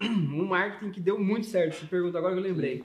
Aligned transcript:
um 0.02 0.46
marketing 0.46 0.90
que 0.90 1.00
deu 1.00 1.18
muito 1.18 1.46
certo. 1.46 1.74
Você 1.76 1.86
pergunta 1.86 2.18
agora 2.18 2.34
que 2.34 2.40
eu 2.40 2.44
lembrei. 2.44 2.84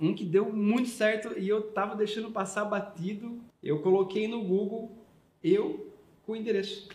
Um 0.00 0.14
que 0.14 0.24
deu 0.24 0.52
muito 0.52 0.88
certo 0.88 1.38
e 1.38 1.48
eu 1.48 1.62
tava 1.70 1.94
deixando 1.94 2.30
passar 2.30 2.64
batido. 2.64 3.40
Eu 3.62 3.80
coloquei 3.80 4.26
no 4.26 4.42
Google 4.42 4.90
eu 5.42 5.92
com 6.26 6.32
o 6.32 6.36
endereço. 6.36 6.88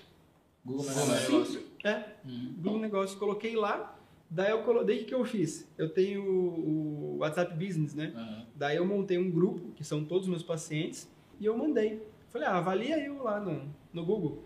Google 0.65 0.85
Negócio. 0.85 1.63
É, 1.83 2.03
Uhum. 2.25 2.53
Google 2.57 2.79
Negócio, 2.79 3.17
coloquei 3.17 3.55
lá. 3.55 3.97
Daí 4.29 4.51
eu 4.51 4.61
colo... 4.63 4.83
daí 4.83 4.97
o 4.97 4.99
que 4.99 5.05
que 5.05 5.15
eu 5.15 5.23
fiz? 5.23 5.65
Eu 5.77 5.87
tenho 5.87 6.21
o 6.21 7.17
WhatsApp 7.19 7.53
Business, 7.53 7.93
né? 7.95 8.11
Aham. 8.13 8.45
Daí 8.55 8.75
eu 8.75 8.85
montei 8.85 9.17
um 9.17 9.31
grupo, 9.31 9.71
que 9.73 9.83
são 9.85 10.03
todos 10.03 10.23
os 10.23 10.29
meus 10.29 10.43
pacientes, 10.43 11.09
e 11.39 11.45
eu 11.45 11.57
mandei. 11.57 12.01
Falei, 12.29 12.47
ah, 12.47 12.57
avalia 12.57 12.99
eu 12.99 13.23
lá 13.23 13.39
no, 13.39 13.69
no 13.93 14.05
Google. 14.05 14.43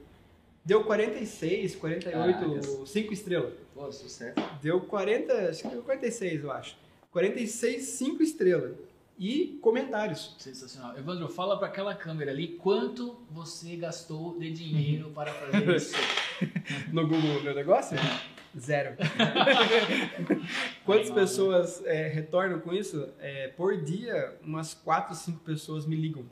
Deu 0.63 0.83
46, 0.83 1.75
48, 1.75 2.39
Caracas. 2.39 2.89
5 2.89 3.13
estrelas. 3.13 3.53
Pô, 3.73 3.91
sucesso. 3.91 4.35
Deu 4.61 4.81
40, 4.81 5.33
acho 5.49 5.63
que 5.63 5.69
deu 5.69 5.81
46, 5.81 6.43
eu 6.43 6.51
acho. 6.51 6.77
46, 7.11 7.81
5 7.81 8.23
estrelas. 8.23 8.75
E 9.17 9.59
comentários. 9.61 10.35
Sensacional. 10.39 10.97
Evandro, 10.97 11.27
fala 11.29 11.57
para 11.57 11.67
aquela 11.67 11.93
câmera 11.93 12.31
ali 12.31 12.47
quanto 12.47 13.19
você 13.29 13.75
gastou 13.75 14.37
de 14.39 14.51
dinheiro 14.51 15.11
para 15.11 15.31
fazer 15.31 15.75
isso. 15.75 15.95
No 16.91 17.07
Google 17.07 17.41
meu 17.43 17.53
negócio? 17.53 17.95
Zero. 18.57 18.95
Quantas 20.83 21.07
Animal, 21.07 21.23
pessoas 21.23 21.85
é, 21.85 22.07
retornam 22.07 22.59
com 22.59 22.73
isso? 22.73 23.09
É, 23.19 23.49
por 23.49 23.79
dia, 23.79 24.35
umas 24.43 24.73
4, 24.73 25.13
5 25.15 25.39
pessoas 25.41 25.85
me 25.85 25.95
ligam. 25.95 26.25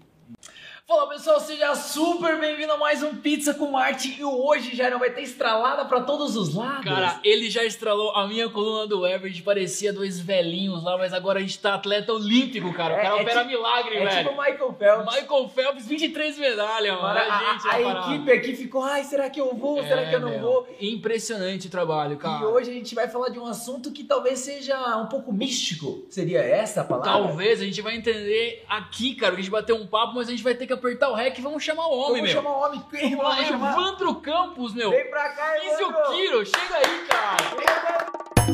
Fala 0.90 1.08
pessoal, 1.08 1.40
seja 1.40 1.76
super 1.76 2.40
bem-vindo 2.40 2.74
a 2.74 2.78
mais 2.78 3.04
um 3.04 3.14
Pizza 3.14 3.54
com 3.54 3.70
Marte 3.70 4.16
e 4.20 4.24
hoje 4.24 4.76
já 4.76 4.90
não 4.90 4.98
vai 4.98 5.12
ter 5.12 5.22
estralada 5.22 5.86
pra 5.86 6.02
todos 6.02 6.36
os 6.36 6.56
lados. 6.56 6.84
Cara, 6.84 7.20
ele 7.24 7.48
já 7.48 7.64
estralou 7.64 8.10
a 8.16 8.26
minha 8.28 8.50
coluna 8.50 8.88
do 8.88 9.06
Everett, 9.06 9.40
parecia 9.44 9.94
dois 9.94 10.20
velhinhos 10.20 10.84
lá, 10.84 10.98
mas 10.98 11.14
agora 11.14 11.38
a 11.38 11.42
gente 11.44 11.60
tá 11.60 11.76
atleta 11.76 12.12
olímpico, 12.12 12.74
cara. 12.74 12.96
O 12.96 12.98
É- 12.98 13.02
cara 13.04 13.18
é 13.20 13.22
opera 13.22 13.40
tipo- 13.42 13.52
milagre, 13.52 13.98
é 13.98 14.04
velho. 14.04 14.30
tipo 14.30 14.42
Michael 14.42 14.74
Phelps. 14.80 15.16
Michael 15.16 15.50
Phelps, 15.50 15.86
23 15.88 16.38
medalhas, 16.40 17.00
mano. 17.00 17.20
É 17.20 17.30
a, 17.30 17.54
gente 17.54 17.68
a 17.68 17.84
parada. 17.84 18.16
equipe 18.16 18.32
aqui 18.32 18.56
ficou, 18.56 18.82
ai, 18.82 19.04
será 19.04 19.30
que 19.30 19.40
eu 19.40 19.54
vou? 19.56 19.84
será 19.84 20.10
que 20.10 20.16
eu 20.16 20.20
não 20.22 20.30
É, 20.30 20.32
meu, 20.32 20.42
vou? 20.42 20.68
Impressionante 20.82 21.68
o 21.68 21.70
trabalho, 21.70 22.18
cara. 22.18 22.42
E 22.42 22.46
hoje 22.48 22.72
a 22.72 22.74
gente 22.74 22.96
vai 22.96 23.08
falar 23.08 23.30
de 23.30 23.38
um 23.38 23.46
assunto 23.46 23.92
que 23.92 24.04
talvez 24.04 24.40
seja 24.40 24.98
um 24.98 25.06
pouco 25.06 25.32
místico. 25.32 26.04
Seria 26.10 26.40
essa 26.40 26.82
a 26.82 26.84
palavra? 26.84 27.12
Talvez 27.12 27.62
a 27.62 27.64
gente 27.66 27.80
vai 27.80 27.96
entender 27.96 28.66
aqui, 28.68 29.14
cara, 29.14 29.36
que 29.36 29.42
a 29.42 29.44
gente 29.44 29.52
vai 29.52 29.62
ter 29.62 29.74
um 29.74 29.86
papo, 29.86 30.16
mas 30.16 30.28
a 30.28 30.32
gente 30.32 30.42
vai 30.42 30.56
ter 30.56 30.66
que 30.66 30.79
apertar 30.80 31.10
o 31.10 31.14
rec 31.14 31.38
e 31.38 31.42
vamos 31.42 31.64
chamar 31.64 31.88
o 31.88 31.92
homem, 31.98 32.22
Vamos 32.22 32.34
meu. 32.34 32.34
chamar 32.34 32.52
o 32.58 32.62
homem. 32.62 32.84
Quem 32.90 33.10
Vamos 33.16 33.24
lá, 33.24 33.36
vamos 33.36 33.48
chamar? 33.48 33.72
Evandro 33.74 34.16
Campos, 34.16 34.74
meu. 34.74 34.90
Vem 34.90 35.10
pra 35.10 35.30
cá, 35.30 35.66
Evandro. 35.66 36.12
Kiro, 36.12 36.46
chega 36.46 36.76
aí, 36.76 37.08
cara. 37.08 38.50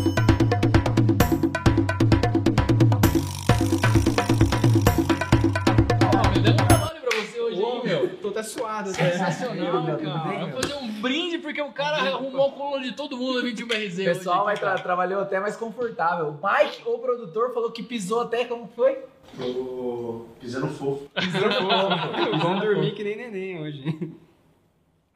Trabalho 6.68 7.02
pra 7.02 7.20
você 7.20 7.40
hoje, 7.42 7.62
hein, 7.62 7.82
meu. 7.84 8.18
Tô 8.18 8.30
até 8.30 8.44
suado. 8.44 8.90
até. 8.90 9.12
Sensacional, 9.12 9.84
meu, 9.84 9.98
cara. 9.98 10.40
Vamos 10.40 10.62
fazer 10.62 10.74
um 10.76 10.88
brinde 11.02 11.38
porque 11.40 11.62
o 11.62 11.72
cara 11.72 11.98
arrumou 11.98 12.48
a 12.48 12.52
coluna 12.52 12.84
de 12.84 12.92
todo 12.94 13.18
mundo 13.18 13.40
no 13.40 13.44
21 13.44 13.68
BRZ. 13.68 14.00
O 14.00 14.04
pessoal 14.04 14.38
hoje 14.38 14.46
vai 14.46 14.58
tra 14.58 14.76
trabalhou 14.84 15.22
até 15.22 15.40
mais 15.40 15.56
confortável. 15.56 16.28
O 16.30 16.40
Mike, 16.48 16.82
o 16.86 17.00
produtor, 17.00 17.54
falou 17.54 17.72
que 17.72 17.82
pisou 17.84 18.22
até, 18.22 18.46
como 18.46 18.68
foi? 18.76 19.00
Tô 19.38 20.26
pisando 20.40 20.68
fofo. 20.68 21.10
Vão 22.42 22.60
dormir 22.60 22.94
que 22.94 23.04
nem 23.04 23.16
neném 23.18 23.60
hoje. 23.60 24.12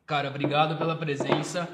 Cara, 0.06 0.30
obrigado 0.30 0.78
pela 0.78 0.96
presença. 0.96 1.68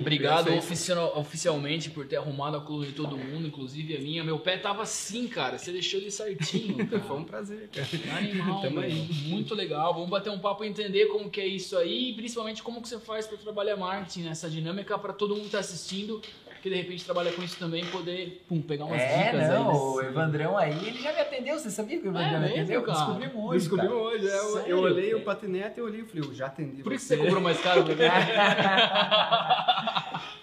Obrigado 0.00 0.52
oficial- 0.54 1.16
oficialmente 1.16 1.88
por 1.90 2.04
ter 2.04 2.16
arrumado 2.16 2.56
a 2.56 2.60
coluna 2.60 2.86
de 2.86 2.92
todo 2.94 3.16
mundo, 3.16 3.46
inclusive 3.46 3.96
a 3.96 4.00
minha. 4.00 4.24
Meu 4.24 4.40
pé 4.40 4.56
tava 4.58 4.82
assim, 4.82 5.28
cara. 5.28 5.56
Você 5.56 5.70
deixou 5.70 6.00
ele 6.00 6.10
certinho. 6.10 6.76
Cara. 6.88 7.02
Foi 7.04 7.16
um 7.16 7.22
prazer, 7.24 7.70
cara. 7.72 7.86
Animal, 8.18 8.60
Tamo 8.60 8.80
meu. 8.80 8.82
aí. 8.82 9.08
muito 9.28 9.54
legal. 9.54 9.94
Vamos 9.94 10.10
bater 10.10 10.30
um 10.30 10.38
papo 10.40 10.64
e 10.64 10.68
entender 10.68 11.06
como 11.06 11.30
que 11.30 11.40
é 11.40 11.46
isso 11.46 11.76
aí 11.78 12.10
e 12.10 12.14
principalmente 12.14 12.60
como 12.60 12.82
que 12.82 12.88
você 12.88 12.98
faz 12.98 13.28
para 13.28 13.38
trabalhar 13.38 13.76
marketing 13.76 14.22
nessa 14.24 14.50
dinâmica 14.50 14.98
para 14.98 15.12
todo 15.12 15.36
mundo 15.36 15.44
que 15.44 15.52
tá 15.52 15.60
assistindo, 15.60 16.20
que 16.62 16.68
de 16.70 16.76
repente 16.76 17.04
trabalha 17.04 17.30
com 17.32 17.42
isso 17.42 17.56
também 17.58 17.84
poder, 17.86 18.44
pum, 18.48 18.60
pegar 18.60 18.84
umas 18.86 19.00
é, 19.00 19.24
dicas 19.32 19.48
não, 19.48 19.70
aí. 19.70 19.76
o 19.76 20.02
Evandrão 20.02 20.56
aí, 20.58 20.86
ele 20.86 21.00
já 21.00 21.12
me 21.12 21.20
atendeu. 21.20 21.58
Você 21.58 21.70
sabia 21.70 21.98
que 22.00 22.06
o 22.06 22.10
Evandrão 22.10 22.36
É 22.36 22.38
me 22.40 22.46
atendeu? 22.46 22.82
cara? 22.82 22.98
Descobrimos 22.98 23.44
hoje, 23.44 23.58
Descobrimos 23.58 23.94
cara. 23.94 24.04
hoje. 24.08 24.28
é, 24.28 24.38
eu, 24.38 24.44
Sério? 24.52 24.68
eu 24.70 24.78
olhei 24.78 25.14
o 25.14 25.20
patinete 25.22 25.78
e 25.78 25.82
olhei 25.82 26.00
e 26.00 26.04
falei, 26.04 26.28
eu 26.28 26.34
já 26.34 26.46
atendi 26.46 26.82
Por 26.82 26.92
que 26.92 26.98
você. 26.98 27.16
você 27.16 27.22
cobrou 27.22 27.40
mais 27.42 27.60
caro 27.60 27.84
pra 27.84 27.94
mim? 27.94 28.00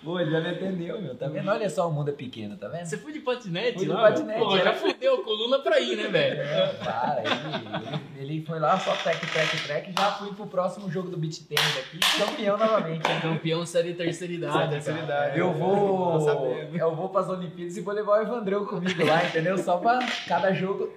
Pô, 0.05 0.19
ele 0.19 0.29
já 0.29 0.39
me 0.39 0.49
atendeu, 0.51 1.01
meu. 1.01 1.15
Tá 1.15 1.27
vendo? 1.27 1.49
Olha 1.49 1.67
só, 1.67 1.89
o 1.89 1.91
mundo 1.91 2.09
é 2.09 2.13
pequeno, 2.13 2.55
tá 2.55 2.67
vendo? 2.67 2.85
Você 2.85 2.95
foi 2.95 3.11
de 3.11 3.21
patinete 3.21 3.79
Fui 3.79 3.87
de 3.87 3.91
patinete, 3.91 4.39
Pô, 4.39 4.55
é. 4.55 4.63
já 4.63 4.73
fudeu 4.73 5.15
a 5.15 5.23
coluna 5.23 5.57
pra 5.59 5.79
ir, 5.79 5.95
né, 5.97 6.07
velho? 6.07 6.41
É, 6.41 6.67
para, 6.83 7.23
ele, 7.23 8.19
ele, 8.23 8.33
ele 8.35 8.45
foi 8.45 8.59
lá 8.59 8.77
só 8.79 8.95
trek, 8.97 9.25
trek, 9.25 9.63
trek. 9.63 9.93
Já 9.97 10.11
fui 10.11 10.31
pro 10.35 10.45
próximo 10.45 10.91
jogo 10.91 11.09
do 11.09 11.17
beat 11.17 11.39
tênis 11.47 11.77
aqui, 11.79 11.97
campeão 12.23 12.55
novamente. 12.55 13.01
Campeão 13.19 13.65
série 13.65 13.95
terceira 13.95 14.31
idade. 14.33 14.69
terceira 14.69 14.99
cara. 15.01 15.25
idade. 15.25 15.39
Eu 15.39 15.47
Tô 15.47 15.53
vou, 15.57 16.21
sabendo. 16.21 16.77
eu 16.77 16.95
vou 16.95 17.09
pras 17.09 17.27
Olimpíadas 17.27 17.75
e 17.75 17.81
vou 17.81 17.93
levar 17.93 18.19
o 18.19 18.21
Evandrão 18.21 18.63
comigo 18.63 19.03
lá, 19.03 19.25
entendeu? 19.25 19.57
Só 19.57 19.77
pra 19.77 19.97
cada 20.27 20.53
jogo 20.53 20.93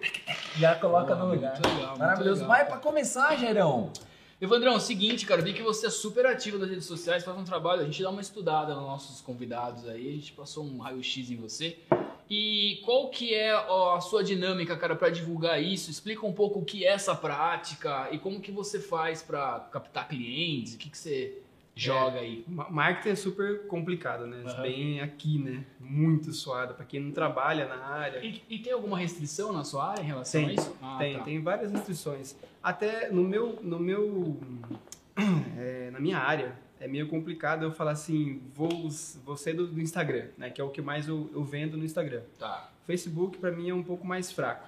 já 0.58 0.74
coloca 0.74 1.14
no 1.14 1.30
lugar. 1.30 1.58
legal, 1.64 1.96
Maravilhoso. 1.98 2.46
Mas 2.46 2.68
pra 2.68 2.76
começar, 2.76 3.34
Gerão, 3.38 3.90
Evandrão, 4.40 4.74
é 4.74 4.76
o 4.76 4.80
seguinte, 4.80 5.26
cara, 5.26 5.42
vi 5.42 5.52
que 5.52 5.64
você 5.64 5.88
é 5.88 5.90
super 5.90 6.24
ativo 6.24 6.58
nas 6.58 6.70
redes 6.70 6.84
sociais, 6.84 7.24
faz 7.24 7.36
um 7.36 7.42
trabalho, 7.42 7.82
a 7.82 7.84
gente 7.84 8.00
dá 8.00 8.08
uma 8.08 8.20
estudada 8.20 8.72
nos 8.72 8.84
nossos 8.84 9.20
convidados 9.20 9.88
aí, 9.88 10.10
a 10.10 10.12
gente 10.12 10.32
passou 10.32 10.64
um 10.64 10.78
raio-x 10.78 11.28
em 11.28 11.34
você. 11.34 11.76
E 12.30 12.80
qual 12.84 13.08
que 13.08 13.34
é 13.34 13.50
a 13.50 14.00
sua 14.00 14.22
dinâmica, 14.22 14.76
cara, 14.76 14.94
para 14.94 15.10
divulgar 15.10 15.60
isso? 15.60 15.90
Explica 15.90 16.24
um 16.24 16.32
pouco 16.32 16.60
o 16.60 16.64
que 16.64 16.84
é 16.84 16.90
essa 16.90 17.16
prática 17.16 18.08
e 18.12 18.18
como 18.18 18.40
que 18.40 18.52
você 18.52 18.78
faz 18.78 19.22
para 19.22 19.58
captar 19.72 20.06
clientes, 20.06 20.74
o 20.74 20.78
que, 20.78 20.88
que 20.88 20.98
você 20.98 21.42
joga 21.78 22.18
aí. 22.20 22.44
Ma- 22.48 22.68
Marketing 22.70 23.08
é 23.10 23.14
super 23.14 23.66
complicado, 23.66 24.26
né? 24.26 24.42
Aham. 24.46 24.62
Bem 24.62 25.00
aqui, 25.00 25.38
né? 25.38 25.64
Muito 25.78 26.32
suado. 26.32 26.74
Pra 26.74 26.84
quem 26.84 27.00
não 27.00 27.12
trabalha 27.12 27.66
na 27.68 27.76
área. 27.84 28.24
E, 28.24 28.42
e 28.48 28.58
tem 28.58 28.72
alguma 28.72 28.98
restrição 28.98 29.52
na 29.52 29.64
sua 29.64 29.90
área 29.90 30.02
em 30.02 30.06
relação 30.06 30.40
Tem, 30.40 30.50
a 30.50 30.52
isso? 30.54 30.76
Ah, 30.82 30.96
tem, 30.98 31.16
tá. 31.18 31.24
tem 31.24 31.40
várias 31.42 31.70
restrições. 31.72 32.36
Até 32.62 33.10
no 33.10 33.22
meu, 33.22 33.58
no 33.62 33.78
meu, 33.78 34.36
é, 35.56 35.90
na 35.92 36.00
minha 36.00 36.18
área 36.18 36.52
é 36.80 36.86
meio 36.86 37.08
complicado 37.08 37.64
eu 37.64 37.72
falar 37.72 37.92
assim, 37.92 38.40
vou, 38.54 38.88
vou 39.24 39.36
ser 39.36 39.52
do, 39.54 39.66
do 39.66 39.80
Instagram, 39.80 40.26
né? 40.36 40.50
Que 40.50 40.60
é 40.60 40.64
o 40.64 40.70
que 40.70 40.80
mais 40.82 41.08
eu, 41.08 41.30
eu 41.32 41.42
vendo 41.44 41.76
no 41.76 41.84
Instagram. 41.84 42.22
Tá, 42.38 42.70
Facebook 42.86 43.38
para 43.38 43.50
mim 43.50 43.68
é 43.68 43.74
um 43.74 43.82
pouco 43.82 44.06
mais 44.06 44.30
fraco, 44.32 44.66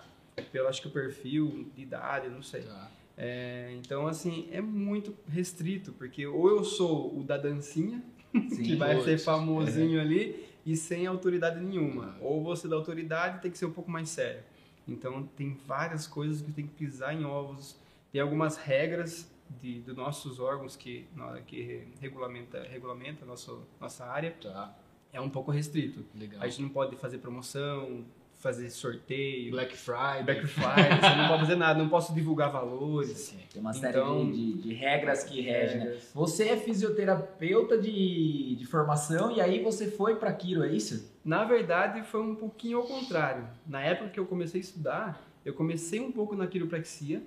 pelo 0.52 0.68
acho 0.68 0.82
que 0.82 0.88
o 0.88 0.90
perfil 0.90 1.68
de 1.74 1.82
idade, 1.82 2.28
não 2.28 2.42
sei. 2.42 2.62
tá. 2.62 2.90
É, 3.22 3.74
então 3.78 4.06
assim 4.06 4.48
é 4.50 4.62
muito 4.62 5.14
restrito 5.28 5.92
porque 5.92 6.26
ou 6.26 6.48
eu 6.48 6.64
sou 6.64 7.18
o 7.18 7.22
da 7.22 7.36
dancinha 7.36 8.02
que 8.32 8.74
vai 8.76 8.94
putz. 8.94 9.04
ser 9.04 9.18
famosinho 9.18 10.00
ali 10.00 10.46
e 10.64 10.74
sem 10.74 11.06
autoridade 11.06 11.60
nenhuma. 11.62 12.16
Ou 12.20 12.42
você 12.42 12.66
da 12.66 12.76
autoridade 12.76 13.42
tem 13.42 13.50
que 13.50 13.58
ser 13.58 13.66
um 13.66 13.72
pouco 13.72 13.90
mais 13.90 14.08
sério. 14.08 14.42
Então 14.88 15.22
tem 15.36 15.52
várias 15.66 16.06
coisas 16.06 16.40
que 16.40 16.50
tem 16.50 16.66
que 16.66 16.72
pisar 16.74 17.14
em 17.14 17.24
ovos. 17.24 17.76
Tem 18.10 18.22
algumas 18.22 18.56
regras 18.56 19.30
de, 19.60 19.80
dos 19.80 19.94
nossos 19.96 20.40
órgãos 20.40 20.74
que, 20.74 21.06
que 21.46 21.82
regulamenta, 22.00 22.62
regulamenta 22.62 23.24
a 23.24 23.28
nosso, 23.28 23.66
nossa 23.78 24.06
área. 24.06 24.34
Tá, 24.40 24.74
É 25.12 25.20
um 25.20 25.28
pouco 25.28 25.50
restrito. 25.50 26.04
legal. 26.14 26.40
A 26.42 26.48
gente 26.48 26.62
não 26.62 26.68
pode 26.70 26.96
fazer 26.96 27.18
promoção, 27.18 28.04
fazer 28.40 28.70
sorteio, 28.70 29.50
Black 29.52 29.76
Friday. 29.76 30.22
Black 30.24 30.46
Friday, 30.46 30.98
você 31.00 31.14
não 31.16 31.28
pode 31.28 31.40
fazer 31.42 31.56
nada, 31.56 31.78
não 31.78 31.88
posso 31.88 32.12
divulgar 32.14 32.50
valores. 32.50 33.10
Sim. 33.10 33.38
tem 33.52 33.60
uma 33.60 33.70
Então- 33.76 34.18
série 34.24 34.32
de, 34.32 34.52
de- 34.54 34.62
de 34.62 34.74
regras 34.74 35.22
que 35.24 35.40
regem, 35.42 35.78
né? 35.78 35.96
Você 36.14 36.48
é 36.48 36.56
fisioterapeuta 36.56 37.76
de, 37.78 38.56
de 38.56 38.64
formação 38.66 39.30
e 39.30 39.40
aí 39.40 39.62
você 39.62 39.90
foi 39.90 40.16
pra 40.16 40.32
Kiro, 40.32 40.64
é 40.64 40.72
isso? 40.72 41.12
Na 41.24 41.44
verdade, 41.44 42.02
foi 42.02 42.20
um 42.22 42.34
pouquinho 42.34 42.78
ao 42.78 42.84
contrário. 42.84 43.46
Na 43.66 43.82
época 43.82 44.08
que 44.10 44.18
eu 44.18 44.24
comecei 44.26 44.60
a 44.60 44.64
estudar, 44.64 45.30
eu 45.44 45.52
comecei 45.54 46.00
um 46.00 46.10
pouco 46.10 46.34
na 46.34 46.46
quiropraxia. 46.46 47.22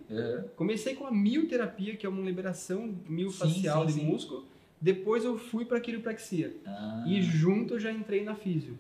Comecei 0.56 0.96
com 0.96 1.06
a 1.06 1.12
mioterapia, 1.12 1.96
que 1.96 2.06
é 2.06 2.10
uma 2.10 2.22
liberação 2.24 2.94
miofacial 3.08 3.86
Sim, 3.86 3.92
sim, 3.92 3.96
de 4.00 4.02
sim. 4.06 4.12
músculo. 4.12 4.46
Depois 4.82 5.24
eu 5.24 5.38
fui 5.38 5.64
para 5.64 5.80
quiropraxia. 5.80 6.56
Ah, 6.66 7.04
E 7.08 7.22
junto 7.22 7.76
eu 7.76 7.80
já 7.80 7.92
entrei 7.92 8.24
na 8.24 8.36
físio. 8.36 8.78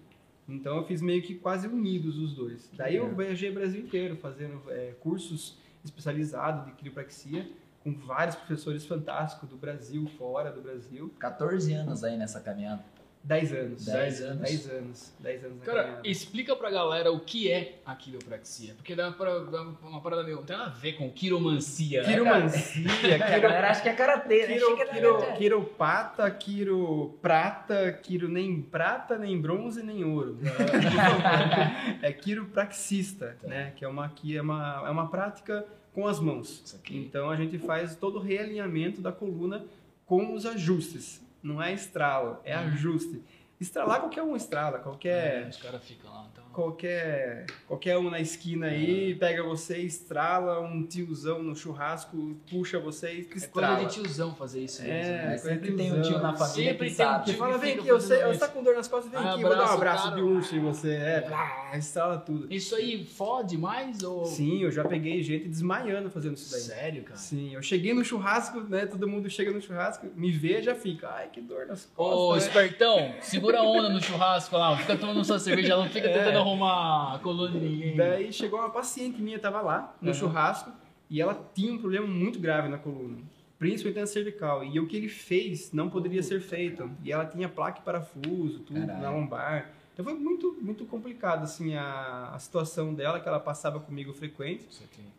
Então 0.48 0.78
eu 0.78 0.84
fiz 0.86 1.02
meio 1.02 1.22
que 1.22 1.36
quase 1.36 1.68
unidos 1.68 2.18
os 2.18 2.34
dois. 2.34 2.70
Daí 2.74 2.96
eu 2.96 3.04
legal. 3.04 3.18
viajei 3.18 3.50
o 3.50 3.54
Brasil 3.54 3.82
inteiro 3.82 4.18
fazendo 4.18 4.62
é, 4.70 4.94
cursos 5.00 5.58
especializados 5.84 6.66
de 6.66 6.72
quiropraxia 6.74 7.50
com 7.84 7.94
vários 7.94 8.36
professores 8.36 8.86
fantásticos 8.86 9.50
do 9.50 9.58
Brasil, 9.58 10.08
fora 10.18 10.52
do 10.52 10.62
Brasil. 10.62 11.14
14 11.20 11.74
anos 11.74 12.04
aí 12.04 12.18
nessa 12.18 12.40
caminhada. 12.40 12.84
10 13.24 13.54
anos. 13.54 13.86
10 13.86 14.22
anos. 14.22 14.42
10 14.42 14.70
anos. 14.70 15.14
10 15.20 15.44
anos 15.46 15.58
na 15.60 15.66
Cara, 15.66 15.84
caminhada. 15.84 16.08
explica 16.10 16.56
pra 16.58 16.70
galera 16.70 17.10
o 17.10 17.22
que 17.22 17.50
é 17.50 17.80
a 17.86 17.96
quiropraxia. 17.96 18.74
Porque 18.76 18.94
dá, 18.96 19.12
pra, 19.14 19.40
dá 19.40 19.62
uma 19.82 20.02
parada 20.02 20.24
meio. 20.24 20.36
Não 20.38 20.44
tem 20.44 20.58
nada 20.58 20.70
a 20.72 20.74
ver 20.74 20.94
com 20.98 21.10
quiromancia, 21.10 22.02
né? 22.04 22.10
Quiromancia, 22.10 22.86
É, 23.08 23.16
a 23.16 23.28
quiro, 23.30 23.42
galera 23.42 23.70
acha 23.72 23.82
que 23.82 23.88
é 23.90 23.94
karatê, 23.94 24.42
né? 24.48 24.54
quiro, 24.56 24.66
Chega 24.72 24.86
na 24.86 24.92
quiro, 24.94 25.18
karatê. 25.20 25.38
quiropata, 25.38 26.32
quiro 26.32 27.18
prata, 27.22 27.94
quiro 28.04 28.28
nem 28.28 28.62
prata, 28.62 29.18
nem 29.18 29.40
bronze, 29.40 29.82
nem 29.82 30.04
ouro. 30.04 30.38
é 32.02 32.12
quiropraxista, 32.12 33.38
né? 33.44 33.72
Que 33.76 33.86
é 33.86 33.88
uma, 33.88 34.10
que 34.10 34.36
é, 34.36 34.42
uma, 34.42 34.84
é 34.86 34.90
uma 34.90 35.10
prática 35.10 35.66
com 35.94 36.08
as 36.08 36.20
mãos. 36.20 36.62
Isso 36.66 36.76
aqui. 36.76 36.98
Então 36.98 37.30
a 37.30 37.36
gente 37.36 37.58
faz 37.58 37.96
todo 37.96 38.18
o 38.18 38.22
realinhamento 38.22 39.02
da 39.02 39.12
coluna 39.12 39.66
com 40.06 40.34
os 40.34 40.46
ajustes. 40.46 41.22
Não 41.44 41.62
é 41.62 41.74
estralo, 41.74 42.40
é 42.46 42.58
Uhum. 42.58 42.64
ajuste. 42.68 43.22
Estralar 43.60 44.00
qualquer 44.00 44.24
um 44.24 44.36
estrala, 44.36 44.80
qualquer, 44.80 45.44
É, 45.44 45.48
os 45.50 45.58
caras 45.58 45.84
ficam 45.84 46.12
lá. 46.12 46.26
Qualquer, 46.54 47.46
qualquer 47.68 47.98
um 47.98 48.10
na 48.10 48.20
esquina 48.20 48.68
aí, 48.68 49.16
pega 49.16 49.44
você, 49.44 49.78
estrala, 49.80 50.60
um 50.62 50.86
tiozão 50.86 51.42
no 51.42 51.56
churrasco, 51.56 52.36
puxa 52.50 52.80
você 52.80 53.08
e 53.14 53.20
É 53.22 53.24
coisa 53.24 53.46
estrala. 53.46 53.86
de 53.86 53.94
tiozão 53.94 54.36
fazer 54.36 54.62
isso 54.62 54.82
mesmo. 54.84 54.94
É, 55.14 55.26
né? 55.30 55.38
Sempre 55.38 55.72
tem 55.74 55.92
um 55.92 56.02
tio 56.02 56.20
na 56.20 56.34
família 56.34 56.72
Sempre 56.72 56.90
que 56.92 56.96
tem 56.96 57.08
um. 57.08 57.22
Que 57.24 57.34
fala, 57.34 57.58
vem 57.58 57.74
aqui, 57.80 57.88
eu 57.88 58.00
sei, 58.00 58.24
você 58.24 58.38
tá 58.40 58.48
com 58.48 58.64
dor 58.64 58.76
nas 58.76 58.88
costas, 58.88 59.12
vem 59.12 59.20
Ah, 59.20 59.34
aqui, 59.34 59.42
vou 59.42 59.50
dar 59.56 59.72
um 59.72 59.74
abraço 59.74 60.04
cara. 60.04 60.16
de 60.16 60.22
urso 60.22 60.56
em 60.56 60.60
você. 60.60 60.94
É, 60.94 61.22
plá, 61.22 61.72
estrala 61.76 62.18
tudo. 62.20 62.54
Isso 62.54 62.76
aí 62.76 63.04
fode 63.06 63.58
mais 63.58 64.04
ou. 64.04 64.26
Sim, 64.26 64.62
eu 64.64 64.72
já 64.72 64.84
peguei 64.84 65.22
gente 65.24 65.48
desmaiando 65.48 66.10
fazendo 66.10 66.36
isso 66.36 66.52
daí. 66.52 66.62
Sério, 66.62 67.04
cara? 67.04 67.18
Sim, 67.18 67.54
eu 67.56 67.62
cheguei 67.64 67.94
no 67.94 68.06
churrasco, 68.06 68.62
né? 68.62 68.86
Todo 68.86 69.08
mundo 69.08 69.30
chega 69.30 69.52
no 69.52 69.60
churrasco, 69.62 70.08
me 70.16 70.32
vê 70.32 70.62
já 70.62 70.76
fica, 70.76 71.10
ai, 71.10 71.30
que 71.32 71.42
dor 71.42 71.66
nas 71.66 71.86
Ô, 71.86 71.90
costas. 71.96 72.44
né? 72.44 72.48
espertão, 72.66 73.14
segura 73.22 73.60
a 73.60 73.64
onda 73.64 73.90
no 73.90 74.02
churrasco 74.02 74.56
lá, 74.56 74.78
fica 74.78 74.96
tomando 74.96 75.24
sua 75.26 75.40
cerveja, 75.40 75.76
não 75.76 75.90
fica 75.90 76.08
É. 76.08 76.14
tentando 76.20 76.43
arrumar 76.44 77.16
a 77.16 77.20
coluna 77.20 77.52
de 77.52 77.60
ninguém. 77.60 77.96
Daí 77.96 78.32
chegou 78.32 78.60
uma 78.60 78.70
paciente 78.70 79.22
minha, 79.22 79.40
tava 79.40 79.62
lá 79.62 79.96
no 80.02 80.10
Uhum. 80.10 80.14
churrasco, 80.14 80.72
e 81.10 81.22
ela 81.22 81.40
tinha 81.54 81.74
um 81.74 81.78
problema 81.78 82.08
muito 82.08 82.40
grave 82.40 82.68
na 82.70 82.78
coluna, 82.78 83.18
principalmente 83.60 84.00
na 84.00 84.08
cervical. 84.08 84.64
E 84.64 84.80
o 84.80 84.88
que 84.88 84.96
ele 84.98 85.10
fez 85.10 85.72
não 85.72 85.90
poderia 85.90 86.24
ser 86.24 86.40
feito. 86.42 86.90
E 87.04 87.12
ela 87.12 87.26
tinha 87.26 87.48
placa 87.50 87.80
e 87.80 87.84
parafuso, 87.84 88.60
tudo 88.60 88.80
Caralho. 88.80 89.02
na 89.02 89.10
lombar. 89.12 89.70
Então 89.94 90.04
foi 90.04 90.16
muito, 90.16 90.58
muito 90.60 90.86
complicado, 90.86 91.44
assim, 91.44 91.76
a, 91.76 92.32
a 92.34 92.40
situação 92.40 92.96
dela, 92.96 93.20
que 93.20 93.28
ela 93.28 93.40
passava 93.40 93.80
comigo 93.80 94.12
frequente. 94.12 94.68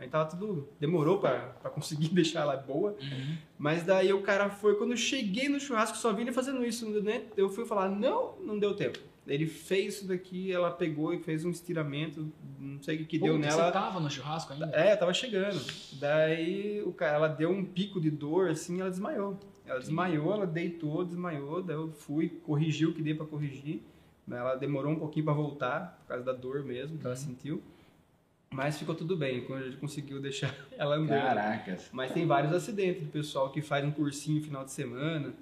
Aí 0.01 0.09
tava 0.09 0.29
tudo. 0.29 0.69
Demorou 0.81 1.19
pra 1.21 1.53
conseguir 1.73 2.09
deixar 2.13 2.41
ela 2.41 2.57
boa. 2.57 2.97
Uhum. 3.01 3.37
Mas 3.57 3.85
daí 3.85 4.13
o 4.13 4.21
cara 4.23 4.51
foi, 4.51 4.75
quando 4.75 4.91
eu 4.91 4.97
cheguei 4.97 5.49
no 5.49 5.61
churrasco, 5.61 5.97
só 5.97 6.13
vi 6.13 6.23
ele 6.23 6.33
fazendo 6.33 6.65
isso, 6.67 6.91
né? 7.03 7.23
Eu 7.37 7.49
fui 7.49 7.65
falar, 7.65 7.89
não, 7.89 8.35
não 8.41 8.59
deu 8.59 8.75
tempo. 8.75 8.99
Ele 9.27 9.47
fez 9.47 9.95
isso 9.95 10.09
daqui, 10.09 10.53
ela 10.53 10.71
pegou 10.71 11.15
e 11.15 11.19
fez 11.19 11.45
um 11.45 11.51
estiramento, 11.51 12.31
não 12.59 12.83
sei 12.83 12.97
o 12.97 12.99
que, 12.99 13.05
que 13.07 13.19
deu 13.19 13.35
Puta, 13.37 13.47
nela. 13.47 13.65
Você 13.65 13.73
tava 13.73 14.01
no 14.01 14.11
churrasco 14.11 14.53
ainda? 14.53 14.67
É, 14.67 14.95
tava 14.95 15.15
chegando. 15.15 15.61
Daí 15.95 16.83
o 16.83 16.93
cara, 16.93 17.17
ela 17.17 17.29
deu 17.29 17.51
um 17.51 17.65
pico 17.65 18.01
de 18.01 18.11
dor, 18.11 18.51
assim, 18.51 18.81
ela 18.81 18.91
desmaiou. 18.91 19.39
Ela 19.67 19.81
desmaiou, 19.81 20.35
ela 20.35 20.47
deitou, 20.47 21.05
desmaiou, 21.05 21.63
daí 21.63 21.77
eu 21.77 21.91
fui, 21.91 22.29
corrigi 22.29 22.85
o 22.85 22.93
que 22.93 23.03
dei 23.03 23.15
pra 23.15 23.25
corrigir. 23.25 23.83
Ela 24.31 24.57
demorou 24.57 24.93
um 24.93 24.99
pouquinho 24.99 25.25
pra 25.25 25.35
voltar, 25.35 25.99
por 26.03 26.09
causa 26.09 26.25
da 26.25 26.33
dor 26.33 26.63
mesmo 26.63 26.99
que 26.99 27.07
ela 27.07 27.17
sentiu. 27.17 27.63
Mas 28.51 28.79
ficou 28.79 28.95
tudo 28.95 29.17
bem, 29.17 29.43
quando 29.45 29.63
a 29.63 29.67
gente 29.67 29.79
conseguiu 29.79 30.21
deixar 30.21 30.55
ela 30.79 30.97
andando. 30.97 31.21
Caracas. 31.21 31.89
Mas 31.93 32.13
tem 32.13 32.27
vários 32.27 32.53
acidentes 32.53 33.03
do 33.03 33.11
pessoal 33.11 33.51
que 33.51 33.61
faz 33.61 33.85
um 33.85 33.91
cursinho 33.91 34.39
no 34.39 34.45
final 34.45 34.65
de 34.65 34.71
semana. 34.71 35.35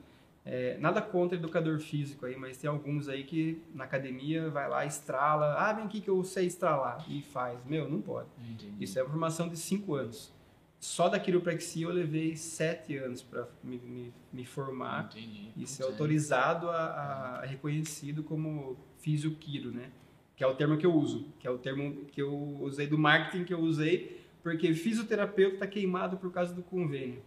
É, 0.44 0.76
nada 0.78 1.00
contra 1.00 1.38
educador 1.38 1.78
físico 1.78 2.26
aí, 2.26 2.36
mas 2.36 2.56
tem 2.56 2.68
alguns 2.68 3.08
aí 3.08 3.22
que 3.22 3.62
na 3.72 3.84
academia 3.84 4.50
vai 4.50 4.68
lá, 4.68 4.84
estrala. 4.84 5.54
Ah, 5.56 5.72
vem 5.72 5.84
aqui 5.84 6.00
que 6.00 6.10
eu 6.10 6.22
sei 6.24 6.46
estralar. 6.46 7.04
E 7.08 7.22
faz. 7.22 7.64
Meu, 7.64 7.88
não 7.88 8.00
pode. 8.00 8.28
Entendi. 8.38 8.72
Isso 8.80 8.98
é 8.98 9.02
uma 9.02 9.10
formação 9.10 9.48
de 9.48 9.56
5 9.56 9.94
anos. 9.94 10.32
Só 10.80 11.08
da 11.08 11.20
quiropraxia 11.20 11.86
eu 11.86 11.92
levei 11.92 12.34
7 12.34 12.96
anos 12.96 13.22
para 13.22 13.46
me, 13.62 13.78
me, 13.78 14.12
me 14.32 14.44
formar. 14.44 15.10
Entendi. 15.12 15.52
Isso 15.56 15.80
é 15.80 15.86
autorizado 15.86 16.68
a, 16.68 17.38
a 17.40 17.46
reconhecido 17.46 18.24
como 18.24 18.76
fisioquiro, 18.98 19.70
né? 19.70 19.92
Que 20.34 20.42
é 20.42 20.46
o 20.46 20.56
termo 20.56 20.76
que 20.76 20.84
eu 20.84 20.92
uso, 20.92 21.28
que 21.38 21.46
é 21.46 21.50
o 21.50 21.58
termo 21.58 22.04
que 22.06 22.20
eu 22.20 22.34
usei 22.60 22.88
do 22.88 22.98
marketing 22.98 23.44
que 23.44 23.54
eu 23.54 23.60
usei, 23.60 24.26
porque 24.42 24.74
fisioterapeuta 24.74 25.54
está 25.54 25.66
queimado 25.68 26.16
por 26.16 26.32
causa 26.32 26.52
do 26.52 26.64
convênio. 26.64 27.22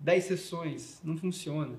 10 0.00 0.24
sessões, 0.24 1.00
não 1.04 1.16
funciona. 1.16 1.78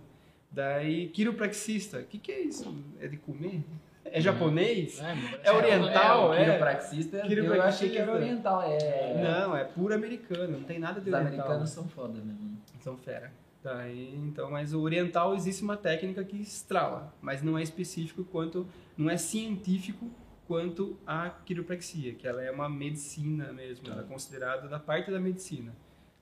Daí, 0.51 1.07
quiropraxista, 1.07 1.99
o 1.99 2.03
que, 2.03 2.17
que 2.17 2.31
é 2.31 2.41
isso? 2.41 2.75
É 2.99 3.07
de 3.07 3.17
comer? 3.17 3.63
É 4.03 4.19
japonês? 4.19 4.99
É, 4.99 5.15
É 5.43 5.51
oriental, 5.53 6.29
o 6.29 6.33
é. 6.33 6.43
quiropraxista, 6.43 7.17
eu 7.17 7.25
Quiropraxista. 7.27 7.67
achei 7.69 7.89
que 7.89 7.97
era 7.97 8.11
oriental. 8.11 8.61
É... 8.63 9.21
Não, 9.23 9.55
é 9.55 9.63
puro 9.63 9.93
americano, 9.93 10.57
não 10.59 10.63
tem 10.63 10.77
nada 10.79 10.99
de 10.99 11.09
Os 11.09 11.13
oriental. 11.15 11.39
americanos 11.39 11.69
são 11.69 11.87
foda 11.87 12.19
mesmo. 12.19 12.57
São 12.81 12.97
fera. 12.97 13.31
Daí, 13.63 14.13
então, 14.15 14.49
mas 14.51 14.73
o 14.73 14.81
oriental 14.81 15.35
existe 15.35 15.63
uma 15.63 15.77
técnica 15.77 16.23
que 16.23 16.35
estrala, 16.41 17.13
mas 17.21 17.41
não 17.43 17.57
é 17.57 17.61
específico 17.63 18.23
quanto, 18.25 18.67
não 18.97 19.09
é 19.09 19.15
científico 19.17 20.09
quanto 20.47 20.97
a 21.07 21.29
quiropraxia, 21.29 22.13
que 22.15 22.27
ela 22.27 22.43
é 22.43 22.51
uma 22.51 22.67
medicina 22.67 23.53
mesmo, 23.53 23.87
ela 23.89 24.01
é 24.01 24.03
considerada 24.05 24.67
da 24.67 24.79
parte 24.79 25.11
da 25.11 25.19
medicina. 25.19 25.71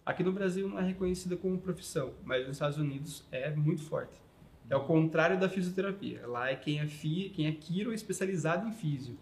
Aqui 0.09 0.23
no 0.23 0.31
Brasil 0.31 0.67
não 0.67 0.79
é 0.79 0.83
reconhecida 0.83 1.37
como 1.37 1.59
profissão, 1.59 2.13
mas 2.25 2.41
nos 2.47 2.55
Estados 2.55 2.79
Unidos 2.79 3.23
é 3.31 3.51
muito 3.51 3.83
forte. 3.83 4.19
É 4.67 4.75
o 4.75 4.83
contrário 4.83 5.39
da 5.39 5.47
fisioterapia. 5.47 6.25
Lá 6.25 6.49
é 6.49 6.55
quem 6.55 6.79
é 6.79 6.87
fi, 6.87 7.29
quem 7.29 7.45
é 7.45 7.51
quiro 7.51 7.91
é 7.91 7.93
especializado 7.93 8.67
em 8.67 8.71
físio. 8.71 9.15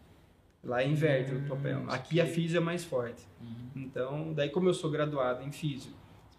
Lá 0.63 0.81
inverte 0.83 1.33
o 1.35 1.41
papel. 1.49 1.83
Aqui 1.89 2.21
a 2.21 2.25
físio 2.25 2.55
é 2.57 2.59
mais 2.61 2.85
forte. 2.85 3.21
Então, 3.75 4.33
daí 4.33 4.49
como 4.49 4.69
eu 4.69 4.73
sou 4.73 4.89
graduado 4.89 5.43
em 5.43 5.51
físio, 5.51 5.91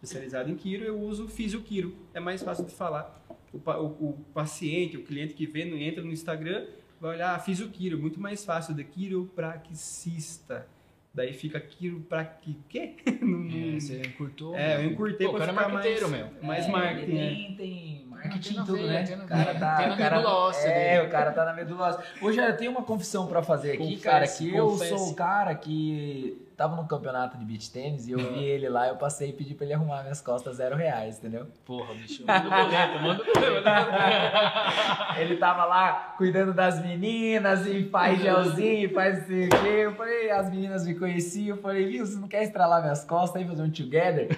especializado 0.03 0.51
em 0.51 0.55
quiro, 0.57 0.83
eu 0.83 0.99
uso 0.99 1.29
físio 1.29 1.61
quiro. 1.61 1.95
É 2.15 2.21
mais 2.21 2.43
fácil 2.43 2.65
de 2.65 2.73
falar. 2.75 3.23
O, 3.53 3.59
o- 3.59 4.09
o 4.11 4.13
paciente, 4.33 4.97
o 4.97 5.05
cliente 5.05 5.35
que 5.35 5.47
vê, 5.47 5.67
no- 5.67 5.77
entra 5.77 6.03
no 6.03 6.11
Instagram, 6.11 6.67
vai 6.99 7.17
olhar 7.17 7.35
ah, 7.35 7.39
físio 7.39 7.69
quiro, 7.69 7.99
muito 7.99 8.19
mais 8.19 8.45
fácil 8.47 8.75
de 8.75 8.83
quiropraxista. 8.85 10.67
Daí 11.15 11.33
fica 11.33 11.59
quiropraxi... 11.59 12.57
quê? 12.69 12.95
Não- 13.23 13.49
É, 13.77 13.81
você 13.81 14.01
encurtou. 14.03 14.55
É, 14.55 14.77
eu 14.77 14.85
encurtei 14.91 15.27
Pô, 15.27 15.33
o 15.33 15.37
pra 15.37 15.47
cara 15.47 15.53
é 15.53 15.55
ficar 15.65 15.69
marqueteiro, 15.75 16.09
mais, 16.11 16.23
meu. 16.33 16.43
mais 16.43 16.67
É, 16.67 16.71
marketing. 16.71 17.17
é. 17.19 17.29
Tem, 17.29 17.55
tem 17.57 18.07
marketing 18.09 18.53
tem 18.55 18.63
em 18.63 18.65
tudo, 18.65 18.87
né? 18.87 19.03
tem 19.03 19.17
na 19.17 19.25
O 19.25 19.29
cara 19.29 19.55
tá, 19.55 19.77
Tem 19.77 19.89
na 19.89 19.95
o 19.95 19.99
cara- 19.99 20.17
medula 20.17 20.35
óssea 20.35 20.69
É, 20.69 20.97
dele. 20.97 21.09
o 21.09 21.11
cara 21.11 21.33
tá 21.33 21.45
na 21.45 21.53
medula 21.55 21.89
óssea. 21.89 22.05
Hoje 22.23 22.39
eu 22.41 22.57
tenho 22.57 22.71
uma 22.71 22.83
confissão 22.83 23.27
pra 23.27 23.43
fazer 23.43 23.73
aqui, 23.73 23.79
Confesse, 23.97 24.03
cara, 24.03 24.29
que 24.29 24.55
eu 24.55 24.67
confesse. 24.69 24.91
sou 24.99 25.11
o 25.11 25.15
cara 25.15 25.55
que 25.55 26.48
tava 26.59 26.75
no 26.77 26.87
campeonato 26.89 27.39
de 27.39 27.45
beach 27.45 27.71
tênis 27.71 28.09
e 28.09 28.13
eu 28.13 28.19
vi 28.19 28.45
ele 28.45 28.69
lá, 28.69 28.89
eu 28.89 28.97
passei 28.97 29.31
e 29.31 29.33
pedi 29.33 29.55
pra 29.55 29.65
ele 29.65 29.75
arrumar 29.75 30.03
minhas 30.03 30.21
costas 30.21 30.57
zero 30.57 30.75
reais, 30.75 31.17
entendeu? 31.19 31.47
Porra, 31.65 31.95
bicho. 31.95 32.25
Manda 32.27 32.47
o 32.47 32.51
boleto, 32.51 32.99
manda 33.01 33.23
o 33.23 33.27
boleto. 33.93 35.21
Ele 35.21 35.37
tava 35.37 35.65
lá 35.65 36.15
cuidando 36.19 36.53
das 36.53 36.81
meninas 36.83 37.65
e 37.67 37.85
faz 37.85 38.21
gelzinho, 38.21 38.93
faz 38.93 39.21
não 39.21 39.27
sei 39.27 39.47
o 39.47 39.49
quê. 39.51 39.69
Eu 39.69 39.95
falei, 39.95 40.31
as 40.31 40.51
meninas 40.51 40.85
me 40.87 40.95
conheciam, 40.97 41.57
eu 41.57 41.63
falei, 41.63 41.87
viu, 41.87 42.05
você 42.05 42.19
não 42.19 42.27
quer 42.29 42.43
estralar 42.43 42.83
minhas 42.83 43.05
costas 43.05 43.41
aí, 43.41 43.49
fazer 43.49 43.63
um 43.63 43.71
together? 43.71 44.29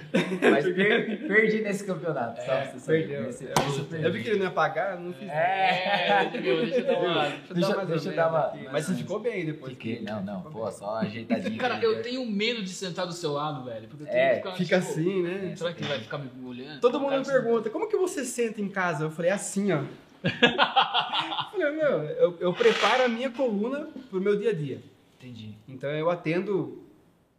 Mas 0.51 0.65
per- 0.65 1.27
perdi 1.27 1.61
nesse 1.61 1.83
campeonato, 1.85 2.39
só 2.39 2.45
pra 2.55 2.65
você. 2.71 2.91
Perdeu. 2.91 3.23
Nesse- 3.23 3.45
Eu- 3.45 3.49
nesse 3.65 3.79
eu 3.79 3.83
Eu 3.83 3.85
perdi. 3.89 4.09
vi 4.11 4.23
que 4.23 4.29
ele 4.29 4.37
não 4.39 4.45
ia 4.45 4.51
pagar, 4.51 4.97
não 4.99 5.11
fiz 5.13 5.27
nada. 5.27 5.39
É. 5.39 6.29
É, 6.35 6.39
meu, 6.39 6.57
deixa 6.61 6.77
eu 6.81 6.85
dar 6.85 6.99
uma. 6.99 7.23
Deixa- 7.53 7.85
deixa 7.85 8.09
eu 8.09 8.15
dar 8.15 8.29
uma-. 8.29 8.53
Mas 8.71 8.85
você 8.85 8.93
ficou 8.93 9.19
bem 9.19 9.43
depois. 9.45 9.71
Fiquei, 9.73 10.01
não, 10.01 10.21
não, 10.21 10.41
pô, 10.43 10.69
só 10.71 10.97
ajeitadinho. 10.97 11.57
Cara, 11.57 11.79
eu 11.81 12.01
tenho 12.03 12.10
medo 12.19 12.61
de 12.63 12.69
sentar 12.69 13.05
do 13.07 13.13
seu 13.13 13.31
lado, 13.33 13.63
velho. 13.65 13.87
Porque 13.87 14.03
eu 14.03 14.07
tenho 14.07 14.17
É, 14.19 14.29
que 14.29 14.35
ficar, 14.37 14.55
Fica 14.55 14.79
tipo, 14.79 14.91
assim, 14.91 15.23
né? 15.23 15.55
Será 15.55 15.73
que 15.73 15.81
ele 15.81 15.89
vai 15.89 15.99
ficar 15.99 16.17
me 16.17 16.29
olhando? 16.45 16.79
Todo 16.81 16.99
mundo 16.99 17.17
me 17.17 17.25
pergunta, 17.25 17.69
como 17.69 17.87
que 17.87 17.97
você 17.97 18.25
senta 18.25 18.61
em 18.61 18.69
casa? 18.69 19.05
Eu 19.05 19.11
falei, 19.11 19.31
assim, 19.31 19.71
ó. 19.71 19.83
eu 20.23 21.51
falei, 21.51 21.71
meu, 21.71 22.03
eu, 22.03 22.37
eu 22.39 22.53
preparo 22.53 23.03
a 23.03 23.07
minha 23.07 23.29
coluna 23.29 23.87
pro 24.09 24.21
meu 24.21 24.37
dia 24.37 24.51
a 24.51 24.53
dia. 24.53 24.81
Entendi. 25.19 25.55
Então 25.67 25.89
eu 25.89 26.09
atendo 26.09 26.83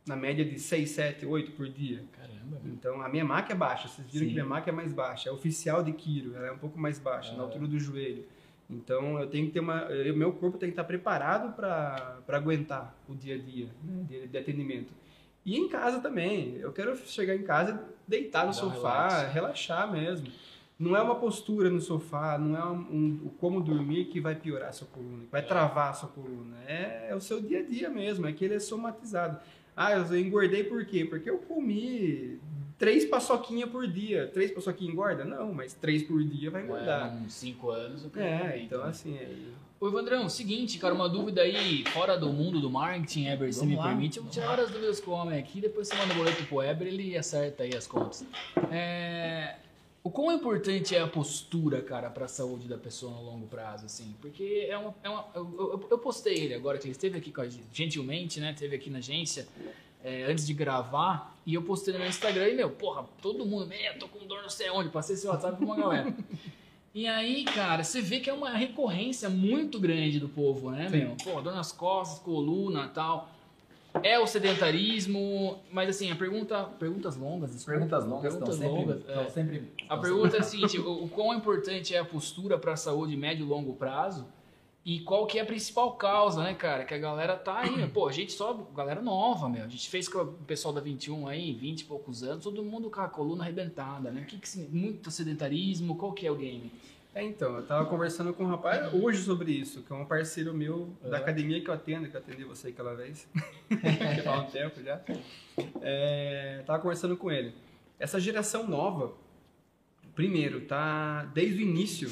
na 0.06 0.16
média 0.16 0.44
de 0.44 0.58
6, 0.58 0.90
7, 0.90 1.26
8 1.26 1.52
por 1.52 1.68
dia. 1.68 2.02
Caramba, 2.12 2.60
meu. 2.62 2.72
Então 2.74 3.00
a 3.00 3.08
minha 3.08 3.24
maca 3.24 3.52
é 3.52 3.56
baixa, 3.56 3.88
vocês 3.88 4.06
viram 4.08 4.24
Sim. 4.24 4.28
que 4.28 4.34
minha 4.34 4.46
maca 4.46 4.70
é 4.70 4.72
mais 4.72 4.92
baixa. 4.92 5.28
É 5.28 5.32
oficial 5.32 5.82
de 5.82 5.92
quiro, 5.92 6.34
ela 6.36 6.48
é 6.48 6.52
um 6.52 6.58
pouco 6.58 6.78
mais 6.78 6.98
baixa, 6.98 7.32
na 7.34 7.42
altura 7.42 7.66
do 7.66 7.78
joelho. 7.78 8.24
Então 8.72 9.18
eu 9.20 9.26
tenho 9.28 9.46
que 9.46 9.52
ter 9.52 9.60
uma. 9.60 9.86
O 9.88 10.16
meu 10.16 10.32
corpo 10.32 10.58
tem 10.58 10.68
que 10.68 10.72
estar 10.72 10.84
preparado 10.84 11.54
para 11.54 12.18
aguentar 12.28 12.94
o 13.08 13.14
dia 13.14 13.34
a 13.34 13.38
dia 13.38 13.68
né, 13.84 14.04
de, 14.08 14.26
de 14.28 14.38
atendimento. 14.38 14.92
E 15.44 15.56
em 15.56 15.68
casa 15.68 16.00
também. 16.00 16.56
Eu 16.56 16.72
quero 16.72 16.96
chegar 16.96 17.34
em 17.34 17.42
casa, 17.42 17.82
deitar 18.06 18.44
no 18.44 18.50
um 18.50 18.52
sofá, 18.52 19.08
relax. 19.08 19.32
relaxar 19.34 19.90
mesmo. 19.92 20.28
Não 20.78 20.96
é 20.96 21.02
uma 21.02 21.14
postura 21.16 21.70
no 21.70 21.80
sofá, 21.80 22.36
não 22.38 22.56
é 22.56 22.64
um, 22.64 22.76
um- 22.78 23.20
o 23.26 23.30
como 23.30 23.60
dormir 23.60 24.06
que 24.06 24.20
vai 24.20 24.34
piorar 24.34 24.70
a 24.70 24.72
sua 24.72 24.88
coluna, 24.88 25.24
que 25.24 25.30
vai 25.30 25.42
travar 25.42 25.90
a 25.90 25.92
sua 25.92 26.08
coluna. 26.08 26.56
É, 26.66 27.08
é 27.10 27.14
o 27.14 27.20
seu 27.20 27.40
dia 27.40 27.60
a 27.60 27.62
dia 27.62 27.88
mesmo, 27.88 28.26
é 28.26 28.32
que 28.32 28.44
ele 28.44 28.54
é 28.54 28.58
somatizado. 28.58 29.38
Ah, 29.76 29.92
eu 29.92 30.18
engordei 30.18 30.64
por 30.64 30.84
quê? 30.84 31.04
Porque 31.04 31.30
eu 31.30 31.38
comi 31.38 32.40
três 32.82 33.04
paçoquinhas 33.04 33.70
por 33.70 33.86
dia. 33.86 34.26
Três 34.34 34.50
paçoquinhas 34.50 34.92
engorda? 34.92 35.24
Não, 35.24 35.54
mas 35.54 35.72
três 35.72 36.02
por 36.02 36.20
dia 36.24 36.50
vai 36.50 36.64
engordar. 36.64 37.14
Uns 37.14 37.32
5 37.34 37.70
anos. 37.70 38.04
o 38.04 38.10
cara 38.10 38.26
É, 38.26 38.38
também, 38.40 38.64
então 38.64 38.82
assim, 38.82 39.16
é, 39.16 39.28
Ô, 39.78 39.86
Evandrão, 39.86 40.28
seguinte, 40.28 40.78
cara, 40.78 40.92
uma 40.92 41.08
dúvida 41.08 41.42
aí, 41.42 41.84
fora 41.92 42.18
do 42.18 42.32
mundo 42.32 42.60
do 42.60 42.68
marketing, 42.68 43.26
Eber, 43.26 43.52
se 43.54 43.64
me 43.64 43.76
lá. 43.76 43.84
permite, 43.88 44.16
eu 44.16 44.24
vou 44.24 44.32
tirar 44.32 44.48
várias 44.48 44.70
dúvidas 44.70 44.98
com 45.00 45.12
o 45.12 45.14
homem 45.14 45.38
aqui, 45.38 45.60
depois 45.60 45.86
você 45.88 45.94
manda 45.94 46.12
o 46.12 46.16
boleto 46.16 46.44
pro 46.46 46.60
Eber, 46.62 46.88
ele 46.88 47.16
acerta 47.16 47.62
aí 47.62 47.74
as 47.76 47.86
contas. 47.86 48.24
É, 48.72 49.56
O 50.04 50.10
quão 50.10 50.32
importante 50.32 50.96
é 50.96 51.00
a 51.00 51.06
postura, 51.06 51.80
cara, 51.80 52.10
pra 52.10 52.26
saúde 52.26 52.66
da 52.66 52.76
pessoa 52.76 53.12
no 53.12 53.22
longo 53.22 53.46
prazo, 53.46 53.86
assim? 53.86 54.12
Porque 54.20 54.66
é 54.68 54.76
uma. 54.76 54.92
É 55.00 55.08
uma 55.08 55.26
eu, 55.32 55.42
eu- 55.56 55.86
eu 55.92 55.98
postei 55.98 56.34
ele 56.38 56.54
agora, 56.54 56.76
que 56.76 56.84
ele 56.86 56.90
esteve 56.92 57.18
aqui 57.18 57.30
com 57.30 57.40
a 57.40 57.48
gente, 57.48 57.62
gentilmente, 57.72 58.40
né? 58.40 58.50
Esteve 58.50 58.74
aqui 58.74 58.90
na 58.90 58.98
agência 58.98 59.46
é, 60.04 60.24
antes 60.24 60.46
de 60.46 60.54
gravar, 60.54 61.36
e 61.44 61.54
eu 61.54 61.62
postei 61.62 61.92
no 61.92 62.00
meu 62.00 62.08
Instagram 62.08 62.48
e, 62.48 62.54
meu, 62.54 62.70
porra, 62.70 63.04
todo 63.20 63.44
mundo, 63.44 63.66
meu, 63.66 63.98
tô 63.98 64.08
com 64.08 64.26
dor 64.26 64.42
não 64.42 64.50
sei 64.50 64.70
onde, 64.70 64.88
passei 64.88 65.14
esse 65.14 65.26
WhatsApp 65.26 65.56
pra 65.56 65.64
uma 65.64 65.76
galera. 65.76 66.14
E 66.94 67.06
aí, 67.08 67.44
cara, 67.44 67.82
você 67.82 68.02
vê 68.02 68.20
que 68.20 68.28
é 68.28 68.32
uma 68.34 68.50
recorrência 68.50 69.30
muito 69.30 69.80
grande 69.80 70.20
do 70.20 70.28
povo, 70.28 70.70
né, 70.70 70.90
Sim. 70.90 70.98
meu? 70.98 71.16
Pô, 71.24 71.40
dor 71.40 71.54
nas 71.54 71.72
costas, 71.72 72.18
coluna 72.18 72.88
tal. 72.88 73.30
É 74.02 74.18
o 74.18 74.26
sedentarismo, 74.26 75.58
mas 75.70 75.88
assim, 75.88 76.10
a 76.10 76.16
pergunta. 76.16 76.64
Perguntas 76.78 77.16
longas, 77.16 77.50
desculpa. 77.50 77.78
Perguntas 77.78 78.04
longas 78.04 78.32
Perguntas 78.32 78.54
estão 78.54 78.68
sempre, 78.68 78.82
longas, 78.82 78.98
estão 79.00 79.22
é. 79.22 79.30
sempre. 79.30 79.56
A 79.56 79.82
estão 79.82 80.00
pergunta 80.00 80.36
é 80.36 80.40
a 80.40 80.42
seguinte: 80.42 80.78
o, 80.78 81.04
o 81.04 81.08
quão 81.08 81.34
importante 81.34 81.94
é 81.94 81.98
a 81.98 82.04
postura 82.04 82.58
para 82.58 82.72
a 82.72 82.76
saúde 82.76 83.16
médio 83.16 83.44
e 83.44 83.48
longo 83.48 83.74
prazo? 83.74 84.26
E 84.84 84.98
qual 85.00 85.26
que 85.28 85.38
é 85.38 85.42
a 85.42 85.46
principal 85.46 85.92
causa, 85.92 86.42
né, 86.42 86.54
cara? 86.54 86.84
Que 86.84 86.92
a 86.92 86.98
galera 86.98 87.36
tá 87.36 87.60
aí, 87.60 87.86
pô, 87.94 88.08
a 88.08 88.12
gente 88.12 88.32
só, 88.32 88.52
galera 88.74 89.00
nova, 89.00 89.48
meu. 89.48 89.64
A 89.64 89.68
gente 89.68 89.88
fez 89.88 90.08
com 90.08 90.18
o 90.18 90.26
pessoal 90.44 90.74
da 90.74 90.80
21 90.80 91.28
aí, 91.28 91.52
20 91.52 91.80
e 91.82 91.84
poucos 91.84 92.22
anos, 92.24 92.42
todo 92.42 92.62
mundo 92.64 92.90
com 92.90 93.00
a 93.00 93.08
coluna 93.08 93.44
arrebentada, 93.44 94.10
né? 94.10 94.24
Que 94.28 94.38
que 94.38 94.58
muito 94.70 95.08
sedentarismo, 95.10 95.94
qual 95.96 96.12
que 96.12 96.26
é 96.26 96.30
o 96.32 96.34
game? 96.34 96.72
É, 97.14 97.22
então, 97.22 97.56
eu 97.56 97.66
tava 97.66 97.84
conversando 97.86 98.32
com 98.32 98.42
um 98.42 98.46
rapaz 98.48 98.92
hoje 98.94 99.22
sobre 99.22 99.52
isso, 99.52 99.82
que 99.82 99.92
é 99.92 99.94
um 99.94 100.04
parceiro 100.06 100.52
meu 100.54 100.88
da 101.02 101.18
É. 101.18 101.20
academia 101.20 101.60
que 101.60 101.68
eu 101.68 101.74
atendo, 101.74 102.08
que 102.08 102.16
eu 102.16 102.20
atendi 102.20 102.42
você 102.42 102.68
aquela 102.68 102.94
vez, 102.96 103.28
que 103.68 104.22
faz 104.22 104.40
um 104.48 104.50
tempo 104.50 104.82
já. 104.82 105.00
É, 105.82 106.62
tava 106.66 106.80
conversando 106.82 107.16
com 107.16 107.30
ele. 107.30 107.52
Essa 108.00 108.18
geração 108.18 108.66
nova, 108.66 109.12
primeiro, 110.14 110.62
tá 110.62 111.24
desde 111.34 111.58
o 111.58 111.60
início, 111.60 112.10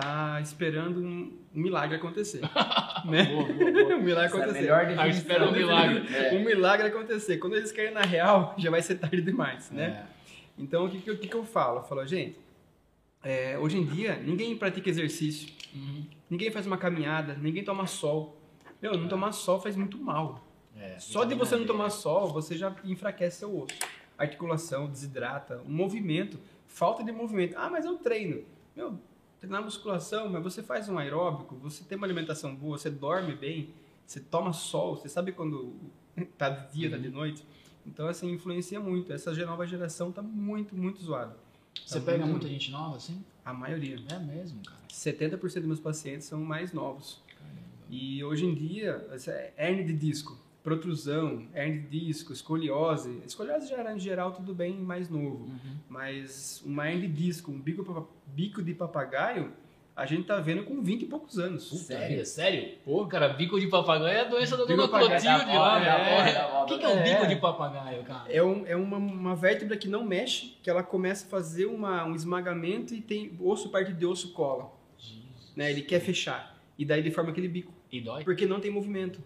tá 0.00 0.40
esperando 0.40 1.00
um, 1.00 1.36
um 1.54 1.60
milagre 1.60 1.96
acontecer. 1.96 2.40
né? 3.04 3.24
Boa, 3.24 3.44
boa, 3.52 3.72
boa. 3.72 3.96
um 3.96 4.02
milagre 4.02 4.26
Essa 4.26 4.36
é 4.36 4.40
a 4.40 4.42
acontecer. 4.44 4.60
melhor 4.60 4.80
Ah, 4.80 4.84
definição. 4.84 5.08
espera 5.08 5.48
um 5.48 5.52
milagre. 5.52 6.14
É. 6.14 6.34
Um 6.34 6.44
milagre 6.44 6.86
acontecer. 6.86 7.38
Quando 7.38 7.56
eles 7.56 7.72
querem 7.72 7.92
na 7.92 8.02
real, 8.02 8.54
já 8.58 8.70
vai 8.70 8.80
ser 8.82 8.96
tarde 8.96 9.20
demais, 9.22 9.70
né? 9.70 10.06
É. 10.14 10.18
Então, 10.56 10.86
o 10.86 10.90
que, 10.90 11.00
que, 11.00 11.26
que 11.28 11.34
eu 11.34 11.44
falo? 11.44 11.78
Eu 11.78 11.82
falo, 11.84 12.04
gente, 12.06 12.36
é, 13.22 13.58
hoje 13.58 13.78
em 13.78 13.84
dia, 13.84 14.16
ninguém 14.16 14.56
pratica 14.56 14.88
exercício, 14.88 15.48
Uhum. 15.74 16.06
ninguém 16.30 16.50
faz 16.50 16.66
uma 16.66 16.78
caminhada, 16.78 17.34
ninguém 17.34 17.62
toma 17.62 17.86
sol. 17.86 18.40
Meu, 18.80 18.96
não 18.96 19.06
tomar 19.08 19.32
sol 19.32 19.60
faz 19.60 19.76
muito 19.76 19.98
mal. 19.98 20.44
É, 20.76 20.98
Só 20.98 21.24
de 21.24 21.34
você 21.34 21.56
não 21.56 21.66
tomar 21.66 21.90
sol, 21.90 22.28
você 22.28 22.56
já 22.56 22.74
enfraquece 22.84 23.40
seu 23.40 23.54
osso. 23.62 23.76
Articulação, 24.16 24.86
desidrata, 24.88 25.60
o 25.66 25.68
movimento, 25.70 26.38
falta 26.66 27.02
de 27.04 27.12
movimento. 27.12 27.54
Ah, 27.56 27.68
mas 27.68 27.84
eu 27.84 27.96
treino. 27.96 28.44
Meu, 28.74 28.98
treinar 29.40 29.62
musculação, 29.62 30.28
mas 30.28 30.42
você 30.42 30.62
faz 30.62 30.88
um 30.88 30.98
aeróbico, 30.98 31.56
você 31.56 31.84
tem 31.84 31.96
uma 31.96 32.06
alimentação 32.06 32.54
boa, 32.54 32.76
você 32.78 32.90
dorme 32.90 33.34
bem, 33.34 33.70
você 34.06 34.20
toma 34.20 34.52
sol, 34.52 34.96
você 34.96 35.08
sabe 35.08 35.32
quando 35.32 35.74
tá 36.36 36.48
de 36.50 36.72
dia, 36.72 36.90
tá 36.90 36.96
de 36.96 37.08
noite. 37.08 37.44
Então, 37.86 38.06
assim, 38.08 38.30
influencia 38.32 38.78
muito. 38.80 39.12
Essa 39.12 39.32
nova 39.46 39.66
geração 39.66 40.12
tá 40.12 40.20
muito, 40.20 40.74
muito 40.76 41.00
zoada. 41.02 41.36
Você 41.86 41.98
Tá 42.00 42.04
pega 42.06 42.18
muito- 42.26 42.32
muita 42.32 42.48
gente 42.48 42.70
nova, 42.70 42.96
assim? 42.96 43.24
A 43.44 43.52
maioria. 43.54 43.96
É 44.10 44.18
mesmo, 44.18 44.60
cara. 44.62 44.78
70% 44.90 45.38
dos 45.60 45.64
meus 45.66 45.80
pacientes 45.80 46.26
são 46.26 46.40
mais 46.40 46.72
novos. 46.72 47.22
E 47.88 48.22
hoje 48.22 48.44
em 48.44 48.54
dia, 48.54 49.08
essa 49.12 49.30
é 49.30 49.54
hernia 49.56 49.84
de 49.84 49.94
disco, 49.94 50.36
protrusão, 50.62 51.46
hernia 51.54 51.80
de 51.82 52.06
disco, 52.06 52.32
escoliose. 52.32 53.20
Escoliose 53.26 53.68
já 53.68 53.76
era 53.78 53.94
em 53.94 53.98
geral 53.98 54.32
tudo 54.32 54.54
bem 54.54 54.74
mais 54.74 55.08
novo. 55.08 55.44
Uhum. 55.44 55.76
Mas 55.88 56.62
uma 56.64 56.90
hernia 56.90 57.08
de 57.08 57.14
disco, 57.14 57.50
um 57.50 57.58
bico, 57.60 58.08
bico 58.26 58.62
de 58.62 58.74
papagaio, 58.74 59.52
a 59.96 60.06
gente 60.06 60.24
tá 60.24 60.38
vendo 60.38 60.62
com 60.64 60.80
20 60.80 61.02
e 61.02 61.06
poucos 61.06 61.38
anos. 61.38 61.68
Sério? 61.86 62.24
Sério? 62.24 62.76
Pô, 62.84 63.04
cara, 63.06 63.30
bico 63.30 63.58
de 63.58 63.66
papagaio 63.66 64.16
é 64.16 64.20
a 64.20 64.24
doença 64.24 64.56
da 64.56 64.64
dona 64.64 64.86
Clotilde 64.86 65.26
lá, 65.26 65.80
moda. 65.80 66.62
O 66.62 66.66
que, 66.66 66.78
que 66.78 66.84
é 66.84 66.88
um 66.88 66.98
É. 66.98 67.02
bico 67.14 67.26
de 67.26 67.36
papagaio, 67.36 68.04
cara? 68.04 68.30
É, 68.32 68.42
um- 68.42 68.64
é 68.66 68.76
uma, 68.76 68.96
uma 68.98 69.34
vértebra 69.34 69.76
que 69.76 69.88
não 69.88 70.04
mexe, 70.04 70.56
que 70.62 70.70
ela 70.70 70.82
começa 70.84 71.26
a 71.26 71.28
fazer 71.28 71.66
uma, 71.66 72.04
um 72.04 72.14
esmagamento 72.14 72.94
e 72.94 73.00
tem 73.00 73.32
osso 73.40 73.70
parte 73.70 73.92
de 73.92 74.06
osso 74.06 74.32
cola. 74.32 74.70
Né? 75.56 75.70
Ele 75.72 75.82
quer 75.82 75.98
fechar. 76.00 76.56
E 76.78 76.84
daí 76.84 77.00
ele 77.00 77.10
forma 77.10 77.30
aquele 77.30 77.48
bico. 77.48 77.72
E 77.90 78.00
dói? 78.02 78.22
porque 78.22 78.44
não 78.46 78.60
tem 78.60 78.70
movimento. 78.70 79.18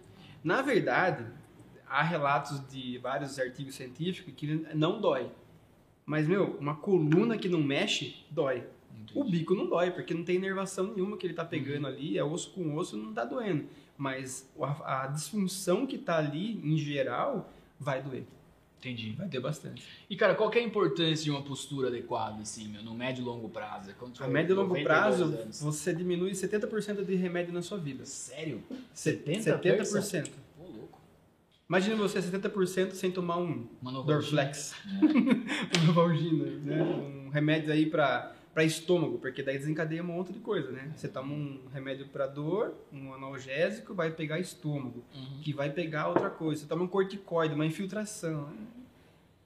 Na 0.43 0.61
verdade, 0.61 1.25
há 1.87 2.03
relatos 2.03 2.67
de 2.67 2.97
vários 2.97 3.39
artigos 3.39 3.75
científicos 3.75 4.33
que 4.35 4.47
não 4.73 4.99
dói. 4.99 5.31
Mas, 6.05 6.27
meu, 6.27 6.57
uma 6.59 6.75
coluna 6.75 7.37
que 7.37 7.47
não 7.47 7.61
mexe, 7.61 8.25
dói. 8.29 8.67
O 9.15 9.23
bico 9.23 9.55
não 9.55 9.67
dói, 9.67 9.91
porque 9.91 10.13
não 10.13 10.23
tem 10.23 10.35
inervação 10.35 10.93
nenhuma 10.93 11.17
que 11.17 11.25
ele 11.25 11.33
tá 11.33 11.45
pegando 11.45 11.87
ali, 11.87 12.17
é 12.17 12.23
osso 12.23 12.51
com 12.51 12.75
osso, 12.75 12.97
não 12.97 13.13
tá 13.13 13.23
doendo. 13.23 13.67
Mas 13.97 14.51
a, 14.59 15.03
a 15.03 15.07
disfunção 15.07 15.85
que 15.85 15.97
tá 15.97 16.17
ali, 16.17 16.59
em 16.63 16.77
geral, 16.77 17.51
vai 17.79 18.01
doer. 18.01 18.25
Entendi. 18.83 19.13
Vai 19.13 19.29
ter 19.29 19.39
bastante. 19.39 19.81
E, 20.09 20.15
cara, 20.15 20.35
qual 20.35 20.49
que 20.49 20.59
é 20.59 20.61
a 20.61 20.65
importância 20.65 21.23
de 21.23 21.31
uma 21.31 21.41
postura 21.41 21.87
adequada, 21.87 22.41
assim, 22.41 22.67
meu, 22.67 22.83
no 22.83 22.93
médio 22.93 23.21
e 23.21 23.25
longo 23.25 23.47
prazo? 23.47 23.89
É 23.89 23.93
quando 23.93 24.21
A 24.21 24.27
médio 24.27 24.53
e 24.53 24.55
longo 24.55 24.69
92 24.69 24.85
prazo, 24.85 25.23
anos. 25.23 25.61
você 25.61 25.93
diminui 25.93 26.31
70% 26.31 27.05
de 27.05 27.15
remédio 27.15 27.53
na 27.53 27.61
sua 27.61 27.77
vida. 27.77 28.05
Sério? 28.05 28.61
70%. 28.93 29.43
70%? 29.43 29.81
70%. 29.83 30.29
Pô, 30.57 30.63
louco. 30.65 31.01
Imagina 31.69 31.95
você 31.95 32.19
70% 32.19 32.91
sem 32.91 33.09
tomar 33.09 33.37
um 33.37 33.65
Dorflex. 34.05 34.75
um 35.01 35.85
Novalgina, 35.87 36.45
né? 36.45 36.83
Um 36.83 37.29
remédio 37.29 37.71
aí 37.71 37.85
pra, 37.85 38.35
pra 38.53 38.63
estômago, 38.63 39.17
porque 39.17 39.41
daí 39.41 39.57
desencadeia 39.57 40.03
um 40.03 40.07
monte 40.07 40.31
de 40.31 40.39
coisa, 40.39 40.71
né? 40.71 40.91
Você 40.95 41.07
toma 41.07 41.33
um 41.33 41.59
remédio 41.73 42.07
pra 42.07 42.27
dor, 42.27 42.73
um 42.91 43.11
analgésico, 43.13 43.93
vai 43.95 44.11
pegar 44.11 44.39
estômago, 44.39 45.03
Uhum. 45.15 45.39
que 45.41 45.51
vai 45.53 45.71
pegar 45.71 46.07
outra 46.09 46.29
coisa. 46.29 46.61
Você 46.61 46.67
toma 46.67 46.83
um 46.83 46.87
corticoide, 46.87 47.55
uma 47.55 47.65
infiltração. 47.65 48.49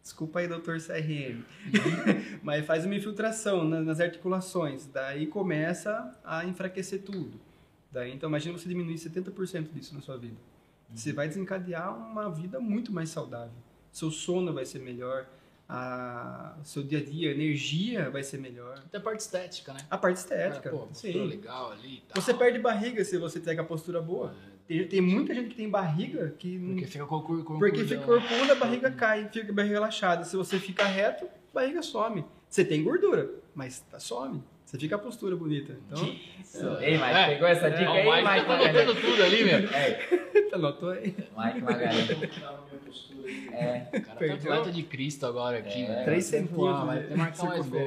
Desculpa 0.04 0.40
aí, 0.40 0.48
doutor 0.48 0.80
CRM. 0.80 1.44
Mas 2.44 2.66
faz 2.66 2.86
uma 2.86 2.96
infiltração 2.96 3.64
na- 3.68 3.82
nas 3.82 4.00
articulações, 4.00 4.86
daí 4.88 5.28
começa 5.28 6.18
a 6.24 6.46
enfraquecer 6.46 7.02
tudo. 7.04 7.40
Daí, 7.92 8.14
então, 8.14 8.30
imagina 8.30 8.58
você 8.58 8.68
diminuir 8.70 8.98
70% 8.98 9.70
disso 9.74 9.94
na 9.96 10.02
sua 10.02 10.18
vida. 10.18 10.36
Você 10.94 11.12
vai 11.12 11.28
desencadear 11.28 11.96
uma 11.98 12.30
vida 12.30 12.60
muito 12.60 12.92
mais 12.94 13.10
saudável. 13.10 13.52
Seu 13.92 14.12
sono 14.12 14.54
vai 14.54 14.66
ser 14.66 14.80
melhor, 14.80 15.26
a, 15.70 16.56
seu 16.64 16.82
dia 16.84 17.00
a 17.00 17.04
dia, 17.04 17.30
a 17.30 17.34
energia 17.34 18.10
vai 18.10 18.24
ser 18.24 18.38
melhor. 18.38 18.80
Até 18.86 18.98
a 18.98 19.02
parte 19.02 19.20
estética, 19.22 19.74
né? 19.74 19.80
A 19.90 19.98
parte 19.98 20.18
estética, 20.18 20.62
Cara, 20.62 20.76
pô, 20.76 20.88
postura 20.88 21.24
legal 21.26 21.72
ali 21.72 22.04
tal. 22.08 22.22
Você 22.22 22.34
perde 22.34 22.60
barriga 22.60 23.04
se 23.04 23.18
você 23.18 23.40
com 23.56 23.62
a 23.62 23.66
postura 23.66 24.02
boa. 24.02 24.34
Tem, 24.68 24.86
tem 24.88 25.02
muita 25.02 25.34
gente 25.34 25.50
que 25.50 25.56
tem 25.56 25.70
barriga 25.70 26.34
que 26.38 26.58
não- 26.58 26.74
Porque 26.74 26.88
fica 26.88 27.06
com 27.06 27.16
o 27.16 27.22
cor, 27.22 27.44
cor, 27.44 27.60
porque 27.60 27.84
fica 27.86 28.02
corcunda, 28.04 28.54
a 28.54 28.56
barriga 28.56 28.92
cai, 28.92 29.30
fica 29.30 29.52
a 29.52 29.56
barriga 29.56 29.74
relaxada. 29.76 30.24
Se 30.26 30.36
você 30.36 30.60
fica 30.60 30.86
reto, 30.86 31.26
a 31.26 31.30
barriga 31.54 31.82
some. 31.82 32.26
Você 32.50 32.64
tem 32.66 32.84
gordura, 32.84 33.30
mas 33.56 33.80
tá, 33.82 34.00
some. 34.00 34.44
Você 34.68 34.78
fica 34.78 34.98
a 34.98 35.00
postura 35.00 35.34
bonita. 35.38 35.78
Então, 35.90 36.04
Ei, 36.82 36.98
Mike, 36.98 37.04
É. 37.10 37.28
pegou 37.28 37.48
essa 37.48 37.72
dica 37.72 37.90
o 37.90 37.94
aí, 37.94 38.04
Mike 38.06 38.34
Mike 38.34 38.46
tá 38.46 38.54
anotando 38.54 38.96
tudo 38.96 39.24
ali, 39.24 39.44
meu. 39.46 39.60
É, 39.70 40.10
anotou 40.54 40.90
aí. 40.90 41.16
Mike 41.38 41.62
Magalhães. 41.62 42.08
Vou 42.08 42.18
mudar 42.18 42.50
a 42.50 42.52
minha 42.70 42.82
postura 42.86 43.28
aí. 43.30 43.48
É, 43.54 43.88
O 43.88 43.92
cara 43.92 44.04
tá 44.04 44.16
Perdeu. 44.16 44.54
atleta 44.54 44.72
de 44.74 44.84
Cristo 44.84 45.26
agora 45.26 45.58
aqui, 45.60 45.84
É, 45.84 45.88
né? 45.88 46.04
Três 46.04 46.26
centímetros 46.26 46.86
Vai 46.86 47.00
ter 47.00 47.08
que 47.08 47.16
marcar 47.16 47.46
mais 47.46 47.66
gol. 47.70 47.80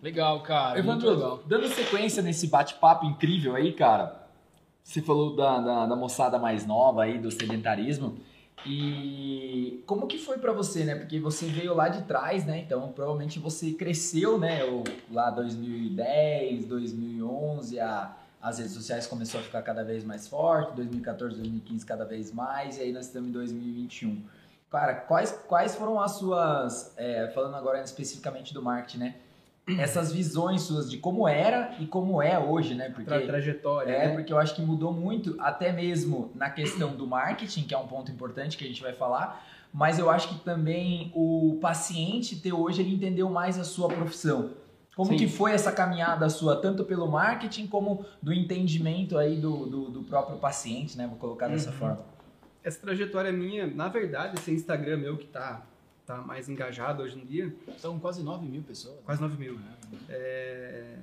Legal, 0.00 0.40
cara. 0.42 0.78
Evandro, 0.78 1.10
legal. 1.10 1.42
dando 1.44 1.66
sequência 1.68 2.22
nesse 2.22 2.46
bate-papo 2.46 3.04
incrível 3.06 3.56
aí, 3.56 3.72
cara, 3.72 4.28
você 4.80 5.02
falou 5.02 5.34
da, 5.34 5.58
da, 5.58 5.86
da 5.86 5.96
moçada 5.96 6.38
mais 6.38 6.64
nova 6.64 7.02
aí, 7.02 7.18
do 7.18 7.32
sedentarismo, 7.32 8.16
e 8.66 9.82
como 9.86 10.06
que 10.06 10.18
foi 10.18 10.38
pra 10.38 10.52
você, 10.52 10.84
né? 10.84 10.94
Porque 10.94 11.20
você 11.20 11.46
veio 11.46 11.74
lá 11.74 11.88
de 11.88 12.02
trás, 12.04 12.44
né? 12.46 12.58
Então, 12.60 12.92
provavelmente 12.92 13.38
você 13.38 13.72
cresceu, 13.72 14.38
né? 14.38 14.64
O- 14.64 14.82
Lá 15.12 15.30
2010, 15.30 16.64
2011, 16.66 17.78
a, 17.78 18.16
as 18.40 18.58
redes 18.58 18.72
sociais 18.72 19.06
começou 19.06 19.40
a 19.40 19.42
ficar 19.42 19.62
cada 19.62 19.84
vez 19.84 20.02
mais 20.04 20.26
forte, 20.26 20.74
2014, 20.76 21.36
2015 21.36 21.84
cada 21.86 22.04
vez 22.04 22.32
mais, 22.32 22.78
e 22.78 22.82
aí 22.82 22.92
nós 22.92 23.06
estamos 23.06 23.28
em 23.28 23.32
2021. 23.32 24.22
Cara, 24.70 24.94
quais, 24.94 25.30
quais 25.46 25.74
foram 25.76 26.00
as 26.00 26.12
suas, 26.12 26.92
é, 26.96 27.28
falando 27.28 27.54
agora 27.54 27.80
especificamente 27.82 28.52
do 28.52 28.60
marketing, 28.62 28.98
né? 28.98 29.14
Essas 29.78 30.12
visões 30.12 30.62
suas 30.62 30.90
de 30.90 30.98
como 30.98 31.26
era 31.26 31.74
e 31.80 31.86
como 31.86 32.20
é 32.20 32.38
hoje, 32.38 32.74
né? 32.74 32.90
Porque 32.90 33.04
Tra 33.04 33.20
trajetória, 33.22 33.90
é, 33.92 34.08
né? 34.08 34.14
porque 34.14 34.32
eu 34.32 34.38
acho 34.38 34.54
que 34.54 34.60
mudou 34.62 34.92
muito, 34.92 35.34
até 35.38 35.72
mesmo 35.72 36.30
na 36.34 36.50
questão 36.50 36.94
do 36.94 37.06
marketing, 37.06 37.62
que 37.62 37.74
é 37.74 37.78
um 37.78 37.86
ponto 37.86 38.10
importante 38.12 38.56
que 38.58 38.64
a 38.64 38.66
gente 38.68 38.82
vai 38.82 38.92
falar, 38.92 39.42
mas 39.72 39.98
eu 39.98 40.10
acho 40.10 40.28
que 40.28 40.44
também 40.44 41.10
o 41.14 41.58
paciente 41.60 42.36
ter 42.36 42.52
hoje 42.52 42.82
ele 42.82 42.94
entendeu 42.94 43.28
mais 43.30 43.58
a 43.58 43.64
sua 43.64 43.88
profissão. 43.88 44.50
Como 44.94 45.10
Sim. 45.10 45.16
que 45.16 45.26
foi 45.26 45.50
essa 45.52 45.72
caminhada 45.72 46.28
sua, 46.28 46.54
tanto 46.54 46.84
pelo 46.84 47.08
marketing 47.10 47.66
como 47.66 48.04
do 48.22 48.32
entendimento 48.32 49.18
aí 49.18 49.36
do, 49.36 49.66
do, 49.66 49.90
do 49.90 50.02
próprio 50.02 50.36
paciente, 50.38 50.96
né? 50.96 51.06
Vou 51.08 51.16
colocar 51.16 51.48
dessa 51.48 51.70
Uhum. 51.70 51.76
forma. 51.76 52.04
Essa 52.62 52.80
trajetória 52.80 53.32
minha, 53.32 53.66
na 53.66 53.88
verdade, 53.88 54.36
esse 54.38 54.52
Instagram 54.52 54.98
meu 54.98 55.16
que 55.18 55.26
tá, 55.26 55.62
tá 56.06 56.18
mais 56.18 56.48
engajado 56.48 57.02
hoje 57.02 57.18
em 57.18 57.24
dia, 57.24 57.54
São 57.78 57.98
quase 57.98 58.22
9 58.22 58.46
mil 58.46 58.62
pessoas. 58.62 58.96
quase 59.04 59.20
9 59.20 59.36
mil. 59.38 59.58
É, 60.08 60.96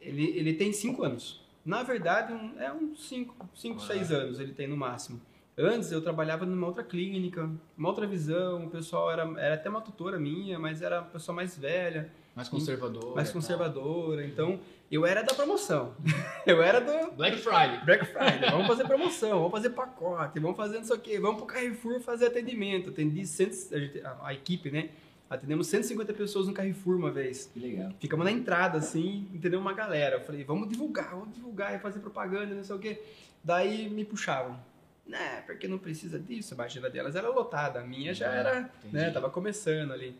ele, 0.00 0.24
ele 0.36 0.54
tem 0.54 0.72
5 0.72 1.02
anos. 1.04 1.40
Na 1.64 1.82
verdade, 1.82 2.32
um- 2.32 2.58
é 2.60 2.72
uns 2.72 3.06
5, 3.08 3.34
5, 3.54 3.80
6 3.80 4.10
anos 4.10 4.40
ele 4.40 4.52
tem 4.52 4.66
no 4.66 4.76
máximo. 4.76 5.20
Antes 5.56 5.90
eu 5.90 6.00
trabalhava 6.00 6.46
numa 6.46 6.66
outra 6.68 6.84
clínica, 6.84 7.50
uma 7.76 7.88
outra 7.88 8.06
visão, 8.06 8.66
o 8.66 8.70
pessoal 8.70 9.10
era, 9.10 9.22
era 9.40 9.54
até 9.56 9.68
uma 9.68 9.80
tutora 9.80 10.18
minha, 10.18 10.58
mas 10.58 10.82
era 10.82 11.00
uma 11.00 11.08
pessoa 11.08 11.34
mais 11.34 11.56
velha, 11.58 12.10
Mais 12.34 12.48
conservador. 12.48 13.14
mais 13.16 13.32
conservadora. 13.32 14.24
Então, 14.24 14.60
eu 14.90 15.04
era 15.06 15.22
da 15.22 15.34
promoção. 15.34 15.94
eu 16.46 16.62
era 16.62 16.80
do. 16.80 17.12
Black 17.12 17.36
Friday. 17.38 17.84
Black 17.84 18.04
Friday, 18.06 18.50
vamos 18.50 18.66
fazer 18.66 18.84
promoção, 18.84 19.38
vamos 19.38 19.52
fazer 19.52 19.70
pacote, 19.70 20.38
vamos 20.40 20.56
fazer 20.56 20.78
não 20.78 20.84
sei 20.84 20.96
o 20.96 21.00
quê, 21.00 21.18
vamos 21.20 21.36
pro 21.38 21.46
Carrefour 21.46 22.00
fazer 22.00 22.26
atendimento. 22.26 22.90
Atendi 22.90 23.26
100, 23.26 23.46
a, 23.46 23.78
gente- 23.78 24.00
a- 24.02 24.18
a 24.24 24.34
equipe, 24.34 24.70
né? 24.70 24.90
Atendemos 25.30 25.66
150 25.66 26.12
pessoas 26.14 26.46
no 26.46 26.54
Carrefour 26.54 26.96
uma 26.96 27.10
vez. 27.10 27.50
Que 27.52 27.60
legal. 27.60 27.92
Ficamos 28.00 28.24
na 28.24 28.32
entrada, 28.32 28.78
assim, 28.78 29.28
entendeu? 29.34 29.60
Uma 29.60 29.74
galera. 29.74 30.16
Eu 30.16 30.20
falei, 30.22 30.42
vamos 30.42 30.68
divulgar, 30.70 31.10
vamos 31.10 31.34
divulgar 31.34 31.74
e 31.74 31.78
fazer 31.78 32.00
propaganda, 32.00 32.54
não 32.54 32.64
sei 32.64 32.74
o 32.76 32.78
quê. 32.78 33.02
Daí 33.44 33.90
me 33.90 34.04
puxavam. 34.06 34.58
Né, 35.06 35.42
porque 35.46 35.66
não 35.66 35.78
precisa 35.78 36.18
disso, 36.18 36.54
a 36.60 36.64
agenda 36.64 36.90
delas 36.90 37.16
era 37.16 37.30
lotada, 37.30 37.80
a 37.80 37.82
minha 37.82 38.12
já 38.12 38.30
Ah, 38.30 38.34
era, 38.34 38.60
entendi. 38.80 38.94
né, 38.94 39.10
tava 39.10 39.30
começando 39.30 39.90
ali. 39.90 40.14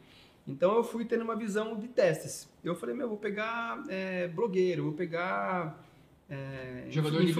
Então 0.49 0.75
eu 0.76 0.83
fui 0.83 1.05
tendo 1.05 1.23
uma 1.23 1.37
visão 1.37 1.76
de 1.78 1.87
testes. 1.88 2.49
Eu 2.64 2.75
falei, 2.75 2.95
meu, 2.95 3.07
vou 3.09 3.19
pegar 3.19 3.85
é, 3.88 4.26
blogueiro, 4.28 4.85
vou 4.85 4.93
pegar 4.95 5.85
é, 6.28 6.87
Jogador 6.90 7.23
de 7.25 7.33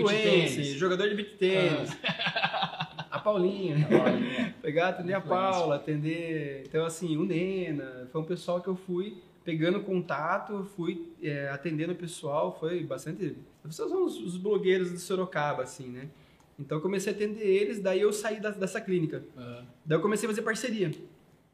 jogador 0.79 1.09
de 1.09 1.15
beat 1.15 1.37
tênis, 1.39 1.91
a 3.11 3.19
Paulinha. 3.19 3.77
Pegar, 4.63 4.89
atender 4.89 5.15
a. 5.15 5.21
Paula, 5.21 5.77
atender. 5.77 6.65
Então, 6.67 6.85
assim, 6.85 7.17
o 7.17 7.25
Nena. 7.25 8.09
Foi 8.13 8.21
um 8.21 8.25
pessoal 8.25 8.61
que 8.61 8.69
eu 8.69 8.77
fui 8.77 9.19
pegando 9.45 9.81
contato, 9.81 10.65
fui 10.77 11.13
é, 11.23 11.49
atendendo 11.49 11.93
o 11.93 11.97
pessoal. 11.97 12.57
Foi 12.59 12.83
bastante. 12.83 13.37
Vocês 13.65 13.89
são 13.89 14.05
os, 14.05 14.17
os 14.19 14.37
blogueiros 14.37 14.91
de 14.91 14.99
Sorocaba, 14.99 15.63
assim, 15.63 15.89
né? 15.89 16.09
Então, 16.59 16.79
eu 16.79 16.83
comecei 16.83 17.13
a 17.13 17.17
atender 17.17 17.47
eles, 17.47 17.81
daí 17.81 18.01
eu 18.01 18.13
saí 18.13 18.41
da- 18.41 18.51
dessa 18.51 18.81
clínica. 18.81 19.23
Ah, 19.37 19.63
Daí 19.85 19.97
eu 19.99 20.03
comecei 20.03 20.27
a 20.27 20.31
fazer 20.31 20.43
parceria. 20.43 20.91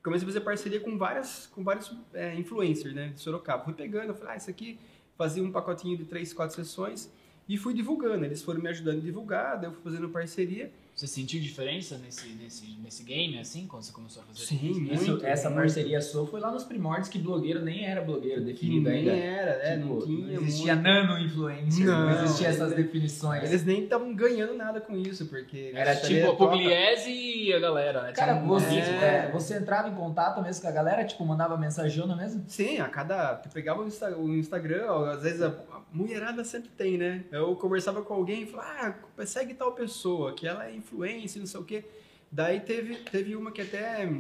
Comecei 0.05 0.29
a 0.29 0.29
fazer 0.29 0.41
parceria 0.43 0.81
com 0.81 0.99
várias, 0.99 1.47
com 1.47 1.65
vários 1.65 1.91
é, 2.13 2.35
influencers, 2.35 2.95
né, 2.95 3.09
de 3.09 3.21
Sorocaba. 3.21 3.65
Fui 3.65 3.73
pegando, 3.73 4.11
eu 4.11 4.15
falei, 4.15 4.35
ah, 4.35 4.37
isso 4.37 4.51
aqui, 4.51 4.79
fazia 5.17 5.43
um 5.43 5.51
pacotinho 5.51 5.97
de 5.97 6.05
três, 6.05 6.33
quatro 6.33 6.55
sessões 6.55 7.11
e 7.49 7.57
fui 7.57 7.75
divulgando. 7.75 8.25
Eles 8.25 8.43
foram 8.43 8.61
me 8.61 8.69
ajudando 8.69 8.99
a 8.99 9.01
divulgar, 9.01 9.57
daí 9.59 9.69
eu 9.69 9.73
fui 9.73 9.83
fazendo 9.83 10.09
parceria. 10.09 10.71
Você 10.95 11.09
sentiu 11.09 11.41
diferença 11.41 11.99
nesse, 11.99 12.29
nesse, 12.41 12.79
nesse 12.81 13.03
game, 13.03 13.37
assim, 13.41 13.67
quando 13.67 13.83
você 13.83 13.93
começou 13.93 14.23
a 14.23 14.27
fazer? 14.27 14.45
Sim, 14.47 14.87
Isso- 14.93 15.11
muito. 15.11 15.27
essa 15.27 15.49
muito. 15.51 15.63
parceria 15.63 16.01
sua 16.01 16.25
foi 16.25 16.39
lá 16.39 16.53
nos 16.53 16.63
primórdios 16.63 17.09
que 17.09 17.19
blogueiro 17.19 17.61
nem 17.65 17.85
era 17.85 18.01
blogueiro 18.01 18.45
definido 18.45 18.89
nem 18.89 19.01
ainda. 19.01 19.11
era, 19.13 19.51
é, 19.67 19.77
Tipo, 19.77 19.89
não 19.89 20.01
tinha. 20.03 20.33
existia 20.35 20.75
muito. 20.77 20.85
nano-influencer, 20.87 21.85
não, 21.87 22.01
Não, 22.11 22.23
existia 22.25 22.47
essas 22.47 22.71
eles- 22.71 22.85
definições. 22.87 23.43
Eles 23.43 23.65
nem 23.65 23.83
estavam 23.83 24.15
ganhando 24.15 24.55
nada 24.55 24.81
com 24.81 24.97
isso, 24.97 25.27
porque... 25.27 25.73
Era 25.75 25.97
tipo 25.97 26.31
a. 26.31 26.37
Pugliese 26.37 27.11
e 27.11 27.53
a 27.53 27.59
galera, 27.59 28.03
né? 28.03 28.13
Cara, 28.13 28.37
um 28.37 28.47
você, 28.47 28.77
é, 28.79 29.31
você 29.33 29.57
entrava 29.57 29.89
em 29.89 29.95
contato 29.97 30.41
mesmo 30.43 30.63
com 30.63 30.69
a 30.69 30.73
galera, 30.73 31.05
tipo, 31.05 31.25
mandava 31.27 31.57
mensajona 31.59 32.15
mesmo? 32.15 32.45
Sim, 32.47 32.79
a 32.79 32.89
cada. 32.89 33.35
Tu 33.35 33.49
pegava 33.49 33.83
o, 33.83 33.87
Insta- 33.89 34.17
o 34.17 34.33
Instagram, 34.33 34.85
ó, 34.89 35.07
às 35.07 35.23
vezes 35.25 35.43
a 35.43 35.51
mulherada 35.95 36.45
sempre 36.45 36.71
tem, 36.77 36.99
né? 36.99 37.25
Eu 37.31 37.55
conversava 37.55 38.03
com 38.03 38.13
alguém 38.13 38.43
e 38.43 38.47
falava, 38.47 38.99
ah, 39.17 39.27
segue 39.27 39.55
tal 39.55 39.73
pessoa, 39.73 40.35
que 40.35 40.47
ela 40.47 40.69
é 40.69 40.75
influência, 40.75 41.39
não 41.39 41.47
sei 41.47 41.61
o 41.61 41.65
quê. 41.65 41.85
Daí 42.31 42.61
teve, 42.61 42.97
teve 42.97 43.37
uma 43.37 43.53
que 43.53 43.63
até. 43.63 44.11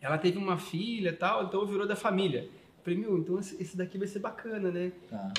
Ela 0.00 0.18
teve 0.18 0.36
uma 0.36 0.58
filha 0.58 1.10
e 1.10 1.16
tal, 1.16 1.44
então 1.44 1.66
virou 1.66 1.86
da 1.86 1.96
família. 1.96 2.48
Falei, 2.82 2.98
meu, 2.98 3.16
então 3.16 3.38
esse 3.38 3.76
daqui 3.76 3.96
vai 3.96 4.08
ser 4.08 4.18
bacana, 4.18 4.70
né? 4.70 4.92
Tá. 5.08 5.32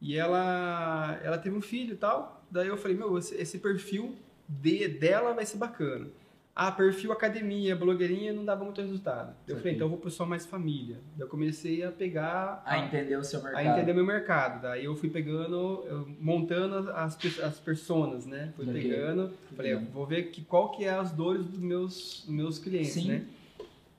E 0.00 0.16
ela, 0.16 1.18
ela 1.22 1.38
teve 1.38 1.56
um 1.56 1.62
filho 1.62 1.94
e 1.94 1.96
tal. 1.96 2.44
Daí 2.50 2.66
eu 2.68 2.76
falei, 2.76 2.96
meu, 2.96 3.16
esse, 3.16 3.34
esse 3.36 3.58
perfil 3.58 4.16
de, 4.48 4.88
dela 4.88 5.32
vai 5.32 5.46
ser 5.46 5.56
bacana. 5.56 6.08
Ah, 6.56 6.70
perfil 6.70 7.10
academia, 7.10 7.74
blogueirinha, 7.74 8.32
não 8.32 8.44
dava 8.44 8.62
muito 8.64 8.80
resultado. 8.80 9.34
Eu 9.48 9.56
falei, 9.56 9.74
então 9.74 9.86
eu 9.86 9.90
vou 9.90 9.98
pro 9.98 10.08
pessoal 10.08 10.28
mais 10.28 10.46
família. 10.46 10.98
Eu 11.18 11.26
comecei 11.26 11.82
a 11.82 11.90
pegar... 11.90 12.62
A 12.64 12.78
entender 12.78 13.16
o 13.16 13.24
seu 13.24 13.40
a 13.40 13.42
mercado. 13.42 13.66
entender 13.66 13.92
meu 13.92 14.04
mercado. 14.06 14.62
Daí 14.62 14.84
eu 14.84 14.94
fui 14.94 15.10
pegando, 15.10 15.82
eu- 15.88 16.08
montando 16.20 16.90
as, 16.90 17.18
as 17.42 17.58
personas, 17.58 18.24
né? 18.24 18.52
Fui 18.54 18.68
Ok. 18.68 18.80
pegando, 18.80 19.32
falei, 19.56 19.74
vou 19.74 20.06
ver 20.06 20.30
que, 20.30 20.42
qual 20.42 20.70
que 20.70 20.84
é 20.84 20.90
as 20.90 21.10
dores 21.10 21.44
dos 21.44 21.58
meus, 21.58 22.24
meus 22.28 22.56
clientes, 22.60 22.92
Sim. 22.92 23.08
né? 23.08 23.24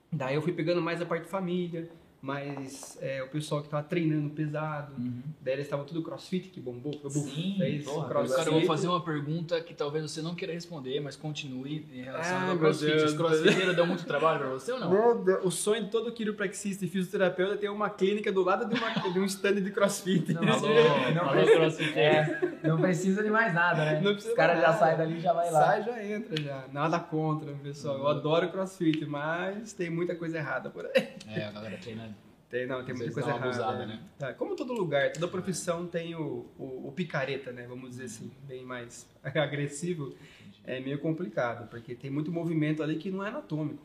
Daí 0.09 0.35
eu 0.35 0.41
fui 0.41 0.53
pegando 0.53 0.81
mais 0.81 1.01
a 1.01 1.05
parte 1.05 1.27
família, 1.27 1.89
mais 2.25 2.97
é, 3.01 3.21
o 3.21 3.27
pessoal 3.27 3.61
que 3.61 3.69
tava 3.69 3.83
treinando 3.83 4.31
pesado. 4.31 4.93
Uhum. 4.97 5.21
Daí 5.39 5.53
eles 5.53 5.67
estavam 5.67 5.85
tudo 5.85 6.01
crossfit, 6.01 6.49
que 6.49 6.59
bombou, 6.59 6.91
foi 6.93 7.11
bufo. 7.11 7.29
Sim, 7.29 7.55
Daí 7.59 7.83
porra, 7.83 8.09
crossfit. 8.09 8.35
Cara, 8.38 8.49
eu 8.49 8.53
vou 8.53 8.63
fazer 8.63 8.88
uma 8.88 9.01
pergunta 9.01 9.61
que 9.61 9.75
talvez 9.75 10.09
você 10.09 10.23
não 10.23 10.33
queira 10.33 10.51
responder, 10.51 10.99
mas 10.99 11.15
continue 11.15 11.88
em 11.93 12.01
relação 12.01 12.38
Ai, 12.38 12.49
ao 12.49 12.57
crossfit. 12.57 12.95
Os 12.95 13.13
crossfiteiros 13.13 13.75
dão 13.75 13.85
muito 13.85 14.05
trabalho 14.05 14.39
pra 14.39 14.49
você 14.49 14.71
ou 14.71 14.79
não? 14.79 14.89
Meu 14.89 15.23
Deus, 15.23 15.45
O 15.45 15.51
sonho 15.51 15.83
de 15.83 15.91
todo 15.91 16.11
quiropraxista 16.11 16.83
e 16.83 16.88
fisioterapeuta 16.88 17.53
é 17.53 17.57
ter 17.57 17.69
uma 17.69 17.91
clínica 17.91 18.31
do 18.31 18.43
lado 18.43 18.67
de, 18.67 18.75
uma, 18.75 19.13
de 19.13 19.19
um 19.19 19.25
stand 19.25 19.61
de 19.61 19.69
crossfit. 19.69 20.33
Não, 20.33 20.41
Alô, 20.41 20.67
não 21.13 21.29
alô, 21.29 21.45
crossfiteiro. 21.45 21.99
É, 21.99 22.57
não 22.63 22.81
precisa 22.81 23.21
de 23.21 23.29
mais 23.29 23.53
nada, 23.53 23.85
né? 23.85 24.01
Não 24.01 24.13
precisa 24.13 24.31
Os 24.31 24.35
caras 24.35 24.59
já 24.59 24.73
saem 24.73 24.97
dali 24.97 25.17
e 25.17 25.21
já 25.21 25.31
vai 25.31 25.51
lá. 25.51 25.59
Sai, 25.59 25.83
já 25.83 26.03
entra, 26.03 26.41
já. 26.41 26.65
Nada 26.73 26.99
contra, 26.99 27.53
pessoal. 27.53 27.99
Eu 27.99 28.07
adoro 28.07 28.49
crossfit, 28.49 29.05
mas 29.05 29.73
tem 29.73 29.91
muita 29.91 30.15
coisa 30.15 30.39
errada 30.39 30.71
por 30.71 30.85
aí. 30.88 31.09
É, 31.27 31.45
a 31.45 31.51
galera 31.51 31.77
treina. 31.77 32.14
Tem, 32.55 32.65
não, 32.67 32.85
tem 32.85 32.95
muita 32.95 33.11
coisa 33.11 33.29
errada. 33.29 33.45
abusada, 33.45 33.79
né? 33.85 33.95
né? 33.95 33.99
Tá, 34.17 34.33
como 34.33 34.55
todo 34.55 34.71
lugar, 34.71 35.11
toda 35.11 35.27
profissão 35.27 35.85
tem 35.85 36.15
o, 36.15 36.45
o, 36.57 36.87
o 36.87 36.91
picareta, 36.95 37.51
né? 37.51 37.65
Vamos 37.67 37.89
dizer 37.89 38.05
assim, 38.05 38.31
bem 38.47 38.63
mais 38.63 39.05
agressivo. 39.23 40.15
É 40.63 40.79
meio 40.79 40.97
complicado, 40.99 41.67
porque 41.69 41.93
tem 41.93 42.09
muito 42.09 42.31
movimento 42.31 42.81
ali 42.81 42.95
que 42.95 43.11
não 43.11 43.23
é 43.23 43.27
anatômico. 43.27 43.83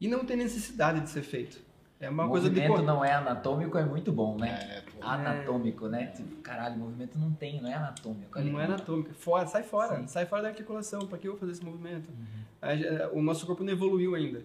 E 0.00 0.08
não 0.08 0.24
tem 0.24 0.36
necessidade 0.36 1.00
de 1.00 1.10
ser 1.10 1.22
feito. 1.22 1.60
É 2.00 2.08
uma 2.08 2.24
o 2.24 2.30
coisa 2.30 2.48
de 2.48 2.58
movimento 2.58 2.82
não 2.86 3.04
é 3.04 3.12
anatômico, 3.12 3.76
é 3.76 3.84
muito 3.84 4.10
bom, 4.10 4.38
né? 4.38 4.48
É, 4.48 4.80
pô. 4.90 5.06
Anatômico, 5.06 5.86
né? 5.88 6.06
Tipo, 6.06 6.36
caralho, 6.36 6.78
movimento 6.78 7.18
não 7.18 7.30
tem, 7.32 7.60
não 7.60 7.68
é 7.68 7.74
anatômico. 7.74 8.38
ali. 8.38 8.50
Não 8.50 8.58
é 8.58 8.64
anatômico. 8.64 9.12
Fora, 9.12 9.46
sai 9.46 9.62
fora. 9.62 9.94
Sim. 9.96 10.00
Uhum. 10.00 10.08
Sai 10.08 10.24
fora 10.24 10.42
da 10.44 10.48
articulação. 10.48 11.06
Pra 11.06 11.18
que 11.18 11.28
eu 11.28 11.32
vou 11.32 11.40
fazer 11.40 11.52
esse 11.52 11.62
movimento? 11.64 12.08
Ge- 12.78 13.10
O 13.12 13.20
nosso 13.20 13.44
corpo 13.46 13.62
não 13.62 13.72
evoluiu 13.74 14.14
ainda. 14.14 14.42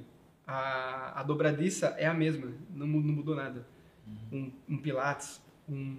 A, 0.48 1.20
a 1.20 1.24
dobradiça 1.24 1.88
é 1.98 2.06
a 2.06 2.14
mesma. 2.14 2.52
Não, 2.74 2.88
não 2.88 3.14
mudou 3.14 3.36
nada. 3.36 3.66
Uhum. 4.32 4.54
Um, 4.68 4.76
um 4.76 4.78
pilates, 4.78 5.42
um, 5.68 5.98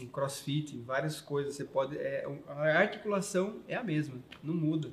um 0.00 0.06
crossfit, 0.06 0.78
várias 0.78 1.20
coisas. 1.20 1.54
Você 1.54 1.64
pode... 1.64 1.96
É, 1.96 2.26
a 2.48 2.78
articulação 2.78 3.56
é 3.66 3.74
a 3.74 3.82
mesma. 3.82 4.16
Não 4.42 4.54
muda. 4.54 4.90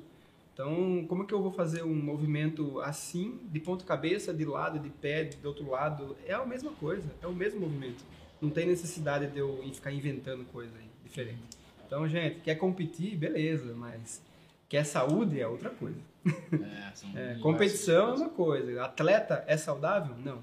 Então, 0.52 1.04
como 1.06 1.22
é 1.22 1.26
que 1.26 1.34
eu 1.34 1.42
vou 1.42 1.52
fazer 1.52 1.82
um 1.82 1.94
movimento 1.94 2.80
assim, 2.80 3.38
de 3.52 3.60
ponta 3.60 3.84
cabeça, 3.84 4.32
de 4.32 4.46
lado, 4.46 4.78
de 4.78 4.88
pé, 4.88 5.24
do 5.24 5.48
outro 5.48 5.70
lado? 5.70 6.16
É 6.24 6.32
a 6.32 6.46
mesma 6.46 6.72
coisa. 6.72 7.06
É 7.20 7.26
o 7.26 7.34
mesmo 7.34 7.60
movimento. 7.60 8.02
Não 8.40 8.48
tem 8.48 8.66
necessidade 8.66 9.26
de 9.26 9.38
eu 9.38 9.62
ficar 9.74 9.92
inventando 9.92 10.46
coisa 10.46 10.72
aí, 10.78 10.88
diferente. 11.04 11.42
Então, 11.86 12.08
gente, 12.08 12.40
quer 12.40 12.54
competir, 12.54 13.16
beleza, 13.16 13.74
mas 13.74 14.22
quer 14.68 14.84
saúde 14.84 15.40
é 15.40 15.46
outra 15.46 15.70
coisa. 15.70 15.98
É, 16.26 16.86
É, 17.14 17.34
competição 17.40 18.10
é 18.10 18.14
uma 18.14 18.28
coisa. 18.30 18.82
Atleta 18.82 19.44
é 19.46 19.56
saudável? 19.56 20.14
Não. 20.24 20.38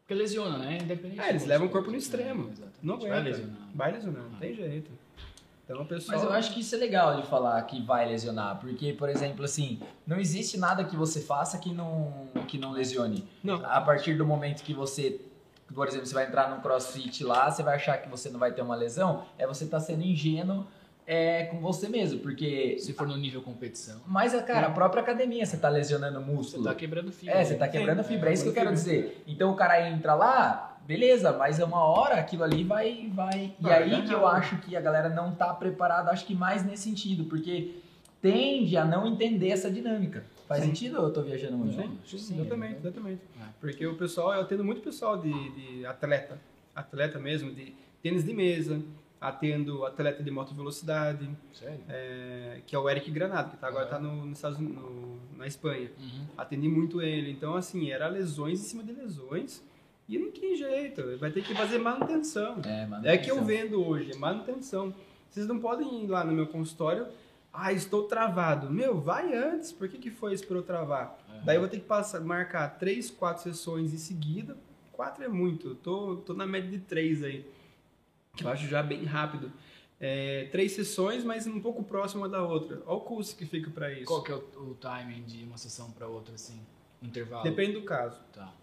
Porque 0.00 0.14
lesiona, 0.14 0.58
né? 0.58 0.78
Independente. 0.82 1.20
É, 1.20 1.28
eles 1.30 1.44
levam 1.46 1.66
o 1.66 1.70
corpo 1.70 1.86
no 1.86 1.92
coisa. 1.92 2.04
extremo. 2.06 2.50
É. 2.60 2.64
Não 2.82 2.98
Vai 2.98 3.10
aguenta. 3.10 3.28
lesionar. 3.28 3.56
Vai 3.74 3.92
lesionar, 3.92 4.22
não 4.24 4.38
tem 4.38 4.54
jeito. 4.54 4.90
Então, 5.64 5.82
o 5.82 5.86
pessoal... 5.86 6.16
Mas 6.18 6.26
eu 6.26 6.32
acho 6.32 6.54
que 6.54 6.60
isso 6.60 6.74
é 6.74 6.78
legal 6.78 7.20
de 7.20 7.26
falar 7.28 7.60
que 7.62 7.82
vai 7.82 8.08
lesionar, 8.08 8.58
porque, 8.58 8.94
por 8.94 9.08
exemplo, 9.10 9.44
assim, 9.44 9.78
não 10.06 10.18
existe 10.18 10.56
nada 10.58 10.82
que 10.82 10.96
você 10.96 11.20
faça 11.20 11.58
que 11.58 11.72
não, 11.74 12.26
que 12.48 12.56
não 12.56 12.72
lesione. 12.72 13.28
Não. 13.44 13.62
A 13.66 13.80
partir 13.82 14.14
do 14.14 14.24
momento 14.24 14.62
que 14.62 14.72
você, 14.72 15.20
por 15.74 15.86
exemplo, 15.86 16.06
você 16.06 16.14
vai 16.14 16.26
entrar 16.26 16.48
num 16.48 16.60
crossfit 16.62 17.22
lá, 17.22 17.50
você 17.50 17.62
vai 17.62 17.76
achar 17.76 17.98
que 17.98 18.08
você 18.08 18.30
não 18.30 18.38
vai 18.40 18.50
ter 18.52 18.62
uma 18.62 18.74
lesão, 18.74 19.26
é 19.36 19.46
você 19.46 19.66
tá 19.66 19.78
sendo 19.78 20.02
ingênuo 20.02 20.66
é, 21.10 21.44
com 21.44 21.58
você 21.58 21.88
mesmo, 21.88 22.20
porque... 22.20 22.76
Se 22.78 22.92
for 22.92 23.08
no 23.08 23.16
nível 23.16 23.40
competição, 23.40 23.98
Mas, 24.06 24.38
cara, 24.42 24.66
a 24.66 24.70
própria 24.70 25.00
academia, 25.02 25.46
você 25.46 25.56
tá 25.56 25.70
lesionando 25.70 26.20
você 26.20 26.30
músculo. 26.30 26.64
tá 26.64 26.74
quebrando 26.74 27.10
fibra. 27.10 27.34
É, 27.34 27.44
você 27.44 27.54
tá 27.54 27.64
né? 27.64 27.72
quebrando 27.72 28.04
fibra, 28.04 28.28
é 28.28 28.34
isso 28.34 28.42
que 28.42 28.50
eu 28.50 28.52
quero 28.52 28.66
quebrando 28.66 28.84
dizer. 28.84 29.24
Então 29.26 29.50
o 29.50 29.56
cara 29.56 29.88
entra 29.88 30.14
lá, 30.14 30.78
beleza, 30.86 31.32
mas 31.32 31.58
é 31.58 31.64
uma 31.64 31.82
hora 31.82 32.16
aquilo 32.16 32.44
ali 32.44 32.62
vai. 32.62 33.10
vai... 33.10 33.54
E 33.58 33.70
aí 33.70 34.02
que 34.02 34.12
eu 34.12 34.26
acho 34.26 34.58
que 34.58 34.76
a 34.76 34.80
galera 34.82 35.08
não 35.08 35.34
tá 35.34 35.54
preparada, 35.54 36.10
acho 36.10 36.26
que 36.26 36.34
mais 36.34 36.62
nesse 36.62 36.82
sentido, 36.82 37.24
porque 37.24 37.76
tende 38.20 38.76
a 38.76 38.84
não 38.84 39.06
entender 39.06 39.48
essa 39.48 39.70
dinâmica. 39.70 40.26
Faz 40.46 40.60
Sim. 40.60 40.68
sentido 40.68 40.98
ou 40.98 41.04
eu 41.04 41.12
tô 41.12 41.22
viajando 41.22 41.56
muito? 41.56 41.74
Sim, 41.74 41.98
sim, 42.04 42.18
Sim, 42.18 42.40
exatamente, 42.40 42.74
é. 42.74 42.78
exatamente. 42.80 43.20
É. 43.40 43.44
Porque 43.58 43.86
o 43.86 43.96
pessoal, 43.96 44.34
eu 44.34 44.42
atendo 44.42 44.62
muito 44.62 44.82
pessoal 44.82 45.16
de, 45.16 45.30
de 45.30 45.86
atleta, 45.86 46.38
atleta 46.74 47.18
mesmo, 47.18 47.50
de 47.50 47.74
tênis 48.02 48.24
de 48.24 48.34
mesa, 48.34 48.80
atendo 49.20 49.84
atleta 49.84 50.22
de 50.22 50.30
moto 50.30 50.54
velocidade, 50.54 51.28
é, 51.88 52.60
que 52.66 52.74
é 52.74 52.78
o 52.78 52.88
Eric 52.88 53.10
Granado, 53.10 53.50
que 53.50 53.56
tá, 53.56 53.66
agora 53.66 53.84
está 53.84 53.98
no, 53.98 54.30
Estados 54.32 54.58
Unidos, 54.58 54.76
no- 54.82 55.18
na 55.36 55.46
Espanha. 55.46 55.90
Uhum. 55.98 56.26
Atendi 56.36 56.68
muito 56.68 57.00
ele. 57.02 57.30
Então, 57.30 57.54
assim, 57.54 57.90
era 57.90 58.08
lesões 58.08 58.60
em 58.60 58.64
cima 58.64 58.82
de 58.82 58.92
lesões 58.92 59.62
e 60.08 60.18
não 60.18 60.30
tem 60.30 60.56
jeito, 60.56 61.16
vai 61.18 61.30
ter 61.30 61.42
que 61.42 61.54
fazer 61.54 61.78
manutenção. 61.78 62.60
É, 62.64 62.86
mano. 62.86 63.06
É 63.06 63.16
que 63.18 63.30
eu 63.30 63.42
vendo 63.44 63.84
hoje, 63.84 64.16
manutenção. 64.18 64.94
Vocês 65.28 65.46
não 65.46 65.58
podem 65.58 66.04
ir 66.04 66.06
lá 66.06 66.24
no 66.24 66.32
meu 66.32 66.46
consultório, 66.46 67.06
ah, 67.52 67.72
estou 67.72 68.04
travado. 68.04 68.70
Meu, 68.70 69.00
vai 69.00 69.34
antes, 69.34 69.72
por 69.72 69.88
que, 69.88 69.98
que 69.98 70.10
foi 70.10 70.32
isso 70.32 70.46
para 70.46 70.56
eu 70.56 70.62
travar? 70.62 71.18
Aham. 71.28 71.42
Daí 71.44 71.56
eu 71.56 71.60
vou 71.60 71.68
ter 71.68 71.78
que 71.80 71.86
passar, 71.86 72.20
marcar 72.20 72.78
três, 72.78 73.10
quatro 73.10 73.42
sessões 73.42 73.92
em 73.92 73.98
seguida. 73.98 74.56
Quatro 74.92 75.22
é 75.24 75.28
muito, 75.28 75.68
eu 75.68 75.74
tô, 75.76 76.16
tô 76.16 76.34
na 76.34 76.46
média 76.46 76.68
de 76.70 76.78
três 76.78 77.22
aí, 77.22 77.44
que 78.38 78.44
eu 78.44 78.48
acho 78.50 78.66
já 78.68 78.82
bem 78.82 79.04
rápido. 79.04 79.52
É, 80.00 80.48
três 80.52 80.72
sessões, 80.72 81.24
mas 81.24 81.46
um 81.46 81.60
pouco 81.60 81.82
próxima 81.82 82.28
da 82.28 82.42
outra. 82.44 82.80
Olha 82.86 82.96
o 82.98 83.00
custo 83.00 83.36
que 83.36 83.44
fica 83.44 83.68
para 83.70 83.92
isso. 83.92 84.04
Qual 84.04 84.22
que 84.22 84.30
é 84.30 84.34
o, 84.36 84.70
o 84.70 84.74
timing 84.80 85.22
de 85.24 85.42
uma 85.44 85.58
sessão 85.58 85.90
pra 85.90 86.06
outra, 86.06 86.34
assim? 86.34 86.60
Intervalo? 87.02 87.42
Depende 87.42 87.72
do 87.72 87.82
caso. 87.82 88.20
Tá. 88.32 88.54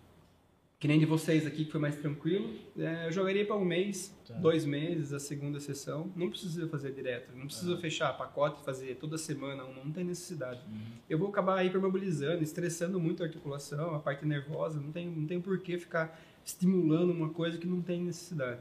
Que 0.80 0.88
nem 0.88 1.00
de 1.00 1.06
vocês 1.06 1.46
aqui, 1.46 1.66
que 1.66 1.72
foi 1.72 1.80
mais 1.80 1.96
tranquilo. 1.98 2.54
É, 2.78 3.08
eu 3.08 3.12
jogaria 3.12 3.46
para 3.46 3.56
um 3.56 3.66
mês, 3.66 4.14
Tá. 4.26 4.34
dois 4.36 4.66
meses, 4.66 5.12
a 5.14 5.20
segunda 5.20 5.60
sessão. 5.60 6.12
Não 6.16 6.30
precisa 6.30 6.68
fazer 6.68 6.92
direto. 6.94 7.36
Não 7.36 7.48
precisa 7.48 7.74
Aham. 7.74 7.82
fechar 7.82 8.14
pacote, 8.18 8.64
fazer 8.64 8.96
toda 8.96 9.18
semana. 9.18 9.64
Não, 9.64 9.86
não 9.86 9.92
tem 9.92 10.04
necessidade. 10.04 10.62
Uhum. 10.68 10.82
Eu 11.10 11.18
vou 11.18 11.30
acabar 11.30 11.66
hipermobilizando, 11.66 12.44
estressando 12.44 13.00
muito 13.00 13.24
a 13.24 13.26
articulação, 13.26 13.94
a 13.96 14.00
parte 14.00 14.26
nervosa. 14.26 14.80
Não 14.80 14.92
tem, 14.92 15.08
não 15.10 15.26
tem 15.28 15.40
por 15.42 15.60
que 15.60 15.78
ficar 15.78 16.18
estimulando 16.46 17.12
uma 17.12 17.30
coisa 17.30 17.58
que 17.58 17.68
não 17.68 17.82
tem 17.82 18.02
necessidade. 18.02 18.60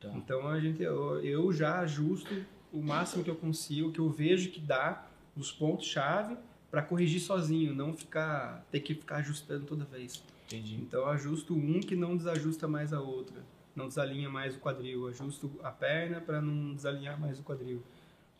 Tá. 0.00 0.08
Então, 0.14 0.48
a 0.48 0.58
gente, 0.58 0.82
eu, 0.82 1.20
eu 1.24 1.52
já 1.52 1.80
ajusto 1.80 2.34
o 2.72 2.82
máximo 2.82 3.22
que 3.22 3.30
eu 3.30 3.36
consigo, 3.36 3.92
que 3.92 3.98
eu 3.98 4.08
vejo 4.08 4.50
que 4.50 4.60
dá, 4.60 5.06
os 5.36 5.52
pontos-chave, 5.52 6.36
para 6.70 6.82
corrigir 6.82 7.20
sozinho. 7.20 7.74
Não 7.74 7.92
ficar, 7.92 8.64
ter 8.70 8.80
que 8.80 8.94
ficar 8.94 9.16
ajustando 9.16 9.66
toda 9.66 9.84
vez. 9.84 10.22
Entendi. 10.46 10.76
Então 10.76 11.00
eu 11.00 11.08
ajusto 11.08 11.54
um 11.54 11.80
que 11.80 11.94
não 11.94 12.16
desajusta 12.16 12.66
mais 12.66 12.92
a 12.92 13.00
outra, 13.00 13.40
não 13.76 13.86
desalinha 13.86 14.28
mais 14.28 14.56
o 14.56 14.58
quadril, 14.58 15.06
ajusto 15.06 15.50
a 15.62 15.70
perna 15.70 16.20
para 16.20 16.40
não 16.40 16.74
desalinhar 16.74 17.20
mais 17.20 17.38
o 17.38 17.42
quadril. 17.42 17.82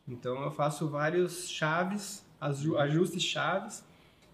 Então 0.09 0.43
eu 0.43 0.51
faço 0.51 0.89
vários 0.89 1.49
chaves, 1.49 2.25
aju- 2.41 2.77
ajustes 2.79 3.23
chaves, 3.23 3.85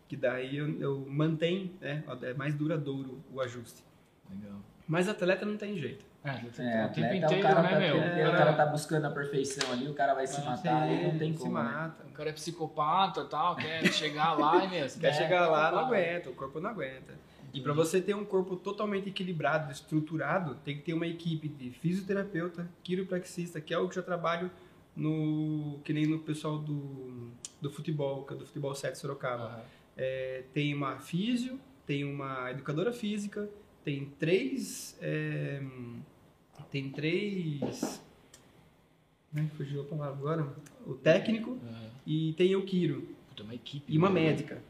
que 0.09 0.17
daí 0.17 0.57
eu, 0.57 0.81
eu 0.81 1.07
mantenho, 1.07 1.71
né, 1.81 2.03
é 2.23 2.33
mais 2.33 2.55
duradouro 2.55 3.21
o 3.31 3.43
ajuste. 3.43 3.83
Legal. 4.31 4.59
Mas 4.89 5.07
atleta 5.09 5.45
não 5.45 5.59
tem 5.59 5.77
jeito. 5.77 6.05
É, 6.27 6.31
É, 6.31 6.85
o 6.87 6.89
tempo 6.89 7.07
atleta, 7.07 7.17
inteiro, 7.17 7.39
o 7.39 7.43
cara 7.43 7.62
né, 7.62 7.69
tá, 7.71 7.79
meu? 7.79 8.01
tempo- 8.03 8.29
o 8.29 8.37
cara 8.37 8.53
tá 8.55 8.67
buscando 8.67 9.05
a 9.07 9.11
perfeição 9.11 9.73
ali, 9.73 9.89
o 9.89 9.95
cara 9.95 10.15
vai 10.15 10.27
se 10.27 10.41
matar 10.43 10.91
e 10.91 11.05
não 11.07 11.19
tem 11.19 11.33
se 11.33 11.39
como. 11.39 11.55
né? 11.55 11.62
mata. 11.62 12.05
O 12.05 12.12
cara 12.12 12.31
é 12.31 12.33
psicopata 12.33 13.21
e 13.21 13.25
tal, 13.29 13.57
quer 13.57 13.85
chegar 13.93 14.33
lá 14.39 14.65
e 14.65 14.69
mesmo. 14.69 15.01
Quer 15.01 15.12
chegar 15.15 15.47
lá, 15.49 15.71
não 15.71 15.79
aguenta, 15.87 16.29
o 16.31 16.35
corpo 16.35 16.59
não 16.61 16.71
aguenta. 16.71 17.15
E 17.55 17.61
para 17.61 17.73
você 17.73 18.01
ter 18.03 18.15
um 18.15 18.25
corpo 18.25 18.57
totalmente 18.57 19.09
equilibrado, 19.09 19.73
estruturado, 19.73 20.57
tem 20.57 20.77
que 20.77 20.83
ter 20.83 20.93
uma 20.95 21.07
equipe 21.07 21.49
de 21.49 21.71
fisioterapeuta, 21.71 22.69
quiropraxista, 22.83 23.61
que 23.61 23.73
é 23.73 23.79
o 23.79 23.89
que 23.89 23.99
eu 23.99 24.03
trabalho 24.03 24.51
no 24.95 25.79
que 25.85 25.93
nem 25.93 26.07
no 26.07 26.19
pessoal 26.19 26.59
do, 26.59 27.31
do 27.61 27.71
futebol, 27.71 28.25
que 28.25 28.35
é 28.35 28.37
do 28.37 28.47
futebol 28.47 28.75
7 28.75 28.99
Sorocaba. 28.99 29.45
Aham. 29.45 29.61
É, 29.97 30.43
tem 30.53 30.75
uma 30.75 30.99
físio, 30.99 31.59
tem 31.87 32.05
uma 32.05 32.51
educadora 32.51 32.93
física, 32.93 33.49
tem 33.85 34.05
três 34.19 34.97
é, 35.01 35.62
tem 36.64 36.90
três 36.90 38.01
né, 39.33 39.51
fugiu 39.57 39.83
a 39.83 39.85
palavra 39.85 40.14
agora, 40.19 40.57
o 40.87 40.95
técnico 40.95 41.59
Aham. 41.62 41.90
e 42.07 42.33
tem 42.35 42.57
o 42.57 42.62
quiro 42.64 43.07
Puta, 43.29 43.42
uma 43.42 43.55
equipe. 43.55 43.92
e 43.92 43.99
uma 43.99 44.09
né? 44.09 44.14
médica. 44.21 44.62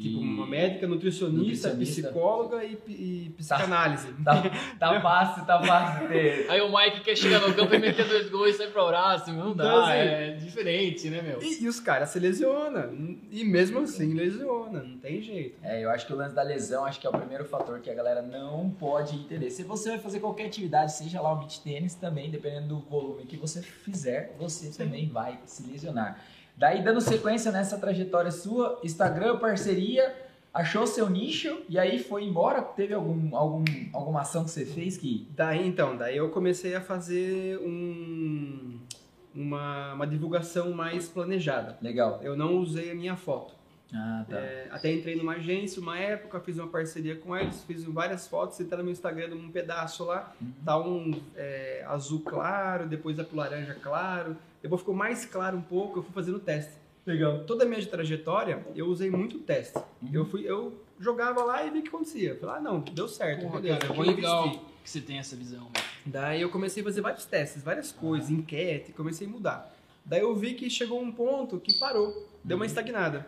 Tipo, 0.00 0.18
uma 0.18 0.46
médica, 0.46 0.86
nutricionista, 0.86 1.68
Nutricionista. 1.68 2.02
psicóloga 2.08 2.64
e, 2.64 2.78
e 2.88 3.34
psicanálise. 3.36 4.12
Tá, 4.24 4.42
tá 4.78 5.00
fácil, 5.02 5.44
tá 5.44 5.62
fácil 5.62 6.08
ter. 6.08 6.50
Aí 6.50 6.60
o 6.60 6.74
Mike 6.74 7.00
quer 7.02 7.16
chegar 7.16 7.40
no 7.46 7.54
campo 7.54 7.74
e 7.74 7.78
meter 7.78 8.08
dois 8.08 8.30
gols 8.30 8.50
e 8.50 8.52
sair 8.54 8.70
pra 8.70 8.84
próximo. 8.86 9.38
Não 9.38 9.54
dá, 9.54 9.64
Então, 9.64 9.82
assim, 9.82 9.92
é 9.92 10.30
diferente, 10.32 11.10
né, 11.10 11.22
meu? 11.22 11.42
E, 11.42 11.62
e 11.64 11.68
os 11.68 11.78
caras 11.80 12.08
se 12.10 12.18
lesionam. 12.18 13.18
E 13.30 13.44
mesmo 13.44 13.80
assim 13.80 14.14
lesiona, 14.14 14.82
não 14.82 14.98
tem 14.98 15.20
jeito. 15.20 15.58
É, 15.62 15.84
eu 15.84 15.90
acho 15.90 16.06
que 16.06 16.12
o 16.12 16.16
lance 16.16 16.34
da 16.34 16.42
lesão, 16.42 16.84
acho 16.84 16.98
que 16.98 17.06
é 17.06 17.10
o 17.10 17.12
primeiro 17.12 17.44
fator 17.44 17.80
que 17.80 17.90
a 17.90 17.94
galera 17.94 18.22
não 18.22 18.70
pode 18.70 19.16
entender. 19.16 19.50
Se 19.50 19.62
você 19.64 19.90
vai 19.90 19.98
fazer 19.98 20.20
qualquer 20.20 20.46
atividade, 20.46 20.92
seja 20.92 21.20
lá 21.20 21.32
o 21.32 21.36
beach 21.36 21.60
tênis 21.60 21.94
também, 21.94 22.30
dependendo 22.30 22.68
do 22.68 22.78
volume 22.80 23.24
que 23.26 23.36
você 23.36 23.60
fizer, 23.62 24.34
você 24.38 24.70
também 24.76 25.08
vai 25.08 25.38
se 25.44 25.62
lesionar. 25.70 26.18
Daí, 26.60 26.82
dando 26.82 27.00
sequência 27.00 27.50
nessa 27.50 27.78
trajetória 27.78 28.30
sua, 28.30 28.78
Instagram, 28.84 29.38
parceria, 29.38 30.14
achou 30.52 30.86
seu 30.86 31.08
nicho 31.08 31.62
e 31.70 31.78
aí 31.78 31.98
foi 31.98 32.22
embora? 32.24 32.60
Teve 32.60 32.92
algum, 32.92 33.34
algum, 33.34 33.64
alguma 33.94 34.20
ação 34.20 34.44
que 34.44 34.50
você 34.50 34.66
fez 34.66 34.98
que... 34.98 35.26
Daí 35.34 35.66
então, 35.66 35.96
daí 35.96 36.18
eu 36.18 36.28
comecei 36.28 36.74
a 36.74 36.80
fazer 36.82 37.58
um, 37.60 38.78
uma, 39.34 39.94
uma 39.94 40.06
divulgação 40.06 40.70
mais 40.72 41.08
planejada. 41.08 41.78
Legal. 41.80 42.20
Eu 42.22 42.36
não 42.36 42.58
usei 42.58 42.90
a 42.90 42.94
minha 42.94 43.16
foto. 43.16 43.54
Ah, 43.94 44.26
tá. 44.28 44.36
É, 44.36 44.68
até 44.70 44.92
entrei 44.92 45.16
numa 45.16 45.36
agência 45.36 45.80
uma 45.80 45.98
época, 45.98 46.38
fiz 46.40 46.58
uma 46.58 46.68
parceria 46.68 47.16
com 47.16 47.34
eles, 47.34 47.64
fiz 47.64 47.84
várias 47.84 48.28
fotos, 48.28 48.58
você 48.58 48.64
tá 48.64 48.76
no 48.76 48.84
meu 48.84 48.92
Instagram 48.92 49.34
um 49.34 49.50
pedaço 49.50 50.04
lá, 50.04 50.34
Uhum. 50.38 50.52
tá 50.62 50.78
um 50.78 51.10
é, 51.34 51.86
azul 51.88 52.20
claro, 52.20 52.86
depois 52.86 53.16
vai 53.16 53.24
pro 53.24 53.36
laranja 53.38 53.74
claro, 53.82 54.36
depois 54.62 54.80
ficou 54.80 54.94
mais 54.94 55.24
claro 55.24 55.56
um 55.56 55.62
pouco, 55.62 55.98
eu 55.98 56.02
fui 56.02 56.12
fazendo 56.12 56.38
teste. 56.38 56.72
Legal. 57.06 57.44
Toda 57.44 57.64
a 57.64 57.66
minha 57.66 57.84
trajetória, 57.84 58.64
eu 58.74 58.86
usei 58.86 59.10
muito 59.10 59.38
teste. 59.38 59.78
Uhum. 60.02 60.10
Eu 60.12 60.24
fui, 60.26 60.42
eu 60.48 60.78
jogava 60.98 61.42
lá 61.42 61.64
e 61.64 61.70
vi 61.70 61.78
o 61.78 61.82
que 61.82 61.88
acontecia. 61.88 62.36
Falei, 62.38 62.56
ah, 62.56 62.60
não, 62.60 62.80
deu 62.80 63.08
certo, 63.08 63.42
Porra, 63.42 63.60
beleza, 63.60 63.78
cara, 63.78 63.92
eu 63.92 63.96
que 63.96 64.04
vou 64.04 64.14
legal 64.14 64.50
que 64.82 64.90
você 64.90 65.00
tem 65.00 65.18
essa 65.18 65.34
visão, 65.34 65.62
meu. 65.62 65.82
Daí 66.04 66.40
eu 66.40 66.50
comecei 66.50 66.82
a 66.82 66.84
fazer 66.84 67.00
vários 67.00 67.24
testes, 67.24 67.62
várias 67.62 67.92
coisas, 67.92 68.30
enquete, 68.30 68.92
comecei 68.92 69.26
a 69.26 69.30
mudar. 69.30 69.74
Daí 70.04 70.20
eu 70.20 70.34
vi 70.34 70.54
que 70.54 70.68
chegou 70.70 71.00
um 71.00 71.12
ponto 71.12 71.58
que 71.58 71.74
parou, 71.74 72.28
deu 72.42 72.56
uma 72.56 72.66
estagnada. 72.66 73.26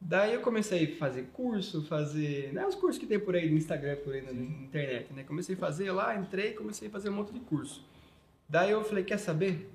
Daí 0.00 0.32
eu 0.32 0.40
comecei 0.40 0.94
a 0.94 0.96
fazer 0.96 1.28
curso, 1.32 1.82
fazer. 1.82 2.52
Né, 2.52 2.66
os 2.66 2.74
cursos 2.74 2.98
que 2.98 3.06
tem 3.06 3.18
por 3.18 3.36
aí 3.36 3.50
no 3.50 3.56
Instagram, 3.56 3.96
por 3.96 4.14
aí 4.14 4.22
na 4.22 4.32
na 4.32 4.42
internet, 4.42 5.12
né? 5.12 5.24
Comecei 5.24 5.54
a 5.54 5.58
fazer 5.58 5.92
lá, 5.92 6.16
entrei, 6.16 6.52
comecei 6.52 6.88
a 6.88 6.90
fazer 6.90 7.10
um 7.10 7.12
monte 7.12 7.32
de 7.32 7.40
curso. 7.40 7.84
Daí 8.48 8.70
eu 8.70 8.82
falei, 8.82 9.04
quer 9.04 9.18
saber? 9.18 9.70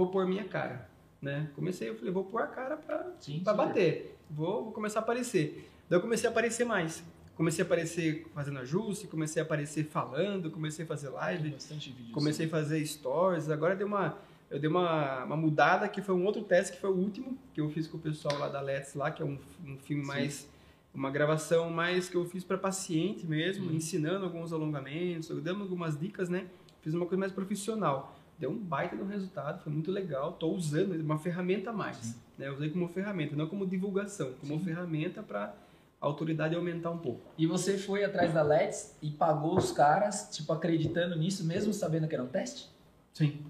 Vou 0.00 0.06
pôr 0.08 0.26
minha 0.26 0.44
cara, 0.44 0.88
né? 1.20 1.50
Comecei, 1.54 1.90
eu 1.90 1.94
falei, 1.94 2.10
vou 2.10 2.24
pôr 2.24 2.40
a 2.40 2.46
cara 2.46 2.74
pra, 2.78 3.12
Sim, 3.20 3.40
pra 3.44 3.52
super. 3.52 3.66
bater. 3.66 4.16
Vou, 4.30 4.64
vou 4.64 4.72
começar 4.72 5.00
a 5.00 5.02
aparecer. 5.02 5.68
Daí 5.90 5.98
eu 5.98 6.00
comecei 6.00 6.26
a 6.26 6.32
aparecer 6.32 6.64
mais. 6.64 7.04
Comecei 7.36 7.62
a 7.62 7.66
aparecer 7.66 8.26
fazendo 8.34 8.60
ajuste, 8.60 9.06
comecei 9.06 9.42
a 9.42 9.44
aparecer 9.44 9.84
falando, 9.84 10.50
comecei 10.50 10.86
a 10.86 10.88
fazer 10.88 11.10
live. 11.10 11.50
vídeo. 11.50 12.12
Comecei 12.14 12.46
a 12.46 12.48
fazer 12.48 12.82
stories, 12.86 13.50
agora 13.50 13.76
deu 13.76 13.86
uma, 13.86 14.16
eu 14.50 14.58
dei 14.58 14.70
uma, 14.70 15.22
uma 15.24 15.36
mudada, 15.36 15.86
que 15.86 16.00
foi 16.00 16.14
um 16.14 16.24
outro 16.24 16.42
teste, 16.44 16.76
que 16.76 16.80
foi 16.80 16.88
o 16.88 16.94
último, 16.96 17.36
que 17.52 17.60
eu 17.60 17.68
fiz 17.68 17.86
com 17.86 17.98
o 17.98 18.00
pessoal 18.00 18.38
lá 18.38 18.48
da 18.48 18.62
Let's, 18.62 18.94
lá, 18.94 19.10
que 19.10 19.20
é 19.22 19.26
um, 19.26 19.36
um 19.66 19.76
filme 19.80 20.02
mais, 20.02 20.48
uma 20.94 21.10
gravação 21.10 21.68
mais 21.68 22.08
que 22.08 22.16
eu 22.16 22.24
fiz 22.24 22.42
para 22.42 22.56
paciente 22.56 23.26
mesmo, 23.26 23.66
Uhum. 23.68 23.74
ensinando 23.74 24.24
alguns 24.24 24.50
alongamentos, 24.50 25.28
dando 25.42 25.60
algumas 25.62 26.00
dicas, 26.00 26.30
né? 26.30 26.46
Fiz 26.80 26.94
uma 26.94 27.04
coisa 27.04 27.20
mais 27.20 27.32
profissional. 27.32 28.16
Deu 28.40 28.50
um 28.50 28.56
baita 28.56 28.96
no 28.96 29.04
resultado, 29.04 29.62
foi 29.62 29.70
muito 29.70 29.92
legal. 29.92 30.32
Tô 30.32 30.50
usando 30.50 30.98
uma 30.98 31.18
ferramenta 31.18 31.68
a 31.68 31.72
mais, 31.74 32.18
né? 32.38 32.48
Eu 32.48 32.54
usei 32.54 32.70
como 32.70 32.88
ferramenta, 32.88 33.36
não 33.36 33.46
como 33.46 33.66
divulgação, 33.66 34.32
como 34.40 34.58
ferramenta 34.58 35.22
para 35.22 35.54
a 36.00 36.06
autoridade 36.06 36.54
aumentar 36.54 36.90
um 36.90 36.96
pouco. 36.96 37.20
E 37.36 37.46
você 37.46 37.76
foi 37.76 38.02
atrás 38.02 38.32
da 38.32 38.42
Let's 38.42 38.96
e 39.02 39.10
pagou 39.10 39.58
os 39.58 39.70
caras, 39.72 40.30
tipo, 40.32 40.50
acreditando 40.54 41.16
nisso, 41.16 41.44
mesmo 41.44 41.74
sabendo 41.74 42.08
que 42.08 42.14
era 42.14 42.24
um 42.24 42.28
teste? 42.28 42.70
Sim. 43.12 43.44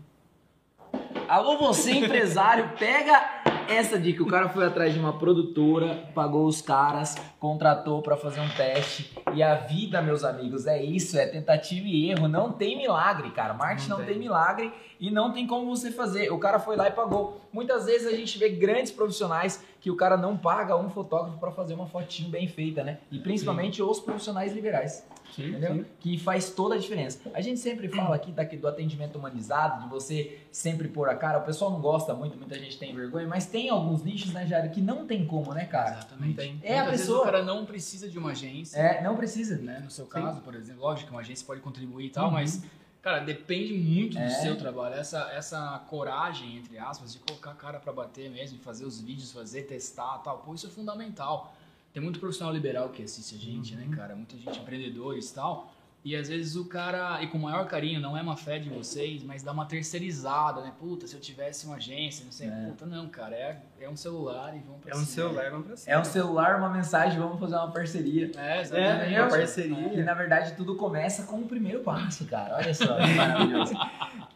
Alô, 1.28 1.58
você 1.58 1.92
empresário, 1.92 2.70
pega 2.78 3.42
essa 3.68 3.98
dica. 3.98 4.22
O 4.22 4.26
cara 4.26 4.48
foi 4.48 4.64
atrás 4.66 4.92
de 4.92 4.98
uma 4.98 5.16
produtora, 5.18 6.08
pagou 6.14 6.46
os 6.46 6.60
caras, 6.60 7.16
contratou 7.38 8.02
pra 8.02 8.16
fazer 8.16 8.40
um 8.40 8.48
teste 8.48 9.12
E 9.34 9.42
a 9.42 9.54
vida, 9.54 10.02
meus 10.02 10.24
amigos, 10.24 10.66
é 10.66 10.82
isso, 10.82 11.16
é 11.18 11.26
tentativa 11.26 11.86
e 11.86 12.10
erro. 12.10 12.26
Não 12.28 12.52
tem 12.52 12.76
milagre, 12.76 13.30
cara. 13.30 13.54
Marketing 13.54 13.88
não, 13.90 13.98
Não 13.98 14.04
tem. 14.04 14.14
tem. 14.14 14.22
milagre 14.22 14.72
e 14.98 15.10
não 15.10 15.32
tem 15.32 15.46
como 15.46 15.74
você 15.74 15.90
fazer. 15.90 16.32
O 16.32 16.38
cara 16.38 16.58
foi 16.58 16.76
lá 16.76 16.88
e 16.88 16.92
pagou. 16.92 17.40
Muitas 17.52 17.86
vezes 17.86 18.06
a 18.06 18.16
gente 18.16 18.38
vê 18.38 18.48
grandes 18.50 18.90
profissionais 18.90 19.64
que 19.80 19.90
o 19.90 19.96
cara 19.96 20.16
não 20.16 20.36
paga 20.36 20.76
um 20.76 20.90
fotógrafo 20.90 21.38
para 21.38 21.50
fazer 21.52 21.74
uma 21.74 21.86
fotinho 21.86 22.28
bem 22.28 22.46
feita, 22.48 22.82
né? 22.84 22.98
E 23.10 23.18
principalmente 23.18 23.82
os 23.82 24.00
profissionais 24.00 24.52
liberais. 24.52 25.06
Sim, 25.34 25.48
Entendeu? 25.50 25.74
sim. 25.74 25.84
Que 26.00 26.18
faz 26.18 26.50
toda 26.50 26.74
a 26.74 26.78
diferença. 26.78 27.20
A 27.32 27.40
gente 27.40 27.60
sempre 27.60 27.88
fala 27.88 28.16
aqui 28.16 28.32
daqui 28.32 28.56
do 28.56 28.66
atendimento 28.68 29.16
humanizado, 29.18 29.82
de 29.84 29.88
você 29.88 30.38
sempre 30.50 30.88
pôr 30.88 31.08
a 31.08 31.14
cara. 31.14 31.38
O 31.38 31.42
pessoal 31.44 31.70
não 31.70 31.80
gosta 31.80 32.12
muito, 32.14 32.36
muita 32.36 32.58
gente 32.58 32.78
tem 32.78 32.94
vergonha, 32.94 33.26
mas 33.26 33.46
tem 33.46 33.68
alguns 33.70 34.02
nichos, 34.02 34.32
né, 34.32 34.46
Jair, 34.46 34.70
que 34.70 34.80
não 34.80 35.06
tem 35.06 35.26
como, 35.26 35.52
né, 35.54 35.64
cara? 35.64 35.92
Exatamente. 35.98 36.28
Não 36.28 36.34
tem. 36.36 36.60
É 36.62 36.74
a 36.78 36.82
Muitas 36.82 36.90
vezes 36.92 37.06
pessoa. 37.06 37.20
o 37.20 37.24
cara 37.24 37.42
não 37.44 37.64
precisa 37.66 38.08
de 38.08 38.18
uma 38.18 38.30
agência. 38.32 38.78
É, 38.78 39.02
não 39.02 39.16
precisa. 39.16 39.56
né? 39.58 39.80
No 39.84 39.90
seu 39.90 40.06
caso, 40.06 40.40
por 40.40 40.54
exemplo, 40.54 40.82
lógico 40.82 41.08
que 41.08 41.14
uma 41.14 41.20
agência 41.20 41.46
pode 41.46 41.60
contribuir 41.60 42.06
e 42.06 42.10
tal, 42.10 42.26
Uhum. 42.26 42.32
mas, 42.32 42.62
cara, 43.02 43.20
depende 43.20 43.72
muito 43.74 44.14
do 44.18 44.22
É. 44.22 44.28
seu 44.28 44.56
trabalho. 44.56 44.94
Essa, 44.94 45.30
essa 45.32 45.78
coragem, 45.88 46.56
entre 46.58 46.78
aspas, 46.78 47.12
de 47.12 47.18
colocar 47.20 47.50
a 47.52 47.54
cara 47.54 47.78
pra 47.80 47.92
bater 47.92 48.30
mesmo, 48.30 48.58
fazer 48.60 48.84
os 48.84 49.00
vídeos, 49.00 49.32
fazer, 49.32 49.62
testar 49.62 50.18
tal, 50.18 50.38
pô, 50.38 50.54
isso 50.54 50.66
é 50.66 50.70
fundamental. 50.70 51.54
Tem 51.92 52.02
muito 52.02 52.20
profissional 52.20 52.54
liberal 52.54 52.88
que 52.90 53.02
assiste 53.02 53.34
a 53.34 53.38
gente, 53.38 53.74
Uhum. 53.74 53.80
né, 53.90 53.96
cara? 53.96 54.14
Muita 54.14 54.36
gente, 54.36 54.58
empreendedores 54.58 55.30
e 55.30 55.34
tal. 55.34 55.72
E 56.02 56.16
às 56.16 56.28
vezes 56.28 56.56
o 56.56 56.64
cara, 56.64 57.22
e 57.22 57.26
com 57.26 57.36
o 57.36 57.42
maior 57.42 57.66
carinho, 57.66 58.00
não 58.00 58.16
é 58.16 58.22
uma 58.22 58.34
fé 58.34 58.58
de 58.58 58.70
vocês, 58.70 59.22
mas 59.22 59.42
dá 59.42 59.52
uma 59.52 59.66
terceirizada, 59.66 60.62
né? 60.62 60.72
Puta, 60.80 61.06
se 61.06 61.14
eu 61.14 61.20
tivesse 61.20 61.66
uma 61.66 61.76
agência, 61.76 62.24
não 62.24 62.32
sei. 62.32 62.48
É. 62.48 62.66
Puta, 62.68 62.86
não, 62.86 63.06
cara, 63.10 63.34
é, 63.36 63.60
é 63.80 63.86
um 63.86 63.96
celular 63.96 64.56
e 64.56 64.60
vamos 64.60 64.80
pra 64.80 64.92
É 64.92 64.94
um 64.94 65.04
cima. 65.04 65.06
celular, 65.28 65.50
vamos 65.50 65.66
pra 65.66 65.76
cima. 65.76 65.94
É 65.94 65.98
um 66.00 66.04
celular, 66.04 66.58
uma 66.58 66.70
mensagem, 66.70 67.18
vamos 67.18 67.38
fazer 67.38 67.54
uma 67.56 67.70
parceria. 67.70 68.30
É, 68.34 68.58
É, 68.58 68.60
exatamente. 68.62 69.14
uma 69.18 69.26
E 69.26 69.30
parceria. 69.30 70.04
na 70.04 70.14
verdade 70.14 70.56
tudo 70.56 70.74
começa 70.74 71.24
com 71.24 71.36
o 71.40 71.46
primeiro 71.46 71.80
passo, 71.80 72.24
cara. 72.24 72.56
Olha 72.56 72.72
só, 72.72 72.96
que 72.96 73.12
maravilhoso. 73.12 73.74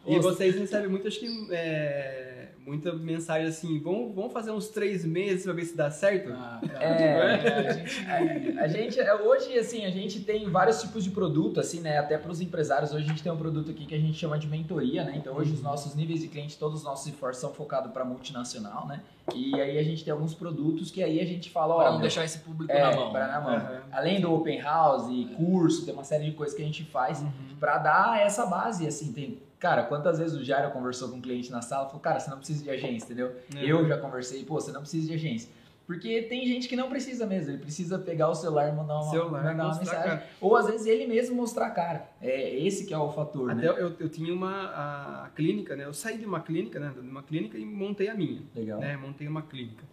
E 0.05 0.19
vocês 0.19 0.53
recebem 0.55 0.87
muito, 0.87 1.07
acho 1.07 1.19
que, 1.19 1.47
é, 1.51 2.24
muita 2.65 2.91
mensagem 2.93 3.47
assim, 3.47 3.79
vamos, 3.79 4.13
vamos 4.15 4.33
fazer 4.33 4.51
uns 4.51 4.67
três 4.69 5.05
meses 5.05 5.43
pra 5.43 5.53
ver 5.53 5.65
se 5.65 5.77
dá 5.77 5.91
certo? 5.91 6.31
Ah, 6.33 6.59
cara, 6.67 6.83
É. 6.83 7.45
é, 7.45 7.59
a 7.67 7.73
gente... 7.73 8.59
A 8.59 8.67
gente, 8.67 8.99
é, 8.99 9.13
hoje, 9.15 9.57
assim, 9.57 9.85
a 9.85 9.91
gente 9.91 10.21
tem 10.21 10.49
vários 10.49 10.81
tipos 10.81 11.03
de 11.03 11.11
produto, 11.11 11.59
assim, 11.59 11.79
né? 11.79 11.97
Até 11.99 12.17
para 12.17 12.31
os 12.31 12.41
empresários, 12.41 12.91
hoje 12.91 13.05
a 13.05 13.07
gente 13.07 13.21
tem 13.21 13.31
um 13.31 13.37
produto 13.37 13.69
aqui 13.69 13.85
que 13.85 13.93
a 13.93 13.99
gente 13.99 14.17
chama 14.17 14.37
de 14.39 14.47
mentoria, 14.47 15.03
né? 15.03 15.13
Então, 15.15 15.35
hoje 15.35 15.53
os 15.53 15.61
nossos 15.61 15.93
níveis 15.95 16.21
de 16.21 16.27
cliente, 16.27 16.57
todos 16.57 16.79
os 16.79 16.83
nossos 16.83 17.05
esforços 17.07 17.39
são 17.41 17.53
focados 17.53 17.91
para 17.91 18.03
multinacional, 18.03 18.87
né? 18.87 19.01
E 19.33 19.53
aí 19.59 19.77
a 19.77 19.83
gente 19.83 20.03
tem 20.03 20.11
alguns 20.11 20.33
produtos 20.33 20.89
que 20.91 21.03
aí 21.03 21.19
a 21.19 21.25
gente 21.25 21.49
fala, 21.49 21.73
ó, 21.75 21.77
Para 21.77 21.85
não 21.87 21.93
meu, 21.93 22.01
deixar 22.01 22.23
esse 22.25 22.39
público 22.39 22.71
é, 22.71 22.79
na 22.81 22.95
mão. 22.95 23.11
pra 23.11 23.27
na 23.27 23.41
mão. 23.41 23.55
Aham. 23.55 23.81
Além 23.91 24.19
do 24.21 24.33
open 24.33 24.59
house, 24.61 25.05
curso, 25.35 25.85
tem 25.85 25.93
uma 25.93 26.03
série 26.03 26.25
de 26.25 26.31
coisas 26.31 26.55
que 26.55 26.61
a 26.61 26.65
gente 26.65 26.83
faz 26.83 27.23
pra 27.59 27.77
dar 27.77 28.19
essa 28.21 28.45
base, 28.45 28.87
assim, 28.87 29.11
tem... 29.13 29.39
Cara, 29.59 29.83
quantas 29.83 30.19
vezes 30.19 30.35
o 30.35 30.43
Jairo 30.43 30.71
conversou 30.71 31.09
com 31.09 31.17
um 31.17 31.21
cliente 31.21 31.51
na 31.51 31.61
sala 31.61 31.85
e 31.85 31.87
falou, 31.87 32.01
cara, 32.01 32.19
você 32.19 32.29
não 32.29 32.37
precisa 32.37 32.63
de 32.63 32.69
agência, 32.69 33.05
entendeu? 33.05 33.35
É. 33.55 33.63
Eu 33.63 33.87
já 33.87 33.97
conversei, 33.97 34.43
pô, 34.43 34.55
você 34.55 34.71
não 34.71 34.81
precisa 34.81 35.07
de 35.07 35.13
agência. 35.13 35.49
Porque 35.85 36.23
tem 36.23 36.47
gente 36.47 36.67
que 36.67 36.75
não 36.75 36.89
precisa 36.89 37.27
mesmo, 37.27 37.51
ele 37.51 37.59
precisa 37.59 37.99
pegar 37.99 38.29
o 38.29 38.35
celular 38.35 38.69
e 38.69 38.71
mandar 38.71 38.95
uma, 38.95 39.11
Celular, 39.11 39.43
mandar 39.43 39.65
uma 39.67 39.77
mensagem. 39.77 40.19
Ou 40.41 40.55
às 40.55 40.65
vezes 40.65 40.87
ele 40.87 41.05
mesmo 41.05 41.35
mostrar 41.35 41.67
a 41.67 41.71
cara. 41.71 42.09
É 42.19 42.57
esse 42.59 42.85
que 42.85 42.93
é 42.93 42.97
o 42.97 43.11
fator, 43.11 43.51
Até 43.51 43.61
né? 43.61 43.67
eu, 43.67 43.93
eu 43.99 44.09
tinha 44.09 44.33
uma 44.33 45.25
a 45.25 45.29
clínica, 45.35 45.75
né? 45.75 45.85
Eu 45.85 45.93
saí 45.93 46.17
de 46.17 46.25
uma 46.25 46.39
clínica, 46.39 46.79
né? 46.79 46.91
De 46.91 47.07
uma 47.07 47.21
clínica 47.21 47.57
e 47.57 47.63
montei 47.63 48.09
a 48.09 48.15
minha, 48.15 48.41
Legal. 48.55 48.79
né? 48.79 48.97
Montei 48.97 49.27
uma 49.27 49.43
clínica. 49.43 49.83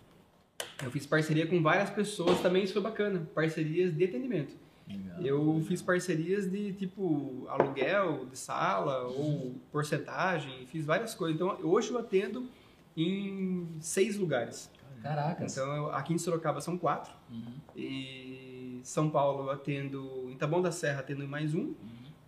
Eu 0.83 0.91
fiz 0.91 1.07
parceria 1.07 1.47
com 1.47 1.63
várias 1.63 1.91
pessoas, 1.91 2.41
também 2.41 2.65
isso 2.65 2.73
foi 2.73 2.83
bacana. 2.83 3.29
Parcerias 3.35 3.93
de 3.95 4.05
atendimento. 4.05 4.55
Legal. 4.97 5.21
Eu 5.23 5.63
fiz 5.67 5.81
parcerias 5.83 6.51
de 6.51 6.73
tipo 6.75 7.47
aluguel 7.49 8.27
de 8.27 8.39
sala 8.39 9.05
ou 9.07 9.55
porcentagem, 9.71 10.67
fiz 10.67 10.85
várias 10.85 11.15
coisas. 11.15 11.35
Então 11.37 11.57
hoje 11.63 11.91
eu 11.91 11.99
atendo 11.99 12.49
em 12.97 13.69
seis 13.81 14.19
lugares. 14.19 14.71
Caracas. 15.03 15.53
Então 15.57 15.75
eu- 15.75 15.93
aqui 15.93 16.13
em 16.15 16.19
Sorocaba 16.19 16.61
são 16.61 16.79
quatro 16.79 17.13
Uhum, 17.29 17.55
e 17.75 18.81
São 18.85 19.11
Paulo 19.11 19.45
eu 19.45 19.51
atendo 19.51 20.29
em 20.31 20.37
Taboão 20.37 20.63
da 20.63 20.71
Serra 20.71 21.01
atendo 21.01 21.27
mais 21.27 21.55
um 21.55 21.61
uhum. 21.61 21.75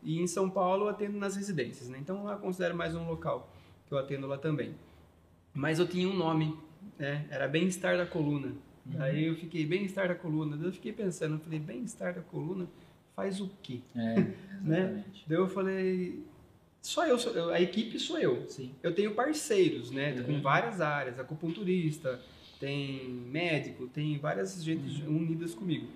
e 0.02 0.20
em 0.20 0.26
São 0.26 0.50
Paulo 0.50 0.86
eu 0.86 0.88
atendo 0.88 1.16
nas 1.16 1.36
residências, 1.36 1.88
né? 1.88 1.98
Então 2.00 2.24
lá 2.24 2.32
eu 2.32 2.38
considero 2.38 2.74
mais 2.76 2.94
um 2.96 3.06
local 3.06 3.48
que 3.86 3.94
eu 3.94 3.98
atendo 3.98 4.26
lá 4.26 4.38
também. 4.38 4.74
Mas 5.52 5.78
eu 5.78 5.86
tinha 5.86 6.08
um 6.08 6.14
nome, 6.16 6.58
né? 6.98 7.26
Era 7.30 7.46
Bem-Estar 7.46 7.96
da 7.96 8.06
Coluna. 8.06 8.52
Aí 8.98 9.26
eu 9.26 9.34
fiquei 9.34 9.64
Bem-Estar 9.64 10.08
da 10.08 10.14
Coluna. 10.14 10.56
Daí 10.56 10.66
eu 10.66 10.72
fiquei 10.72 10.92
pensando, 10.92 11.34
eu 11.36 11.40
falei, 11.40 11.58
Bem-Estar 11.58 12.14
da 12.14 12.20
Coluna 12.20 12.66
faz 13.16 13.40
o 13.40 13.50
quê? 13.62 13.80
É, 13.94 14.14
Né? 14.60 15.04
Daí 15.26 15.38
eu 15.38 15.48
falei, 15.48 16.22
só 16.82 17.06
eu, 17.06 17.18
sou 17.18 17.50
a 17.50 17.60
equipe 17.60 17.98
sou 17.98 18.18
eu. 18.18 18.46
Sim. 18.48 18.70
Eu 18.82 18.94
tenho 18.94 19.14
parceiros, 19.14 19.90
né? 19.90 20.14
Uhum. 20.14 20.24
Com 20.24 20.40
várias 20.42 20.80
áreas, 20.80 21.18
acupunturista, 21.18 22.20
tem 22.60 23.08
médico, 23.08 23.86
tem 23.88 24.18
várias 24.18 24.62
gente 24.62 25.02
unidas 25.04 25.54
comigo. 25.54 25.86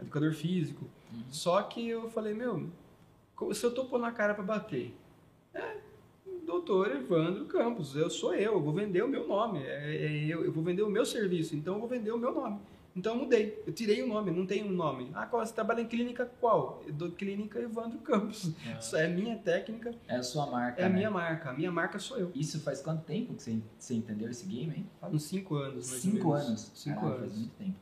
Educador 0.00 0.34
físico. 0.34 0.84
Uhum. 1.12 1.22
Só 1.30 1.62
que 1.62 1.88
eu 1.88 2.10
falei, 2.10 2.34
meu, 2.34 2.68
se 3.52 3.64
eu 3.64 3.72
tô 3.72 3.84
pondo 3.84 4.04
a 4.04 4.10
cara 4.10 4.34
pra 4.34 4.42
bater, 4.42 4.92
é, 5.54 5.76
doutor 6.46 6.90
Evandro 6.90 7.44
Campos, 7.46 7.96
eu 7.96 8.08
sou 8.08 8.34
eu, 8.34 8.52
eu 8.52 8.60
vou 8.60 8.72
vender 8.72 9.02
o 9.02 9.08
meu 9.08 9.26
nome, 9.26 9.62
é, 9.62 9.96
é 9.96 10.26
eu, 10.26 10.50
vou 10.52 10.62
vender 10.62 10.82
o 10.82 10.88
meu 10.88 11.04
serviço, 11.04 11.54
então 11.56 11.74
eu 11.74 11.80
vou 11.80 11.88
vender 11.88 12.12
o 12.12 12.18
meu 12.18 12.32
nome. 12.32 12.58
Então 12.94 13.14
eu 13.14 13.20
mudei, 13.20 13.62
eu 13.66 13.74
tirei 13.74 14.02
o 14.02 14.06
nome, 14.06 14.30
não 14.30 14.46
tem 14.46 14.64
um 14.64 14.72
nome. 14.72 15.10
Ah, 15.12 15.26
qual, 15.26 15.44
você 15.44 15.52
trabalha 15.52 15.82
em 15.82 15.86
clínica 15.86 16.24
qual? 16.40 16.82
Eu 16.86 16.94
dou 16.94 17.10
clínica 17.10 17.60
Evandro 17.60 17.98
Campos. 17.98 18.52
Isso 18.80 18.96
é 18.96 19.06
minha 19.06 19.36
técnica, 19.36 19.94
É 20.08 20.16
a 20.16 20.22
sua 20.22 20.46
marca, 20.46 20.80
é 20.80 20.86
a 20.86 20.88
né? 20.88 20.94
minha 20.94 21.10
marca, 21.10 21.50
a 21.50 21.52
minha 21.52 21.70
marca 21.70 21.98
sou 21.98 22.16
eu. 22.16 22.30
Isso 22.34 22.58
faz 22.60 22.80
quanto 22.80 23.04
tempo 23.04 23.34
que 23.34 23.42
você, 23.42 23.58
você 23.78 23.94
entendeu 23.94 24.30
esse 24.30 24.46
game, 24.46 24.74
hein? 24.74 24.86
Faz 24.98 25.12
uns 25.12 25.24
5 25.24 25.54
anos, 25.56 25.90
mais 25.90 26.02
Cinco 26.02 26.32
anos. 26.32 26.70
Cinco 26.74 27.00
Caraca, 27.00 27.16
anos. 27.16 27.28
Faz 27.28 27.38
muito 27.38 27.54
tempo. 27.56 27.76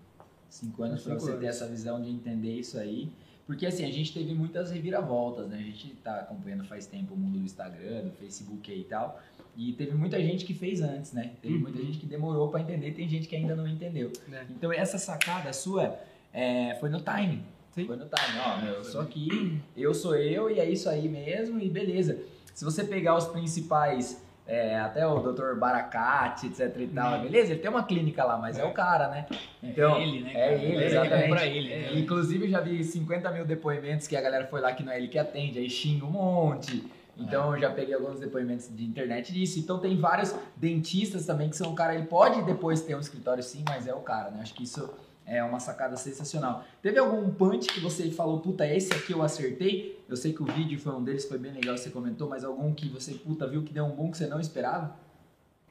Cinco 0.48 0.82
anos 0.82 1.02
Cinco 1.02 1.20
você 1.20 1.26
ter 1.26 1.32
anos. 1.32 1.48
essa 1.48 1.68
visão 1.68 2.02
de 2.02 2.10
entender 2.10 2.58
isso 2.58 2.76
aí. 2.76 3.12
Porque 3.46 3.66
assim, 3.66 3.84
a 3.84 3.90
gente 3.92 4.12
teve 4.12 4.32
muitas 4.34 4.70
reviravoltas, 4.70 5.48
né? 5.48 5.58
A 5.58 5.62
gente 5.62 5.88
tá 6.02 6.20
acompanhando 6.20 6.64
faz 6.64 6.86
tempo 6.86 7.12
o 7.14 7.16
mundo 7.16 7.38
do 7.38 7.44
Instagram, 7.44 8.04
do 8.04 8.10
Facebook 8.12 8.72
aí 8.72 8.80
e 8.80 8.84
tal. 8.84 9.20
E 9.56 9.72
teve 9.74 9.92
muita 9.94 10.20
gente 10.20 10.44
que 10.44 10.54
fez 10.54 10.80
antes, 10.80 11.12
né? 11.12 11.32
Teve 11.42 11.54
Uhum. 11.54 11.60
muita 11.60 11.78
gente 11.82 11.98
que 11.98 12.06
demorou 12.06 12.48
pra 12.48 12.60
entender, 12.60 12.92
tem 12.92 13.08
gente 13.08 13.28
que 13.28 13.36
ainda 13.36 13.54
não 13.54 13.68
entendeu. 13.68 14.10
Né? 14.26 14.46
Então 14.50 14.72
essa 14.72 14.98
sacada 14.98 15.52
sua 15.52 15.98
é, 16.32 16.74
foi 16.80 16.88
no 16.88 17.00
timing. 17.00 17.42
Sim. 17.72 17.86
Foi 17.86 17.96
no 17.96 18.06
timing. 18.06 18.38
Ó, 18.40 18.60
meu, 18.62 18.74
eu 18.74 18.84
sou 18.84 19.00
aqui, 19.02 19.60
eu 19.76 19.92
sou 19.94 20.16
eu 20.16 20.50
e 20.50 20.58
é 20.58 20.68
isso 20.68 20.88
aí 20.88 21.08
mesmo 21.08 21.60
e 21.60 21.68
beleza. 21.68 22.18
Se 22.54 22.64
você 22.64 22.82
pegar 22.84 23.16
os 23.16 23.26
principais, 23.26 24.23
é, 24.46 24.78
até 24.78 25.06
o 25.06 25.20
Dr. 25.20 25.54
Baracate, 25.58 26.46
etc 26.48 26.74
e 26.78 26.86
tal, 26.88 27.12
Né. 27.12 27.18
beleza? 27.24 27.52
Ele 27.52 27.60
tem 27.60 27.70
uma 27.70 27.84
clínica 27.84 28.24
lá, 28.24 28.36
mas 28.36 28.58
é, 28.58 28.64
o 28.64 28.72
cara, 28.72 29.08
né? 29.08 29.26
Então, 29.62 29.96
é 29.96 30.02
ele, 30.02 30.20
né? 30.22 30.30
é 30.30 30.34
cara? 30.34 30.52
ele, 30.62 30.76
É 30.82 30.86
exatamente. 30.86 31.28
pra 31.30 31.46
ele. 31.46 31.72
É, 31.72 31.78
né? 31.92 31.98
Inclusive, 31.98 32.44
eu 32.44 32.50
já 32.50 32.60
vi 32.60 32.84
50 32.84 33.30
mil 33.30 33.44
depoimentos 33.46 34.06
que 34.06 34.16
a 34.16 34.20
galera 34.20 34.46
foi 34.46 34.60
lá 34.60 34.72
que 34.72 34.82
não 34.82 34.92
é 34.92 34.98
ele 34.98 35.08
que 35.08 35.18
atende, 35.18 35.58
aí 35.58 35.70
xinga 35.70 36.04
um 36.04 36.10
monte. 36.10 36.84
Então, 37.16 37.54
eu 37.54 37.60
já 37.60 37.70
peguei 37.70 37.94
alguns 37.94 38.18
depoimentos 38.18 38.68
de 38.74 38.84
internet 38.84 39.32
disso. 39.32 39.58
Então, 39.60 39.78
tem 39.78 39.96
vários 39.96 40.34
dentistas 40.56 41.24
também 41.24 41.48
que 41.48 41.56
são 41.56 41.70
o 41.70 41.74
cara. 41.74 41.94
Ele 41.94 42.06
pode 42.06 42.42
depois 42.42 42.80
ter 42.82 42.96
um 42.96 43.00
escritório 43.00 43.42
sim, 43.42 43.64
mas 43.68 43.86
é 43.86 43.94
o 43.94 44.00
cara, 44.00 44.30
né? 44.30 44.40
Acho 44.42 44.52
que 44.52 44.64
isso 44.64 44.92
é 45.26 45.42
uma 45.42 45.58
sacada 45.60 45.96
sensacional. 45.96 46.64
Teve 46.82 46.98
algum 46.98 47.30
punch 47.30 47.66
que 47.72 47.80
você 47.80 48.10
falou, 48.10 48.40
puta, 48.40 48.66
esse 48.66 48.92
aqui 48.92 49.12
eu 49.12 49.22
acertei? 49.22 50.02
Eu 50.08 50.16
sei 50.16 50.32
que 50.32 50.42
o 50.42 50.46
vídeo 50.46 50.78
foi 50.78 50.92
um 50.94 51.02
deles, 51.02 51.24
foi 51.24 51.38
bem 51.38 51.52
legal, 51.52 51.76
você 51.76 51.90
comentou, 51.90 52.28
mas 52.28 52.44
algum 52.44 52.74
que 52.74 52.88
você, 52.88 53.14
puta, 53.14 53.46
viu 53.46 53.62
que 53.62 53.72
deu 53.72 53.84
um 53.84 53.90
bom 53.96 54.10
que 54.10 54.18
você 54.18 54.26
não 54.26 54.38
esperava? 54.40 54.96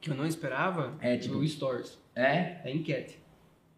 Que 0.00 0.10
eu 0.10 0.14
não 0.14 0.26
esperava, 0.26 0.94
É, 1.00 1.16
tipo- 1.16 1.36
o 1.36 1.46
Stories. 1.46 1.98
É? 2.14 2.60
É 2.68 2.74
enquete. 2.74 3.18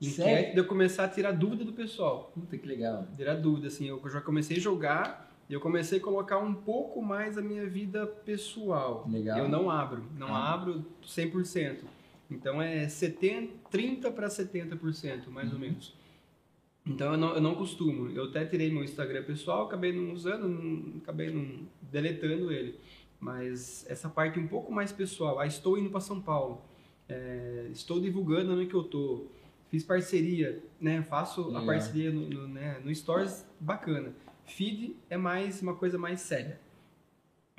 Sério? 0.02 0.32
Enquete 0.32 0.52
de 0.52 0.58
eu 0.58 0.66
começar 0.66 1.04
a 1.04 1.08
tirar 1.08 1.32
dúvida 1.32 1.64
do 1.64 1.72
pessoal. 1.72 2.30
Puta, 2.34 2.56
que 2.58 2.66
legal. 2.66 3.06
Tirar 3.16 3.34
dúvida, 3.36 3.68
assim, 3.68 3.86
eu 3.88 4.00
já 4.10 4.20
comecei 4.20 4.56
a 4.56 4.60
jogar 4.60 5.30
e 5.48 5.54
eu 5.54 5.60
comecei 5.60 5.98
a 5.98 6.02
colocar 6.02 6.38
um 6.38 6.52
pouco 6.52 7.00
mais 7.00 7.38
a 7.38 7.42
minha 7.42 7.66
vida 7.66 8.06
pessoal. 8.06 9.06
Legal. 9.08 9.38
Eu 9.38 9.48
não 9.48 9.70
abro, 9.70 10.04
não 10.18 10.34
Ah. 10.34 10.52
abro 10.52 10.84
100%. 11.06 11.84
Então 12.30 12.60
é 12.60 12.88
70, 12.88 13.52
30 13.70 14.10
para 14.10 14.28
70%, 14.28 15.28
mais 15.30 15.48
Uhum. 15.48 15.54
ou 15.54 15.60
menos. 15.60 15.94
Então 16.86 17.12
eu 17.12 17.18
não, 17.18 17.34
eu 17.34 17.40
não 17.40 17.54
costumo. 17.54 18.08
Eu 18.10 18.24
até 18.24 18.44
tirei 18.44 18.70
meu 18.70 18.84
Instagram 18.84 19.24
pessoal, 19.24 19.66
acabei 19.66 19.92
não 19.92 20.12
usando, 20.12 20.48
não- 20.48 20.98
acabei 20.98 21.30
não 21.30 21.66
deletando 21.82 22.52
ele. 22.52 22.78
Mas 23.18 23.84
essa 23.88 24.08
parte 24.08 24.38
um 24.38 24.46
pouco 24.46 24.72
mais 24.72 24.92
pessoal. 24.92 25.38
Ah, 25.38 25.46
estou 25.46 25.78
indo 25.78 25.90
para 25.90 26.00
São 26.00 26.20
Paulo. 26.20 26.60
É, 27.08 27.68
estou 27.72 28.00
divulgando 28.00 28.52
onde 28.52 28.66
que 28.66 28.74
eu 28.74 28.84
tô. 28.84 29.26
Fiz 29.68 29.82
parceria, 29.82 30.62
né? 30.80 31.02
Faço 31.02 31.56
a 31.56 31.64
parceria 31.64 32.12
no, 32.12 32.28
no, 32.28 32.46
né? 32.48 32.80
no 32.84 32.94
Stories, 32.94 33.44
bacana. 33.58 34.12
Feed 34.44 34.94
é 35.10 35.16
mais 35.16 35.60
uma 35.62 35.74
coisa 35.74 35.98
mais 35.98 36.20
séria. 36.20 36.60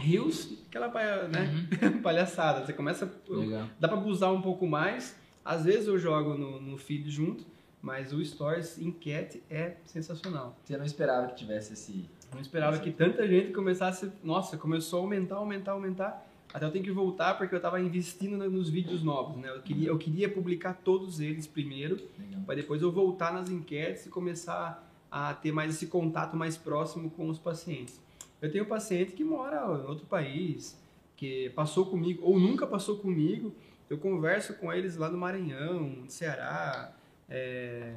Reels, 0.07 0.53
aquela 0.67 0.89
pa- 0.89 1.27
né? 1.27 1.67
palhaçada. 2.03 2.65
Você 2.65 2.73
começa 2.73 3.11
Legal. 3.27 3.67
Dá 3.79 3.87
pra 3.87 3.97
abusar 3.97 4.31
um 4.31 4.41
pouco 4.41 4.67
mais. 4.67 5.15
Às 5.43 5.65
vezes 5.65 5.87
eu 5.87 5.97
jogo 5.97 6.35
no, 6.37 6.61
no 6.61 6.77
feed 6.77 7.09
junto, 7.09 7.45
Mas 7.81 8.11
o 8.13 8.23
Stories 8.23 8.77
enquete 8.77 9.41
é 9.49 9.75
sensacional. 9.85 10.55
Você 10.63 10.77
não 10.77 10.85
esperava 10.85 11.27
que 11.27 11.35
tivesse 11.35 11.73
esse. 11.73 12.05
Não 12.33 12.41
esperava 12.41 12.77
que 12.79 12.91
tanta 12.91 13.27
gente 13.27 13.51
começasse. 13.53 14.11
Nossa, 14.23 14.57
começou 14.57 14.99
a 14.99 15.01
aumentar, 15.03 15.35
aumentar, 15.35 15.71
aumentar. 15.71 16.25
Até 16.53 16.65
eu 16.65 16.71
tenho 16.71 16.83
que 16.83 16.91
voltar 16.91 17.37
porque 17.37 17.53
eu 17.53 17.57
estava 17.57 17.79
investindo 17.81 18.37
no- 18.37 18.49
nos 18.49 18.69
vídeos 18.69 19.03
novos, 19.03 19.37
né? 19.37 19.49
Eu 19.49 19.61
queria, 19.61 19.87
eu 19.89 19.97
queria 19.97 20.29
publicar 20.29 20.73
todos 20.83 21.19
eles 21.19 21.47
primeiro, 21.47 21.97
para 22.45 22.55
depois 22.55 22.81
eu 22.81 22.91
voltar 22.91 23.33
nas 23.33 23.49
enquetes 23.49 24.05
e 24.05 24.09
começar 24.09 24.83
a 25.11 25.33
ter 25.33 25.51
mais 25.51 25.73
esse 25.75 25.87
contato 25.87 26.35
mais 26.35 26.55
próximo 26.57 27.09
com 27.09 27.29
os 27.29 27.39
pacientes. 27.39 27.99
Eu 28.41 28.51
tenho 28.51 28.65
paciente 28.65 29.13
que 29.13 29.23
mora 29.23 29.57
em 29.57 29.85
outro 29.87 30.05
país, 30.05 30.79
que 31.15 31.49
passou 31.51 31.85
comigo 31.87 32.23
ou 32.23 32.39
nunca 32.39 32.67
passou 32.67 32.97
comigo. 32.97 33.53
Eu 33.89 33.97
converso 33.97 34.53
com 34.55 34.71
eles 34.71 34.97
lá 34.97 35.09
no 35.09 35.17
Maranhão, 35.17 36.03
Ceará, 36.07 36.93
é, 37.29 37.93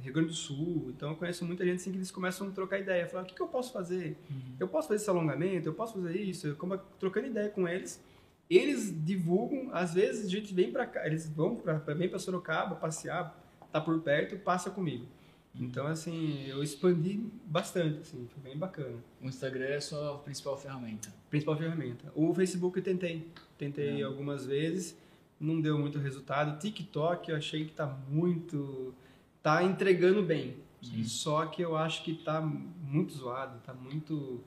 Rio 0.00 0.12
Grande 0.14 0.28
do 0.28 0.34
Sul. 0.34 0.86
Então 0.96 1.10
eu 1.10 1.16
conheço 1.16 1.44
muita 1.44 1.64
gente 1.64 1.76
assim 1.76 1.90
que 1.90 1.98
eles 1.98 2.10
começam 2.10 2.48
a 2.48 2.50
trocar 2.50 2.78
ideia. 2.78 3.06
Falar, 3.06 3.24
o 3.24 3.26
que, 3.26 3.34
que 3.34 3.42
eu 3.42 3.48
posso 3.48 3.72
fazer? 3.72 4.16
Eu 4.58 4.68
posso 4.68 4.88
fazer 4.88 5.00
esse 5.02 5.10
alongamento? 5.10 5.68
Eu 5.68 5.74
posso 5.74 5.94
fazer 5.94 6.16
isso? 6.20 6.46
Eu 6.46 6.56
como- 6.56 6.78
trocando 6.98 7.26
ideia 7.26 7.48
com 7.50 7.68
eles. 7.68 8.02
Eles 8.48 8.92
divulgam, 9.04 9.70
às 9.72 9.94
vezes 9.94 10.26
a 10.26 10.28
gente 10.28 10.52
vem 10.52 10.70
para 10.70 10.86
cá, 10.86 11.06
eles 11.06 11.28
vão 11.28 11.56
para 11.56 11.74
vem 11.94 12.08
para 12.08 12.18
Sorocaba 12.18 12.74
passear, 12.76 13.34
tá 13.72 13.80
por 13.80 13.98
perto, 14.00 14.36
passa 14.36 14.70
comigo. 14.70 15.06
Então 15.54 15.86
assim, 15.86 16.46
eu 16.46 16.62
expandi 16.62 17.20
bastante, 17.44 17.98
assim, 18.00 18.26
foi 18.32 18.42
bem 18.42 18.56
bacana. 18.58 18.96
O 19.20 19.26
Instagram 19.28 19.66
é 19.66 19.76
a 19.76 19.80
sua 19.80 20.18
principal 20.18 20.56
ferramenta. 20.56 21.12
Principal 21.28 21.56
ferramenta. 21.56 22.10
O 22.14 22.32
Facebook 22.34 22.78
eu 22.78 22.82
tentei, 22.84 23.28
tentei 23.58 24.00
É. 24.00 24.04
algumas 24.04 24.46
vezes, 24.46 24.96
não 25.38 25.60
deu 25.60 25.78
muito 25.78 25.98
resultado. 25.98 26.58
TikTok 26.58 27.30
eu 27.30 27.36
achei 27.36 27.64
que 27.66 27.72
tá 27.72 27.86
muito, 28.08 28.94
tá 29.42 29.62
entregando 29.62 30.22
bem. 30.22 30.56
Sim. 30.80 31.04
Só 31.04 31.46
que 31.46 31.62
eu 31.62 31.76
acho 31.76 32.02
que 32.02 32.14
tá 32.14 32.40
muito 32.40 33.12
zoado, 33.12 33.58
tá 33.60 33.72
muito, 33.74 34.42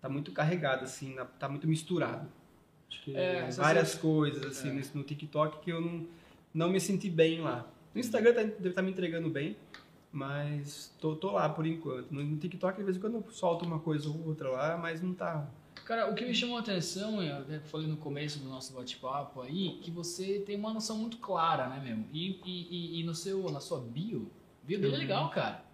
tá 0.00 0.08
muito 0.08 0.32
carregado 0.32 0.84
assim, 0.84 1.16
tá 1.38 1.48
muito 1.48 1.66
misturado. 1.68 2.28
Acho 2.90 3.02
que 3.04 3.16
É, 3.16 3.36
essas 3.40 3.56
várias 3.58 3.94
coisas 3.94 4.44
assim 4.44 4.70
É. 4.70 4.82
no, 4.92 5.02
TikTok 5.04 5.60
que 5.60 5.70
eu 5.70 5.80
não, 5.80 6.06
não 6.52 6.68
me 6.70 6.80
senti 6.80 7.08
bem 7.08 7.40
lá. 7.40 7.66
No 7.94 8.00
Instagram 8.00 8.34
tá, 8.34 8.42
deve 8.42 8.68
estar 8.70 8.82
me 8.82 8.90
entregando 8.90 9.30
bem, 9.30 9.56
mas 10.12 10.94
tô, 11.00 11.14
tô 11.16 11.32
lá 11.32 11.48
por 11.48 11.66
enquanto. 11.66 12.10
No, 12.12 12.36
TikTok 12.38 12.78
de 12.78 12.84
vez 12.84 12.96
em 12.96 13.00
quando 13.00 13.14
eu 13.14 13.24
solto 13.30 13.64
uma 13.64 13.78
coisa 13.78 14.08
ou 14.08 14.26
outra 14.26 14.48
lá, 14.50 14.76
mas 14.76 15.00
não 15.02 15.14
tá 15.14 15.48
Cara, 15.84 16.10
o 16.10 16.14
que 16.14 16.24
me 16.26 16.34
chamou 16.34 16.58
a 16.58 16.60
atenção, 16.60 17.22
eu 17.22 17.36
até 17.38 17.60
falei 17.60 17.86
no 17.86 17.96
começo 17.96 18.38
do 18.40 18.48
nosso 18.48 18.74
bate-papo 18.74 19.40
aí, 19.40 19.78
que 19.82 19.90
você 19.90 20.38
tem 20.40 20.54
uma 20.56 20.72
noção 20.74 20.98
muito 20.98 21.16
clara, 21.16 21.66
né, 21.68 21.80
mesmo? 21.82 22.06
E, 22.12 22.38
e, 22.44 22.98
e- 22.98 23.00
e 23.00 23.04
no 23.04 23.14
seu, 23.14 23.50
na 23.50 23.58
sua 23.60 23.80
bio, 23.80 24.30
bio 24.68 24.78
dele 24.80 24.96
é 24.96 24.98
legal, 24.98 25.30
cara. 25.30 25.64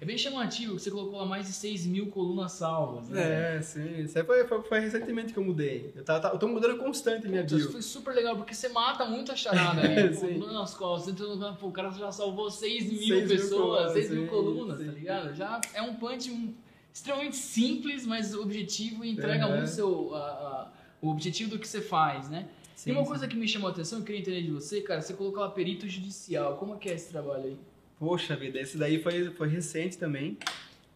É 0.00 0.04
bem 0.06 0.16
chamativo, 0.16 0.76
que 0.76 0.82
você 0.82 0.90
colocou 0.90 1.18
lá 1.18 1.26
mais 1.26 1.46
de 1.46 1.52
6 1.52 1.84
mil 1.86 2.06
colunas 2.06 2.52
salvas, 2.52 3.08
né? 3.10 3.56
É, 3.56 3.60
sim. 3.62 4.00
Isso 4.02 4.18
aí 4.18 4.24
foi, 4.24 4.46
foi, 4.46 4.62
foi 4.62 4.80
recentemente 4.80 5.32
que 5.34 5.38
eu 5.38 5.44
mudei. 5.44 5.92
Eu, 5.94 6.02
tava, 6.02 6.28
eu 6.28 6.38
tô 6.38 6.48
mudando 6.48 6.78
constante 6.78 7.28
minha 7.28 7.42
Putz, 7.42 7.52
Isso 7.52 7.64
bio. 7.64 7.72
foi 7.72 7.82
super 7.82 8.14
legal, 8.14 8.36
porque 8.36 8.54
você 8.54 8.68
mata 8.70 9.04
muito 9.04 9.30
a 9.30 9.36
charada, 9.36 9.82
né? 9.82 10.08
Dor 10.38 10.52
nas 10.52 10.72
costas, 10.74 11.12
entrando, 11.12 11.56
pô, 11.56 11.66
o 11.68 11.72
cara 11.72 11.90
já 11.90 12.10
salvou 12.10 12.50
6 12.50 12.90
mil 12.90 12.98
Seis 12.98 13.10
mil 13.10 13.28
pessoas, 13.28 13.50
colunas, 13.60 13.92
6 13.92 14.10
mil 14.10 14.22
sim, 14.22 14.26
colunas, 14.28 14.78
tá 14.78 14.84
sim. 14.84 14.90
ligado? 14.90 15.34
Já 15.34 15.60
é 15.74 15.82
um 15.82 15.94
punch 15.96 16.54
extremamente 16.94 17.36
simples, 17.36 18.06
mas 18.06 18.34
objetivo 18.34 19.04
e 19.04 19.10
entrega 19.10 19.46
Uhum. 19.46 19.56
muito 19.56 19.66
o 19.66 19.70
seu, 19.70 20.14
a- 20.14 20.18
a- 20.18 20.72
o 21.02 21.10
objetivo 21.10 21.50
do 21.50 21.58
que 21.58 21.68
você 21.68 21.80
faz, 21.82 22.28
né? 22.30 22.48
Sim, 22.74 22.84
Tem 22.86 22.94
uma 22.94 23.02
sim. 23.02 23.08
coisa 23.10 23.28
que 23.28 23.36
me 23.36 23.46
chamou 23.46 23.68
a 23.68 23.72
atenção, 23.72 23.98
eu 23.98 24.04
queria 24.04 24.20
entender 24.20 24.42
de 24.42 24.50
você, 24.52 24.80
cara, 24.80 25.00
você 25.02 25.12
colocou 25.12 25.40
lá 25.42 25.50
perito 25.50 25.86
judicial, 25.88 26.56
como 26.56 26.74
é 26.74 26.78
que 26.78 26.88
é 26.88 26.94
esse 26.94 27.10
trabalho 27.10 27.44
aí? 27.44 27.58
Poxa 27.98 28.36
vida, 28.36 28.60
esse 28.60 28.76
daí 28.78 29.02
foi, 29.02 29.30
foi 29.30 29.48
recente 29.48 29.98
também. 29.98 30.38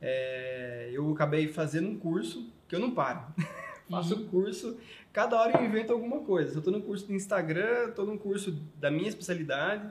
É, 0.01 0.91
eu 0.93 1.11
acabei 1.12 1.49
fazendo 1.49 1.88
um 1.88 1.97
curso 1.99 2.51
que 2.69 2.75
eu 2.75 2.81
não 2.81 2.91
paro. 2.93 3.21
Faço 3.91 4.15
Uhum. 4.17 4.29
curso, 4.29 4.77
cada 5.12 5.38
hora 5.38 5.59
eu 5.61 5.65
invento 5.67 5.93
alguma 5.93 6.21
coisa. 6.21 6.57
Eu 6.59 6.62
tô 6.62 6.71
no 6.71 6.81
curso 6.81 7.07
do 7.07 7.12
Instagram, 7.15 7.91
tô 7.91 8.05
no 8.05 8.17
curso 8.19 8.53
da 8.81 8.91
minha 8.91 9.09
especialidade, 9.09 9.91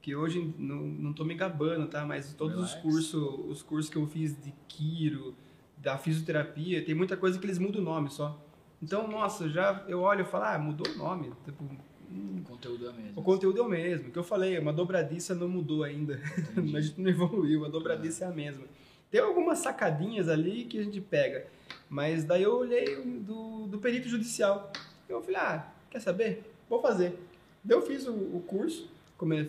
que 0.00 0.14
hoje 0.16 0.54
não, 0.58 0.76
não 0.76 1.12
tô 1.12 1.24
me 1.24 1.34
gabando, 1.34 1.86
tá? 1.88 2.04
Mas 2.06 2.32
todos 2.34 2.56
os 2.58 2.70
Relax. 2.74 2.82
cursos, 2.82 3.40
os 3.48 3.62
cursos 3.62 3.90
que 3.90 3.96
eu 3.96 4.06
fiz 4.06 4.34
de 4.42 4.52
Quiro, 4.68 5.34
da 5.76 5.98
fisioterapia, 5.98 6.82
tem 6.84 6.94
muita 6.94 7.16
coisa 7.16 7.38
que 7.38 7.44
eles 7.44 7.58
mudam 7.58 7.82
o 7.82 7.84
nome 7.84 8.10
só. 8.10 8.40
Então, 8.82 9.06
nossa, 9.08 9.48
já 9.48 9.84
eu 9.88 10.00
olho 10.00 10.22
e 10.22 10.24
falo, 10.24 10.44
ah, 10.44 10.58
mudou 10.58 10.86
o 10.94 10.96
nome. 10.98 11.32
Tipo, 11.44 11.64
hum, 12.10 12.40
O 12.40 12.48
conteúdo 12.48 12.88
é 12.88 12.92
mesmo. 12.92 13.12
o 13.20 13.22
conteúdo 13.22 13.60
é 13.60 13.62
o 13.62 13.68
mesmo. 13.68 14.08
O 14.08 14.12
que 14.12 14.18
eu 14.18 14.24
falei, 14.24 14.58
uma 14.58 14.72
dobradiça 14.72 15.34
não 15.34 15.48
mudou 15.48 15.84
ainda. 15.84 16.20
a 16.56 16.80
gente 16.80 17.00
não 17.00 17.10
evoluiu, 17.10 17.64
a 17.64 17.68
dobradiça 17.68 18.24
é 18.24 18.28
a 18.28 18.32
mesma. 18.32 18.64
Tem 19.10 19.20
algumas 19.20 19.58
sacadinhas 19.58 20.28
ali 20.28 20.64
que 20.64 20.78
a 20.78 20.82
gente 20.82 21.00
pega. 21.00 21.46
Mas 21.88 22.24
daí 22.24 22.42
eu 22.42 22.56
olhei 22.56 22.96
o 22.98 23.20
do, 23.20 23.66
do 23.68 23.78
perito 23.78 24.08
judicial. 24.08 24.72
Eu 25.08 25.22
falei, 25.22 25.36
ah, 25.36 25.72
quer 25.90 26.00
saber? 26.00 26.42
Vou 26.68 26.80
fazer. 26.80 27.18
Daí 27.62 27.76
eu 27.76 27.82
fiz 27.82 28.06
o, 28.06 28.12
o 28.12 28.42
curso, 28.46 28.90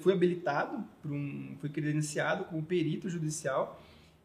fui 0.01 0.13
habilitado, 0.13 0.83
um, 1.05 1.55
fui 1.59 1.69
credenciado 1.69 2.45
como 2.45 2.63
perito 2.63 3.09
judicial. 3.09 3.81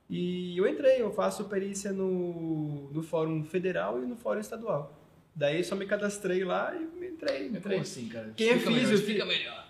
E 0.08 0.58
eu 0.58 0.68
entrei, 0.68 1.00
eu 1.00 1.12
faço 1.12 1.44
perícia 1.44 1.92
no, 1.92 2.90
no 2.90 3.02
Fórum 3.02 3.44
Federal 3.44 4.02
e 4.02 4.06
no 4.06 4.16
Fórum 4.16 4.40
Estadual. 4.40 4.99
Daí 5.34 5.62
só 5.64 5.74
me 5.76 5.86
cadastrei 5.86 6.44
lá 6.44 6.74
e 6.74 7.06
entrei. 7.06 7.44
Como 7.46 7.56
entrei. 7.58 7.78
assim, 7.78 8.08
cara? 8.08 8.32
Quem 8.36 8.48
é 8.48 8.56
Explica 8.56 8.70
melhor, 8.80 8.92
explica 8.94 9.24
melhor. 9.24 9.68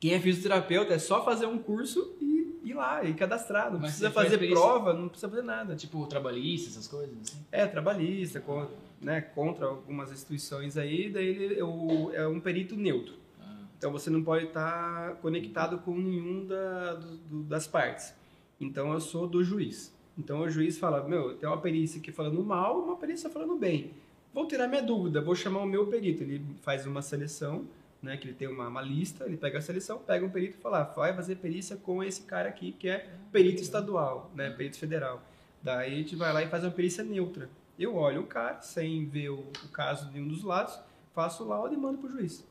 Quem 0.00 0.12
é 0.14 0.20
fisioterapeuta 0.20 0.92
é 0.94 0.98
só 0.98 1.24
fazer 1.24 1.46
um 1.46 1.56
curso 1.58 2.14
e 2.20 2.60
ir 2.64 2.74
lá 2.74 3.02
e 3.04 3.14
cadastrar. 3.14 3.66
Não 3.72 3.78
Mas 3.78 3.92
precisa 3.92 4.10
fazer 4.10 4.38
prova, 4.50 4.92
não 4.92 5.08
precisa 5.08 5.28
fazer 5.28 5.42
nada. 5.42 5.74
Tipo, 5.74 6.06
trabalhista, 6.06 6.68
essas 6.70 6.86
coisas, 6.86 7.16
assim? 7.22 7.38
É, 7.50 7.66
trabalhista, 7.66 8.40
con- 8.40 8.68
né, 9.00 9.20
contra 9.20 9.66
algumas 9.66 10.12
instituições 10.12 10.76
aí, 10.76 11.08
daí 11.08 11.26
ele 11.26 11.58
é 11.58 11.64
o- 11.64 12.10
é 12.12 12.26
um 12.28 12.40
perito 12.40 12.76
neutro. 12.76 13.14
Ah, 13.40 13.56
Então 13.78 13.90
você 13.92 14.10
não 14.10 14.22
pode 14.22 14.46
estar 14.46 15.14
conectado 15.22 15.78
com 15.78 15.96
nenhum 15.96 16.44
da- 16.46 16.94
do- 16.94 17.16
do- 17.16 17.42
das 17.44 17.66
partes. 17.66 18.12
Então 18.60 18.92
eu 18.92 19.00
sou 19.00 19.26
do 19.26 19.42
juiz. 19.42 19.94
Então 20.18 20.40
o 20.40 20.48
juiz 20.50 20.76
fala, 20.78 21.06
meu, 21.08 21.36
tem 21.36 21.48
uma 21.48 21.58
perícia 21.60 22.00
aqui 22.00 22.10
falando 22.12 22.42
mal, 22.42 22.80
uma 22.82 22.96
perícia 22.96 23.28
falando 23.30 23.56
bem. 23.56 23.92
Vou 24.36 24.46
tirar 24.46 24.68
minha 24.68 24.82
dúvida, 24.82 25.22
vou 25.22 25.34
chamar 25.34 25.60
o 25.60 25.66
meu 25.66 25.86
perito. 25.86 26.22
Ele 26.22 26.44
faz 26.60 26.84
uma 26.84 27.00
seleção, 27.00 27.66
né, 28.02 28.18
que 28.18 28.28
ele 28.28 28.34
tem 28.34 28.46
uma, 28.46 28.68
uma 28.68 28.82
lista, 28.82 29.24
ele 29.24 29.38
pega 29.38 29.56
a 29.56 29.62
seleção, 29.62 29.98
pega 29.98 30.26
um 30.26 30.28
perito 30.28 30.58
e 30.58 30.60
fala, 30.60 30.82
ah, 30.82 30.84
vai 30.84 31.14
fazer 31.14 31.36
perícia 31.36 31.74
com 31.74 32.04
esse 32.04 32.20
cara 32.20 32.46
aqui, 32.46 32.72
que 32.72 32.86
é 32.86 33.08
perito 33.32 33.62
estadual, 33.62 34.30
né, 34.34 34.50
perito 34.50 34.78
federal. 34.78 35.22
Daí 35.62 35.90
a 35.90 35.96
gente 35.96 36.14
vai 36.14 36.34
lá 36.34 36.42
e 36.42 36.48
faz 36.48 36.62
uma 36.64 36.70
perícia 36.70 37.02
neutra. 37.02 37.48
Eu 37.78 37.96
olho 37.96 38.20
o 38.20 38.26
cara, 38.26 38.60
sem 38.60 39.06
ver 39.06 39.30
o, 39.30 39.38
o 39.38 39.68
caso 39.72 40.10
de 40.10 40.20
um 40.20 40.28
dos 40.28 40.44
lados, 40.44 40.78
faço 41.14 41.42
o 41.42 41.48
laudo 41.48 41.72
e 41.72 41.78
mando 41.78 41.96
pro 41.96 42.10
juiz. 42.10 42.46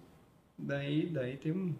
Daí, 0.58 1.06
daí 1.06 1.38
tem 1.38 1.52
um 1.52 1.76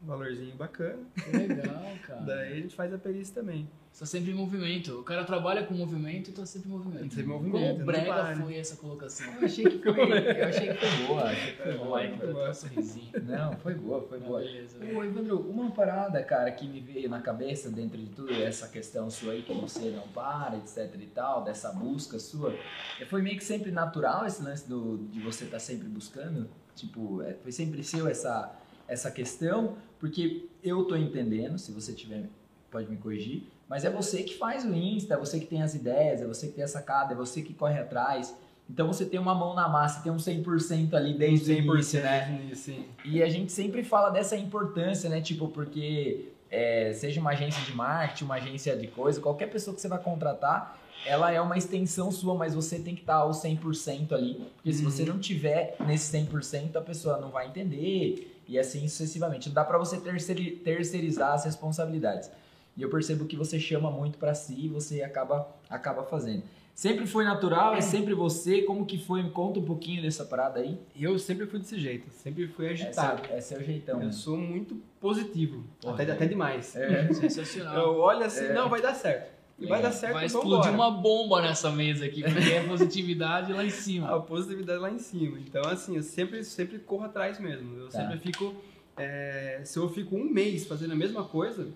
valorzinho 0.00 0.54
bacana. 0.56 0.98
que 1.14 1.36
legal, 1.36 1.84
cara. 2.06 2.20
Daí 2.20 2.52
a 2.52 2.56
gente 2.56 2.74
faz 2.74 2.92
a 2.92 2.98
perícia 2.98 3.34
também. 3.34 3.68
Você 3.90 4.00
tá 4.00 4.06
sempre 4.06 4.30
em 4.30 4.34
movimento. 4.34 5.00
O 5.00 5.02
cara 5.02 5.24
trabalha 5.24 5.64
com 5.64 5.74
movimento 5.74 6.30
e 6.30 6.32
tá 6.32 6.46
sempre 6.46 6.68
em 6.68 6.72
movimento. 6.72 7.14
Sempre 7.14 7.22
em 7.22 7.26
movimento, 7.26 7.72
Como 7.74 7.84
brega 7.86 8.06
para. 8.06 8.36
foi 8.36 8.56
essa 8.56 8.76
colocação? 8.76 9.26
Eu 9.40 9.46
achei 9.46 9.64
que 9.64 9.78
foi, 9.82 9.98
eu 10.40 10.46
achei 10.46 10.68
que 10.68 10.86
foi 10.86 11.06
boa, 11.06 11.22
achei 11.30 11.52
que 11.52 11.62
foi 11.62 11.72
boa. 11.78 11.88
Olha, 11.88 12.16
que 12.16 12.26
um 12.26 12.54
sorrisinho. 12.54 13.12
Não, 13.24 13.52
foi 13.54 13.74
boa, 13.74 14.06
foi 14.06 14.20
boa. 14.20 14.40
Beleza. 14.40 14.78
Ô, 14.94 15.02
Evandro, 15.02 15.40
uma 15.40 15.70
parada, 15.72 16.22
cara, 16.22 16.52
que 16.52 16.68
me 16.68 16.80
veio 16.80 17.08
na 17.08 17.20
cabeça 17.20 17.70
dentro 17.70 17.98
de 17.98 18.06
tudo 18.10 18.32
essa 18.32 18.68
questão 18.68 19.10
sua 19.10 19.32
aí, 19.32 19.42
que 19.42 19.52
você 19.52 19.90
não 19.90 20.06
para, 20.08 20.56
etc 20.58 20.94
e 20.94 21.06
tal, 21.06 21.42
dessa 21.42 21.72
busca 21.72 22.20
sua, 22.20 22.54
é, 23.00 23.04
foi 23.04 23.20
meio 23.20 23.36
que 23.36 23.44
sempre 23.44 23.72
natural 23.72 24.26
esse 24.26 24.42
lance 24.44 24.68
do, 24.68 24.98
de 25.10 25.18
você 25.18 25.44
estar 25.44 25.58
sempre 25.58 25.88
buscando? 25.88 26.48
Tipo, 26.76 27.20
é, 27.22 27.34
foi 27.34 27.50
sempre 27.50 27.82
seu 27.82 28.06
essa, 28.06 28.54
essa 28.86 29.10
questão? 29.10 29.76
Porque 29.98 30.46
eu 30.62 30.84
tô 30.84 30.96
entendendo, 30.96 31.58
se 31.58 31.72
você 31.72 31.92
tiver, 31.92 32.24
pode 32.70 32.88
me 32.90 32.96
corrigir, 32.96 33.42
mas 33.68 33.84
é 33.84 33.90
você 33.90 34.22
que 34.22 34.34
faz 34.36 34.64
o 34.64 34.72
Insta, 34.74 35.14
é 35.14 35.16
você 35.16 35.38
que 35.40 35.46
tem 35.46 35.62
as 35.62 35.74
ideias, 35.74 36.22
é 36.22 36.26
você 36.26 36.46
que 36.46 36.54
tem 36.54 36.64
a 36.64 36.68
sacada, 36.68 37.12
é 37.12 37.16
você 37.16 37.42
que 37.42 37.52
corre 37.52 37.78
atrás. 37.78 38.34
Então 38.70 38.86
você 38.86 39.04
tem 39.06 39.18
uma 39.18 39.34
mão 39.34 39.54
na 39.54 39.68
massa, 39.68 40.02
tem 40.02 40.12
um 40.12 40.16
100% 40.16 40.94
ali 40.94 41.14
desde 41.14 41.52
o 41.52 41.54
início, 41.58 42.02
né? 42.02 42.50
Sim. 42.54 42.84
E 43.04 43.22
a 43.22 43.28
gente 43.28 43.50
sempre 43.50 43.82
fala 43.82 44.10
dessa 44.10 44.36
importância, 44.36 45.08
né? 45.08 45.20
Tipo, 45.22 45.48
porque 45.48 46.28
é, 46.50 46.92
seja 46.92 47.20
uma 47.20 47.30
agência 47.30 47.62
de 47.64 47.74
marketing, 47.74 48.24
uma 48.24 48.34
agência 48.36 48.76
de 48.76 48.86
coisa, 48.86 49.20
qualquer 49.20 49.46
pessoa 49.50 49.74
que 49.74 49.80
você 49.80 49.88
vai 49.88 49.98
contratar, 49.98 50.78
ela 51.06 51.30
é 51.32 51.40
uma 51.40 51.56
extensão 51.56 52.10
sua, 52.10 52.34
mas 52.34 52.54
você 52.54 52.78
tem 52.78 52.94
que 52.94 53.00
estar 53.02 53.16
ao 53.16 53.30
100% 53.30 54.12
ali. 54.12 54.46
Porque 54.56 54.72
se 54.72 54.84
Uhum. 54.84 54.90
você 54.90 55.04
não 55.04 55.18
tiver 55.18 55.76
nesse 55.86 56.10
100%, 56.16 56.76
a 56.76 56.80
pessoa 56.82 57.18
não 57.18 57.30
vai 57.30 57.46
entender 57.48 58.37
e 58.48 58.58
assim 58.58 58.88
sucessivamente. 58.88 59.48
Não 59.48 59.54
dá 59.54 59.64
pra 59.64 59.78
você 59.78 59.98
terceiri- 60.00 60.56
terceirizar 60.56 61.34
as 61.34 61.44
responsabilidades. 61.44 62.30
E 62.76 62.82
eu 62.82 62.88
percebo 62.88 63.26
que 63.26 63.36
você 63.36 63.58
chama 63.60 63.90
muito 63.90 64.18
pra 64.18 64.34
si 64.34 64.54
e 64.66 64.68
você 64.68 65.02
acaba, 65.02 65.48
acaba 65.68 66.02
fazendo. 66.04 66.42
Sempre 66.74 67.08
foi 67.08 67.24
natural? 67.24 67.74
É 67.74 67.80
sempre 67.80 68.14
você? 68.14 68.62
Como 68.62 68.86
que 68.86 68.96
foi? 68.98 69.20
Me 69.24 69.30
conta 69.30 69.58
um 69.58 69.64
pouquinho 69.64 70.00
dessa 70.00 70.24
parada 70.24 70.60
aí. 70.60 70.78
Eu 70.96 71.18
sempre 71.18 71.44
fui 71.46 71.58
desse 71.58 71.76
jeito, 71.76 72.08
sempre 72.12 72.46
fui 72.46 72.66
É 72.66 72.76
seu, 72.76 72.86
agitado. 72.86 73.22
é 73.32 73.40
seu 73.40 73.60
jeitão. 73.64 74.00
Eu 74.00 74.12
sou 74.12 74.36
muito 74.36 74.80
positivo, 75.00 75.64
Porra, 75.80 75.94
até, 75.94 76.04
é. 76.04 76.12
até 76.12 76.26
demais. 76.26 76.76
É. 76.76 77.12
Sensacional. 77.12 77.76
Eu 77.76 77.98
olho 77.98 78.24
assim, 78.24 78.44
É. 78.44 78.52
não, 78.52 78.68
vai 78.68 78.80
dar 78.80 78.94
certo. 78.94 79.37
E 79.60 79.66
vai 79.66 79.80
É. 79.80 79.82
dar 79.82 79.92
certo, 79.92 80.12
Vai 80.14 80.26
então 80.26 80.40
explodir 80.40 80.70
bora. 80.72 80.90
uma 80.90 80.90
bomba 80.90 81.42
nessa 81.42 81.70
mesa 81.70 82.04
aqui, 82.04 82.22
porque 82.22 82.50
é 82.50 82.62
positividade 82.66 83.52
lá 83.52 83.64
em 83.64 83.70
cima. 83.70 84.08
A 84.14 84.20
positividade 84.20 84.78
lá 84.78 84.90
em 84.90 84.98
cima. 85.00 85.38
Então, 85.40 85.62
assim, 85.68 85.96
eu 85.96 86.02
sempre, 86.02 86.44
sempre 86.44 86.78
corro 86.78 87.04
atrás 87.04 87.40
mesmo. 87.40 87.76
Eu 87.76 87.88
Tá. 87.88 87.98
sempre 88.00 88.18
fico. 88.18 88.54
é, 88.96 89.60
se 89.64 89.78
eu 89.78 89.88
fico 89.88 90.16
um 90.16 90.24
mês 90.24 90.66
fazendo 90.66 90.92
a 90.92 90.96
mesma 90.96 91.22
coisa, 91.24 91.68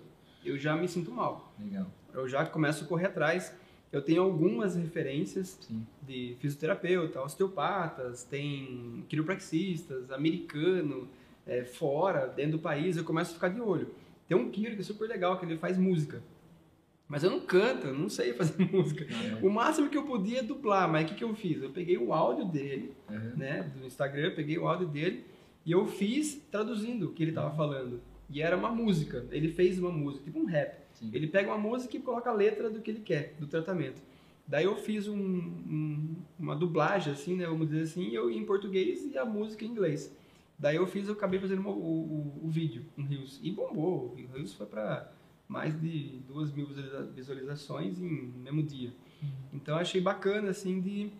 eu 0.43 0.57
já 0.57 0.75
me 0.75 0.87
sinto 0.89 1.09
mal. 1.11 1.53
Legal. 1.57 1.87
Eu 2.13 2.27
já 2.27 2.45
começo 2.45 2.83
a 2.83 2.87
correr 2.87 3.05
atrás. 3.07 3.53
Eu 3.93 4.01
tenho 4.01 4.21
algumas 4.23 4.75
referências 4.75 5.57
Sim. 5.61 5.85
de 6.01 6.35
fisioterapeuta, 6.39 7.21
osteopatas, 7.21 8.23
tem 8.23 9.05
quiropraxistas, 9.07 10.11
americano, 10.11 11.07
é, 11.45 11.63
fora, 11.63 12.27
dentro 12.27 12.53
do 12.53 12.59
país. 12.59 12.97
Eu 12.97 13.03
começo 13.03 13.31
a 13.31 13.33
ficar 13.35 13.49
de 13.49 13.61
olho. 13.61 13.93
Tem 14.27 14.35
um 14.37 14.49
quiro 14.49 14.73
que 14.75 14.81
é 14.81 14.83
super 14.83 15.07
legal, 15.07 15.37
que 15.37 15.45
ele 15.45 15.57
faz 15.57 15.77
música. 15.77 16.21
Mas 17.13 17.23
eu 17.23 17.29
não 17.29 17.41
canto, 17.41 17.85
eu 17.85 17.93
não 17.93 18.09
sei 18.09 18.33
fazer 18.33 18.57
música. 18.73 19.03
É. 19.05 19.45
O 19.45 19.47
máximo 19.51 19.87
que 19.87 19.95
eu 19.95 20.03
podia 20.03 20.39
é 20.39 20.41
dublar, 20.43 20.91
mas 20.91 21.05
o 21.05 21.09
que, 21.09 21.13
que 21.13 21.23
eu 21.23 21.35
fiz? 21.35 21.61
Eu 21.61 21.69
peguei 21.69 21.95
o 21.95 22.11
áudio 22.11 22.43
dele, 22.45 22.91
Uhum. 23.07 23.33
né, 23.37 23.71
do 23.77 23.85
Instagram, 23.85 24.29
eu 24.29 24.35
peguei 24.35 24.57
o 24.57 24.67
áudio 24.67 24.87
dele 24.87 25.23
e 25.63 25.71
eu 25.71 25.85
fiz 25.85 26.41
traduzindo 26.49 27.03
o 27.05 27.11
que 27.13 27.21
ele 27.21 27.31
tava 27.31 27.55
falando. 27.55 28.01
E 28.27 28.41
era 28.41 28.57
uma 28.57 28.71
música, 28.71 29.27
ele 29.29 29.47
fez 29.49 29.77
uma 29.77 29.91
música, 29.91 30.23
tipo 30.25 30.39
um 30.39 30.45
rap. 30.45 30.75
Sim. 30.93 31.11
Ele 31.13 31.27
pega 31.27 31.49
uma 31.53 31.57
música 31.59 31.95
e 31.95 31.99
coloca 31.99 32.31
a 32.31 32.33
letra 32.33 32.67
do 32.67 32.81
que 32.81 32.89
ele 32.89 33.01
quer, 33.01 33.35
do 33.39 33.45
tratamento. 33.45 34.01
Daí 34.47 34.65
eu 34.65 34.75
fiz 34.75 35.07
um- 35.07 35.15
um- 35.15 36.15
uma 36.39 36.55
dublagem, 36.55 37.13
assim, 37.13 37.35
né, 37.35 37.45
vamos 37.45 37.67
dizer 37.67 37.83
assim, 37.83 38.09
eu 38.09 38.31
em 38.31 38.43
português 38.43 39.05
e 39.05 39.17
a 39.19 39.23
música 39.23 39.63
em 39.63 39.67
inglês. 39.69 40.11
Daí 40.57 40.77
eu 40.77 40.87
fiz, 40.87 41.07
eu 41.07 41.13
acabei 41.13 41.39
fazendo 41.39 41.61
o, 41.67 41.71
o- 41.71 42.39
o 42.45 42.49
vídeo, 42.49 42.83
um 42.97 43.03
Reels. 43.03 43.39
E 43.43 43.51
bombou, 43.51 44.15
o 44.17 44.33
Reels 44.33 44.53
foi 44.53 44.65
para 44.65 45.11
mais 45.47 45.79
de 45.79 46.19
duas 46.27 46.51
mil 46.51 46.67
visualiza- 46.67 47.11
visualizações 47.13 47.99
em 47.99 48.27
no 48.27 48.39
mesmo 48.39 48.63
dia. 48.63 48.93
Então 49.53 49.75
eu 49.75 49.81
achei 49.81 50.01
bacana, 50.01 50.49
assim, 50.49 50.81
de 50.81 51.11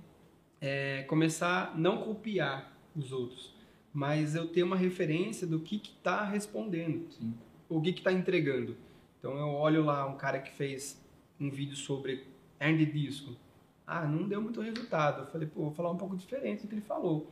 é, 0.60 1.04
começar 1.04 1.72
a 1.74 1.78
não 1.78 1.98
copiar 2.02 2.74
os 2.96 3.12
outros, 3.12 3.54
mas 3.94 4.36
eu 4.36 4.48
ter 4.48 4.64
uma 4.64 4.76
referência 4.76 5.46
do 5.48 5.60
que 5.60 5.76
está 5.78 6.24
respondendo, 6.24 7.12
Sim. 7.12 7.34
o 7.70 7.82
que 7.82 7.90
está 7.92 8.12
entregando. 8.12 8.76
Então 9.20 9.38
eu 9.38 9.48
olho 9.50 9.84
lá 9.84 10.06
um 10.06 10.18
cara 10.18 10.40
que 10.40 10.52
fez 10.52 11.02
um 11.40 11.50
vídeo 11.50 11.76
sobre 11.76 12.26
hernia 12.60 12.86
de 12.86 12.92
disco. 12.92 13.36
Ah, 13.86 14.06
não 14.06 14.28
deu 14.28 14.42
muito 14.42 14.62
resultado. 14.62 15.22
Eu 15.24 15.28
falei, 15.28 15.48
pô, 15.48 15.64
vou 15.64 15.72
falar 15.72 15.92
um 15.92 15.98
pouco 15.98 16.16
diferente 16.16 16.64
do 16.64 16.68
que 16.70 16.76
ele 16.76 16.82
falou. 16.82 17.30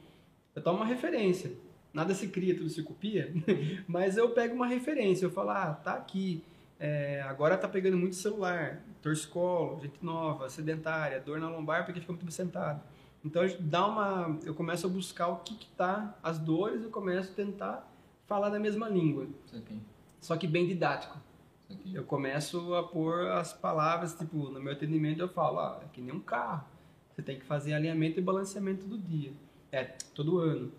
Eu 0.54 0.62
tomo 0.62 0.78
uma 0.80 0.86
referência. 0.86 1.52
Nada 1.94 2.14
se 2.14 2.28
cria, 2.28 2.56
tudo 2.56 2.70
se 2.70 2.84
copia. 2.84 3.34
Mas 3.88 4.18
eu 4.18 4.30
pego 4.32 4.56
uma 4.56 4.68
referência. 4.68 5.26
Eu 5.26 5.32
falo, 5.32 5.50
ah, 5.52 5.74
tá 5.74 5.94
aqui. 5.94 6.44
É, 6.84 7.22
agora 7.22 7.56
tá 7.56 7.68
pegando 7.68 7.96
muito 7.96 8.16
celular, 8.16 8.82
torcicolo, 9.04 9.80
gente 9.80 10.04
nova, 10.04 10.50
sedentária, 10.50 11.20
dor 11.22 11.40
na 11.40 11.48
lombar 11.48 11.86
porque 11.86 12.00
fica 12.00 12.12
muito 12.12 12.22
tempo 12.22 12.32
sentado. 12.32 12.82
Então 13.24 13.44
dá 13.60 13.86
uma, 13.86 14.40
eu 14.44 14.56
começo 14.56 14.88
a 14.88 14.90
buscar 14.90 15.28
o 15.28 15.36
que 15.42 15.54
que 15.54 15.68
tá 15.78 16.18
as 16.24 16.40
dores, 16.40 16.82
eu 16.82 16.90
começo 16.90 17.34
a 17.34 17.36
tentar 17.36 17.88
falar 18.26 18.50
da 18.50 18.60
mesma 18.60 18.90
língua, 18.90 19.28
só 20.20 20.36
que 20.36 20.48
bem 20.48 20.66
didático. 20.66 21.20
Eu 21.94 22.04
começo 22.04 22.74
a 22.74 22.82
pôr 22.82 23.28
as 23.28 23.54
palavras, 23.54 24.16
tipo, 24.16 24.50
no 24.50 24.60
meu 24.60 24.74
atendimento 24.74 25.20
eu 25.20 25.30
falo, 25.30 25.60
ah, 25.60 25.82
é 25.84 25.86
que 25.94 26.02
nem 26.02 26.16
um 26.16 26.20
carro. 26.20 26.66
Você 27.12 27.22
tem 27.22 27.38
que 27.38 27.46
fazer 27.46 27.74
alinhamento 27.74 28.20
e 28.20 28.24
balanceamento 28.24 28.86
todo 28.86 28.98
dia. 28.98 29.32
É, 29.72 29.84
todo 30.16 30.40
ano. 30.40 30.72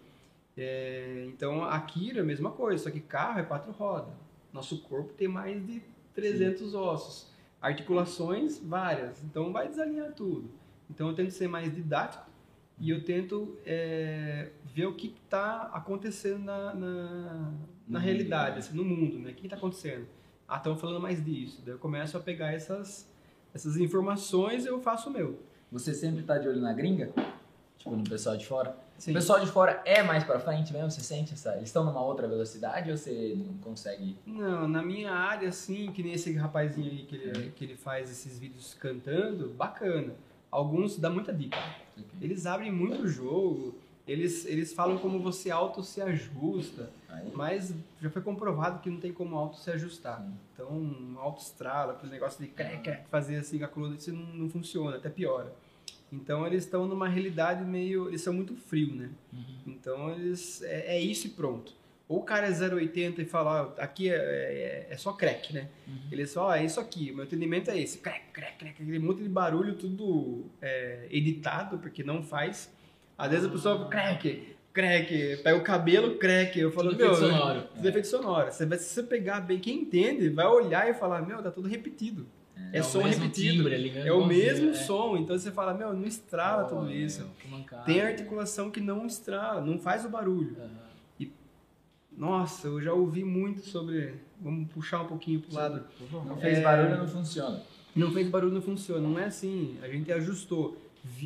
É, 0.56 1.26
então, 1.28 1.64
a 1.64 1.80
Kira 1.80 2.18
é 2.18 2.22
a 2.22 2.24
mesma 2.24 2.50
coisa, 2.50 2.82
só 2.82 2.90
que 2.90 3.00
carro 3.00 3.38
é 3.38 3.44
quatro 3.44 3.70
rodas. 3.70 4.31
Nosso 4.52 4.82
corpo 4.82 5.12
tem 5.14 5.28
mais 5.28 5.64
de 5.66 5.82
300 6.14 6.74
ossos. 6.74 7.30
Articulações, 7.60 8.58
várias. 8.58 9.22
Então, 9.22 9.52
vai 9.52 9.68
desalinhar 9.68 10.12
tudo. 10.12 10.50
Então, 10.90 11.08
eu 11.08 11.14
tento 11.14 11.30
ser 11.30 11.48
mais 11.48 11.72
didático 11.74 12.30
e 12.78 12.90
eu 12.90 13.04
tento 13.04 13.56
é, 13.64 14.50
ver 14.74 14.86
o 14.86 14.94
que 14.94 15.14
está 15.24 15.70
acontecendo 15.72 16.44
na, 16.44 16.74
na, 16.74 17.52
na 17.86 17.98
realidade, 17.98 18.58
assim, 18.58 18.76
no 18.76 18.84
mundo, 18.84 19.18
né? 19.18 19.30
O 19.30 19.34
que 19.34 19.46
está 19.46 19.56
acontecendo? 19.56 20.06
Ah, 20.48 20.56
estão 20.56 20.76
falando 20.76 21.00
mais 21.00 21.24
disso. 21.24 21.62
Daí 21.64 21.74
eu 21.74 21.78
começo 21.78 22.16
a 22.16 22.20
pegar 22.20 22.52
essas, 22.52 23.08
essas 23.54 23.76
informações 23.76 24.64
e 24.64 24.68
eu 24.68 24.80
faço 24.80 25.08
o 25.08 25.12
meu. 25.12 25.38
Você 25.70 25.94
sempre 25.94 26.22
tá 26.22 26.36
de 26.36 26.48
olho 26.48 26.60
na 26.60 26.72
gringa? 26.72 27.12
Tipo, 27.82 27.96
no 27.96 28.04
pessoal 28.04 28.36
de 28.36 28.46
fora? 28.46 28.76
Sim. 28.96 29.10
O 29.10 29.14
pessoal 29.14 29.40
de 29.40 29.50
fora 29.50 29.82
é 29.84 30.04
mais 30.04 30.22
pra 30.22 30.38
frente 30.38 30.72
mesmo? 30.72 30.88
Você 30.88 31.00
sente 31.00 31.32
essa... 31.32 31.56
Eles 31.56 31.64
estão 31.68 31.82
numa 31.82 32.00
outra 32.00 32.28
velocidade 32.28 32.88
ou 32.90 32.96
você 32.96 33.34
não 33.36 33.54
consegue... 33.54 34.16
Não, 34.24 34.68
na 34.68 34.80
minha 34.80 35.10
área, 35.10 35.48
assim, 35.48 35.90
que 35.90 36.02
nem 36.02 36.12
esse 36.12 36.32
rapazinho 36.34 36.88
aí 36.88 37.04
que 37.04 37.16
ele, 37.16 37.50
que 37.50 37.64
ele 37.64 37.76
faz 37.76 38.08
esses 38.08 38.38
vídeos 38.38 38.74
cantando, 38.74 39.48
bacana. 39.48 40.14
Alguns 40.48 40.96
dá 40.96 41.10
muita 41.10 41.32
dica. 41.32 41.58
Aqui. 41.58 42.04
Eles 42.20 42.46
abrem 42.46 42.70
muito 42.70 43.02
o 43.02 43.08
jogo, 43.08 43.74
eles, 44.06 44.46
eles 44.46 44.72
falam 44.72 44.98
como 44.98 45.18
você 45.18 45.50
auto 45.50 45.82
se 45.82 46.00
ajusta, 46.00 46.88
Aí, 47.08 47.30
mas 47.34 47.74
já 48.00 48.08
foi 48.08 48.22
comprovado 48.22 48.78
que 48.80 48.88
não 48.88 49.00
tem 49.00 49.12
como 49.12 49.36
auto 49.36 49.56
se 49.56 49.70
ajustar. 49.72 50.20
Sim. 50.20 50.32
Então, 50.54 50.70
um 50.70 51.16
auto 51.18 51.42
estrala, 51.42 51.94
aquele 51.94 52.12
negócio 52.12 52.40
de 52.40 52.50
crec, 52.50 52.82
crec, 52.82 53.06
fazer 53.08 53.36
assim 53.36 53.58
com 53.58 53.64
a 53.64 53.68
coluna, 53.68 53.96
isso 53.96 54.12
não, 54.12 54.24
não 54.26 54.48
funciona, 54.48 54.96
até 54.96 55.10
piora. 55.10 55.52
Então, 56.12 56.46
eles 56.46 56.64
estão 56.64 56.86
numa 56.86 57.08
realidade 57.08 57.64
meio. 57.64 58.08
Eles 58.08 58.20
são 58.20 58.34
muito 58.34 58.54
frios, 58.54 58.94
né? 58.94 59.10
Então, 59.66 60.10
eles. 60.10 60.62
É, 60.62 60.96
é 60.96 61.00
isso 61.00 61.26
e 61.26 61.30
pronto. 61.30 61.72
Ou 62.08 62.18
o 62.18 62.22
cara 62.22 62.46
é 62.46 62.50
0,80 62.50 63.20
e 63.20 63.24
fala, 63.24 63.74
ó, 63.78 63.82
aqui 63.82 64.10
é, 64.10 64.16
é, 64.16 64.86
é 64.90 64.96
só 64.98 65.14
crack, 65.14 65.54
né? 65.54 65.68
Eles 66.10 66.34
falam, 66.34 66.50
ó, 66.50 66.54
é 66.54 66.62
isso 66.62 66.78
aqui, 66.78 67.10
o 67.10 67.14
meu 67.14 67.24
atendimento 67.24 67.70
é 67.70 67.80
esse. 67.80 67.98
Crack, 67.98 68.26
crack, 68.34 68.58
crack, 68.58 68.82
aquele 68.82 68.98
monte 68.98 69.22
de 69.22 69.28
barulho, 69.30 69.74
tudo 69.76 70.44
é, 70.60 71.06
editado, 71.10 71.78
porque 71.78 72.04
não 72.04 72.22
faz. 72.22 72.70
Às 73.16 73.30
vezes 73.30 73.46
a 73.46 73.48
pessoa 73.48 73.76
fala, 73.78 73.88
crack, 73.88 74.56
crack, 74.74 75.36
pega 75.42 75.56
o 75.56 75.62
cabelo, 75.62 76.18
crack. 76.18 76.58
Eu 76.58 76.70
falo, 76.70 76.90
Tudo 76.90 76.98
meu. 76.98 77.12
efeito 77.12 77.30
sonoro. 77.32 77.62
Tudo 77.74 77.88
efeito 77.88 78.08
sonoro. 78.08 78.52
Você 78.52 78.66
vai, 78.66 78.78
se 78.78 78.84
você 78.92 79.02
pegar 79.04 79.40
bem, 79.40 79.58
quem 79.58 79.82
entende, 79.82 80.28
vai 80.28 80.46
olhar 80.46 80.90
e 80.90 80.94
falar, 80.94 81.22
meu, 81.22 81.42
tá 81.42 81.50
tudo 81.50 81.66
repetido. 81.68 82.26
É, 82.72 82.80
o 82.80 82.84
som 82.84 83.02
repetido. 83.02 83.32
timbre 83.56 83.74
ali, 83.74 83.98
É 83.98 84.12
o 84.12 84.24
mesmo 84.26 84.70
é. 84.70 84.74
som. 84.74 85.16
Então 85.16 85.38
você 85.38 85.50
fala, 85.50 85.74
meu, 85.74 85.92
não 85.92 86.04
estrala 86.06 86.64
tudo 86.64 86.82
Olha, 86.82 86.94
isso. 86.94 87.28
Tem 87.84 88.00
articulação 88.00 88.70
que 88.70 88.80
não 88.80 89.06
estrala, 89.06 89.60
não 89.60 89.78
faz 89.78 90.04
o 90.04 90.08
barulho. 90.08 90.56
Aham. 90.58 90.82
Nossa, 92.16 92.68
eu 92.68 92.80
já 92.80 92.92
ouvi 92.92 93.24
muito 93.24 93.60
sobre. 93.62 94.14
Vamos 94.40 94.70
puxar 94.70 95.00
um 95.02 95.06
pouquinho 95.06 95.40
pro 95.40 95.54
lado. 95.54 95.84
não 96.26 96.36
fez 96.36 96.58
É. 96.58 96.62
barulho, 96.62 96.98
não 96.98 97.08
funciona. 97.08 97.62
Não 97.96 98.12
fez 98.12 98.28
barulho, 98.28 98.52
não 98.52 98.62
funciona. 98.62 99.00
Não 99.08 99.18
é 99.18 99.24
assim. 99.24 99.78
A 99.82 99.88
gente 99.88 100.12
ajustou, 100.12 100.76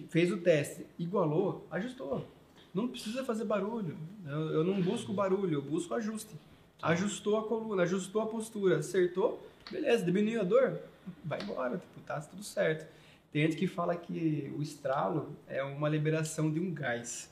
fez 0.09 0.30
o 0.30 0.36
teste, 0.38 0.86
igualou, 0.99 1.66
ajustou. 1.70 2.24
Não 2.72 2.86
precisa 2.88 3.24
fazer 3.24 3.44
barulho. 3.44 3.97
Eu, 4.26 4.40
eu 4.51 4.64
não 4.64 4.80
busco 4.80 5.12
barulho, 5.12 5.55
eu 5.55 5.62
busco 5.62 5.92
ajuste. 5.94 6.34
Ajustou 6.82 7.38
a 7.38 7.42
coluna, 7.44 7.82
ajustou 7.84 8.22
a 8.22 8.26
postura, 8.26 8.78
acertou, 8.78 9.44
beleza, 9.70 10.05
diminuiu 10.05 10.42
a 10.42 10.44
dor, 10.44 10.78
vai 11.24 11.40
embora, 11.42 11.78
tipo, 11.78 12.00
tá 12.00 12.20
tudo 12.20 12.42
certo. 12.42 12.86
Tem 13.32 13.42
gente 13.42 13.57
que 13.57 13.66
fala 13.66 13.94
que 13.96 14.52
o 14.57 14.62
estralo 14.62 15.36
é 15.46 15.62
uma 15.62 15.88
liberação 15.88 16.50
de 16.50 16.61
um 16.61 16.72
gás. 16.72 17.30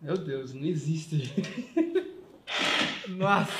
Meu 0.00 0.16
Deus, 0.16 0.54
não 0.54 0.64
existe. 0.64 1.32
Nossa. 3.08 3.52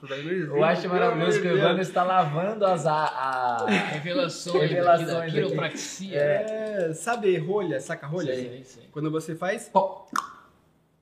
Eu 0.00 0.62
acho 0.62 0.88
maravilhoso 0.88 1.40
que 1.42 1.48
o. 1.48 1.58
Evandro 1.58 1.82
está 1.82 2.04
lavando 2.04 2.64
as... 2.64 2.86
A, 2.86 2.94
a... 2.94 3.66
Revelações, 3.66 4.70
Revelações 4.70 5.12
da 5.12 5.26
quiropraxia. 5.26 6.16
É, 6.16 6.94
sabe 6.94 7.36
rolha, 7.38 7.80
saca 7.80 8.06
rolha? 8.06 8.34
Sei, 8.34 8.64
sei. 8.64 8.84
Quando 8.92 9.10
você 9.10 9.34
faz, 9.34 9.70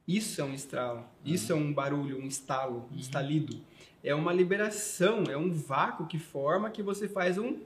isso 0.09 0.41
é 0.41 0.45
um 0.45 0.55
estralo, 0.55 1.05
isso 1.25 1.53
é 1.53 1.55
um 1.55 1.73
barulho, 1.73 2.19
um 2.19 2.27
estalo, 2.27 2.89
um 2.91 2.97
estalido. 2.97 3.61
É 4.07 4.15
uma 4.15 4.33
liberação, 4.33 5.25
é 5.29 5.37
um 5.37 5.51
vácuo 5.53 6.07
que 6.07 6.17
forma 6.19 6.71
que 6.71 6.81
você 6.83 7.09
faz 7.09 7.37
um 7.39 7.59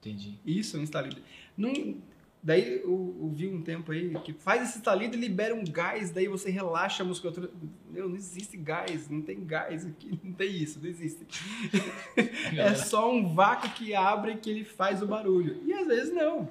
Entendi. 0.00 0.38
isso, 0.46 0.76
é 0.76 0.80
um 0.80 0.84
estalido. 0.84 1.20
Não, 1.56 1.96
daí 2.42 2.80
eu, 2.84 3.16
eu 3.20 3.28
vi 3.34 3.48
um 3.48 3.60
tempo 3.60 3.90
aí 3.90 4.14
que 4.20 4.32
faz 4.32 4.62
esse 4.68 4.78
estalido 4.78 5.16
e 5.16 5.20
libera 5.20 5.52
um 5.54 5.64
gás, 5.64 6.10
daí 6.12 6.28
você 6.28 6.50
relaxa 6.50 7.02
a 7.02 7.06
musculatura. 7.06 7.50
Meu, 7.90 8.08
não 8.08 8.14
existe 8.14 8.56
gás, 8.56 9.08
não 9.10 9.20
tem 9.22 9.44
gás 9.44 9.84
aqui, 9.84 10.18
não 10.22 10.32
tem 10.32 10.50
isso, 10.54 10.78
não 10.80 10.88
existe. 10.88 11.26
É 12.56 12.74
só 12.74 13.12
um 13.12 13.34
vácuo 13.34 13.70
que 13.70 13.94
abre 13.94 14.36
que 14.36 14.50
ele 14.50 14.64
faz 14.64 15.02
o 15.02 15.06
barulho. 15.06 15.60
E 15.64 15.72
às 15.72 15.86
vezes 15.86 16.12
não. 16.14 16.48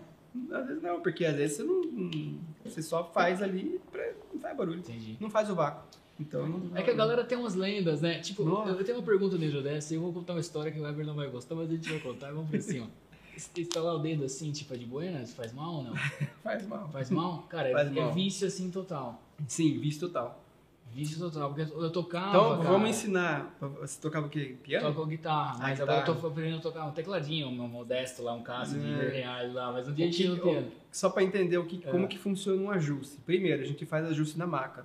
Às 0.52 0.68
vezes 0.68 0.82
não, 0.84 1.00
porque 1.02 1.24
às 1.26 1.36
vezes 1.36 1.58
você 1.58 1.64
não- 1.64 2.40
Você 2.66 2.82
só 2.82 3.04
faz 3.12 3.42
ali 3.42 3.80
pra, 3.92 4.12
não 4.34 4.42
faz 4.42 4.58
barulho. 4.58 4.80
Entendi. 4.80 5.18
Não 5.20 5.30
faz 5.30 5.50
o 5.50 5.56
vácuo. 5.56 5.88
Então 6.20 6.48
não. 6.48 6.76
É 6.78 6.82
que 6.84 6.90
a 6.92 6.94
galera 6.94 7.24
tem 7.24 7.38
umas 7.38 7.56
lendas, 7.56 8.02
né? 8.02 8.20
Tipo, 8.20 8.44
Nossa. 8.44 8.72
eu 8.72 8.84
tenho 8.84 8.98
uma 8.98 9.04
pergunta 9.06 9.38
dentro 9.38 9.62
dessa 9.64 9.94
e 9.94 9.98
eu 9.98 10.02
vou 10.02 10.12
contar 10.14 10.34
uma 10.34 10.42
história 10.42 10.72
que 10.72 10.80
o 10.80 10.84
Weber 10.84 11.06
não 11.06 11.16
vai 11.16 11.30
gostar, 11.30 11.56
mas 11.56 11.70
a 11.70 11.74
gente 11.74 11.90
vai 11.90 12.00
contar, 12.00 12.32
vamos 12.32 12.50
por 12.50 12.62
cima. 12.62 12.88
estalar 13.56 13.96
o 13.96 14.00
dedo 14.00 14.26
assim, 14.26 14.52
tipo, 14.52 14.74
é 14.74 14.78
de 14.78 14.86
buenas, 14.86 15.34
faz 15.34 15.54
mal 15.54 15.76
ou 15.76 15.84
não? 15.84 15.94
Faz 16.44 16.68
mal. 16.68 16.90
Faz 16.90 17.10
mal? 17.10 17.44
Cara, 17.50 17.70
é, 17.70 17.72
Faz 17.72 17.88
é 17.88 17.92
mal. 18.02 18.12
vício 18.12 18.46
assim 18.46 18.70
total. 18.70 19.22
Sim, 19.48 19.80
vício 19.80 20.02
total. 20.08 20.44
Vício 20.92 21.20
total, 21.20 21.54
porque 21.54 21.72
eu 21.72 21.92
tocava, 21.92 22.30
Então, 22.30 22.58
cara, 22.58 22.70
vamos 22.72 22.90
ensinar. 22.90 23.56
Você 23.80 24.02
tocava 24.02 24.26
o 24.26 24.30
quê? 24.30 24.56
Piano? 24.64 24.88
Toco 24.94 25.06
guitarra, 25.06 25.56
Ah, 25.58 25.60
mas 25.60 25.80
agora 25.80 25.98
eu 26.00 26.02
guitarra. 26.02 26.20
tô 26.20 26.28
aprendendo 26.28 26.58
a 26.58 26.62
tocar 26.62 26.86
um 26.88 26.92
tecladinho, 26.92 27.48
um 27.48 27.68
modesto 27.68 28.24
lá, 28.24 28.34
um 28.34 28.42
caso 28.42 28.78
de 28.80 28.92
É. 28.92 29.10
reais 29.10 29.54
lá, 29.54 29.72
mas 29.72 29.88
um 29.88 29.92
O 29.92 29.94
dia 29.94 30.10
tinha 30.10 30.32
no 30.32 30.40
piano. 30.42 30.68
Só 30.92 31.10
para 31.12 31.24
entender 31.24 31.60
o 31.60 31.66
que, 31.66 31.80
É. 31.88 31.92
como 31.92 32.08
que 32.08 32.18
funciona 32.18 32.60
um 32.62 32.72
ajuste. 32.72 33.18
Primeiro, 33.24 33.62
a 33.62 33.66
gente 33.66 33.86
faz 33.86 34.04
ajuste 34.08 34.38
na 34.38 34.48
maca. 34.48 34.84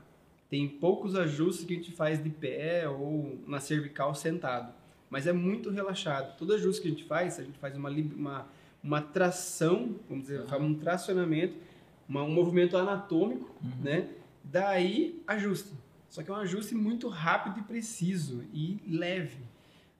Tem 0.54 0.68
poucos 0.68 1.16
ajustes 1.16 1.64
que 1.66 1.72
a 1.72 1.76
gente 1.76 1.90
faz 1.90 2.22
de 2.22 2.30
pé 2.30 2.88
ou 2.88 3.40
na 3.44 3.58
cervical 3.58 4.14
sentado. 4.14 4.72
Mas 5.10 5.26
é 5.26 5.32
muito 5.32 5.68
relaxado. 5.68 6.36
Todo 6.38 6.54
ajuste 6.54 6.80
que 6.80 6.86
a 6.86 6.90
gente 6.92 7.02
faz, 7.02 7.40
a 7.40 7.42
gente 7.42 7.58
faz 7.58 7.76
uma, 7.76 7.90
uma, 7.90 8.46
uma 8.80 9.02
tração, 9.02 9.96
vamos 10.08 10.26
dizer, 10.28 10.46
faz 10.46 10.62
um 10.62 10.72
tracionamento, 10.74 11.56
uma- 12.08 12.22
um 12.22 12.30
movimento 12.30 12.76
anatômico, 12.76 13.52
né? 13.82 14.10
Daí, 14.44 15.20
ajuste. 15.26 15.72
Só 16.08 16.22
que 16.22 16.30
é 16.30 16.32
um 16.32 16.36
ajuste 16.36 16.72
muito 16.76 17.08
rápido 17.08 17.58
e 17.58 17.62
preciso 17.62 18.44
e 18.52 18.78
leve. 18.86 19.38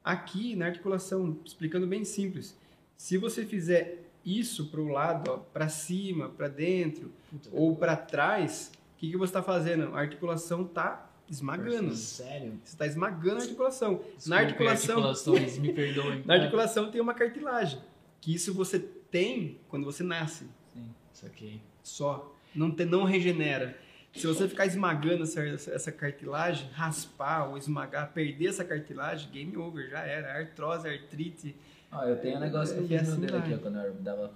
Aqui, 0.05 0.55
na 0.55 0.67
articulação, 0.67 1.37
explicando 1.45 1.85
bem 1.85 2.05
simples, 2.05 2.57
se 2.97 3.19
você 3.19 3.45
fizer 3.45 4.05
isso 4.25 4.67
para 4.71 4.81
o 4.81 4.87
lado, 4.87 5.45
para 5.53 5.69
cima, 5.69 6.29
para 6.29 6.47
dentro 6.47 7.11
Puta, 7.29 7.51
ou 7.53 7.75
para 7.75 7.97
trás, 7.97 8.71
que, 9.07 9.11
que 9.13 9.17
você 9.17 9.31
está 9.31 9.43
fazendo? 9.43 9.95
A 9.95 10.01
articulação 10.01 10.63
está 10.63 11.11
esmagando. 11.29 11.95
Sério? 11.95 12.59
Você 12.63 12.75
está 12.75 12.87
esmagando 12.87 13.37
a 13.39 13.43
articulação. 13.43 13.95
Desculpe, 13.95 14.29
na 14.29 14.37
articulação, 14.39 14.95
articulações, 15.05 15.59
me 15.59 15.73
perdoem. 15.73 16.23
na 16.27 16.35
articulação 16.35 16.91
tem 16.91 17.01
uma 17.01 17.15
cartilagem, 17.15 17.81
que 18.21 18.35
isso 18.35 18.53
você 18.55 18.79
tem 18.79 19.59
quando 19.69 19.85
você 19.85 20.03
nasce, 20.03 20.47
Sim, 20.73 20.91
isso 21.13 21.27
aqui. 21.27 21.61
só. 21.83 22.33
Não, 22.55 22.71
te, 22.71 22.85
não 22.85 23.05
regenera. 23.05 23.77
Se 24.15 24.27
você 24.29 24.47
ficar 24.49 24.65
esmagando 24.67 25.25
essa, 25.25 25.41
essa 25.43 25.91
cartilagem, 25.91 26.69
raspar 26.73 27.49
ou 27.49 27.59
esmagar, 27.59 28.13
perder 28.13 28.47
essa 28.47 28.65
cartilagem, 28.65 29.29
game 29.33 29.57
over, 29.57 29.91
já 29.91 30.01
era. 30.05 30.39
Artrose, 30.39 30.87
artrite. 30.89 31.57
Ó, 31.91 32.05
eu 32.05 32.17
tenho 32.21 32.37
um 32.37 32.41
negócio 32.41 32.75
que 32.77 32.81
eu 32.81 32.85
E 32.85 32.89
fiz 32.99 33.09
no 33.09 33.13
assim 33.15 33.21
dedo 33.23 33.33
vai. 33.33 33.41
aqui, 33.41 33.55
ó, 33.55 33.59
quando 33.59 33.79
eu 33.79 33.95
dava. 33.95 34.33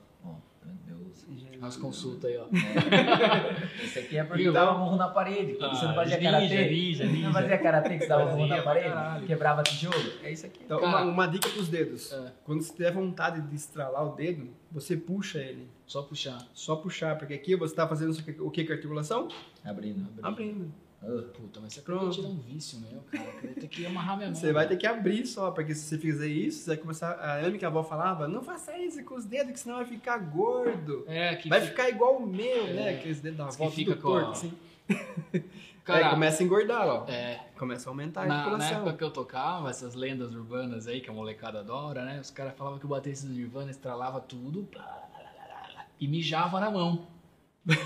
Ó, 0.68 0.86
meu 0.86 0.96
Deus. 0.98 1.26
As 1.60 1.76
consultas 1.76 2.30
aí, 2.30 2.36
ó. 2.38 2.44
É. 2.44 3.84
Esse 3.84 3.98
aqui 3.98 4.16
é 4.18 4.22
porque 4.24 4.42
eu 4.42 4.44
Viu? 4.44 4.52
dava 4.52 4.78
murro 4.78 4.96
na 4.96 5.08
parede. 5.08 5.54
Quando 5.54 5.76
você 5.76 5.86
não 5.86 5.94
fazia 5.94 6.16
ninja, 6.18 6.30
karatê. 6.30 6.70
ninja, 6.70 7.04
não 7.06 7.32
fazia 7.32 7.58
karatê 7.58 7.88
que 7.94 7.98
você 8.00 8.08
dava 8.08 8.24
murro 8.26 8.38
Fazia 8.40 8.56
na 8.56 8.62
parede? 8.62 8.88
caralho. 8.88 9.26
Quebrava 9.26 9.62
tijolo? 9.64 10.12
É 10.22 10.30
isso 10.32 10.46
aqui. 10.46 10.60
Então, 10.64 10.78
uma, 10.78 11.02
uma 11.02 11.26
dica 11.26 11.48
para 11.48 11.60
os 11.60 11.68
dedos. 11.68 12.12
É. 12.12 12.32
Quando 12.44 12.62
você 12.62 12.72
tiver 12.72 12.92
vontade 12.92 13.40
de 13.40 13.56
estralar 13.56 14.06
o 14.06 14.14
dedo, 14.14 14.48
você 14.70 14.96
puxa 14.96 15.38
ele. 15.38 15.68
Só 15.86 16.02
puxar. 16.02 16.38
Só 16.54 16.76
puxar, 16.76 17.16
porque 17.18 17.34
aqui 17.34 17.56
você 17.56 17.72
está 17.72 17.88
fazendo 17.88 18.10
isso 18.12 18.24
o 18.40 18.50
que 18.50 18.64
com 18.64 18.72
a 18.72 18.76
articulação? 18.76 19.28
Abrindo. 19.64 20.06
Abrindo. 20.22 20.72
Ah, 21.00 21.22
Puta, 21.32 21.60
mas 21.60 21.72
você 21.74 21.80
acabou 21.80 22.08
de 22.08 22.16
tirar 22.16 22.28
um 22.28 22.38
vício 22.38 22.80
meu, 22.80 23.00
cara. 23.02 23.24
Eu 23.42 23.42
vou 23.52 23.54
ter 23.54 23.68
que 23.68 23.86
amarrar 23.86 24.16
minha 24.16 24.30
mão. 24.30 24.34
Você 24.34 24.52
vai 24.52 24.66
ter 24.66 24.76
que 24.76 24.86
abrir 24.86 25.24
só, 25.26 25.50
porque 25.52 25.72
se 25.74 25.82
você 25.82 25.96
fizer 25.98 26.26
isso, 26.26 26.60
você 26.64 26.70
vai 26.70 26.76
começar. 26.76 27.12
A 27.12 27.36
Amy 27.46 27.56
que 27.56 27.64
a 27.64 27.68
avó 27.68 27.84
falava, 27.84 28.26
não 28.26 28.42
faça 28.42 28.76
isso 28.76 29.02
com 29.04 29.14
os 29.14 29.24
dedos, 29.24 29.52
que 29.52 29.60
senão 29.60 29.76
vai 29.76 29.84
ficar 29.86 30.18
gordo. 30.18 31.04
É, 31.06 31.36
que 31.36 31.48
Vai 31.48 31.60
fica- 31.60 31.70
ficar 31.70 31.88
igual 31.88 32.16
o 32.16 32.26
meu, 32.26 32.66
É. 32.66 32.72
né? 32.72 32.90
Aqueles 32.98 33.20
dedos 33.20 33.38
da 33.38 33.46
Que 33.46 33.62
avó, 33.62 33.70
fica 33.70 33.92
tudo 33.92 34.02
com 34.02 34.08
a- 34.16 34.20
torto, 34.24 34.30
assim. 34.32 34.52
Cara, 35.84 36.06
é, 36.08 36.10
começa 36.10 36.42
a 36.42 36.44
engordar, 36.44 36.86
ó. 36.86 37.06
é, 37.08 37.46
Começa 37.56 37.88
a 37.88 37.90
aumentar 37.90 38.22
a 38.24 38.26
na, 38.26 38.58
na 38.58 38.68
época 38.70 38.92
que 38.92 39.02
eu 39.04 39.10
tocava, 39.10 39.70
essas 39.70 39.94
lendas 39.94 40.34
urbanas 40.34 40.86
aí, 40.86 41.00
que 41.00 41.08
a 41.08 41.12
molecada 41.14 41.60
adora, 41.60 42.04
né? 42.04 42.20
Os 42.20 42.30
caras 42.30 42.54
falavam 42.56 42.78
que 42.78 42.84
o 42.84 42.88
baterista 42.88 43.26
do 43.26 43.32
Nirvana 43.32 43.70
estralava 43.70 44.20
tudo 44.20 44.68
e 46.00 46.06
mijava 46.06 46.60
na 46.60 46.70
mão. 46.70 47.06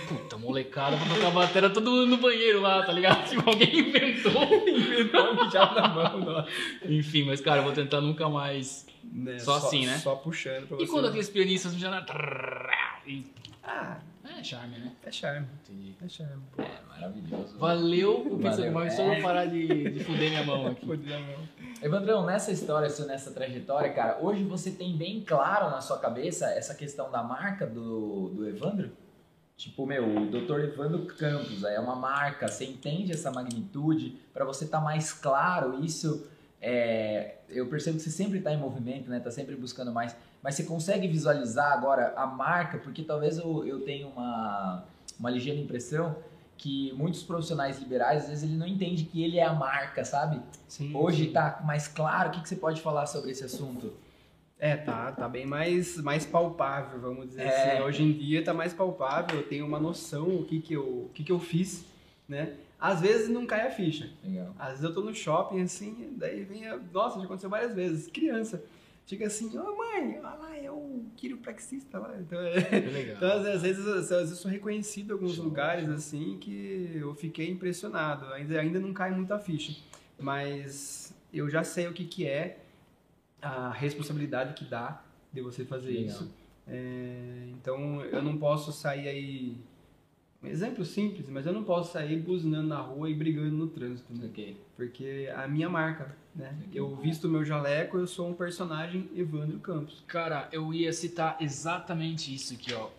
Puta, 0.08 0.36
molecada, 0.38 0.96
pra 0.96 1.14
tocar 1.14 1.30
bateria, 1.32 1.68
todo 1.70 1.90
mundo 1.90 2.06
no 2.06 2.16
banheiro 2.18 2.60
lá, 2.60 2.84
tá 2.84 2.92
ligado? 2.92 3.26
Tipo, 3.28 3.50
alguém 3.50 3.78
inventou. 3.80 4.32
inventou 4.68 5.44
mijar 5.44 5.74
na 5.74 5.88
mão. 5.88 6.18
Não. 6.20 6.46
Enfim, 6.88 7.24
mas 7.24 7.40
cara, 7.40 7.58
eu 7.60 7.64
vou 7.64 7.72
tentar 7.72 8.00
nunca 8.00 8.28
mais. 8.28 8.86
Né, 9.04 9.38
Só 9.40 9.56
assim, 9.56 9.84
né? 9.86 9.98
Só 9.98 10.14
puxando 10.14 10.68
pra 10.68 10.76
E 10.76 10.80
você. 10.80 10.86
quando 10.92 11.08
aqueles 11.08 11.28
pianistas 11.28 11.72
mijam 11.74 11.90
na. 11.90 12.06
E... 13.06 13.24
Ah, 13.64 13.98
É 14.38 14.42
charme, 14.44 14.78
né? 14.78 14.92
é 15.04 15.10
charme. 15.10 15.46
Entendi. 15.68 15.94
É 16.04 16.08
charme. 16.08 16.42
é 16.58 16.68
maravilhoso. 16.88 17.58
Valeu 17.58 18.20
o 18.20 18.38
pizza 18.38 18.50
Valeu. 18.56 18.72
mas 18.72 18.94
só 18.94 19.02
É. 19.02 19.06
vou 19.14 19.22
parar 19.22 19.46
de, 19.46 19.66
de 19.90 20.04
fuder 20.04 20.30
minha 20.30 20.44
mão 20.44 20.68
aqui. 20.68 20.86
Podia 20.86 21.18
não. 21.18 21.62
Evandrão, 21.82 22.24
nessa 22.24 22.52
história, 22.52 22.88
nessa 23.06 23.32
trajetória, 23.32 23.92
cara, 23.92 24.18
hoje 24.20 24.44
você 24.44 24.70
tem 24.70 24.96
bem 24.96 25.20
claro 25.26 25.68
na 25.70 25.80
sua 25.80 25.98
cabeça 25.98 26.46
essa 26.52 26.74
questão 26.76 27.10
da 27.10 27.22
marca 27.24 27.66
do, 27.66 28.28
do 28.28 28.48
Evandro? 28.48 28.92
Tipo, 29.62 29.86
meu, 29.86 30.04
o 30.04 30.26
Dr. 30.26 30.58
Evandro 30.64 31.06
Campos 31.06 31.62
é 31.62 31.78
uma 31.78 31.94
marca, 31.94 32.48
você 32.48 32.64
entende 32.64 33.12
essa 33.12 33.30
magnitude? 33.30 34.18
Pra 34.34 34.44
você 34.44 34.64
estar 34.64 34.80
mais 34.80 35.12
claro, 35.12 35.84
isso 35.84 36.26
é, 36.60 37.36
eu 37.48 37.68
percebo 37.68 37.96
que 37.96 38.02
você 38.02 38.10
sempre 38.10 38.38
está 38.38 38.52
em 38.52 38.56
movimento, 38.56 39.08
né? 39.08 39.20
Tá 39.20 39.30
sempre 39.30 39.54
buscando 39.54 39.92
mais. 39.92 40.16
Mas 40.42 40.56
você 40.56 40.64
consegue 40.64 41.06
visualizar 41.06 41.72
agora 41.72 42.12
a 42.16 42.26
marca? 42.26 42.76
Porque 42.76 43.04
talvez 43.04 43.38
eu, 43.38 43.64
eu 43.64 43.84
tenha 43.84 44.08
uma, 44.08 44.82
uma 45.16 45.30
ligeira 45.30 45.60
impressão 45.60 46.16
que 46.58 46.92
muitos 46.94 47.22
profissionais 47.22 47.78
liberais, 47.78 48.24
às 48.24 48.30
vezes, 48.30 48.42
ele 48.42 48.56
não 48.56 48.66
entende 48.66 49.04
que 49.04 49.22
ele 49.22 49.38
é 49.38 49.44
a 49.44 49.52
marca, 49.52 50.04
sabe? 50.04 50.40
Sim. 50.66 50.92
Hoje 50.92 51.28
tá 51.28 51.60
mais 51.64 51.86
claro. 51.86 52.30
O 52.30 52.32
que, 52.32 52.40
que 52.40 52.48
você 52.48 52.56
pode 52.56 52.80
falar 52.80 53.06
sobre 53.06 53.30
esse 53.30 53.44
assunto? 53.44 53.92
É, 54.64 54.76
tá, 54.76 55.10
tá 55.10 55.28
bem 55.28 55.44
mais, 55.44 55.96
mais 55.96 56.24
palpável, 56.24 57.00
vamos 57.00 57.26
dizer 57.30 57.42
É. 57.42 57.72
assim. 57.72 57.82
Hoje 57.82 58.04
em 58.04 58.12
dia 58.12 58.44
tá 58.44 58.54
mais 58.54 58.72
palpável, 58.72 59.40
eu 59.40 59.42
tenho 59.48 59.66
uma 59.66 59.80
noção 59.80 60.28
o 60.36 60.44
que 60.44 60.60
que 60.60 60.72
eu, 60.74 60.84
o 60.84 61.10
que 61.12 61.24
que 61.24 61.32
eu 61.32 61.40
fiz, 61.40 61.84
né? 62.28 62.54
Às 62.78 63.00
vezes 63.00 63.28
não 63.28 63.44
cai 63.44 63.66
a 63.66 63.70
ficha. 63.72 64.08
Legal. 64.22 64.54
Às 64.56 64.68
vezes 64.68 64.84
eu 64.84 64.94
tô 64.94 65.00
no 65.00 65.12
shopping 65.12 65.62
assim, 65.62 66.14
daí 66.16 66.44
vem 66.44 66.64
a... 66.68 66.78
Nossa, 66.92 67.18
já 67.18 67.24
aconteceu 67.24 67.50
várias 67.50 67.74
vezes. 67.74 68.06
Criança. 68.06 68.62
Chega 69.04 69.26
assim, 69.26 69.46
ô 69.58 69.76
mãe, 69.76 70.10
olha 70.18 70.20
lá, 70.20 70.56
é 70.56 70.70
o 70.70 71.06
quiropraxista 71.16 71.98
lá. 71.98 72.14
Então, 72.20 72.40
é... 72.40 72.54
Legal. 72.88 73.16
então 73.16 73.32
às 73.32 73.62
vezes, 73.62 73.84
às 73.84 74.10
vezes 74.10 74.30
eu 74.30 74.36
sou 74.36 74.48
reconhecido 74.48 75.10
em 75.10 75.12
alguns 75.14 75.34
Show, 75.34 75.44
lugares 75.44 75.86
show. 75.86 75.94
assim 75.94 76.38
que 76.40 76.92
eu 76.94 77.12
fiquei 77.16 77.50
impressionado. 77.50 78.26
Ainda, 78.32 78.60
ainda 78.60 78.78
não 78.78 78.92
cai 78.92 79.10
muito 79.10 79.34
a 79.34 79.40
ficha. 79.40 79.76
Mas 80.20 81.12
eu 81.34 81.50
já 81.50 81.64
sei 81.64 81.88
o 81.88 81.92
que, 81.92 82.04
que 82.04 82.24
é 82.28 82.58
a 83.42 83.70
responsabilidade 83.70 84.54
que 84.54 84.64
dá 84.64 85.02
de 85.32 85.40
você 85.42 85.64
fazer 85.64 85.90
Legal. 85.90 86.06
isso. 86.06 86.32
É, 86.66 87.48
então 87.50 88.00
eu 88.04 88.22
não 88.22 88.38
posso 88.38 88.72
sair 88.72 89.08
aí. 89.08 89.56
Um 90.42 90.48
exemplo 90.48 90.84
simples, 90.84 91.28
mas 91.28 91.46
eu 91.46 91.52
não 91.52 91.62
posso 91.62 91.92
sair 91.92 92.18
buzinando 92.18 92.66
na 92.68 92.80
rua 92.80 93.08
e 93.08 93.14
brigando 93.14 93.52
no 93.52 93.68
trânsito, 93.68 94.12
né? 94.12 94.26
Ok. 94.26 94.56
Porque 94.76 95.30
a 95.36 95.46
minha 95.46 95.68
marca, 95.68 96.16
né? 96.34 96.56
Eu 96.74 96.96
visto 96.96 97.28
meu 97.28 97.44
jaleco, 97.44 97.96
eu 97.96 98.08
sou 98.08 98.28
um 98.28 98.34
personagem 98.34 99.08
Evandro 99.14 99.60
Campos. 99.60 100.02
Cara, 100.08 100.48
eu 100.50 100.74
ia 100.74 100.92
citar 100.92 101.36
exatamente 101.40 102.34
isso 102.34 102.54
aqui, 102.54 102.74
ó. 102.74 102.90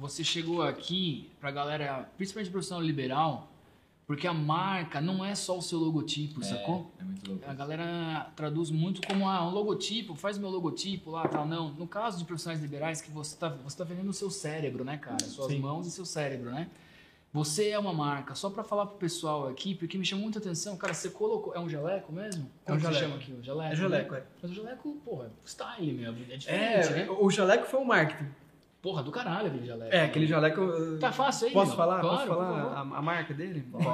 Você 0.00 0.24
chegou 0.24 0.62
aqui 0.62 1.30
pra 1.40 1.52
galera, 1.52 2.08
principalmente 2.16 2.50
profissional 2.50 2.84
liberal, 2.84 3.48
porque 4.08 4.26
a 4.26 4.32
marca 4.32 5.02
não 5.02 5.22
é 5.22 5.34
só 5.34 5.58
o 5.58 5.60
seu 5.60 5.78
logotipo, 5.78 6.42
sacou? 6.42 6.90
É 6.98 7.04
muito 7.04 7.30
louco. 7.30 7.44
A 7.46 7.52
galera 7.52 8.32
traduz 8.34 8.70
muito 8.70 9.06
como 9.06 9.28
ah, 9.28 9.46
um 9.46 9.50
logotipo, 9.50 10.14
faz 10.14 10.38
meu 10.38 10.48
logotipo 10.48 11.10
lá, 11.10 11.28
tal. 11.28 11.46
Não, 11.46 11.68
no 11.74 11.86
caso 11.86 12.16
de 12.16 12.24
profissionais 12.24 12.62
liberais, 12.62 13.02
que 13.02 13.10
você 13.10 13.36
tá, 13.36 13.50
você 13.50 13.76
tá 13.76 13.84
vendendo 13.84 14.08
o 14.08 14.14
seu 14.14 14.30
cérebro, 14.30 14.82
né, 14.82 14.96
cara? 14.96 15.22
Suas 15.26 15.52
Sim. 15.52 15.58
mãos 15.58 15.86
e 15.86 15.90
seu 15.90 16.06
cérebro, 16.06 16.50
né? 16.50 16.70
Você 17.34 17.68
é 17.68 17.78
uma 17.78 17.92
marca, 17.92 18.34
só 18.34 18.48
pra 18.48 18.64
falar 18.64 18.86
pro 18.86 18.96
pessoal 18.96 19.46
aqui, 19.46 19.74
porque 19.74 19.98
me 19.98 20.06
chamou 20.06 20.22
muita 20.24 20.38
atenção, 20.38 20.74
cara, 20.78 20.94
você 20.94 21.10
colocou. 21.10 21.54
É 21.54 21.60
um 21.60 21.68
jaleco 21.68 22.10
mesmo? 22.10 22.50
É 22.64 22.72
um 22.72 22.76
Como 22.76 22.80
jaleco. 22.80 23.02
chama 23.02 23.16
aqui? 23.16 23.32
O 23.32 23.42
jaleco? 23.44 23.72
É 23.74 23.76
jaleco, 23.76 24.14
né? 24.14 24.20
é. 24.20 24.24
Mas 24.40 24.50
o 24.50 24.54
jaleco, 24.54 24.92
porra, 25.04 25.26
é 25.26 25.30
style 25.46 25.92
mesmo, 25.92 26.16
é 26.32 26.36
diferente, 26.38 26.48
É, 26.48 26.90
né? 27.04 27.10
o 27.10 27.28
jaleco 27.30 27.66
foi 27.66 27.78
o 27.78 27.84
marketing. 27.84 28.30
Porra, 28.88 29.02
do 29.02 29.10
caralho 29.10 29.48
aquele 29.48 29.66
jaleco. 29.66 29.94
É, 29.94 30.04
aquele 30.04 30.26
jaleco. 30.26 30.62
Tá 30.98 31.12
fácil 31.12 31.48
aí, 31.48 31.52
Posso 31.52 31.76
falar? 31.76 32.00
Claro, 32.00 32.16
Posso 32.16 32.26
falar 32.40 32.72
a, 32.72 32.80
a 32.80 33.02
marca 33.02 33.34
dele? 33.34 33.62
Pode, 33.70 33.86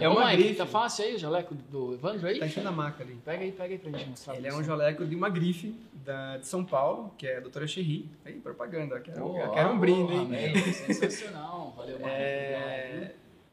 É 0.00 0.04
é 0.04 0.08
uma 0.08 0.24
Mike, 0.30 0.42
grife. 0.42 0.54
Tá 0.56 0.64
fácil 0.64 1.04
aí 1.04 1.14
o 1.16 1.18
jaleco 1.18 1.54
do 1.54 1.92
Evandro 1.92 2.26
aí? 2.26 2.38
Tá 2.38 2.46
enchendo 2.46 2.68
a 2.68 2.72
maca 2.72 3.02
ali. 3.04 3.18
Pega 3.22 3.44
aí, 3.44 3.52
pega 3.52 3.74
aí 3.74 3.78
pra 3.78 3.90
gente 3.90 4.08
mostrar. 4.08 4.36
Ele 4.36 4.46
é 4.48 4.54
um 4.54 4.64
jaleco 4.64 5.04
de 5.04 5.14
uma 5.14 5.28
grife 5.28 5.74
da, 6.02 6.38
de 6.38 6.46
São 6.46 6.64
Paulo, 6.64 7.12
que 7.18 7.26
é 7.26 7.36
a 7.36 7.40
doutora 7.40 7.66
Cherry. 7.66 8.08
Aí, 8.24 8.40
propaganda. 8.40 8.98
Quero, 9.00 9.36
eu 9.36 9.50
quero 9.50 9.68
um 9.68 9.78
brinde, 9.78 10.14
hein? 10.14 10.56
sensacional. 10.72 11.74
Valeu, 11.76 11.98
mano. 12.00 12.10
É, 12.10 13.12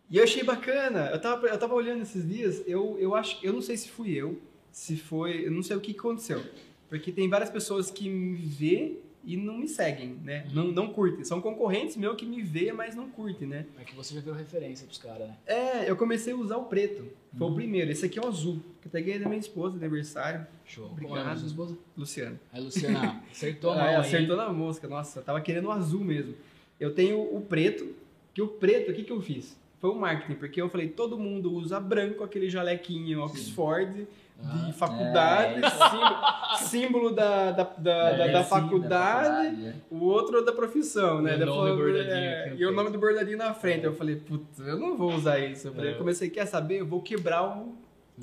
E 0.10 0.16
eu 0.18 0.24
achei 0.24 0.44
bacana. 0.46 1.10
Eu 1.12 1.20
tava, 1.20 1.48
eu 1.48 1.58
tava 1.60 1.74
olhando 1.74 2.04
esses 2.04 2.26
dias, 2.26 2.64
eu, 2.66 2.96
eu 3.02 3.14
acho, 3.16 3.38
eu 3.44 3.52
não 3.52 3.62
sei 3.62 3.76
se 3.76 3.90
fui 3.90 4.14
eu, 4.14 4.40
se 4.72 4.96
foi, 4.96 5.46
eu 5.46 5.52
não 5.52 5.62
sei 5.62 5.76
o 5.76 5.82
que 5.82 5.92
que 5.94 6.00
aconteceu. 6.00 6.42
Porque 6.88 7.12
tem 7.12 7.28
várias 7.28 7.50
pessoas 7.50 7.92
que 7.92 8.08
me 8.08 8.36
vê 8.38 9.00
e 9.26 9.36
não 9.36 9.58
me 9.58 9.68
seguem, 9.68 10.18
né? 10.24 10.46
Não, 10.54 10.66
não 10.68 10.88
curtem. 10.94 11.24
São 11.26 11.42
concorrentes 11.42 11.98
meus 11.98 12.16
que 12.16 12.26
me 12.26 12.42
veem, 12.42 12.72
mas 12.74 12.96
não 12.96 13.10
curtem, 13.10 13.48
né? 13.48 13.66
É 13.80 13.84
que 13.84 13.96
você 13.96 14.14
já 14.14 14.22
virou 14.22 14.38
referência 14.38 14.86
pros 14.86 15.00
caras, 15.00 15.28
né? 15.28 15.36
É, 15.46 15.90
eu 15.90 15.96
comecei 15.96 16.34
a 16.34 16.36
usar 16.36 16.58
o 16.58 16.66
preto. 16.66 17.04
Foi 17.38 17.48
o 17.50 17.54
primeiro. 17.56 17.92
Esse 17.92 18.06
aqui 18.06 18.18
é 18.18 18.22
o 18.22 18.28
azul, 18.28 18.60
que 18.82 18.88
eu 18.88 18.92
peguei 18.92 19.20
da 19.20 19.28
minha 19.28 19.40
esposa, 19.40 19.78
de 19.78 19.84
aniversário, 19.84 20.46
Show. 20.66 20.86
Obrigado. 20.86 21.30
É 21.30 21.36
sua 21.36 21.48
esposa? 21.48 21.78
Luciana. 21.98 22.40
Aí, 22.54 22.62
Luciana, 22.62 23.22
acertou 23.32 23.72
a 23.72 23.74
Ah, 23.74 23.78
mão 23.78 23.88
é, 23.88 23.96
acertou 23.98 24.38
na 24.38 24.52
mosca. 24.54 24.88
Nossa, 24.88 25.20
eu 25.20 25.24
tava 25.24 25.42
querendo 25.42 25.66
o 25.66 25.72
azul 25.72 26.02
mesmo. 26.04 26.34
Eu 26.80 26.94
tenho 26.94 27.20
o 27.20 27.42
preto, 27.42 27.88
que 28.34 28.42
o 28.42 28.48
preto, 28.48 28.92
o 28.92 28.94
que, 28.94 29.04
que 29.04 29.12
eu 29.12 29.22
fiz? 29.22 29.56
Foi 29.80 29.90
o 29.90 29.96
marketing, 29.96 30.36
porque 30.40 30.60
eu 30.62 30.70
falei, 30.70 30.88
todo 30.88 31.18
mundo 31.18 31.54
usa 31.54 31.80
branco, 31.80 32.24
aquele 32.24 32.50
jalequinho 32.50 33.22
Oxford 33.22 34.02
Ah, 34.02 34.25
de 34.38 34.74
faculdade, 34.74 35.62
é, 35.64 35.70
símbolo, 35.70 36.58
símbolo 36.58 37.12
da, 37.16 37.52
da, 37.52 37.64
da, 37.64 38.12
da- 38.12 38.28
da 38.28 38.44
sim, 38.44 38.50
faculdade, 38.50 39.66
é. 39.66 39.74
o 39.90 40.04
outro 40.04 40.44
da 40.44 40.52
profissão, 40.52 41.22
né? 41.22 41.38
E 41.38 41.44
o 41.44 41.46
nome 41.46 41.70
fa- 41.72 41.76
bordadinho 41.76 42.16
é, 42.16 42.56
e 42.58 42.66
o 42.66 42.72
nome 42.72 42.90
do 42.92 43.00
bordadinho 43.00 43.38
na 43.38 43.54
frente. 43.54 43.86
Eu 43.86 43.94
falei, 43.96 44.18
putz, 44.18 44.60
eu 44.60 44.78
não 44.78 44.98
vou 44.98 45.14
usar 45.14 45.40
isso. 45.40 45.68
Eu, 45.70 45.74
falei, 45.74 45.92
É. 45.92 45.94
eu 45.94 45.98
comecei, 45.98 46.30
quer 46.30 46.46
saber? 46.46 46.82
Eu 46.82 46.86
vou 46.86 47.02
quebrar 47.02 47.44
o, 47.44 47.62
Um 47.62 47.76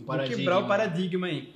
vou 0.05 0.19
quebrar 0.21 0.59
o 0.59 0.67
paradigma 0.69 1.27
aí. 1.27 1.53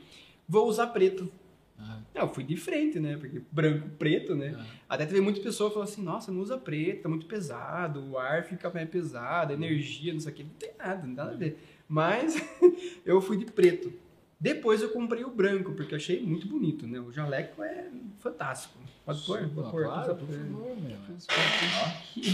Vou 0.48 0.66
usar 0.68 0.88
preto. 0.88 1.30
Ah, 1.78 1.98
Não, 2.14 2.22
eu 2.22 2.28
fui 2.28 2.42
de 2.42 2.57
frente, 2.57 2.98
né? 2.98 3.18
Porque 3.20 3.42
branco, 3.52 3.88
preto, 3.98 4.34
né? 4.34 4.57
ah. 4.59 4.64
Até 4.88 5.04
teve 5.07 5.20
muita 5.20 5.40
pessoa 5.42 5.68
que 5.68 5.74
falou 5.74 5.84
assim, 5.88 6.02
nossa, 6.02 6.32
não 6.32 6.40
usa 6.40 6.57
preto, 6.57 7.02
tá 7.02 7.09
muito 7.09 7.26
pesado, 7.26 8.02
o 8.12 8.18
ar 8.18 8.42
fica 8.44 8.70
mais 8.70 8.88
pesado, 8.88 9.52
a 9.52 9.54
energia, 9.54 10.12
não 10.14 10.20
sei 10.20 10.32
o 10.32 10.34
que. 10.34 10.42
Não 10.42 10.50
tem 10.59 10.70
nada, 10.78 10.94
não 10.96 11.02
tem 11.04 11.14
nada 11.14 11.32
a 11.32 11.36
ver. 11.36 11.59
Mas 11.86 12.34
eu 13.04 13.20
fui 13.20 13.36
de 13.36 13.44
preto. 13.44 13.92
Depois 14.39 14.82
eu 14.82 14.91
comprei 14.91 15.24
o 15.24 15.30
branco, 15.30 15.72
porque 15.72 15.95
eu 15.95 15.97
achei 15.97 16.20
muito 16.22 16.47
bonito, 16.47 16.87
né? 16.87 17.01
O 17.01 17.11
jaleco 17.11 17.62
é 17.62 17.87
fantástico. 18.18 18.74
Pode 19.05 19.24
pôr? 19.24 19.39
Pode 19.49 19.70
pôr. 19.70 19.84
Claro, 19.84 20.16
por 20.16 20.26
favor, 20.28 20.76
meu. 20.76 20.97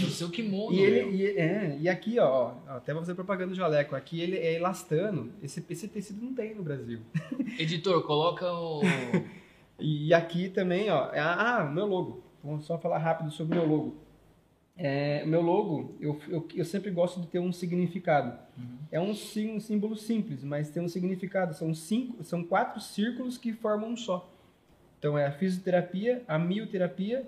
O 0.07 0.09
seu 0.09 0.29
kimono, 0.29 0.75
E, 0.75 0.79
ele, 0.81 1.15
e, 1.15 1.25
é, 1.37 1.77
e 1.79 1.87
aqui, 1.87 2.19
ó, 2.19 2.53
ó, 2.67 2.71
até 2.75 2.91
vou 2.93 3.01
fazer 3.01 3.13
propaganda 3.15 3.51
do 3.51 3.55
jaleco, 3.55 3.95
aqui 3.95 4.19
ele 4.19 4.37
é 4.37 4.55
elastano, 4.55 5.31
esse, 5.41 5.63
esse 5.69 5.87
tecido 5.87 6.25
não 6.25 6.33
tem 6.33 6.53
no 6.55 6.63
Brasil. 6.63 6.99
Editor, 7.59 8.01
coloca 8.03 8.51
o... 8.51 8.81
E 9.79 10.13
aqui 10.13 10.49
também, 10.49 10.89
ó, 10.89 11.09
é- 11.13 11.19
ah, 11.19 11.69
meu 11.73 11.85
logo. 11.85 12.23
Vamos 12.43 12.65
só 12.65 12.77
falar 12.77 12.97
rápido 12.97 13.31
sobre 13.31 13.57
o 13.57 13.61
meu 13.61 13.69
logo. 13.69 14.02
É, 14.75 15.21
o 15.23 15.27
meu 15.27 15.41
logo, 15.41 15.95
eu, 15.99 16.19
eu, 16.27 16.47
eu 16.55 16.65
sempre 16.65 16.89
gosto 16.89 17.21
de 17.21 17.27
ter 17.27 17.39
um 17.39 17.51
significado. 17.53 18.37
É 18.91 18.99
um, 18.99 19.13
sim- 19.13 19.55
um 19.55 19.59
símbolo 19.59 19.95
simples, 19.95 20.43
mas 20.43 20.69
tem 20.69 20.81
um 20.81 20.87
significado. 20.89 21.53
São 21.53 21.73
cinco, 21.73 22.23
são 22.23 22.43
quatro 22.43 22.79
círculos 22.81 23.37
que 23.37 23.53
formam 23.53 23.91
um 23.91 23.97
só. 23.97 24.29
Então 24.97 25.17
é 25.17 25.27
a 25.27 25.31
fisioterapia, 25.31 26.23
a 26.27 26.39
mioterapia, 26.39 27.25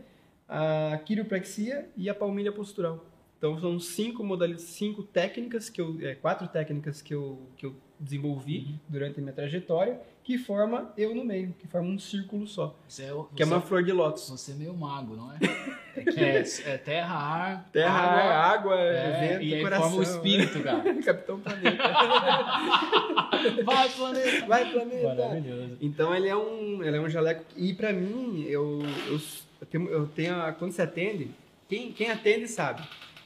a 0.47 0.99
quiropraxia 1.05 1.87
e 1.95 2.09
a 2.09 2.15
palmilha 2.15 2.51
postural. 2.51 3.03
Então 3.37 3.59
são 3.59 3.79
cinco 3.79 4.23
modalidades, 4.23 4.65
cinco 4.65 5.03
técnicas 5.03 5.69
que 5.69 5.79
eu, 5.81 5.97
é, 6.01 6.15
quatro 6.15 6.47
técnicas 6.47 7.01
que 7.01 7.13
eu, 7.13 7.39
que 7.57 7.65
eu 7.65 7.75
desenvolvi 7.99 8.79
durante 8.89 9.19
a 9.19 9.21
minha 9.23 9.33
trajetória, 9.33 9.99
que 10.23 10.37
forma 10.37 10.91
eu 10.97 11.13
no 11.15 11.23
meio, 11.23 11.53
que 11.59 11.67
forma 11.67 11.87
um 11.89 11.99
círculo 11.99 12.47
só, 12.47 12.75
Você 12.87 13.03
é, 13.03 13.13
o- 13.13 13.25
que 13.25 13.43
é 13.43 13.45
você- 13.45 13.53
uma 13.53 13.61
flor 13.61 13.83
de 13.83 13.91
lótus. 13.91 14.29
Você 14.29 14.51
é 14.51 14.55
meio 14.55 14.73
mago, 14.73 15.15
não 15.15 15.31
é? 15.31 15.37
É, 15.95 16.43
é 16.73 16.77
terra, 16.77 17.15
ar, 17.15 17.69
Terra, 17.71 17.97
água, 17.99 18.21
ar, 18.21 18.53
água, 18.53 18.75
é, 18.81 19.29
vento, 19.29 19.43
e 19.43 19.53
aí 19.53 19.61
coração. 19.61 19.83
forma 19.91 19.97
o 19.99 20.03
espírito, 20.03 20.61
cara. 20.61 20.83
Capitão 21.01 21.39
Planeta. 21.39 21.83
Vai, 23.63 23.89
planeta! 23.89 24.45
Vai, 24.45 24.71
planeta. 24.71 25.07
Maravilhoso. 25.15 25.77
Então 25.81 26.13
ele 26.13 26.27
é 26.27 26.35
um, 26.35 26.83
ele 26.83 26.97
é 26.97 26.99
um 26.99 27.09
jaleco 27.09 27.45
e 27.55 27.73
pra 27.73 27.93
mim 27.93 28.43
eu, 28.47 28.81
eu, 29.07 29.19
eu 29.61 29.67
tenho, 29.69 29.89
eu 29.89 30.07
tenho 30.07 30.35
a- 30.35 30.51
quando 30.51 30.71
você 30.73 30.81
atende, 30.81 31.31
quem, 31.69 31.91
quem 31.93 32.09
atende 32.11 32.47
sabe, 32.49 32.81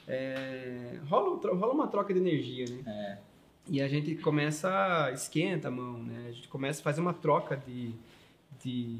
é, 0.10 0.99
rola, 1.07 1.39
rola 1.55 1.74
uma 1.74 1.88
troca 1.88 2.12
de 2.12 2.20
energia, 2.20 2.66
né? 2.68 2.84
É. 2.86 3.18
E 3.70 3.80
a 3.80 3.88
gente 3.88 4.16
começa 4.16 5.12
esquenta 5.14 5.68
a 5.68 5.72
mão, 5.72 6.01
né? 6.01 6.26
A 6.30 6.32
gente 6.32 6.47
começa 6.47 6.82
a 6.82 6.84
fazer 6.84 6.99
uma 6.99 7.14
troca 7.14 7.55
de, 7.55 7.91
de 8.64 8.97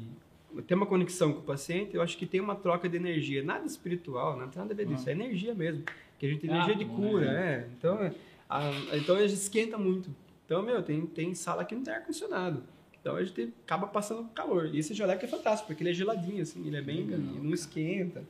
tem 0.66 0.76
uma 0.76 0.86
conexão 0.86 1.32
com 1.32 1.40
o 1.40 1.42
paciente. 1.42 1.96
Eu 1.96 2.02
acho 2.02 2.16
que 2.16 2.24
tem 2.24 2.40
uma 2.40 2.54
troca 2.54 2.88
de 2.88 2.96
energia, 2.96 3.42
nada 3.42 3.66
espiritual, 3.66 4.38
não 4.38 4.48
tem 4.48 4.60
nada 4.62 4.72
a 4.72 4.76
ver 4.76 4.86
disso, 4.86 5.08
é 5.08 5.12
energia 5.12 5.52
mesmo, 5.52 5.82
que 6.16 6.26
a 6.26 6.28
gente 6.28 6.40
tem 6.40 6.50
Ah, 6.50 6.54
energia 6.54 6.76
de 6.76 6.84
cura, 6.84 7.26
é. 7.26 7.68
Então, 7.76 8.00
é, 8.00 8.14
a, 8.48 8.70
então 8.92 9.16
a 9.16 9.20
gente 9.26 9.34
esquenta 9.34 9.76
muito. 9.76 10.14
Então, 10.46 10.62
meu, 10.62 10.80
tem, 10.80 11.04
tem 11.06 11.34
sala 11.34 11.64
que 11.64 11.74
não 11.74 11.82
tem 11.82 11.94
ar-condicionado. 11.94 12.62
Então 13.00 13.16
a 13.16 13.24
gente 13.24 13.52
acaba 13.64 13.86
passando 13.86 14.28
calor. 14.28 14.66
E 14.72 14.78
esse 14.78 14.94
jaleco 14.94 15.24
é 15.24 15.28
fantástico, 15.28 15.68
porque 15.68 15.82
ele 15.82 15.90
é 15.90 15.94
geladinho, 15.94 16.42
assim, 16.42 16.64
ele 16.66 16.76
é 16.76 16.82
bem. 16.82 17.04
Legal, 17.06 17.18
não 17.18 17.54
esquenta. 17.54 18.22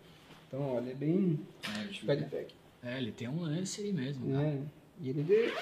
Então, 0.47 0.77
olha, 0.77 0.91
é 0.91 0.95
bem. 0.95 1.39
É, 1.63 2.07
Pé 2.07 2.17
de 2.17 2.25
pé. 2.25 2.47
É, 2.83 2.99
ele 2.99 3.13
tem 3.13 3.29
um 3.29 3.41
lance 3.43 3.81
aí 3.83 3.93
mesmo. 3.93 4.33
cara. 4.33 4.47
É. 4.47 4.59
E 5.03 5.09
ele 5.11 5.23
é 5.33 5.53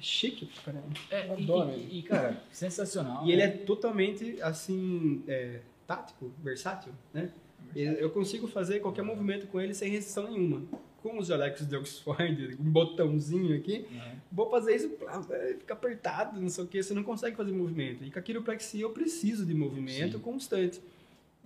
chique 0.00 0.48
caramba. 0.64 0.86
É, 1.10 1.28
Eu 1.28 1.32
adoro 1.34 1.70
e- 1.70 1.74
ele. 1.74 1.98
e, 1.98 2.02
cara, 2.02 2.42
sensacional. 2.52 3.24
E 3.26 3.32
ele 3.32 3.42
né? 3.42 3.48
é 3.48 3.56
totalmente, 3.58 4.40
assim, 4.42 5.22
é, 5.26 5.60
tático, 5.86 6.32
versátil, 6.42 6.92
né? 7.12 7.30
Ele- 7.74 7.96
Eu 8.02 8.10
consigo 8.10 8.46
fazer 8.46 8.80
qualquer 8.80 9.02
movimento 9.02 9.46
com 9.48 9.60
ele 9.60 9.74
sem 9.74 9.90
restrição 9.90 10.30
nenhuma. 10.30 10.62
Com 11.02 11.18
os 11.18 11.28
jalecos 11.28 11.66
de 11.66 11.76
Oxford, 11.76 12.56
um 12.60 12.70
botãozinho 12.70 13.56
aqui, 13.56 13.86
Uhum. 13.90 14.12
vou 14.32 14.50
fazer 14.50 14.74
isso, 14.74 14.90
vai, 15.28 15.54
fica 15.54 15.74
apertado, 15.74 16.40
não 16.40 16.48
sei 16.48 16.64
o 16.64 16.66
que, 16.66 16.82
você 16.82 16.92
não 16.92 17.04
consegue 17.04 17.36
fazer 17.36 17.52
movimento. 17.52 18.04
E 18.04 18.10
com 18.10 18.18
a 18.18 18.22
quiropraxia 18.22 18.82
eu 18.82 18.90
preciso 18.90 19.46
de 19.46 19.54
movimento 19.54 20.16
Sim. 20.16 20.22
constante. 20.22 20.80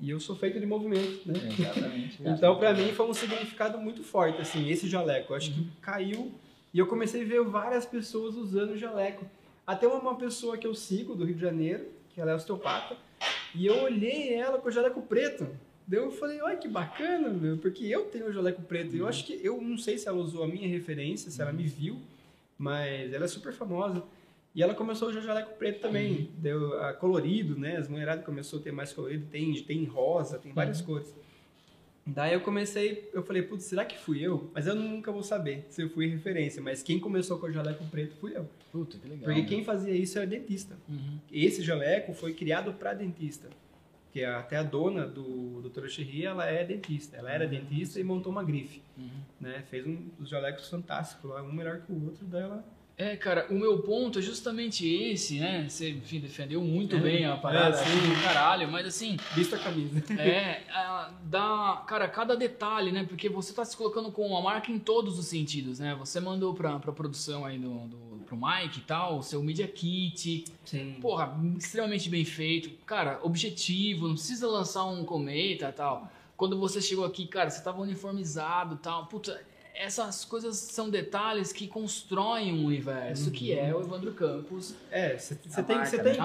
E 0.00 0.10
eu 0.10 0.18
sou 0.18 0.34
feito 0.34 0.58
de 0.58 0.66
movimento, 0.66 1.26
né? 1.26 1.34
Exatamente. 1.58 2.20
Então, 2.24 2.58
pra 2.58 2.72
mim, 2.72 2.92
foi 2.92 3.06
um 3.06 3.14
significado 3.14 3.78
muito 3.78 4.02
forte, 4.02 4.40
assim, 4.40 4.68
esse 4.68 4.88
jaleco. 4.88 5.32
Eu 5.32 5.36
acho 5.36 5.52
que 5.52 5.68
caiu 5.80 6.32
e 6.72 6.78
eu 6.78 6.86
comecei 6.86 7.22
a 7.22 7.24
ver 7.24 7.42
várias 7.44 7.84
pessoas 7.84 8.34
usando 8.34 8.70
o 8.70 8.78
jaleco. 8.78 9.24
Até 9.66 9.86
uma, 9.86 10.16
pessoa 10.16 10.56
que 10.56 10.66
eu 10.66 10.74
sigo, 10.74 11.14
do 11.14 11.24
Rio 11.24 11.34
de 11.34 11.40
Janeiro, 11.40 11.86
que 12.10 12.20
ela 12.20 12.32
é 12.32 12.34
osteopata, 12.34 12.96
e 13.54 13.66
eu 13.66 13.82
olhei 13.82 14.34
ela 14.34 14.58
com 14.58 14.68
o 14.68 14.72
jaleco 14.72 15.02
preto. 15.02 15.46
Daí 15.86 16.00
eu 16.00 16.10
falei, 16.10 16.40
olha 16.40 16.56
que 16.56 16.68
bacana, 16.68 17.28
meu, 17.28 17.58
porque 17.58 17.84
eu 17.84 18.06
tenho 18.06 18.26
o 18.26 18.32
jaleco 18.32 18.62
preto. 18.62 18.96
E 18.96 18.98
eu 18.98 19.06
acho 19.06 19.24
que, 19.24 19.38
eu 19.42 19.60
não 19.60 19.76
sei 19.76 19.98
se 19.98 20.08
ela 20.08 20.18
usou 20.18 20.42
a 20.44 20.48
minha 20.48 20.68
referência, 20.68 21.30
se 21.30 21.40
ela 21.40 21.52
me 21.52 21.64
viu, 21.64 22.00
mas 22.58 23.12
ela 23.12 23.24
é 23.24 23.28
super 23.28 23.52
famosa. 23.52 24.02
E 24.54 24.62
ela 24.62 24.74
começou 24.74 25.08
a 25.08 25.10
usar 25.10 25.22
jaleco 25.22 25.56
preto 25.56 25.80
também, 25.80 26.30
deu 26.36 26.78
a 26.82 26.92
colorido, 26.92 27.58
né? 27.58 27.76
As 27.76 27.88
mulheradas 27.88 28.24
começou 28.24 28.58
a 28.60 28.62
ter 28.62 28.72
mais 28.72 28.92
colorido, 28.92 29.26
tem, 29.26 29.54
tem 29.62 29.84
rosa, 29.84 30.38
tem 30.38 30.52
várias 30.52 30.80
cores. 30.80 31.14
Daí 32.04 32.34
eu 32.34 32.40
comecei, 32.40 33.08
eu 33.14 33.22
falei, 33.22 33.42
putz, 33.42 33.64
será 33.64 33.84
que 33.84 33.96
fui 33.96 34.20
eu? 34.20 34.50
Mas 34.52 34.66
eu 34.66 34.74
nunca 34.74 35.12
vou 35.12 35.22
saber 35.22 35.66
se 35.70 35.82
eu 35.82 35.88
fui 35.88 36.08
referência, 36.08 36.60
mas 36.60 36.82
quem 36.82 36.98
começou 36.98 37.38
com 37.38 37.46
o 37.46 37.52
jaleco 37.52 37.84
preto 37.86 38.16
fui 38.16 38.36
eu. 38.36 38.48
Puta, 38.72 38.98
que 38.98 39.08
legal. 39.08 39.24
Porque 39.24 39.42
né? 39.42 39.46
quem 39.46 39.64
fazia 39.64 39.94
isso 39.94 40.18
era 40.18 40.26
dentista. 40.26 40.76
Uhum. 40.88 41.18
Esse 41.30 41.62
jaleco 41.62 42.12
foi 42.12 42.34
criado 42.34 42.72
para 42.74 42.92
dentista. 42.92 43.48
Que 44.10 44.24
até 44.24 44.56
a 44.56 44.62
dona 44.62 45.06
do 45.06 45.62
Dr. 45.62 45.86
Cherry, 45.86 46.26
ela 46.26 46.44
é 46.44 46.64
dentista. 46.64 47.16
Ela 47.16 47.30
era 47.30 47.46
dentista 47.46 47.98
e 47.98 48.04
montou 48.04 48.32
uma 48.32 48.42
grife. 48.42 48.82
Uhum. 48.98 49.08
Né? 49.40 49.62
Fez 49.70 49.86
um 49.86 50.10
dos 50.18 50.28
jalecos 50.28 50.68
fantásticos 50.68 51.30
lá, 51.30 51.42
um 51.42 51.52
melhor 51.52 51.80
que 51.80 51.92
o 51.92 52.04
outro. 52.04 52.26
Daí 52.26 52.42
ela 52.42 52.64
É, 52.96 53.16
cara, 53.16 53.46
o 53.50 53.54
meu 53.54 53.78
ponto 53.78 54.18
é 54.18 54.22
justamente 54.22 54.86
esse, 54.86 55.40
né? 55.40 55.66
Você, 55.68 55.90
enfim, 55.90 56.20
defendeu 56.20 56.60
muito 56.60 56.94
É. 56.96 57.00
bem 57.00 57.24
a 57.24 57.36
parada, 57.36 57.76
É, 57.80 57.84
sim. 57.84 57.90
assim, 57.98 58.22
caralho, 58.22 58.70
mas 58.70 58.86
assim, 58.86 59.16
vista 59.34 59.56
a 59.56 59.58
camisa. 59.58 60.02
é, 60.20 60.62
a- 60.70 61.10
dá, 61.24 61.82
cara, 61.86 62.06
cada 62.06 62.36
detalhe, 62.36 62.92
né? 62.92 63.04
Porque 63.08 63.28
você 63.28 63.52
tá 63.54 63.64
se 63.64 63.76
colocando 63.76 64.12
com 64.12 64.36
a 64.36 64.42
marca 64.42 64.70
em 64.70 64.78
todos 64.78 65.18
os 65.18 65.26
sentidos, 65.26 65.78
né? 65.78 65.94
Você 65.98 66.20
mandou 66.20 66.52
pra, 66.54 66.78
pra 66.78 66.92
produção 66.92 67.44
aí 67.46 67.58
do, 67.58 67.70
do, 67.88 67.96
pro 68.26 68.36
Mike 68.36 68.80
e 68.80 68.82
tal, 68.82 69.18
o 69.18 69.22
seu 69.22 69.42
Media 69.42 69.66
Kit, 69.66 70.44
Sim. 70.64 70.98
porra, 71.00 71.34
extremamente 71.58 72.08
bem 72.10 72.24
feito, 72.26 72.70
cara, 72.84 73.18
objetivo, 73.22 74.06
não 74.06 74.14
precisa 74.14 74.46
lançar 74.46 74.84
um 74.84 75.02
cometa 75.04 75.68
e 75.70 75.72
tal. 75.72 76.08
Quando 76.36 76.58
você 76.58 76.80
chegou 76.80 77.04
aqui, 77.04 77.26
cara, 77.26 77.48
você 77.50 77.62
tava 77.62 77.80
uniformizado 77.80 78.74
e 78.74 78.78
tal, 78.78 79.06
puta, 79.06 79.40
essas 79.82 80.24
coisas 80.24 80.56
são 80.56 80.88
detalhes 80.88 81.52
que 81.52 81.66
constroem 81.66 82.52
um 82.52 82.64
universo, 82.66 83.30
que 83.32 83.52
é 83.52 83.74
o 83.74 83.80
Evandro 83.80 84.12
Campos. 84.12 84.76
É, 84.90 85.18
você 85.18 85.34
tem, 85.34 85.76
marca, 85.76 85.90
você 85.90 85.96
né? 85.96 86.02
tem 86.04 86.12
que 86.12 86.20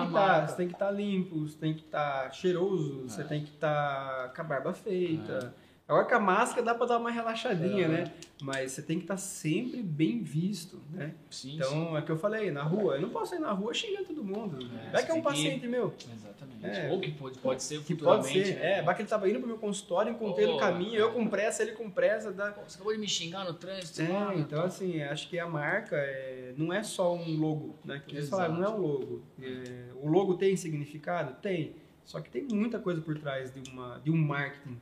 você 0.48 0.56
tem 0.56 0.68
que 0.68 0.74
estar 0.74 0.92
limpo, 0.92 1.40
você 1.40 1.58
tem 1.58 1.74
que 1.74 1.82
estar 1.82 2.32
cheiroso, 2.34 3.02
você 3.02 3.24
tem 3.24 3.44
que 3.44 3.50
estar 3.50 4.32
com 4.34 4.42
a 4.42 4.44
barba 4.44 4.74
feita. 4.74 5.56
Agora 5.88 6.04
com 6.06 6.16
a 6.16 6.20
máscara 6.20 6.62
dá 6.64 6.76
pra 6.76 6.86
dar 6.86 6.98
uma 6.98 7.10
relaxadinha, 7.10 7.86
É. 7.86 7.88
né? 7.88 8.14
Mas 8.42 8.74
você 8.74 8.82
tem 8.82 8.98
que 8.98 9.06
estar 9.06 9.16
sempre 9.16 9.82
bem 9.82 10.22
visto, 10.22 10.82
né? 10.92 11.14
Sim, 11.30 11.52
sim. 11.52 11.56
Então, 11.56 11.96
é 11.96 12.02
o 12.02 12.06
que 12.06 12.12
eu 12.12 12.18
falei, 12.18 12.52
na 12.52 12.62
rua, 12.62 12.96
eu 12.96 13.02
não 13.02 13.10
posso 13.10 13.34
ir 13.36 13.40
na 13.40 13.52
rua 13.54 13.74
xingando 13.74 14.04
todo 14.06 14.22
mundo. 14.24 14.58
É, 14.86 14.92
vai 14.92 15.06
que 15.06 15.10
é 15.12 15.14
um 15.14 15.16
tem 15.16 15.24
que- 15.24 15.30
paciente 15.30 15.66
meu. 15.68 15.94
Exatamente. 16.14 16.66
É. 16.66 16.92
Ou 16.92 17.00
que 17.00 17.12
pode, 17.12 17.40
pode 17.40 17.64
ser 17.64 17.82
Que 17.84 17.96
pode 17.96 18.24
futuramente. 18.28 18.46
ser. 18.54 18.60
né? 18.60 18.80
É, 18.80 18.82
vai 18.82 18.96
que 18.96 19.02
ele 19.02 19.08
tava 19.10 19.30
indo 19.30 19.40
pro 19.40 19.48
meu 19.48 19.58
consultório, 19.58 20.12
encontrei 20.12 20.46
Oh, 20.46 20.54
no 20.56 20.60
caminho, 20.60 20.96
eu 20.96 21.14
com 21.14 21.26
pressa, 21.28 21.64
ele 21.64 21.72
com 21.72 21.90
pressa. 21.90 22.34
Dá... 22.34 22.52
Pô, 22.52 22.62
Você 22.68 22.76
acabou 22.76 22.94
de 22.94 23.00
me 23.00 23.08
xingar 23.08 23.46
no 23.46 23.54
trânsito. 23.54 24.02
É, 24.02 24.08
mano. 24.10 24.40
então 24.40 24.64
assim, 24.66 25.02
acho 25.02 25.30
que 25.30 25.40
a 25.40 25.48
marca 25.48 25.96
é, 25.96 26.54
não 26.58 26.74
é 26.74 26.84
só 26.84 27.16
um 27.16 27.40
logo, 27.40 27.76
né? 27.86 28.04
Que 28.06 28.18
eles 28.18 28.28
falaram, 28.30 28.56
não 28.56 28.64
é 28.66 28.70
um 28.70 28.78
logo. 28.78 29.22
É, 29.42 29.86
o 30.02 30.10
logo 30.10 30.34
tem 30.36 30.56
significado? 30.58 31.34
Tem. 31.42 31.76
Só 32.04 32.20
que 32.22 32.30
tem 32.30 32.44
muita 32.44 32.78
coisa 32.80 33.02
por 33.02 33.18
trás 33.18 33.54
de, 33.54 33.70
uma, 33.72 34.00
de 34.04 34.12
um 34.12 34.18
marketing. 34.18 34.80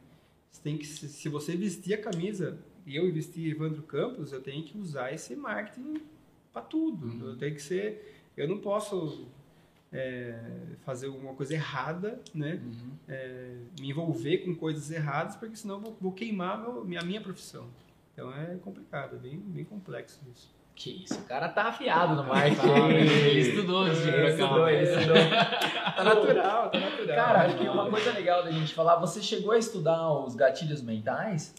Você 0.55 0.61
tem 0.61 0.77
que, 0.77 0.85
se 0.85 1.27
você 1.27 1.53
vestir 1.53 1.95
a 1.95 1.97
camisa, 2.01 2.57
e 2.85 2.95
eu 2.95 3.11
vestir 3.11 3.51
Evandro 3.51 3.83
Campos, 3.83 4.31
eu 4.31 4.41
tenho 4.41 4.63
que 4.63 4.77
usar 4.77 5.11
esse 5.11 5.35
marketing 5.35 6.01
para 6.53 6.61
tudo. 6.61 7.07
Uhum. 7.07 7.29
Eu 7.31 7.37
tenho 7.37 7.53
que 7.53 7.61
ser, 7.61 8.23
eu 8.37 8.47
não 8.47 8.59
posso 8.59 9.27
é, 9.91 10.39
fazer 10.85 11.07
alguma 11.07 11.33
coisa 11.33 11.53
errada, 11.53 12.21
né? 12.33 12.61
Uhum. 12.63 12.91
É, 13.05 13.57
me 13.81 13.89
envolver 13.89 14.45
com 14.45 14.55
coisas 14.55 14.89
erradas, 14.91 15.35
porque 15.35 15.57
senão 15.57 15.75
eu 15.75 15.81
vou, 15.81 15.97
vou 15.99 16.11
queimar 16.13 16.61
meu, 16.61 16.85
minha, 16.85 17.01
minha 17.01 17.19
profissão. 17.19 17.67
Então 18.13 18.33
é 18.33 18.55
complicado, 18.55 19.17
é 19.17 19.19
bem, 19.19 19.37
bem 19.37 19.65
complexo 19.65 20.21
isso. 20.31 20.55
Que 20.75 21.03
isso, 21.05 21.15
o 21.21 21.23
cara 21.23 21.47
tá 21.47 21.63
afiado 21.69 22.15
no 22.15 22.23
marketing. 22.25 22.67
Ele 22.91 23.39
estudou 23.39 23.87
ir 23.87 23.91
Ele 23.91 24.11
pra 24.11 24.29
estudou, 24.29 24.65
cá. 24.65 24.73
ele 24.73 24.83
estudou. 24.83 25.15
Tá 25.95 26.03
natural, 26.03 26.69
tá 26.69 26.79
natural. 26.79 27.15
Cara, 27.15 27.41
acho 27.45 27.57
que 27.57 27.67
uma 27.69 27.89
coisa 27.89 28.11
legal 28.11 28.43
da 28.43 28.51
gente 28.51 28.73
falar, 28.73 28.97
você 28.97 29.21
chegou 29.21 29.51
a 29.53 29.57
estudar 29.57 30.11
os 30.11 30.35
gatilhos 30.35 30.81
mentais? 30.81 31.55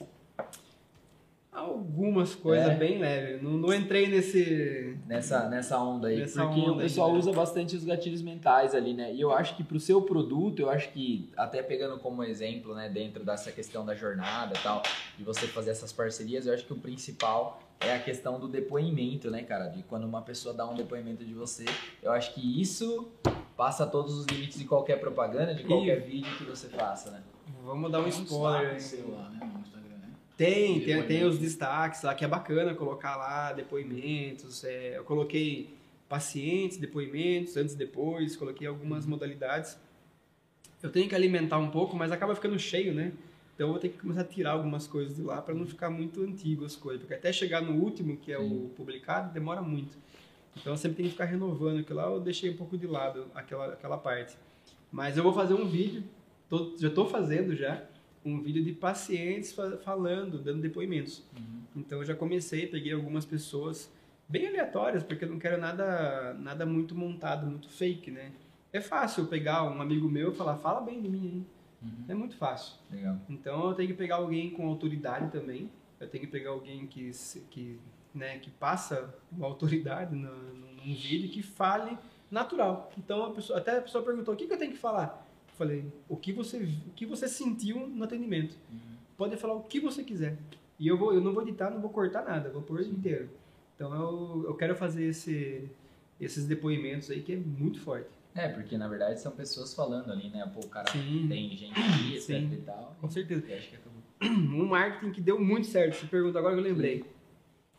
Algumas 1.50 2.34
coisas 2.34 2.68
É. 2.68 2.74
bem 2.74 2.98
leves. 2.98 3.42
Não, 3.42 3.52
não 3.52 3.72
entrei 3.72 4.06
nesse. 4.08 4.95
Nessa, 5.07 5.48
nessa 5.48 5.78
onda 5.78 6.09
aí. 6.09 6.18
Nessa 6.18 6.44
porque 6.44 6.61
onda 6.61 6.72
o 6.72 6.76
pessoal 6.78 7.12
né? 7.12 7.18
usa 7.18 7.32
bastante 7.32 7.76
os 7.76 7.84
gatilhos 7.84 8.22
mentais 8.22 8.74
ali, 8.74 8.92
né? 8.92 9.14
E 9.14 9.20
eu 9.20 9.32
acho 9.32 9.57
que 9.57 9.62
pro 9.62 9.78
seu 9.78 10.02
produto, 10.02 10.61
eu 10.61 10.68
acho 10.68 10.90
que, 10.90 11.30
até 11.36 11.62
pegando 11.62 11.98
como 11.98 12.24
exemplo, 12.24 12.74
né, 12.74 12.88
dentro 12.88 13.24
dessa 13.24 13.52
questão 13.52 13.86
da 13.86 13.94
jornada 13.94 14.54
e 14.59 14.62
tal, 14.62 14.82
de 15.16 15.22
você 15.22 15.46
fazer 15.46 15.70
essas 15.70 15.92
parcerias, 15.92 16.46
eu 16.46 16.54
acho 16.54 16.64
que 16.64 16.72
o 16.72 16.76
principal 16.76 17.61
é 17.78 17.94
a 17.94 17.98
questão 18.00 18.40
do 18.40 18.48
depoimento, 18.48 19.30
né, 19.30 19.42
cara? 19.42 19.68
De 19.68 19.82
quando 19.84 20.04
uma 20.04 20.22
pessoa 20.22 20.52
dá 20.52 20.68
um 20.68 20.74
depoimento 20.74 21.24
de 21.24 21.34
você, 21.34 21.64
eu 22.02 22.11
acho 22.11 22.34
que 22.34 22.61
isso 22.61 23.09
passa 23.57 23.86
todos 23.86 24.12
os 24.18 24.26
limites 24.26 24.59
de 24.59 24.64
qualquer 24.64 24.98
propaganda, 24.98 25.54
de 25.54 25.62
qualquer 25.62 26.00
vídeo 26.00 26.36
que 26.36 26.44
você 26.44 26.68
faça, 26.68 27.11
né? 27.11 27.22
Vamos 27.64 27.92
dar 27.92 28.00
um 28.00 28.09
spoiler. 28.09 28.70
aí. 28.70 28.74
né, 28.74 28.76
Instagram, 28.76 29.30
né? 29.30 29.76
Tem, 30.37 30.80
tem, 30.80 31.03
tem 31.07 31.24
os 31.24 31.39
destaques 31.39 32.03
lá, 32.03 32.14
que 32.14 32.24
é 32.24 32.28
bacana 32.28 32.74
colocar 32.74 33.16
lá 33.16 33.53
depoimentos. 33.53 34.64
é, 34.64 34.99
eu 34.99 35.05
coloquei 35.05 35.74
pacientes, 36.09 36.76
depoimentos, 36.76 37.57
antes 37.57 37.74
e 37.74 37.78
depois, 37.78 38.37
coloquei 38.37 38.66
algumas 38.66 39.05
Uhum. 39.05 39.11
modalidades. 39.12 39.78
Eu 40.82 40.91
tenho 40.91 41.09
que 41.09 41.14
alimentar 41.14 41.59
um 41.59 41.70
pouco, 41.70 41.97
mas 41.97 42.12
acaba 42.12 42.34
ficando 42.34 42.59
cheio, 42.59 42.93
né? 42.95 43.12
Então 43.55 43.68
eu 43.68 43.72
vou 43.72 43.80
ter 43.80 43.89
que 43.89 43.99
começar 43.99 44.20
a 44.20 44.24
tirar 44.24 44.51
algumas 44.53 44.87
coisas 44.87 45.16
de 45.16 45.22
lá 45.22 45.41
para 45.41 45.55
não 45.55 45.66
ficar 45.66 45.89
muito 45.89 46.20
antigo 46.22 46.66
as 46.66 46.76
coisas. 46.76 47.01
Porque 47.01 47.14
até 47.14 47.32
chegar 47.32 47.62
no 47.62 47.72
último, 47.82 48.18
que 48.18 48.30
é 48.30 48.39
o 48.39 48.43
Sim. 48.43 48.70
publicado, 48.76 49.32
demora 49.32 49.62
muito. 49.62 49.97
Então 50.55 50.74
eu 50.74 50.76
sempre 50.76 50.99
tenho 50.99 51.09
que 51.09 51.14
ficar 51.14 51.24
renovando 51.24 51.80
aquilo 51.80 51.97
lá, 51.99 52.07
eu 52.11 52.20
deixei 52.20 52.51
um 52.51 52.57
pouco 52.57 52.76
de 52.76 52.87
lado 52.87 53.26
aquela, 53.34 53.72
aquela 53.72 53.97
parte. 53.97 54.37
Mas 54.93 55.16
eu 55.16 55.22
vou 55.22 55.32
fazer 55.32 55.55
um 55.55 55.66
vídeo, 55.66 56.05
tô- 56.49 56.76
já 56.78 56.89
estou 56.89 57.07
fazendo 57.09 57.57
já, 57.57 57.82
um 58.27 58.41
vídeo 58.41 58.62
de 58.64 58.72
pacientes 58.72 59.53
fa- 59.53 59.77
falando, 59.79 60.39
dando 60.39 60.61
depoimentos. 60.61 61.22
Então 61.74 61.99
eu 61.99 62.05
já 62.05 62.14
comecei, 62.14 62.66
peguei 62.66 62.93
algumas 62.93 63.24
pessoas 63.24 63.91
bem 64.29 64.49
aleatórias, 64.49 65.03
porque 65.03 65.24
eu 65.24 65.29
não 65.31 65.39
quero 65.39 65.59
nada, 65.61 66.35
nada 66.35 66.66
muito 66.66 66.95
montado, 66.95 67.47
muito 67.47 67.68
fake, 67.68 68.11
né? 68.11 68.33
É 68.72 68.81
fácil 68.81 69.27
pegar 69.27 69.62
um 69.64 69.81
amigo 69.81 70.09
meu 70.09 70.33
e 70.33 70.35
falar, 70.35 70.57
fala 70.57 70.81
bem 70.81 71.01
de 71.01 71.09
mim, 71.09 71.27
hein? 71.27 71.47
É 72.09 72.14
muito 72.14 72.37
fácil. 72.37 72.74
Legal. 72.91 73.16
Então 73.29 73.68
eu 73.68 73.74
tenho 73.74 73.89
que 73.89 73.95
pegar 73.95 74.16
alguém 74.16 74.51
com 74.51 74.66
autoridade 74.66 75.31
também. 75.31 75.70
Eu 76.01 76.09
tenho 76.09 76.24
que 76.24 76.31
pegar 76.31 76.51
alguém 76.51 76.87
que, 76.87 77.11
que, 77.51 77.79
né, 78.14 78.39
que 78.39 78.51
passa 78.51 79.14
uma 79.31 79.47
autoridade 79.47 80.14
no, 80.16 80.35
num 80.55 80.95
vídeo 80.95 81.31
que 81.31 81.43
fale 81.43 81.97
natural. 82.31 82.91
Então 82.99 83.27
a 83.27 83.31
pessoa, 83.31 83.59
até 83.59 83.79
a 83.79 83.83
pessoa 83.83 84.03
perguntou: 84.03 84.35
o 84.35 84.37
que, 84.37 84.47
que 84.47 84.53
eu 84.53 84.59
tenho 84.59 84.72
que 84.72 84.79
falar? 84.79 85.26
Falei: 85.57 85.84
o 86.09 86.16
que 86.16 86.32
você, 86.32 86.59
o 86.59 86.92
que 86.94 87.07
você 87.07 87.26
sentiu 87.28 87.86
no 87.86 88.04
atendimento. 88.04 88.57
Pode 89.16 89.36
falar 89.36 89.54
o 89.54 89.62
que 89.62 89.80
você 89.80 90.04
quiser. 90.04 90.36
E 90.78 90.86
eu, 90.86 90.98
vou, 90.98 91.14
eu 91.14 91.20
não 91.22 91.32
vou 91.32 91.42
editar, 91.42 91.70
não 91.70 91.80
vou 91.80 91.88
cortar 91.88 92.22
nada, 92.22 92.50
vou 92.50 92.61
pôr 92.61 92.82
inteiro. 92.82 93.30
Então 93.74 93.94
eu, 93.94 94.44
eu 94.48 94.54
quero 94.54 94.76
fazer 94.76 95.04
esse, 95.04 95.70
esses 96.20 96.46
depoimentos 96.46 97.11
aí 97.11 97.22
que 97.22 97.32
é 97.32 97.36
muito 97.36 97.80
forte. 97.80 98.11
É, 98.34 98.48
porque 98.48 98.76
na 98.76 98.86
verdade 98.86 99.18
são 99.18 99.32
pessoas 99.32 99.72
falando 99.72 100.12
ali, 100.12 100.28
né? 100.28 100.44
Pô, 100.52 100.61
o 100.61 100.68
cara 100.68 100.90
Sim. 100.92 101.26
tem 101.26 101.57
gente 101.57 101.72
aqui, 101.72 102.16
etc 102.16 102.26
Sim. 102.26 102.52
e 102.52 102.62
tal. 102.64 102.94
Com 103.00 103.09
certeza. 103.09 103.46
E 103.48 103.54
acho 103.54 103.70
que 103.70 103.76
acabou. 103.76 103.96
um 104.22 104.66
marketing 104.66 105.12
que 105.12 105.20
deu 105.22 105.40
muito 105.40 105.66
certo. 105.66 105.96
Você 105.96 106.07
pergunta 106.07 106.38
agora 106.38 106.54
que 106.54 106.61
eu 106.61 106.64
lembrei. 106.64 107.04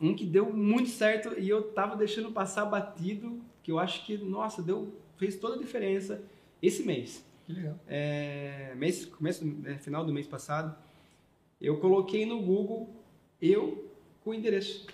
Um 0.00 0.14
que 0.14 0.26
deu 0.26 0.52
muito 0.52 0.90
certo 0.90 1.38
e 1.38 1.48
eu 1.48 1.62
tava 1.62 1.96
deixando 1.96 2.32
passar 2.32 2.64
batido, 2.64 3.40
que 3.62 3.70
eu 3.70 3.78
acho 3.78 4.04
que, 4.04 4.16
nossa, 4.18 4.62
deu, 4.62 4.92
fez 5.16 5.36
toda 5.36 5.54
a 5.54 5.58
diferença 5.58 6.20
esse 6.60 6.84
mês. 6.84 7.24
Que 7.48 7.54
legal. 7.54 7.78
É, 7.88 8.74
mês 8.76 9.06
começo, 9.06 9.42
né, 9.44 9.78
final 9.78 10.04
do 10.04 10.12
mês 10.12 10.26
passado, 10.26 10.76
eu 11.58 11.78
coloquei 11.80 12.26
no 12.26 12.42
Google 12.42 12.94
eu 13.40 13.90
com 14.22 14.30
o 14.30 14.34
endereço. 14.34 14.86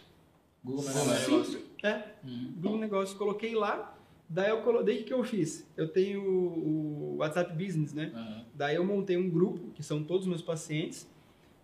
Google 0.65 0.85
Google 0.85 1.05
Negócio. 1.07 1.63
É, 1.83 2.05
Uhum. 2.25 2.53
Google 2.57 2.79
Negócio, 2.79 3.19
coloquei 3.19 3.55
lá, 3.57 3.99
daí 4.29 4.51
eu 4.51 4.63
colo... 4.63 4.85
daí 4.85 5.03
o 5.03 5.05
que 5.05 5.13
eu 5.13 5.25
fiz? 5.25 5.69
Eu 5.77 5.89
tenho 5.89 6.23
o 6.23 7.17
WhatsApp 7.19 7.53
Business, 7.53 7.93
né? 7.93 8.13
Aham. 8.15 8.45
Daí 8.55 8.77
eu 8.77 8.85
montei 8.85 9.17
um 9.17 9.29
grupo, 9.29 9.73
que 9.73 9.83
são 9.83 10.05
todos 10.05 10.23
os 10.23 10.29
meus 10.29 10.41
pacientes. 10.43 11.11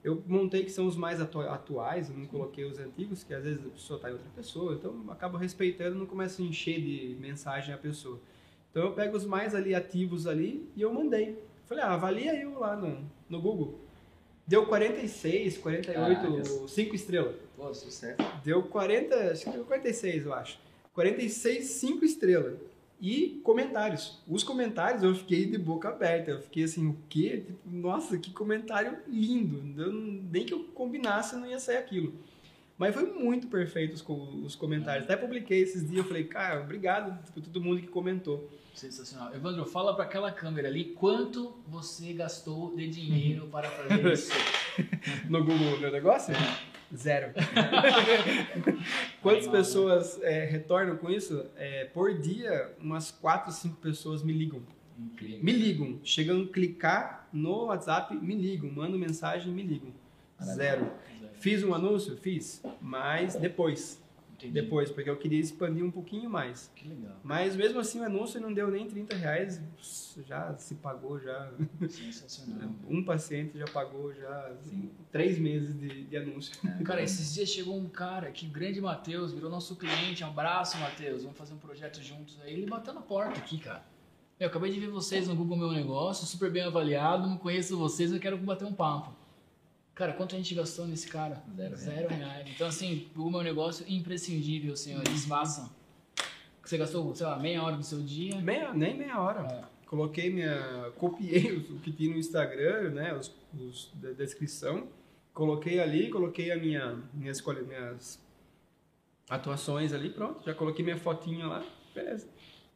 Eu 0.03 0.23
montei 0.27 0.65
que 0.65 0.71
são 0.73 0.87
os 0.89 0.97
mais 0.97 1.21
atu- 1.21 1.41
atuais, 1.43 2.11
eu 2.11 2.17
não 2.17 2.27
coloquei 2.27 2.65
os 2.65 2.79
antigos, 2.81 3.23
que 3.23 3.33
às 3.33 3.45
vezes 3.45 3.65
a 3.65 3.69
pessoa 3.71 3.97
está 3.97 4.09
em 4.11 4.13
outra 4.15 4.29
pessoa, 4.35 4.75
então 4.75 5.03
eu 5.07 5.13
acabo 5.13 5.37
respeitando, 5.37 5.95
não 5.97 6.07
começo 6.07 6.43
a 6.43 6.45
encher 6.45 6.81
de 6.81 7.17
mensagem 7.21 7.73
a 7.73 7.79
pessoa. 7.79 8.19
Então 8.71 8.85
eu 8.85 8.93
pego 8.93 9.17
os 9.17 9.25
mais 9.25 9.55
ali 9.55 9.75
ativos 9.75 10.27
ali 10.27 10.69
e 10.77 10.83
eu 10.83 10.93
mandei. 10.93 11.43
Falei, 11.67 11.85
ah, 11.85 11.95
avalia 11.95 12.35
eu 12.41 12.59
lá 12.59 12.77
no, 12.77 13.05
no 13.29 13.41
Google. 13.41 13.79
Deu 14.47 14.67
46, 14.67 15.59
48, 15.59 16.21
Caracas. 16.21 16.71
5 16.73 16.95
estrelas. 16.95 17.37
Pô, 17.57 17.73
sucesso. 17.73 18.17
Deu 18.43 18.63
40, 18.65 19.15
acho 19.31 19.45
que 19.45 19.51
deu 19.51 19.65
46, 19.65 20.27
eu 20.27 20.35
acho. 20.35 20.59
46, 20.93 21.65
5 21.65 22.05
estrelas. 22.05 22.59
E 23.01 23.41
comentários. 23.45 24.19
Os 24.29 24.43
comentários 24.43 25.03
eu 25.03 25.15
fiquei 25.15 25.47
de 25.47 25.57
boca 25.57 25.89
aberta. 25.89 26.33
Eu 26.33 26.43
fiquei 26.43 26.65
assim, 26.65 26.87
o 26.89 26.97
quê? 27.09 27.45
Tipo, 27.47 27.59
nossa, 27.65 28.19
que 28.19 28.31
comentário 28.33 28.99
lindo. 29.09 29.81
Eu 29.81 29.93
nem 29.93 30.45
que 30.45 30.53
eu 30.53 30.65
combinasse 30.75 31.37
não 31.37 31.47
ia 31.47 31.59
sair 31.59 31.77
aquilo. 31.77 32.13
Mas 32.81 32.95
foi 32.95 33.05
muito 33.05 33.47
perfeito 33.49 33.93
os, 33.93 34.03
os 34.43 34.57
comentários. 34.57 35.05
Até 35.05 35.15
publiquei 35.15 35.61
esses 35.61 35.87
dias, 35.87 35.99
eu 35.99 36.05
falei, 36.05 36.25
cara, 36.25 36.63
obrigado 36.63 37.23
por 37.31 37.43
todo 37.43 37.61
mundo 37.61 37.79
que 37.79 37.87
comentou. 37.87 38.51
Sensacional. 38.75 39.35
Evandro, 39.35 39.67
fala 39.67 39.95
pra 39.95 40.05
aquela 40.05 40.33
câmera 40.33 40.67
ali 40.67 40.87
quanto 40.95 41.59
você 41.69 42.15
gastou 42.15 42.75
de 42.75 42.89
dinheiro 42.89 43.49
para 43.49 43.69
fazer 43.69 44.01
isso. 44.11 44.33
No 45.29 45.45
Google 45.45 45.79
meu 45.79 45.93
negócio? 45.93 46.35
Zero. 46.97 47.35
Quantas 49.21 49.47
né? 49.47 49.53
pessoas 49.53 50.19
é, 50.23 50.47
retornam 50.47 50.97
com 50.97 51.11
isso? 51.11 51.45
É, 51.57 51.85
por 51.85 52.19
dia, 52.19 52.75
umas 52.81 53.11
4, 53.11 53.53
5 53.53 53.77
pessoas 53.77 54.23
me 54.23 54.33
ligam. 54.33 54.63
Incrível. 54.99 55.45
Me 55.45 55.53
ligam. 55.53 56.01
Chegam 56.03 56.45
a 56.45 56.49
clicar 56.49 57.29
no 57.31 57.67
WhatsApp, 57.67 58.15
me 58.15 58.35
ligam. 58.35 58.71
Mandam 58.71 58.99
mensagem, 58.99 59.53
me 59.53 59.63
ligam. 59.63 59.93
Zero. 60.43 60.91
Fiz 61.35 61.63
um 61.63 61.75
anúncio? 61.75 62.17
Fiz. 62.17 62.63
Mas 62.81 63.35
depois. 63.35 64.01
Entendi. 64.35 64.55
Depois, 64.55 64.91
porque 64.91 65.11
eu 65.11 65.17
queria 65.19 65.39
expandir 65.39 65.85
um 65.85 65.91
pouquinho 65.91 66.31
mais. 66.31 66.71
Que 66.75 66.89
legal. 66.89 67.15
Mas 67.23 67.55
mesmo 67.55 67.79
assim 67.79 68.01
o 68.01 68.05
anúncio 68.05 68.41
não 68.41 68.53
deu 68.53 68.71
nem 68.71 68.87
30 68.87 69.15
reais. 69.15 69.61
Já 70.27 70.57
se 70.57 70.77
pagou, 70.77 71.21
já. 71.21 71.53
Sensacional. 71.89 72.71
Um 72.89 73.05
paciente 73.05 73.59
já 73.59 73.67
pagou 73.67 74.15
já 74.15 74.47
assim, 74.49 74.91
três 75.13 75.39
meses 75.39 75.79
de, 75.79 76.05
de 76.05 76.17
anúncio. 76.17 76.55
Cara, 76.85 77.03
esses 77.03 77.35
dias 77.35 77.51
chegou 77.51 77.79
um 77.79 77.89
cara 77.89 78.29
aqui, 78.29 78.47
grande 78.47 78.81
Matheus, 78.81 79.33
virou 79.33 79.51
nosso 79.51 79.77
cliente. 79.77 80.25
Um 80.25 80.29
abraço, 80.29 80.79
Matheus. 80.79 81.23
Vamos 81.23 81.37
fazer 81.37 81.53
um 81.53 81.59
projeto 81.59 82.03
juntos 82.03 82.41
aí. 82.43 82.55
Ele 82.55 82.67
bateu 82.67 82.95
na 82.95 83.03
porta 83.03 83.39
aqui, 83.39 83.59
cara. 83.59 83.85
Eu 84.39 84.49
acabei 84.49 84.73
de 84.73 84.81
ver 84.81 84.89
vocês 84.89 85.29
no 85.29 85.37
Google 85.37 85.59
Meu 85.59 85.71
Negócio, 85.71 86.27
super 86.27 86.51
bem 86.51 86.63
avaliado, 86.63 87.29
não 87.29 87.37
conheço 87.37 87.77
vocês, 87.77 88.11
eu 88.11 88.19
quero 88.19 88.39
bater 88.39 88.65
um 88.65 88.73
papo. 88.73 89.20
Cara, 90.01 90.15
quanto 90.15 90.35
a 90.35 90.39
gente 90.39 90.55
gastou 90.55 90.87
nesse 90.87 91.09
cara? 91.09 91.43
Zero 91.55 91.77
Zero 91.77 92.09
reais. 92.09 92.49
Então, 92.49 92.67
assim, 92.67 93.07
Google 93.15 93.33
Meu 93.33 93.43
Negócio, 93.43 93.85
imprescindível, 93.87 94.75
senhores. 94.75 95.27
Façam. 95.27 95.69
Você 96.65 96.79
gastou, 96.79 97.15
sei 97.15 97.27
lá, 97.27 97.39
meia 97.39 97.63
hora 97.63 97.77
do 97.77 97.83
seu 97.83 98.01
dia. 98.01 98.41
Meia, 98.41 98.73
nem 98.73 98.97
meia 98.97 99.21
hora. 99.21 99.41
É. 99.43 99.63
Coloquei 99.87 100.31
minha. 100.33 100.91
Copiei 100.97 101.53
o 101.55 101.79
que 101.81 101.93
tinha 101.93 102.09
no 102.15 102.17
Instagram, 102.19 102.93
né? 102.93 103.13
Os, 103.15 103.31
os 103.55 103.91
da 103.93 104.13
descrição. 104.13 104.89
Coloquei 105.35 105.79
ali, 105.81 106.09
coloquei 106.09 106.51
a 106.51 106.57
minha, 106.57 106.99
minhas, 107.13 107.37
escolha- 107.37 107.61
minhas 107.63 108.19
atuações 109.29 109.93
ali, 109.93 110.09
pronto. 110.09 110.43
Já 110.47 110.55
coloquei 110.55 110.83
minha 110.83 110.97
fotinha 110.97 111.47
lá, 111.47 111.63
beleza. 111.95 112.27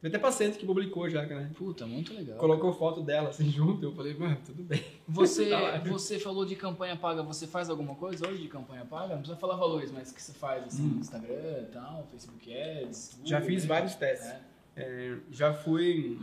Teve 0.05 0.17
até 0.17 0.21
paciente 0.23 0.59
que 0.59 0.65
publicou 0.67 1.09
já, 1.09 1.25
né? 1.25 1.49
Puta, 1.55 1.87
muito 1.87 2.13
legal. 2.13 2.37
Colocou 2.37 2.71
foto 2.71 3.01
dela 3.01 3.29
assim 3.29 3.49
junto, 3.49 3.83
eu 3.87 3.91
falei, 3.91 4.13
mano, 4.13 4.37
tudo 4.45 4.61
bem. 4.61 4.83
Você, 5.07 5.49
Tá 5.49 5.79
você 5.79 6.19
falou 6.19 6.45
de 6.45 6.55
campanha 6.55 6.95
paga, 6.95 7.23
você 7.23 7.47
faz 7.47 7.71
alguma 7.71 7.95
coisa 7.95 8.27
hoje 8.29 8.43
de 8.43 8.47
campanha 8.47 8.85
paga? 8.85 9.15
Não 9.15 9.21
precisa 9.21 9.35
falar 9.39 9.55
valores, 9.55 9.91
mas 9.91 10.11
que 10.11 10.21
você 10.21 10.31
faz 10.33 10.63
assim, 10.65 10.83
no 10.83 10.99
Instagram 10.99 11.63
e 11.63 11.71
tal, 11.73 12.07
Facebook 12.11 12.53
Ads? 12.55 13.13
Google, 13.15 13.23
Hum. 13.23 13.27
Já 13.27 13.41
fiz 13.41 13.63
né? 13.63 13.67
vários 13.67 13.95
testes. 13.95 14.27
É. 14.27 14.41
É, 14.77 15.17
já 15.31 15.53
fui. 15.55 16.19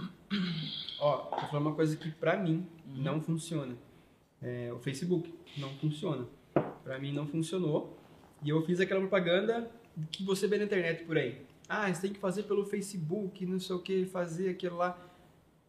Ó, 1.01 1.31
vou 1.31 1.49
falar 1.49 1.59
uma 1.61 1.75
coisa 1.75 1.97
que 1.97 2.09
pra 2.13 2.37
mim 2.37 2.65
Uhum. 2.87 3.03
não 3.03 3.21
funciona. 3.21 3.75
É, 4.41 4.73
o 4.73 4.79
Facebook 4.79 5.35
não 5.59 5.71
funciona. 5.71 6.25
Para 6.85 7.01
mim 7.01 7.13
não 7.13 7.27
funcionou. 7.27 7.99
E 8.45 8.51
eu 8.51 8.63
fiz 8.65 8.79
aquela 8.79 9.01
propaganda 9.01 9.69
que 10.13 10.23
você 10.23 10.47
vê 10.47 10.59
na 10.59 10.65
internet 10.67 11.03
por 11.05 11.17
aí. 11.19 11.43
Ah, 11.75 11.93
você 11.93 12.03
tem 12.03 12.13
que 12.13 12.21
fazer 12.21 12.43
pelo 12.43 12.67
Facebook, 12.67 13.47
não 13.47 13.59
sei 13.59 13.75
o 13.75 13.79
que, 13.79 14.05
fazer 14.05 14.51
aquilo 14.51 14.77
lá. 14.77 14.99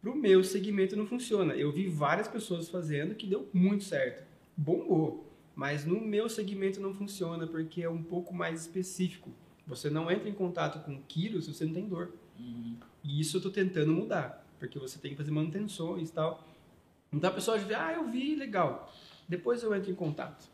Pro 0.02 0.14
meu 0.14 0.44
segmento 0.44 0.94
não 0.94 1.06
funciona. 1.06 1.54
Eu 1.54 1.72
vi 1.72 1.88
várias 1.88 2.28
pessoas 2.28 2.68
fazendo 2.68 3.14
que 3.14 3.26
deu 3.26 3.48
muito 3.54 3.84
certo. 3.84 4.22
Bombou. 4.54 5.32
Mas 5.56 5.86
no 5.86 5.98
meu 5.98 6.28
segmento 6.28 6.78
não 6.78 6.92
funciona 6.92 7.46
porque 7.46 7.82
é 7.82 7.88
um 7.88 8.02
pouco 8.02 8.34
mais 8.34 8.60
específico. 8.60 9.30
Você 9.66 9.88
não 9.88 10.10
entra 10.10 10.28
em 10.28 10.34
contato 10.34 10.84
com 10.84 11.00
quilos 11.08 11.46
se 11.46 11.54
você 11.54 11.64
não 11.64 11.72
tem 11.72 11.88
dor. 11.88 12.12
Uhum. 12.38 12.76
E 13.02 13.18
isso 13.18 13.38
eu 13.38 13.40
tô 13.40 13.50
tentando 13.50 13.90
mudar, 13.90 14.46
porque 14.58 14.78
você 14.78 14.98
tem 14.98 15.12
que 15.12 15.16
fazer 15.16 15.30
manutenções 15.30 16.10
e 16.10 16.12
tal. 16.12 16.46
Então 17.10 17.30
a 17.30 17.32
pessoa 17.32 17.56
vê, 17.56 17.74
ah, 17.74 17.94
eu 17.94 18.10
vi, 18.10 18.34
legal. 18.34 18.92
Depois 19.26 19.62
eu 19.62 19.74
entro 19.74 19.90
em 19.90 19.94
contato. 19.94 20.50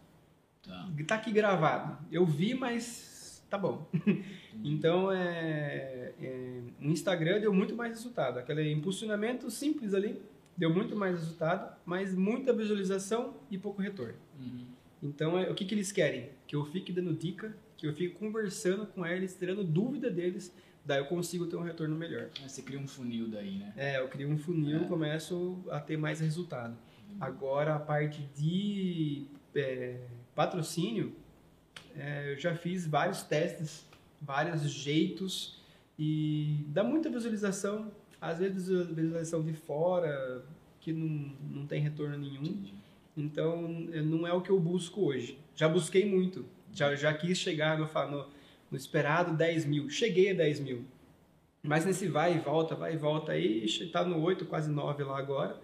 Tá. 0.62 0.88
Tá 1.09 1.14
aqui 1.16 1.32
gravado. 1.32 1.98
Eu 2.12 2.24
vi, 2.24 2.55
mas 2.55 3.11
tá 3.51 3.59
bom. 3.59 3.86
então, 4.64 5.11
é, 5.12 6.12
é, 6.22 6.61
o 6.80 6.86
Instagram 6.86 7.40
deu 7.40 7.53
muito 7.53 7.74
mais 7.74 7.92
resultado. 7.92 8.38
Aquele 8.38 8.70
impulsionamento 8.72 9.51
simples 9.51 9.92
ali 9.92 10.22
deu 10.57 10.72
muito 10.72 10.94
mais 10.94 11.18
resultado, 11.18 11.76
mas 11.84 12.14
muita 12.14 12.53
visualização 12.53 13.34
e 13.51 13.59
pouco 13.59 13.82
retorno. 13.82 14.14
Uhum. 14.38 14.66
Então, 15.03 15.38
é, 15.38 15.51
o 15.51 15.55
que, 15.55 15.64
que 15.64 15.74
eles 15.74 15.90
querem? 15.90 16.30
Que 16.46 16.55
eu 16.55 16.64
fique 16.64 16.92
dando 16.92 17.12
dica, 17.12 17.55
que 17.76 17.86
eu 17.86 17.92
fique 17.94 18.14
conversando 18.14 18.86
com 18.86 19.05
eles, 19.05 19.34
tirando 19.34 19.64
dúvida 19.64 20.11
deles, 20.11 20.55
daí 20.84 20.98
eu 20.98 21.07
consigo 21.07 21.46
ter 21.46 21.57
um 21.57 21.62
retorno 21.62 21.96
melhor. 21.96 22.28
Aí 22.42 22.48
Você 22.48 22.62
cria 22.62 22.78
um 22.78 22.86
funil 22.86 23.28
daí, 23.28 23.57
né? 23.59 23.72
É, 23.76 23.98
eu 23.98 24.09
crio 24.09 24.28
um 24.28 24.38
funil 24.38 24.80
É. 24.80 24.82
e 24.82 24.86
começo 24.86 25.64
a 25.70 25.80
ter 25.80 25.96
mais 25.96 26.20
resultado. 26.20 26.76
Agora, 27.18 27.74
a 27.74 27.78
parte 27.78 28.22
de 28.36 29.26
é, 29.55 29.96
patrocínio, 30.34 31.14
é, 31.97 32.33
eu 32.33 32.39
já 32.39 32.55
fiz 32.55 32.87
vários 32.87 33.23
testes, 33.23 33.87
vários 34.21 34.62
jeitos 34.62 35.61
e 35.99 36.64
dá 36.68 36.83
muita 36.83 37.11
visualização. 37.11 37.91
Às 38.21 38.39
vezes, 38.39 38.68
visualização 38.68 39.43
de 39.43 39.55
fora, 39.55 40.45
que 40.81 40.93
não, 40.93 41.35
não 41.51 41.66
tem 41.66 41.81
retorno 41.81 42.18
nenhum. 42.18 42.64
Então, 43.16 43.68
não 43.68 44.27
é 44.27 44.33
o 44.33 44.41
que 44.41 44.51
eu 44.51 44.59
busco 44.59 45.03
hoje. 45.03 45.39
Já 45.55 45.68
busquei 45.68 46.05
muito. 46.07 46.45
Já, 46.73 46.95
já 46.95 47.12
quis 47.12 47.39
chegar 47.39 47.79
no, 47.79 47.87
no, 47.87 48.27
no 48.71 48.77
esperado 48.77 49.37
10 49.37 49.64
mil. 49.66 49.91
Cheguei 49.91 50.31
a 50.31 50.35
10 50.35 50.61
mil. 50.61 50.85
Mas 51.62 51.85
nesse 51.85 52.09
vai 52.09 52.37
e 52.37 52.39
volta, 52.39 52.75
vai 52.75 52.95
e 52.95 52.97
volta 52.97 53.33
aí, 53.33 53.64
está 53.64 54.03
no 54.05 54.18
8, 54.23 54.47
quase 54.47 54.71
9 54.71 55.05
lá 55.05 55.18
agora. 55.18 55.61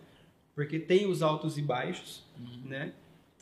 Porque 0.54 0.78
tem 0.78 1.06
os 1.06 1.22
altos 1.22 1.56
e 1.56 1.62
baixos, 1.62 2.24
né? 2.64 2.92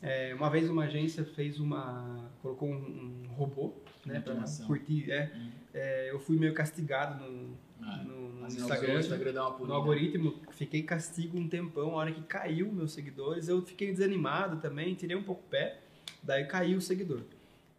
É, 0.05 0.35
uma 0.35 0.51
vez 0.51 0.69
uma 0.69 0.85
agência 0.85 1.25
fez 1.25 1.59
uma... 1.59 2.31
colocou 2.43 2.69
um, 2.69 3.23
um 3.29 3.33
robô, 3.35 3.75
né? 4.05 4.21
Pra 4.21 4.35
curtir, 4.67 5.11
é. 5.11 5.33
Uhum. 5.35 5.51
É, 5.73 6.11
eu 6.11 6.21
fui 6.21 6.37
meio 6.37 6.53
castigado 6.55 7.25
no, 7.25 7.57
Ah, 7.83 7.97
no, 8.05 8.29
no 8.35 8.47
Instagram. 8.47 9.01
Instagram 9.01 9.33
dá 9.33 9.49
uma 9.49 9.67
No 9.67 9.73
algoritmo, 9.73 10.35
fiquei 10.53 10.83
castigo 10.83 11.39
um 11.39 11.49
tempão, 11.49 11.93
a 11.93 11.95
hora 11.95 12.13
que 12.13 12.23
caiu 12.23 12.71
meus 12.71 12.93
seguidores, 12.93 13.49
eu 13.49 13.63
fiquei 13.63 13.91
desanimado 13.93 14.59
também, 14.61 14.95
tirei 14.95 15.17
um 15.17 15.23
pouco 15.25 15.43
o 15.43 15.49
pé, 15.49 15.81
daí 16.23 16.45
caiu 16.45 16.79
o 16.79 16.81
seguidor. 16.83 17.23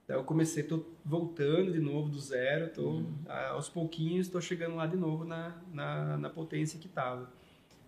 Daí 0.07 0.17
eu 0.17 0.23
comecei, 0.23 0.63
tô 0.63 0.85
voltando 1.03 1.71
de 1.71 1.79
novo 1.79 2.09
do 2.09 2.19
zero, 2.19 2.69
tô, 2.73 2.89
Uhum. 2.89 3.13
aos 3.51 3.69
pouquinhos 3.69 4.27
tô 4.27 4.41
chegando 4.41 4.75
lá 4.75 4.85
de 4.87 4.97
novo 4.97 5.23
na, 5.25 5.55
na, 5.71 6.17
na 6.17 6.29
potência 6.29 6.79
que 6.79 6.87
tava. 6.87 7.29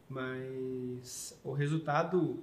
Mas 0.10 1.40
o 1.44 1.52
resultado 1.54 2.40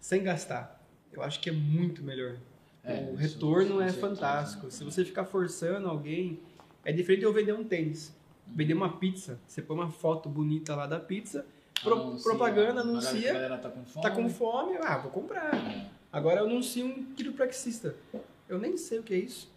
sem 0.00 0.22
gastar, 0.22 0.79
eu 1.12 1.22
acho 1.22 1.40
que 1.40 1.48
é 1.50 1.52
muito 1.52 2.02
melhor. 2.02 2.36
É, 2.82 3.10
o 3.12 3.14
retorno 3.14 3.80
é 3.80 3.88
certeza, 3.90 4.00
fantástico. 4.00 4.64
né? 4.66 4.70
Se 4.70 4.84
você 4.84 5.04
ficar 5.04 5.24
forçando 5.24 5.86
alguém, 5.88 6.38
é 6.84 6.92
diferente 6.92 7.20
de 7.20 7.26
eu 7.26 7.32
vender 7.32 7.52
um 7.52 7.64
tênis. 7.64 8.14
Vender 8.46 8.74
uma 8.74 8.96
pizza, 8.96 9.38
você 9.46 9.60
põe 9.62 9.76
uma 9.76 9.90
foto 9.90 10.28
bonita 10.28 10.74
lá 10.74 10.86
da 10.86 10.98
pizza, 10.98 11.44
pro- 11.82 11.94
Anuncia, 11.94 12.22
propaganda 12.30 12.80
anuncia, 12.80 13.30
A 13.30 13.34
galera 13.34 13.58
tá 13.58 13.68
com 13.70 13.84
fome. 13.84 14.02
tá 14.02 14.10
com 14.10 14.28
fome, 14.28 14.76
ah, 14.82 14.98
vou 14.98 15.10
comprar. 15.10 15.54
É. 15.54 15.86
Agora 16.12 16.40
eu 16.40 16.46
anuncio 16.46 16.84
um 16.86 17.04
quiropraxista. 17.14 17.94
Eu 18.48 18.58
nem 18.58 18.76
sei 18.76 18.98
o 18.98 19.02
que 19.02 19.14
é 19.14 19.18
isso. 19.18 19.48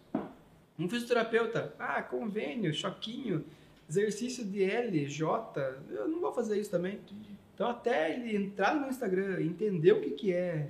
Um 0.78 0.88
fisioterapeuta, 0.88 1.74
ah, 1.78 2.02
convênio, 2.02 2.72
choquinho, 2.74 3.44
exercício 3.88 4.44
de 4.44 4.62
L, 4.62 5.06
J, 5.08 5.60
eu 5.90 6.06
não 6.08 6.20
vou 6.20 6.32
fazer 6.32 6.60
isso 6.60 6.70
também. 6.70 6.94
Entendi. 6.94 7.30
Então 7.54 7.68
até 7.68 8.12
ele 8.14 8.36
entrar 8.36 8.74
no 8.74 8.88
Instagram, 8.88 9.40
entender 9.40 9.92
o 9.92 10.00
que 10.00 10.10
que 10.10 10.32
é, 10.32 10.68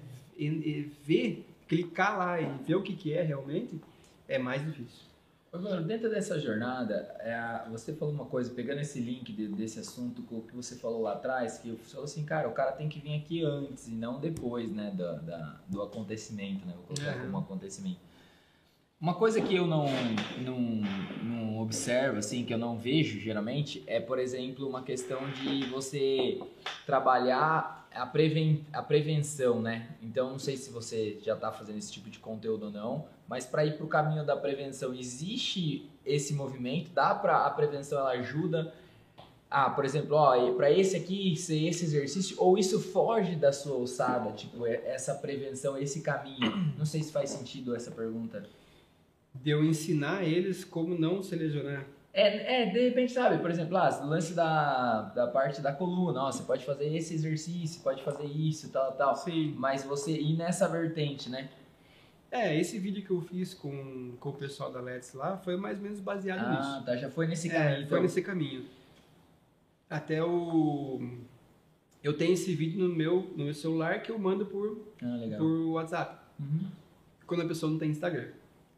ver, 1.03 1.47
clicar 1.69 2.19
lá 2.19 2.41
e 2.41 2.47
ver 2.65 2.75
o 2.77 2.83
que 2.83 2.95
que 2.95 3.13
é 3.13 3.23
realmente, 3.23 3.81
é 4.29 4.39
mais 4.39 4.65
difícil. 4.65 5.05
Bruno, 5.53 5.83
dentro 5.85 6.11
dessa 6.11 6.37
jornada, 6.37 7.15
é, 7.21 7.69
você 7.71 7.93
falou 7.93 8.13
uma 8.13 8.25
coisa, 8.25 8.51
pegando 8.51 8.81
esse 8.81 8.99
link 8.99 9.33
de- 9.33 9.47
desse 9.47 9.79
assunto 9.79 10.21
com 10.23 10.39
o 10.39 10.43
que 10.43 10.57
você 10.57 10.75
falou 10.75 11.03
lá 11.03 11.13
atrás, 11.13 11.59
que 11.59 11.71
você 11.71 11.91
falou 11.93 12.05
assim, 12.07 12.25
cara, 12.25 12.49
o 12.49 12.53
cara 12.53 12.73
tem 12.73 12.89
que 12.89 12.99
vir 12.99 13.15
aqui 13.15 13.45
antes 13.45 13.87
e 13.87 13.93
não 13.93 14.19
depois, 14.19 14.73
né, 14.73 14.93
da, 14.97 15.13
da- 15.13 15.61
do 15.69 15.81
acontecimento, 15.81 16.67
né, 16.67 16.75
vou 16.75 16.97
colocar 16.97 17.21
como 17.21 17.39
acontecimento. 17.39 18.01
Uma 19.01 19.15
coisa 19.15 19.41
que 19.41 19.55
eu 19.55 19.65
não, 19.67 19.87
não, 20.45 20.59
não 21.23 21.59
observo, 21.61 22.19
assim, 22.19 22.45
que 22.45 22.53
eu 22.53 22.59
não 22.59 22.77
vejo 22.77 23.21
geralmente, 23.21 23.85
é, 23.87 24.01
por 24.01 24.19
exemplo, 24.19 24.67
uma 24.69 24.83
questão 24.83 25.31
de 25.31 25.67
você 25.67 26.41
trabalhar 26.85 27.84
a, 27.95 28.07
preven 28.07 28.65
a 28.73 28.83
prevenção, 28.83 29.63
né? 29.63 29.89
Então, 30.03 30.31
não 30.31 30.39
sei 30.39 30.57
se 30.57 30.71
você 30.71 31.19
já 31.23 31.35
está 31.35 31.51
fazendo 31.53 31.79
esse 31.79 31.93
tipo 31.93 32.11
de 32.11 32.19
conteúdo 32.19 32.67
ou 32.67 32.71
não, 32.71 33.07
mas 33.29 33.47
para 33.47 33.65
ir 33.65 33.77
para 33.77 33.85
o 33.85 33.89
caminho 33.89 34.25
da 34.25 34.37
prevenção, 34.37 34.93
existe 34.95 35.89
esse 36.05 36.35
movimento? 36.35 36.91
Dá 36.93 37.15
para 37.15 37.47
a 37.47 37.51
prevenção, 37.51 37.99
ela 37.99 38.11
ajuda? 38.11 38.75
Ah, 39.51 39.71
por 39.71 39.85
exemplo, 39.85 40.17
para 40.57 40.71
esse 40.71 40.97
aqui 40.97 41.37
ser 41.37 41.69
esse 41.69 41.85
exercício, 41.85 42.37
ou 42.41 42.59
isso 42.59 42.81
foge 42.81 43.37
da 43.37 43.53
sua 43.53 43.77
alçada, 43.77 44.33
tipo, 44.33 44.67
é- 44.67 44.83
essa 44.87 45.15
prevenção, 45.15 45.79
esse 45.79 46.01
caminho? 46.01 46.75
Não 46.77 46.85
sei 46.85 47.03
se 47.03 47.13
faz 47.13 47.31
sentido 47.31 47.75
essa 47.75 47.91
pergunta. 47.91 48.45
De 49.33 49.51
eu 49.51 49.65
ensinar 49.65 50.25
eles 50.25 50.65
como 50.65 50.99
não 50.99 51.23
se 51.23 51.35
lesionar. 51.37 51.87
É, 52.17 52.63
é, 52.63 52.67
de 52.71 52.79
repente, 52.89 53.13
sabe, 53.13 53.39
por 53.39 53.51
exemplo, 53.51 53.77
ah, 53.77 53.89
o 54.03 54.07
lance 54.07 54.35
da, 54.35 55.03
da 55.17 55.27
parte 55.27 55.61
da 55.61 55.73
coluna, 55.73 56.23
ó, 56.23 56.31
você 56.33 56.45
pode 56.45 56.65
fazer 56.65 56.95
esse 56.95 57.13
exercício, 57.13 57.83
pode 57.83 58.05
fazer 58.05 58.25
isso, 58.27 58.71
tal, 58.71 58.93
tal. 58.93 59.17
Sim. 59.17 59.53
Mas 59.59 59.83
você 59.85 60.13
ir 60.13 60.37
nessa 60.37 60.69
vertente, 60.69 61.29
né? 61.29 61.49
É, 62.31 62.57
esse 62.59 62.79
vídeo 62.79 63.03
que 63.05 63.11
eu 63.11 63.21
fiz 63.21 63.53
com, 63.53 64.13
com 64.21 64.29
o 64.29 64.33
pessoal 64.33 64.71
da 64.73 64.81
Let's 64.81 65.13
lá 65.15 65.37
foi 65.39 65.57
mais 65.57 65.79
ou 65.79 65.83
menos 65.85 65.99
baseado 66.01 66.39
Ah, 66.45 66.57
nisso. 66.57 66.85
tá, 66.85 66.97
já 66.97 67.11
foi 67.11 67.27
nesse 67.27 67.49
É, 67.49 67.53
caminho. 67.53 67.75
foi 67.75 67.85
então. 67.85 68.03
nesse 68.03 68.23
caminho. 68.23 68.65
Até 69.91 70.23
o... 70.23 71.01
Eu 72.03 72.17
tenho 72.17 72.33
esse 72.35 72.55
vídeo 72.55 72.87
no 72.87 72.95
meu, 72.95 73.33
no 73.37 73.45
meu 73.45 73.55
celular 73.55 74.03
que 74.03 74.11
eu 74.13 74.19
mando 74.19 74.47
por, 74.47 74.79
Ah, 75.03 75.37
por 75.39 75.67
WhatsApp. 75.73 76.19
Uhum. 76.39 76.67
Quando 77.27 77.43
a 77.43 77.47
pessoa 77.47 77.71
não 77.73 77.79
tem 77.79 77.91
Instagram. 77.91 78.29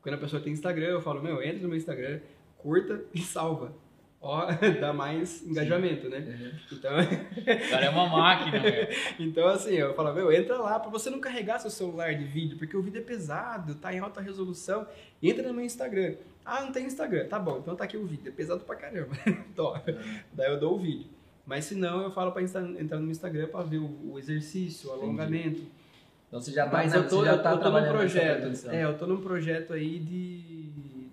Quando 0.01 0.15
a 0.15 0.19
pessoa 0.19 0.41
tem 0.41 0.53
Instagram, 0.53 0.87
eu 0.87 1.03
falo, 1.03 1.23
meu, 1.23 1.43
entra 1.43 1.63
no 1.63 1.69
meu 1.69 1.77
Instagram, 1.77 2.21
curta 2.67 3.05
e 3.15 3.21
salva. 3.21 3.73
Ó, 4.21 4.47
dá 4.81 4.93
mais 4.93 5.47
engajamento, 5.47 6.09
né? 6.09 6.19
Uhum. 6.19 6.77
Então, 6.79 6.93
O 6.99 7.71
cara 7.71 7.85
é 7.87 7.91
uma 7.91 8.09
máquina, 8.09 8.59
velho. 8.59 8.89
então, 9.21 9.47
assim, 9.47 9.75
eu 9.75 9.95
falo, 9.95 10.13
meu, 10.13 10.33
entra 10.33 10.59
lá 10.59 10.81
pra 10.81 10.91
você 10.91 11.09
não 11.11 11.21
carregar 11.21 11.61
seu 11.61 11.71
celular 11.71 12.13
de 12.15 12.25
vídeo, 12.25 12.59
porque 12.59 12.77
o 12.77 12.83
vídeo 12.83 12.99
é 12.99 13.05
pesado, 13.05 13.77
tá 13.77 13.95
em 13.95 14.01
alta 14.01 14.21
resolução. 14.21 14.85
Entra 15.23 15.47
no 15.47 15.55
meu 15.55 15.65
Instagram. 15.65 16.15
Ah, 16.45 16.63
não 16.63 16.73
tem 16.73 16.87
Instagram. 16.87 17.29
Tá 17.29 17.39
bom, 17.39 17.59
então 17.59 17.77
tá 17.77 17.85
aqui 17.85 17.97
o 17.97 18.05
vídeo. 18.07 18.27
É 18.29 18.31
pesado 18.33 18.65
pra 18.65 18.75
caramba. 18.75 19.15
Tó. 19.55 19.81
Daí 20.33 20.51
eu 20.51 20.59
dou 20.59 20.75
o 20.75 20.79
vídeo. 20.81 21.07
Mas 21.47 21.67
se 21.67 21.77
não, 21.77 22.03
eu 22.03 22.11
falo 22.11 22.33
pra 22.33 22.43
insta- 22.43 22.61
entrar 22.81 22.97
no 22.97 23.05
meu 23.05 23.13
Instagram 23.13 23.47
pra 23.49 23.63
ver 23.63 23.79
o, 23.79 24.13
o 24.13 24.19
exercício, 24.19 24.91
o 24.91 24.93
alongamento. 24.93 25.63
Então 26.27 26.41
você 26.41 26.51
já 26.51 26.65
tá, 26.67 26.79
Mas 26.79 26.93
eu 26.93 27.07
tô, 27.09 27.25
já 27.25 27.39
tá 27.39 27.53
eu 27.53 27.61
tô 27.61 27.71
num 27.71 27.87
projeto. 27.89 28.69
É, 28.71 28.85
eu 28.85 28.99
tô 28.99 29.07
num 29.07 29.21
projeto 29.21 29.73
aí 29.73 29.99
de, 30.01 30.63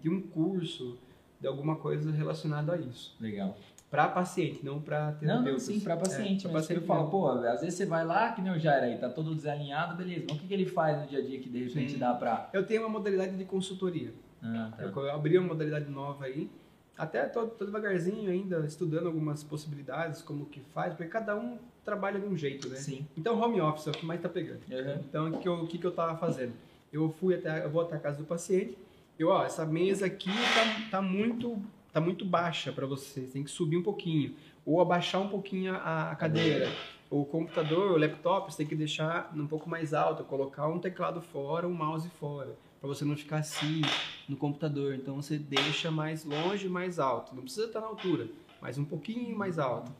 de 0.01 0.09
um 0.09 0.19
curso, 0.21 0.97
de 1.43 1.47
alguma 1.47 1.75
coisa 1.75 2.09
relacionada 2.09 2.73
a 2.73 2.77
isso. 2.77 3.13
Legal. 3.19 3.57
Pra 3.91 4.07
paciente, 4.07 4.65
não 4.65 4.75
Não, 4.75 4.81
terapeuta. 4.81 5.41
não, 5.41 5.59
sim, 5.59 5.77
pra 5.81 5.97
paciente. 5.97 6.47
É, 6.47 6.49
mas 6.49 6.61
paciente 6.63 6.81
eu 6.81 6.87
falo, 6.87 7.09
pô, 7.09 7.27
às 7.27 7.59
vezes 7.59 7.75
você 7.75 7.85
vai 7.85 8.05
lá, 8.05 8.31
que 8.31 8.41
nem 8.41 8.53
o 8.53 8.57
Jair 8.57 8.83
aí, 8.85 8.97
tá 8.97 9.09
todo 9.09 9.35
desalinhado, 9.35 9.95
beleza. 9.95 10.25
Mas 10.29 10.37
o 10.37 10.39
que, 10.39 10.47
que 10.47 10.53
ele 10.53 10.65
faz 10.65 10.99
no 11.01 11.05
dia 11.05 11.19
a 11.19 11.21
dia 11.21 11.37
que 11.39 11.49
de 11.49 11.65
repente 11.65 11.91
Sim. 11.91 11.99
dá 11.99 12.13
pra. 12.13 12.49
Eu 12.53 12.65
tenho 12.65 12.81
uma 12.81 12.89
modalidade 12.89 13.35
de 13.35 13.43
consultoria. 13.43 14.13
Ah, 14.41 14.71
tá. 14.75 14.83
Eu 14.83 15.11
abri 15.11 15.37
uma 15.37 15.49
modalidade 15.49 15.91
nova 15.91 16.25
aí. 16.25 16.49
Até 16.97 17.25
tô, 17.25 17.45
tô 17.45 17.65
devagarzinho 17.65 18.31
ainda, 18.31 18.59
estudando 18.65 19.07
algumas 19.07 19.43
possibilidades, 19.43 20.21
como 20.21 20.45
que 20.45 20.61
faz, 20.61 20.93
porque 20.93 21.09
cada 21.09 21.35
um 21.35 21.57
trabalha 21.83 22.19
de 22.19 22.25
um 22.25 22.37
jeito, 22.37 22.69
né? 22.69 22.77
Sim. 22.77 23.05
Então, 23.17 23.39
home 23.39 23.59
office 23.59 23.87
é 23.87 23.89
o 23.89 23.93
que 23.93 24.05
mais 24.05 24.21
tá 24.21 24.29
pegando. 24.29 24.61
Uhum. 24.71 25.01
Então, 25.09 25.29
o 25.29 25.39
que, 25.39 25.47
eu, 25.47 25.53
o 25.55 25.67
que 25.67 25.77
que 25.77 25.85
eu 25.85 25.91
tava 25.91 26.17
fazendo? 26.17 26.53
Eu 26.91 27.09
fui 27.19 27.35
até, 27.35 27.65
eu 27.65 27.69
vou 27.69 27.81
até 27.81 27.95
a 27.95 27.99
casa 27.99 28.19
do 28.19 28.23
paciente. 28.25 28.77
Eu, 29.18 29.30
ó, 29.30 29.43
essa 29.43 29.66
mesa 29.66 30.05
aqui 30.07 30.30
tá, 30.30 30.89
tá 30.97 31.01
muito, 31.01 31.61
tá 31.91 32.01
muito 32.01 32.26
baixa 32.26 32.72
para 32.72 32.86
você. 32.86 33.22
Tem 33.22 33.43
que 33.43 33.51
subir 33.51 33.78
um 33.78 33.84
pouquinho 33.84 34.36
ou 34.66 34.82
abaixar 34.82 35.22
um 35.22 35.28
pouquinho 35.28 35.74
a, 35.76 36.11
a 36.11 36.16
cadeira. 36.16 36.72
O 37.09 37.26
computador, 37.26 37.91
o 37.91 37.97
laptop, 37.97 38.51
você 38.51 38.57
tem 38.57 38.68
que 38.68 38.76
deixar 38.76 39.32
um 39.36 39.45
pouco 39.45 39.70
mais 39.70 39.93
alto, 39.93 40.24
colocar 40.24 40.68
um 40.68 40.80
teclado 40.80 41.22
fora, 41.22 41.68
um 41.68 41.74
mouse 41.74 42.09
fora, 42.20 42.55
para 42.82 42.88
você 42.88 43.05
não 43.05 43.16
ficar 43.16 43.38
assim 43.38 43.82
no 44.28 44.36
computador. 44.36 44.95
Então 44.95 45.16
você 45.16 45.38
deixa 45.38 45.91
mais 45.91 46.26
longe, 46.26 46.68
mais 46.68 46.97
alto. 46.97 47.36
Não 47.36 47.43
precisa 47.43 47.68
estar 47.68 47.82
na 47.82 47.88
altura, 47.88 48.28
mas 48.59 48.80
um 48.80 48.86
pouquinho 48.86 49.38
mais 49.38 49.59
alto. 49.59 49.91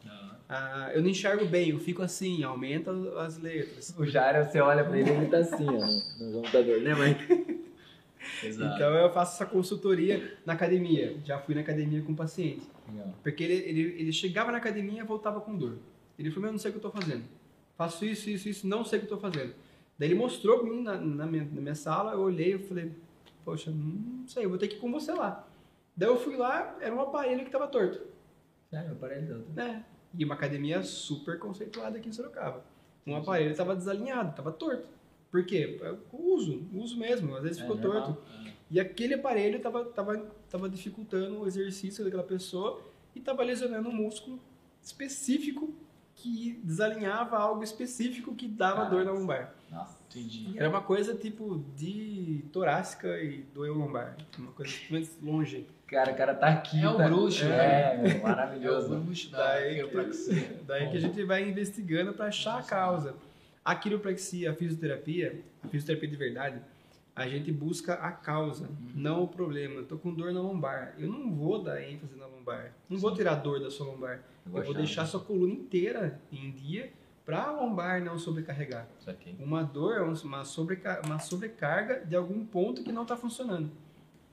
Ah, 0.50 0.92
eu 0.94 1.02
não 1.02 1.10
enxergo 1.10 1.46
bem, 1.46 1.70
eu 1.70 1.80
fico 1.80 2.02
assim, 2.02 2.44
aumenta 2.44 2.92
as 3.20 3.38
letras. 3.38 3.94
O 3.98 4.06
Jairo, 4.06 4.44
você 4.44 4.60
olha 4.60 4.84
pra 4.84 4.98
ele, 4.98 5.10
ele 5.10 5.28
tá 5.28 5.38
assim, 5.38 5.66
ó, 5.68 5.72
no, 6.20 6.32
no 6.32 6.42
computador, 6.42 6.82
né, 6.82 6.94
mãe? 6.96 7.16
Exato. 8.48 8.76
Então 8.76 8.94
eu 8.96 9.10
faço 9.12 9.36
essa 9.36 9.46
consultoria 9.46 10.38
na 10.46 10.54
academia. 10.54 11.18
Já 11.26 11.40
fui 11.40 11.56
na 11.56 11.62
academia 11.62 12.02
com 12.02 12.14
paciente. 12.16 12.68
Legal. 12.90 13.14
Porque 13.24 13.44
ele, 13.44 13.54
ele, 13.54 13.82
ele 14.02 14.12
chegava 14.12 14.52
na 14.52 14.58
academia 14.58 15.02
e 15.02 15.06
voltava 15.06 15.40
com 15.42 15.56
dor. 15.56 15.78
Ele 16.18 16.30
falou, 16.32 16.48
eu 16.48 16.52
não 16.54 16.60
sei 16.60 16.70
o 16.70 16.74
que 16.74 16.78
eu 16.78 16.82
tô 16.82 16.92
fazendo. 16.92 17.24
Faço 17.78 18.06
isso, 18.06 18.30
isso, 18.30 18.48
isso, 18.50 18.68
não 18.68 18.86
sei 18.86 19.00
o 19.00 19.02
que 19.02 19.06
eu 19.12 19.18
tô 19.18 19.18
fazendo. 19.18 19.54
Daí 19.98 20.10
ele 20.10 20.16
mostrou 20.20 20.60
pra 20.60 20.70
mim 20.70 20.82
na, 20.84 20.96
na, 20.98 21.26
minha, 21.26 21.44
na 21.44 21.62
minha 21.62 21.76
sala, 21.76 22.14
eu 22.14 22.20
olhei 22.22 22.56
e 22.56 22.60
falei, 22.60 22.92
poxa, 23.44 23.72
não 23.72 24.28
sei, 24.28 24.46
eu 24.46 24.50
vou 24.50 24.58
ter 24.58 24.68
que 24.68 24.76
ir 24.76 24.80
com 24.80 24.92
você 24.92 25.12
lá. 25.12 25.48
Daí 25.96 26.10
eu 26.10 26.18
fui 26.18 26.36
lá, 26.36 26.78
era 26.82 26.94
um 26.94 27.02
aparelho 27.02 27.44
que 27.46 27.52
tava 27.52 27.68
torto. 27.68 28.02
Sério, 28.70 28.90
eu 28.92 28.96
parei 28.96 29.24
todo. 29.26 29.46
né? 29.54 29.86
E 30.18 30.24
uma 30.26 30.36
academia 30.36 30.82
super 30.84 31.40
conceituada 31.40 31.98
aqui 31.98 32.10
em 32.10 32.14
Sorocaba. 32.14 32.64
Um 33.06 33.16
aparelho 33.16 33.52
estava 33.52 33.76
desalinhado, 33.76 34.30
estava 34.32 34.52
torto. 34.52 34.88
Por 35.34 35.44
quê? 35.44 35.80
É 35.82 35.92
o 36.12 36.36
uso, 36.36 36.62
o 36.72 36.78
uso 36.78 36.96
mesmo, 36.96 37.36
às 37.36 37.42
vezes 37.42 37.60
ficou 37.60 37.76
torto. 37.76 38.16
E 38.70 38.80
aquele 38.80 39.16
aparelho 39.16 39.58
estava 39.58 39.84
tava, 39.84 40.16
tava 40.48 40.70
dificultando 40.70 41.40
o 41.42 41.48
exercício 41.48 42.04
daquela 42.04 42.22
pessoa 42.22 42.80
e 43.16 43.20
estava 43.20 43.42
lesionando 43.44 43.90
um 43.90 43.92
músculo 43.92 44.40
específico 44.80 45.74
que 46.14 46.62
desalinhava 46.64 47.36
algo 47.36 47.64
específico 47.64 48.36
que 48.36 48.48
dava 48.48 48.86
dor 48.86 49.04
na 49.04 49.12
lombar. 49.12 49.56
Nossa. 49.72 49.98
Entendi. 50.08 50.54
Era 50.56 50.70
uma 50.70 50.82
coisa 50.82 51.16
tipo 51.16 51.66
de 51.76 52.46
torácica 52.52 53.20
e 53.20 53.42
doeu 53.56 53.74
lombar. 53.74 54.16
Uma 54.38 54.52
coisa 54.52 54.72
mais 54.92 55.18
longe. 55.20 55.66
Cara, 55.88 56.12
o 56.12 56.16
cara 56.16 56.36
tá 56.36 56.48
aqui. 56.50 56.80
É 56.80 56.88
o 56.88 56.96
tá... 56.96 57.06
bruxo, 57.08 57.44
É, 57.46 57.98
meu, 57.98 58.12
É 58.12 58.20
o 58.20 58.22
maravilhoso. 58.22 59.00
bruxo 59.00 59.32
da 59.32 59.38
Daí, 59.56 59.74
quiropraxia. 59.74 60.62
daí 60.68 60.90
que 60.92 60.98
a 60.98 61.00
gente 61.00 61.24
vai 61.24 61.50
investigando 61.50 62.14
para 62.14 62.28
achar 62.28 62.60
a 62.60 62.62
causa. 62.64 63.16
A 63.64 63.76
quiropraxia, 63.76 64.52
a 64.52 64.54
fisioterapia, 64.54 65.44
a 65.64 65.68
fisioterapia 65.68 66.10
de 66.10 66.16
verdade, 66.16 66.62
a 67.16 67.28
gente 67.28 67.52
busca 67.52 67.94
a 67.94 68.12
causa, 68.12 68.70
não 68.96 69.24
o 69.24 69.28
problema. 69.28 69.76
Eu 69.76 69.86
tô 69.86 69.98
com 69.98 70.14
dor 70.14 70.34
na 70.34 70.42
lombar. 70.42 70.96
Eu 70.98 71.08
não 71.08 71.32
vou 71.32 71.62
dar 71.62 71.82
ênfase 71.82 72.16
na 72.16 72.26
lombar. 72.26 72.74
Não 72.90 72.98
vou 72.98 73.14
tirar 73.14 73.36
dor 73.36 73.60
da 73.60 73.70
sua 73.70 73.86
lombar. 73.86 74.24
Eu 74.46 74.52
vou 74.52 74.62
achar, 74.62 74.74
deixar 74.74 75.02
a 75.02 75.04
né? 75.06 75.10
sua 75.12 75.20
coluna 75.20 75.54
inteira 75.54 76.20
em 76.32 76.52
dia 76.52 76.92
para 77.26 77.44
a 77.44 77.52
lombar 77.52 78.04
não 78.04 78.18
sobrecarregar. 78.18 78.88
Uma 79.40 79.64
dor 79.64 79.96
é 79.96 80.02
uma, 80.02 80.44
sobreca 80.44 81.02
uma 81.06 81.20
sobrecarga 81.20 82.04
de 82.06 82.16
algum 82.16 82.46
ponto 82.46 82.84
que 82.84 82.92
não 82.92 83.04
está 83.04 83.16
funcionando. 83.16 83.72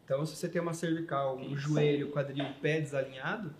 Então, 0.04 0.26
se 0.26 0.34
você 0.34 0.48
tem 0.48 0.60
uma 0.60 0.74
cervical, 0.74 1.36
um 1.36 1.56
joelho, 1.56 2.10
quadril, 2.10 2.44
pé 2.60 2.80
desalinhado, 2.80 3.54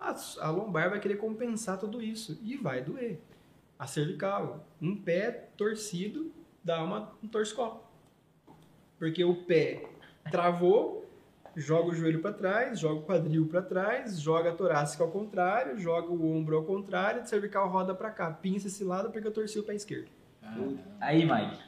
a, 0.00 0.16
a 0.40 0.50
lombar 0.50 0.90
vai 0.90 0.98
querer 0.98 1.16
compensar 1.16 1.78
tudo 1.78 2.02
isso 2.02 2.38
e 2.42 2.56
vai 2.56 2.82
doer. 2.82 3.20
A 3.78 3.86
cervical, 3.86 4.66
um 4.80 4.96
pé 4.96 5.48
torcido 5.56 6.30
dá 6.62 6.82
uma, 6.82 7.12
um 7.22 7.28
torcicolo. 7.28 7.82
Porque 8.98 9.24
o 9.24 9.34
pé 9.44 9.84
travou, 10.30 11.04
joga 11.56 11.90
o 11.90 11.94
joelho 11.94 12.20
para 12.20 12.32
trás, 12.32 12.78
joga 12.78 12.94
o 12.94 13.02
quadril 13.02 13.46
para 13.46 13.60
trás, 13.62 14.20
joga 14.20 14.50
a 14.50 14.54
torácica 14.54 15.02
ao 15.04 15.10
contrário, 15.10 15.78
joga 15.78 16.08
o 16.08 16.36
ombro 16.36 16.56
ao 16.56 16.64
contrário, 16.64 17.20
a 17.22 17.24
cervical 17.24 17.68
roda 17.68 17.94
para 17.94 18.10
cá, 18.10 18.30
pinça 18.30 18.68
esse 18.68 18.84
lado 18.84 19.10
porque 19.10 19.26
eu 19.26 19.32
torci 19.32 19.58
o 19.58 19.62
pé 19.62 19.74
esquerdo. 19.74 20.08
Aí, 21.00 21.24
Mike. 21.24 21.58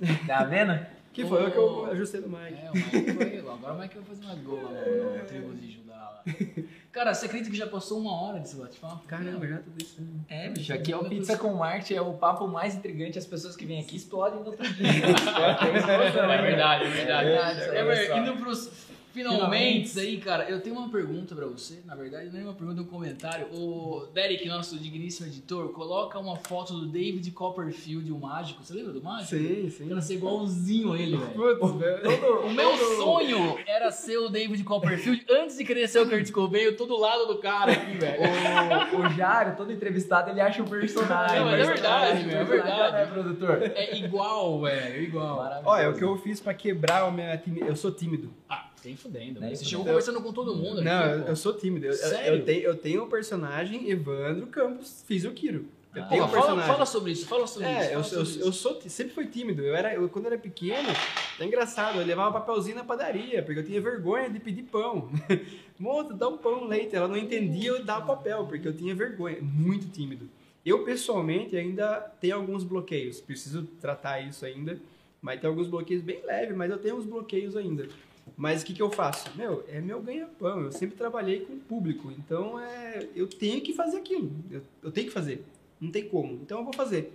Tá 0.26 0.44
vendo? 0.44 0.78
Que 1.12 1.26
foi 1.26 1.48
o 1.48 1.50
que 1.50 1.58
eu 1.58 1.86
ajustei 1.86 2.20
no 2.20 2.28
mic. 2.28 2.54
É, 2.54 2.70
o 2.70 2.74
Mike 2.74 3.12
foi. 3.12 3.38
Agora 3.38 3.74
o 3.74 3.78
Mike 3.78 3.94
vai 3.96 4.04
fazer 4.04 4.24
uma 4.24 4.34
gol 4.36 4.62
lá 4.62 4.70
no, 4.70 5.04
no 5.04 5.14
lá. 5.14 5.79
Cara, 6.92 7.14
você 7.14 7.26
acredita 7.26 7.50
que 7.50 7.56
já 7.56 7.66
passou 7.68 8.00
uma 8.00 8.12
hora 8.20 8.40
desse 8.40 8.56
bate-papo? 8.56 9.06
Caramba, 9.06 9.46
já 9.46 9.58
tudo 9.58 9.80
isso. 9.80 10.02
né? 10.02 10.08
É, 10.28 10.48
bicho, 10.48 10.72
aqui 10.72 10.92
é 10.92 10.96
o 10.96 11.04
Pizza 11.08 11.36
com 11.38 11.52
Marte, 11.54 11.94
é 11.94 12.00
o 12.02 12.14
papo 12.14 12.48
mais 12.48 12.74
intrigante. 12.74 13.16
As 13.18 13.26
pessoas 13.26 13.54
que 13.54 13.64
vêm 13.64 13.80
aqui 13.80 13.96
explodem 13.96 14.40
no 14.40 14.46
outro 14.46 14.66
dia. 14.74 14.86
É 14.88 16.42
verdade, 16.42 16.84
é 16.84 16.88
verdade. 16.90 17.28
É, 17.30 17.34
É, 17.36 17.70
olha 17.70 17.84
verdade. 17.84 18.06
só. 18.08 18.18
Indo 18.18 18.36
pros 18.40 18.70
finalmente 19.12 19.98
aí, 19.98 20.18
cara, 20.18 20.48
eu 20.48 20.60
tenho 20.60 20.76
uma 20.76 20.88
pergunta 20.88 21.34
pra 21.34 21.46
você. 21.46 21.80
Na 21.84 21.94
verdade, 21.94 22.30
não 22.30 22.40
é 22.40 22.44
uma 22.44 22.54
pergunta, 22.54 22.80
é 22.80 22.82
um 22.82 22.86
comentário. 22.86 23.46
O 23.52 24.06
Derek, 24.12 24.46
nosso 24.48 24.78
digníssimo 24.78 25.26
editor, 25.28 25.68
coloca 25.72 26.18
uma 26.18 26.36
foto 26.36 26.72
do 26.74 26.86
David 26.86 27.30
Copperfield, 27.32 28.10
o 28.12 28.18
mágico. 28.18 28.62
Você 28.64 28.74
lembra 28.74 28.92
do 28.92 29.02
mágico? 29.02 29.30
Sim, 29.36 29.70
sim. 29.70 29.88
Pra 29.88 30.00
ser 30.00 30.14
igualzinho 30.14 30.92
a 30.92 30.98
ele, 30.98 31.16
velho. 31.16 31.58
Putz, 31.58 31.72
velho. 31.76 32.46
O 32.46 32.50
meu 32.52 32.76
sonho 32.96 33.58
era 33.66 33.90
ser 33.90 34.18
o 34.18 34.28
David 34.28 34.62
Copperfield 34.64 35.24
antes 35.30 35.56
de 35.56 35.64
querer 35.64 35.88
ser 35.88 36.00
o 36.00 36.08
Kurt 36.08 36.30
Cobain, 36.30 36.62
eu 36.62 36.76
tô 36.76 36.86
do 36.86 36.98
lado 36.98 37.26
do 37.26 37.38
cara 37.38 37.72
aqui, 37.72 37.96
velho. 37.98 38.20
O, 38.22 39.00
o 39.06 39.10
Jário, 39.10 39.56
todo 39.56 39.72
entrevistado, 39.72 40.30
ele 40.30 40.40
acha 40.40 40.62
um 40.62 40.66
personagem. 40.66 41.38
Não, 41.38 41.46
mas 41.46 41.60
é 41.60 41.62
O 41.62 41.66
verdade, 41.66 42.24
meu, 42.24 42.38
é 42.38 42.44
personagem 42.44 42.80
verdade. 42.80 42.96
é 42.96 43.06
produtor. 43.06 43.62
É 43.74 43.96
igual, 43.98 44.60
velho, 44.60 45.02
igual. 45.02 45.36
Maravilhoso. 45.36 45.68
Olha, 45.68 45.90
o 45.90 45.94
que 45.94 46.02
eu 46.04 46.16
fiz 46.16 46.40
pra 46.40 46.54
quebrar 46.54 47.02
a 47.04 47.10
minha 47.10 47.36
timidez. 47.36 47.68
Eu 47.68 47.76
sou 47.76 47.90
tímido. 47.90 48.30
Ah, 48.48 48.69
tem 48.82 48.96
fudendo. 48.96 49.40
Né, 49.40 49.48
Você 49.48 49.54
isso 49.62 49.64
chegou 49.66 49.84
eu- 49.84 49.88
conversando 49.88 50.20
com 50.22 50.32
todo 50.32 50.54
mundo 50.54 50.82
Não, 50.82 50.92
aqui, 51.04 51.18
eu, 51.18 51.22
pô. 51.24 51.28
eu 51.30 51.36
sou 51.36 51.52
tímido. 51.54 51.86
Eu, 51.86 51.92
eu- 51.92 51.96
Sério? 51.96 52.34
eu 52.38 52.44
tenho, 52.44 52.60
eu 52.62 52.76
tenho 52.76 53.02
o 53.04 53.06
personagem 53.08 53.90
Evandro 53.90 54.46
Campos, 54.46 55.04
fiz 55.06 55.24
o 55.24 55.32
Kiro. 55.32 55.66
Eu 55.94 56.02
Ah. 56.04 56.06
tenho 56.06 56.22
Pô, 56.22 56.28
um 56.38 56.42
fala, 56.42 56.62
fala 56.62 56.86
sobre 56.86 57.10
isso, 57.10 57.26
fala 57.26 57.46
sobre 57.48 57.68
isso. 57.68 57.78
É, 57.80 57.84
eu, 57.86 57.88
fala 57.88 57.98
eu, 57.98 58.04
sobre 58.26 58.44
eu 58.44 58.48
isso. 58.50 58.52
sou, 58.60 58.80
sempre 58.82 59.12
fui 59.12 59.26
tímido. 59.26 59.60
Eu 59.62 59.74
era, 59.74 59.92
eu, 59.92 60.08
quando 60.08 60.26
eu 60.26 60.32
era 60.32 60.40
pequeno, 60.40 60.88
é 61.38 61.44
engraçado, 61.44 61.98
eu 61.98 62.06
levava 62.06 62.38
papelzinho 62.40 62.76
na 62.76 62.84
padaria, 62.84 63.42
porque 63.42 63.58
eu 63.58 63.64
tinha 63.66 63.80
vergonha 63.80 64.30
de 64.30 64.38
pedir 64.38 64.62
pão. 64.64 65.10
Moça, 65.78 66.14
dá 66.14 66.28
um 66.28 66.36
pão, 66.38 66.64
leite. 66.64 66.94
Ela 66.94 67.08
não 67.08 67.16
entendia, 67.16 67.70
eu 67.70 67.84
dava 67.84 68.06
papel, 68.06 68.46
porque 68.46 68.68
eu 68.68 68.72
tinha 68.76 68.94
vergonha. 68.94 69.38
Muito 69.42 69.88
tímido. 69.88 70.28
Eu, 70.64 70.84
pessoalmente, 70.84 71.56
ainda 71.56 71.98
tenho 72.20 72.36
alguns 72.36 72.62
bloqueios. 72.62 73.20
Preciso 73.20 73.64
tratar 73.80 74.20
isso 74.20 74.44
ainda. 74.44 74.78
Mas 75.20 75.40
tem 75.40 75.48
alguns 75.50 75.66
bloqueios 75.66 76.02
bem 76.02 76.20
leves, 76.24 76.56
mas 76.56 76.70
eu 76.70 76.78
tenho 76.78 76.96
uns 76.96 77.04
bloqueios 77.04 77.56
ainda. 77.56 77.88
Mas 78.36 78.62
o 78.62 78.64
que, 78.66 78.72
que 78.72 78.82
eu 78.82 78.90
faço? 78.90 79.30
Meu, 79.36 79.64
é 79.68 79.80
meu 79.80 80.00
ganha-pão. 80.00 80.60
Eu 80.62 80.72
sempre 80.72 80.96
trabalhei 80.96 81.40
com 81.40 81.52
o 81.52 81.58
público. 81.58 82.10
Então, 82.18 82.58
é, 82.58 83.06
eu 83.14 83.26
tenho 83.26 83.60
que 83.60 83.72
fazer 83.72 83.98
aquilo. 83.98 84.30
Eu, 84.50 84.62
eu 84.82 84.90
tenho 84.90 85.08
que 85.08 85.12
fazer. 85.12 85.44
Não 85.80 85.90
tem 85.90 86.08
como. 86.08 86.34
Então, 86.34 86.58
eu 86.58 86.64
vou 86.64 86.72
fazer. 86.72 87.12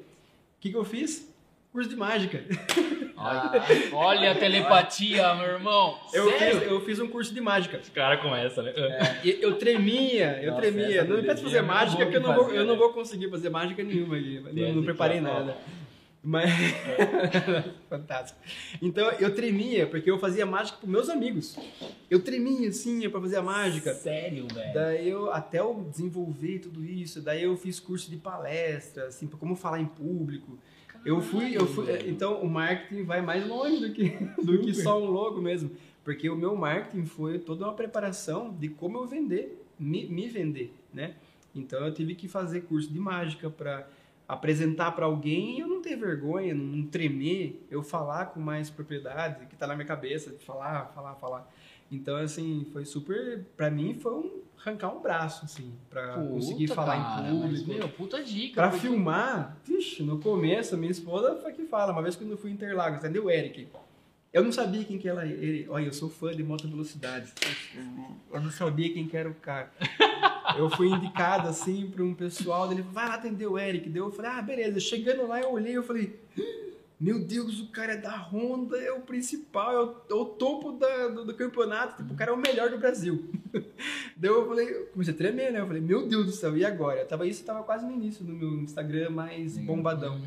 O 0.57 0.61
que, 0.61 0.69
que 0.69 0.77
eu 0.77 0.85
fiz? 0.85 1.27
Curso 1.71 1.89
de 1.89 1.95
mágica. 1.95 2.43
Olha, 3.17 3.63
olha 3.93 4.31
a 4.31 4.35
telepatia, 4.35 5.33
meu 5.35 5.47
irmão. 5.47 5.97
Eu 6.13 6.29
Sério? 6.31 6.59
fiz, 6.59 6.69
eu 6.69 6.81
fiz 6.81 6.99
um 6.99 7.07
curso 7.07 7.33
de 7.33 7.39
mágica. 7.39 7.77
Esse 7.77 7.89
cara 7.91 8.17
começa, 8.17 8.61
né? 8.61 8.73
E 9.23 9.39
Eu 9.41 9.57
tremia, 9.57 10.39
eu 10.43 10.51
Nossa, 10.51 10.61
tremia. 10.61 10.85
essa 10.85 11.03
Não 11.05 11.15
me 11.15 11.21
doidinha 11.21 11.37
fazer 11.37 11.57
é 11.57 11.61
mágica, 11.61 12.03
porque 12.03 12.17
eu 12.17 12.21
não, 12.21 12.35
vou, 12.35 12.43
fazer, 12.43 12.57
eu 12.57 12.65
não 12.65 12.73
né? 12.73 12.79
vou 12.79 12.89
conseguir 12.93 13.29
fazer 13.29 13.49
mágica 13.49 13.83
nenhuma 13.83 14.17
aqui. 14.17 14.43
Não, 14.53 14.73
não 14.73 14.83
preparei 14.83 15.19
aqui, 15.19 15.27
ó. 15.27 15.53
Mas. 16.25 16.49
Fantástico. 17.87 18.39
Então 18.81 19.11
eu 19.11 19.35
tremia, 19.35 19.85
porque 19.85 20.09
eu 20.09 20.17
fazia 20.17 20.43
mágica 20.43 20.79
para 20.79 20.89
meus 20.89 21.07
amigos. 21.07 21.55
Eu 22.09 22.19
tremia 22.19 22.67
assim 22.69 23.07
para 23.07 23.21
fazer 23.21 23.37
a 23.37 23.43
mágica. 23.43 23.93
Sério, 23.93 24.47
velho. 24.51 24.73
Daí 24.73 25.07
eu, 25.07 25.31
até 25.31 25.59
eu 25.59 25.87
desenvolver 25.91 26.59
tudo 26.59 26.83
isso, 26.83 27.21
daí 27.21 27.43
eu 27.43 27.55
fiz 27.55 27.79
curso 27.79 28.09
de 28.09 28.17
palestra, 28.17 29.05
assim, 29.05 29.27
pra 29.27 29.37
como 29.37 29.55
falar 29.55 29.79
em 29.79 29.85
público. 29.85 30.57
Eu 31.05 31.21
fui, 31.21 31.55
eu 31.55 31.67
fui, 31.67 31.85
velho. 31.85 32.09
então 32.09 32.41
o 32.41 32.49
marketing 32.49 33.03
vai 33.03 33.21
mais 33.21 33.47
longe 33.47 33.79
do 33.79 33.93
que, 33.93 34.09
do 34.43 34.57
que 34.57 34.73
só 34.73 34.99
um 34.99 35.05
logo 35.05 35.39
mesmo. 35.39 35.69
Porque 36.03 36.27
o 36.27 36.35
meu 36.35 36.55
marketing 36.55 37.05
foi 37.05 37.37
toda 37.37 37.65
uma 37.65 37.73
preparação 37.73 38.51
de 38.59 38.69
como 38.69 38.97
eu 38.97 39.05
vender, 39.05 39.63
me, 39.77 40.07
me 40.07 40.27
vender, 40.27 40.73
né? 40.91 41.13
Então 41.53 41.85
eu 41.85 41.93
tive 41.93 42.15
que 42.15 42.27
fazer 42.27 42.61
curso 42.61 42.91
de 42.91 42.99
mágica 42.99 43.49
para 43.49 43.87
apresentar 44.27 44.91
para 44.91 45.05
alguém 45.05 45.57
e 45.57 45.59
eu 45.61 45.67
não 45.67 45.81
ter 45.81 45.95
vergonha, 45.95 46.53
não 46.55 46.83
tremer, 46.87 47.65
eu 47.69 47.83
falar 47.83 48.27
com 48.27 48.39
mais 48.39 48.69
propriedade, 48.69 49.45
que 49.47 49.55
tá 49.55 49.67
na 49.67 49.75
minha 49.75 49.85
cabeça, 49.87 50.31
de 50.31 50.43
falar, 50.43 50.91
falar, 50.95 51.15
falar. 51.15 51.51
Então, 51.91 52.15
assim, 52.17 52.65
foi 52.73 52.83
super. 52.85 53.45
Pra 53.55 53.69
mim, 53.69 53.93
foi 53.93 54.13
um 54.13 54.45
arrancar 54.59 54.89
um 54.95 54.99
braço, 54.99 55.45
assim, 55.45 55.71
pra 55.91 56.13
Puta, 56.13 56.29
conseguir 56.29 56.67
falar 56.67 56.95
cara, 56.99 57.27
em 57.29 57.39
mas, 57.39 57.59
público. 57.61 57.67
meu, 57.79 57.89
puta 57.89 58.23
dica. 58.23 58.55
Pra 58.55 58.69
porque- 58.71 58.87
filmar, 58.87 59.55
vixe, 59.63 60.01
no 60.01 60.17
começo, 60.19 60.75
minha 60.75 60.91
esposa 60.91 61.35
foi 61.35 61.53
que 61.53 61.65
fala. 61.65 61.91
Uma 61.93 62.01
vez 62.01 62.15
quando 62.15 62.31
eu 62.31 62.37
fui 62.37 62.49
em 62.49 62.53
Interlagos, 62.55 62.97
entendeu, 62.97 63.29
Eric? 63.29 63.67
Eu 64.33 64.43
não 64.43 64.51
sabia 64.51 64.83
quem 64.83 64.97
que 64.97 65.07
era 65.07 65.25
ele. 65.25 65.67
Olha, 65.69 65.85
eu 65.85 65.93
sou 65.93 66.09
fã 66.09 66.35
de 66.35 66.43
moto 66.43 66.67
velocidade. 66.67 67.31
Eu 68.33 68.41
não 68.41 68.49
sabia 68.51 68.91
quem 68.91 69.07
que 69.07 69.15
era 69.15 69.29
o 69.29 69.35
cara. 69.35 69.71
Eu 70.57 70.69
fui 70.69 70.87
indicado, 70.87 71.47
assim, 71.47 71.89
pra 71.89 72.03
um 72.03 72.13
pessoal. 72.13 72.71
Ele 72.71 72.81
vai 72.81 73.07
lá 73.07 73.15
atender 73.15 73.47
o 73.47 73.57
Eric. 73.57 73.89
Daí 73.89 73.99
eu 74.01 74.11
falei, 74.11 74.31
ah, 74.31 74.41
beleza. 74.41 74.79
Chegando 74.79 75.27
lá, 75.27 75.39
eu 75.41 75.51
olhei 75.51 75.75
eu 75.77 75.83
falei... 75.83 76.19
Meu 76.97 77.19
Deus, 77.19 77.59
o 77.59 77.67
cara 77.71 77.91
é 77.91 77.97
da 77.97 78.15
Honda, 78.15 78.77
é 78.77 78.89
o 78.89 79.01
principal, 79.01 79.73
é 79.73 79.83
o, 79.83 79.95
é 80.11 80.13
o 80.13 80.25
topo 80.25 80.71
da- 80.71 81.09
do, 81.09 81.25
do 81.25 81.33
campeonato. 81.33 81.97
Tipo, 81.97 82.13
o 82.13 82.15
cara 82.15 82.31
é 82.31 82.33
o 82.33 82.37
melhor 82.37 82.69
do 82.69 82.77
Brasil. 82.77 83.25
Daí 84.15 84.31
eu 84.31 84.47
falei, 84.47 84.73
comecei 84.93 85.13
a 85.13 85.17
tremer, 85.17 85.51
né? 85.51 85.59
Eu 85.59 85.67
falei, 85.67 85.81
meu 85.81 86.07
Deus 86.07 86.25
do 86.25 86.31
céu, 86.31 86.55
e 86.55 86.63
agora? 86.63 87.01
Eu 87.01 87.05
tava, 87.05 87.27
isso 87.27 87.43
tava 87.43 87.63
quase 87.63 87.85
no 87.85 87.91
início 87.91 88.23
do 88.23 88.31
meu 88.31 88.49
Instagram 88.61 89.09
mais 89.09 89.57
bombadão. 89.57 90.21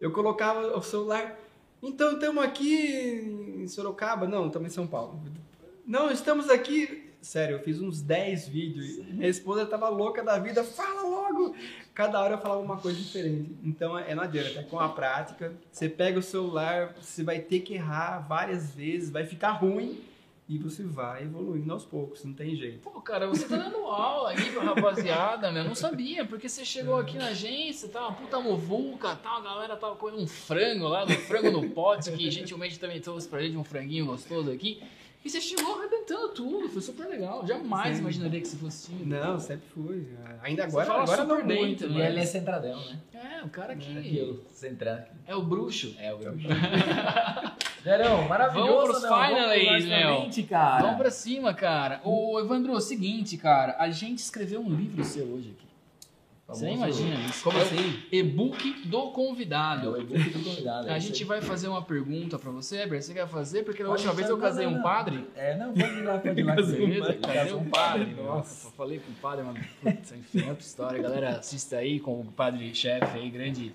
Eu 0.00 0.10
colocava 0.10 0.76
o 0.76 0.82
celular, 0.82 1.38
então 1.80 2.14
estamos 2.14 2.42
aqui 2.42 3.54
em 3.62 3.68
Sorocaba? 3.68 4.26
Não, 4.26 4.48
estamos 4.48 4.72
em 4.72 4.74
São 4.74 4.86
Paulo. 4.86 5.20
Não, 5.86 6.10
estamos 6.10 6.50
aqui. 6.50 7.07
Sério, 7.20 7.56
eu 7.56 7.60
fiz 7.60 7.80
uns 7.80 8.00
10 8.00 8.48
vídeos. 8.48 8.98
Minha 9.06 9.28
esposa 9.28 9.66
tava 9.66 9.88
louca 9.88 10.22
da 10.22 10.38
vida, 10.38 10.62
fala 10.62 11.02
logo! 11.02 11.54
Cada 11.92 12.20
hora 12.20 12.34
eu 12.34 12.38
falava 12.38 12.60
uma 12.60 12.76
coisa 12.76 12.96
diferente. 12.96 13.56
Então 13.64 13.98
é 13.98 14.14
não 14.14 14.22
adianta, 14.22 14.60
é 14.60 14.62
com 14.62 14.78
a 14.78 14.88
prática. 14.88 15.52
Você 15.70 15.88
pega 15.88 16.18
o 16.18 16.22
celular, 16.22 16.94
você 17.00 17.24
vai 17.24 17.40
ter 17.40 17.60
que 17.60 17.74
errar 17.74 18.20
várias 18.20 18.72
vezes, 18.72 19.10
vai 19.10 19.26
ficar 19.26 19.50
ruim 19.50 20.00
e 20.48 20.56
você 20.56 20.82
vai 20.82 21.24
evoluindo 21.24 21.70
aos 21.70 21.84
poucos, 21.84 22.24
não 22.24 22.32
tem 22.32 22.56
jeito. 22.56 22.78
Pô, 22.78 23.02
cara, 23.02 23.26
você 23.26 23.46
tá 23.46 23.56
dando 23.56 23.84
aula 23.84 24.30
aí 24.30 24.50
pra 24.50 24.62
rapaziada, 24.62 25.52
meu. 25.52 25.62
Eu 25.62 25.68
não 25.68 25.74
sabia, 25.74 26.24
porque 26.24 26.48
você 26.48 26.64
chegou 26.64 26.96
aqui 26.96 27.18
na 27.18 27.26
agência, 27.26 27.88
tá 27.88 28.00
uma 28.00 28.12
puta 28.12 28.40
movuca, 28.40 29.14
tal, 29.16 29.38
a 29.38 29.40
galera 29.42 29.76
tava 29.76 29.96
comendo 29.96 30.22
um 30.22 30.26
frango 30.26 30.88
lá, 30.88 31.04
um 31.04 31.08
frango 31.08 31.50
no 31.50 31.68
pote, 31.70 32.10
que 32.12 32.30
gentilmente 32.30 32.80
também 32.80 32.98
trouxe 32.98 33.28
pra 33.28 33.42
gente 33.42 33.58
um 33.58 33.64
franguinho 33.64 34.06
gostoso 34.06 34.50
aqui. 34.50 34.82
E 35.24 35.28
você 35.30 35.40
chegou 35.40 35.78
arrebentando 35.78 36.28
tudo, 36.28 36.68
foi 36.68 36.80
super 36.80 37.06
legal. 37.08 37.44
Jamais 37.46 37.96
Sim. 37.96 38.02
imaginaria 38.02 38.40
que 38.40 38.46
você 38.48 38.56
fosse 38.56 38.86
tímido. 38.86 39.06
Não, 39.16 39.38
sempre 39.38 39.66
fui. 39.74 40.06
Ainda 40.42 40.62
Você 40.62 40.68
agora, 40.68 40.86
fala 40.86 41.02
agora 41.02 41.22
super 41.22 41.38
não 41.38 41.46
bem 41.46 41.58
muito. 41.66 41.86
também. 41.88 41.98
E 41.98 42.06
ele 42.06 42.20
é 42.20 42.24
centradão, 42.24 42.78
né? 42.86 42.98
É, 43.12 43.44
o 43.44 43.48
cara 43.48 43.74
que 43.74 44.16
eu, 44.16 44.44
centrando. 44.52 45.02
é 45.26 45.34
o 45.34 45.42
bruxo. 45.42 45.94
É 45.98 46.14
o 46.14 46.18
Gabriel. 46.18 46.50
Gerão, 47.84 48.28
maravilhoso, 48.28 48.70
Vamos 48.70 48.88
pros 48.90 49.02
não? 49.02 49.10
Léo. 49.88 50.48
cara. 50.48 50.82
Vamos 50.82 50.98
pra 50.98 51.10
cima, 51.10 51.52
cara. 51.54 52.00
Ô, 52.04 52.38
Evandro, 52.40 52.72
é 52.72 52.76
o 52.76 52.80
seguinte, 52.80 53.36
cara, 53.36 53.76
a 53.78 53.90
gente 53.90 54.18
escreveu 54.18 54.60
um 54.60 54.74
livro 54.74 55.04
seu 55.04 55.24
hoje 55.26 55.50
aqui. 55.56 55.67
Você 56.48 56.64
Famoso- 56.64 56.82
imagina 57.02 57.28
isso. 57.28 57.44
Como 57.44 57.58
É 57.58 57.62
assim? 57.62 58.02
E-book 58.10 58.72
do 58.86 58.96
É 58.96 59.00
o 59.00 59.10
convidado. 59.10 60.00
e-book 60.00 60.30
do 60.30 60.42
convidado. 60.44 60.88
é 60.88 60.94
A 60.94 60.98
gente 60.98 61.22
vai 61.22 61.42
fazer 61.42 61.68
uma 61.68 61.82
pergunta 61.82 62.38
pra 62.38 62.50
você, 62.50 62.78
Eber. 62.80 63.02
Você 63.02 63.12
quer 63.12 63.28
fazer? 63.28 63.64
Porque 63.64 63.82
na 63.82 63.90
última 63.90 64.14
vez 64.14 64.30
eu 64.30 64.38
casei 64.38 64.64
não, 64.64 64.72
um 64.72 64.76
não. 64.76 64.82
padre. 64.82 65.26
É, 65.36 65.54
não, 65.58 65.74
pode 65.74 65.92
ir 65.92 66.02
lá, 66.04 66.18
pode 66.18 66.40
ir 66.40 66.44
lá. 66.44 66.56
Casei 67.20 67.52
um 67.52 67.68
padre. 67.68 68.14
Nossa, 68.14 68.70
falei 68.70 68.98
com 68.98 69.12
o 69.12 69.14
padre, 69.16 69.44
mas 69.44 69.66
putz, 69.82 70.12
enfim, 70.12 70.40
é 70.46 70.48
outra 70.48 70.64
história. 70.64 71.02
Galera, 71.02 71.28
assista 71.36 71.76
aí 71.76 72.00
com 72.00 72.18
o 72.20 72.24
padre-chefe 72.32 73.18
aí, 73.18 73.28
grande 73.28 73.74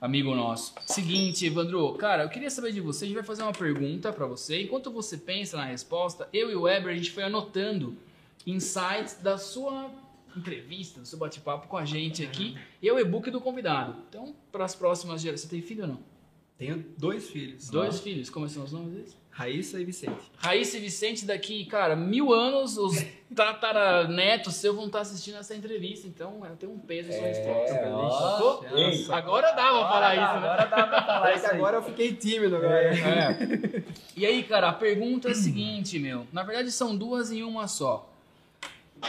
amigo 0.00 0.32
nosso. 0.36 0.72
Seguinte, 0.86 1.44
Evandro, 1.46 1.94
cara, 1.94 2.22
eu 2.22 2.28
queria 2.28 2.48
saber 2.50 2.70
de 2.70 2.80
você. 2.80 3.06
A 3.06 3.08
gente 3.08 3.16
vai 3.16 3.24
fazer 3.24 3.42
uma 3.42 3.52
pergunta 3.52 4.12
pra 4.12 4.26
você. 4.26 4.62
Enquanto 4.62 4.88
você 4.92 5.16
pensa 5.16 5.56
na 5.56 5.64
resposta, 5.64 6.28
eu 6.32 6.48
e 6.48 6.54
o 6.54 6.62
Weber, 6.62 6.92
a 6.92 6.96
gente 6.96 7.10
foi 7.10 7.24
anotando 7.24 7.96
insights 8.46 9.18
da 9.20 9.36
sua 9.36 9.90
entrevista, 10.36 11.00
do 11.00 11.06
seu 11.06 11.18
bate-papo 11.18 11.68
com 11.68 11.76
a 11.76 11.84
gente 11.84 12.22
aqui. 12.22 12.56
E 12.80 12.88
é 12.88 12.92
o 12.92 12.98
e-book 12.98 13.30
do 13.30 13.40
convidado. 13.40 13.96
Então, 14.08 14.34
para 14.50 14.64
as 14.64 14.74
próximas 14.74 15.20
gerações. 15.20 15.42
Você 15.42 15.48
tem 15.48 15.62
filho 15.62 15.82
ou 15.82 15.88
não? 15.88 16.14
Tenho 16.56 16.84
dois 16.96 17.28
filhos. 17.30 17.68
Dois 17.68 18.00
filhos. 18.00 18.30
Como 18.30 18.48
são 18.48 18.64
os 18.64 18.72
nomes 18.72 18.92
deles? 18.92 19.24
Raíssa 19.34 19.80
e 19.80 19.84
Vicente. 19.84 20.30
Raíssa 20.36 20.76
e 20.76 20.80
Vicente, 20.80 21.26
daqui, 21.26 21.64
cara, 21.64 21.96
mil 21.96 22.32
anos, 22.32 22.78
os 22.78 23.04
tataranetos 23.34 24.54
seus 24.54 24.76
vão 24.76 24.86
estar 24.86 25.00
assistindo 25.00 25.38
essa 25.38 25.56
entrevista, 25.56 26.06
então 26.06 26.46
é, 26.46 26.50
tem 26.50 26.68
um 26.68 26.78
peso 26.78 27.10
em 27.10 27.18
sua 27.18 27.30
história. 27.30 28.68
É? 28.72 28.80
Ei, 28.80 29.06
Agora 29.10 29.48
dá 29.48 29.54
pra 29.54 29.88
falar 29.88 30.12
Agora 30.12 30.14
dá, 30.14 30.14
isso, 30.14 30.40
né? 30.40 30.48
Agora 30.48 30.66
dá 30.66 30.86
pra 30.86 31.02
falar 31.02 31.20
Parece 31.20 31.46
isso 31.46 31.54
agora 31.54 31.76
eu 31.78 31.82
fiquei 31.82 32.14
tímido 32.14 32.54
agora. 32.54 32.96
É. 32.96 33.82
E 34.16 34.24
aí, 34.24 34.44
cara, 34.44 34.68
a 34.68 34.72
pergunta 34.72 35.26
é 35.26 35.32
a 35.32 35.34
seguinte, 35.34 35.98
meu. 35.98 36.28
Na 36.32 36.44
verdade, 36.44 36.70
são 36.70 36.96
duas 36.96 37.32
em 37.32 37.42
uma 37.42 37.66
só. 37.66 38.13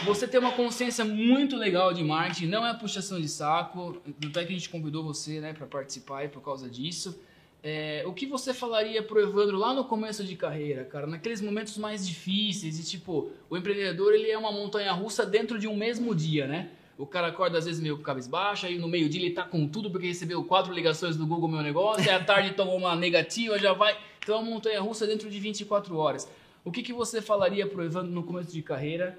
Você 0.04 0.28
tem 0.28 0.38
uma 0.38 0.52
consciência 0.52 1.04
muito 1.04 1.56
legal 1.56 1.92
de 1.92 2.04
marketing, 2.04 2.46
não 2.46 2.66
é 2.66 2.74
puxação 2.74 3.20
de 3.20 3.28
saco, 3.28 4.00
tanto 4.20 4.38
é 4.38 4.44
que 4.44 4.52
a 4.52 4.56
gente 4.56 4.68
convidou 4.68 5.02
você, 5.02 5.40
né, 5.40 5.52
para 5.52 5.66
participar 5.66 6.18
aí 6.18 6.28
por 6.28 6.42
causa 6.42 6.68
disso. 6.68 7.18
É, 7.62 8.04
o 8.06 8.12
que 8.12 8.26
você 8.26 8.52
falaria 8.54 9.02
pro 9.02 9.20
Evandro 9.20 9.56
lá 9.56 9.74
no 9.74 9.84
começo 9.84 10.22
de 10.22 10.36
carreira, 10.36 10.84
cara, 10.84 11.06
naqueles 11.06 11.40
momentos 11.40 11.76
mais 11.78 12.06
difíceis 12.06 12.78
e 12.78 12.84
tipo, 12.84 13.30
o 13.50 13.56
empreendedor 13.56 14.14
ele 14.14 14.30
é 14.30 14.38
uma 14.38 14.52
montanha 14.52 14.92
russa 14.92 15.26
dentro 15.26 15.58
de 15.58 15.66
um 15.66 15.74
mesmo 15.74 16.14
dia, 16.14 16.46
né? 16.46 16.70
O 16.98 17.04
cara 17.04 17.26
acorda 17.26 17.58
às 17.58 17.64
vezes 17.64 17.80
meio 17.80 17.98
cabisbaixo, 17.98 18.66
aí 18.66 18.78
no 18.78 18.88
meio-dia 18.88 19.20
ele 19.20 19.32
tá 19.32 19.42
com 19.42 19.66
tudo 19.66 19.90
porque 19.90 20.06
recebeu 20.06 20.44
quatro 20.44 20.72
ligações 20.72 21.16
do 21.16 21.26
Google 21.26 21.48
Meu 21.48 21.62
Negócio, 21.62 22.02
aí 22.08 22.10
à 22.10 22.22
tarde 22.22 22.52
tomou 22.52 22.76
uma 22.76 22.94
negativa, 22.94 23.58
já 23.58 23.72
vai. 23.72 23.98
Então 24.22 24.36
é 24.36 24.38
uma 24.38 24.50
montanha 24.50 24.80
russa 24.80 25.06
dentro 25.06 25.28
de 25.28 25.38
24 25.40 25.96
horas. 25.96 26.30
O 26.64 26.70
que, 26.70 26.82
que 26.82 26.92
você 26.92 27.20
falaria 27.20 27.66
pro 27.66 27.84
Evandro 27.84 28.12
no 28.12 28.22
começo 28.22 28.52
de 28.52 28.62
carreira? 28.62 29.18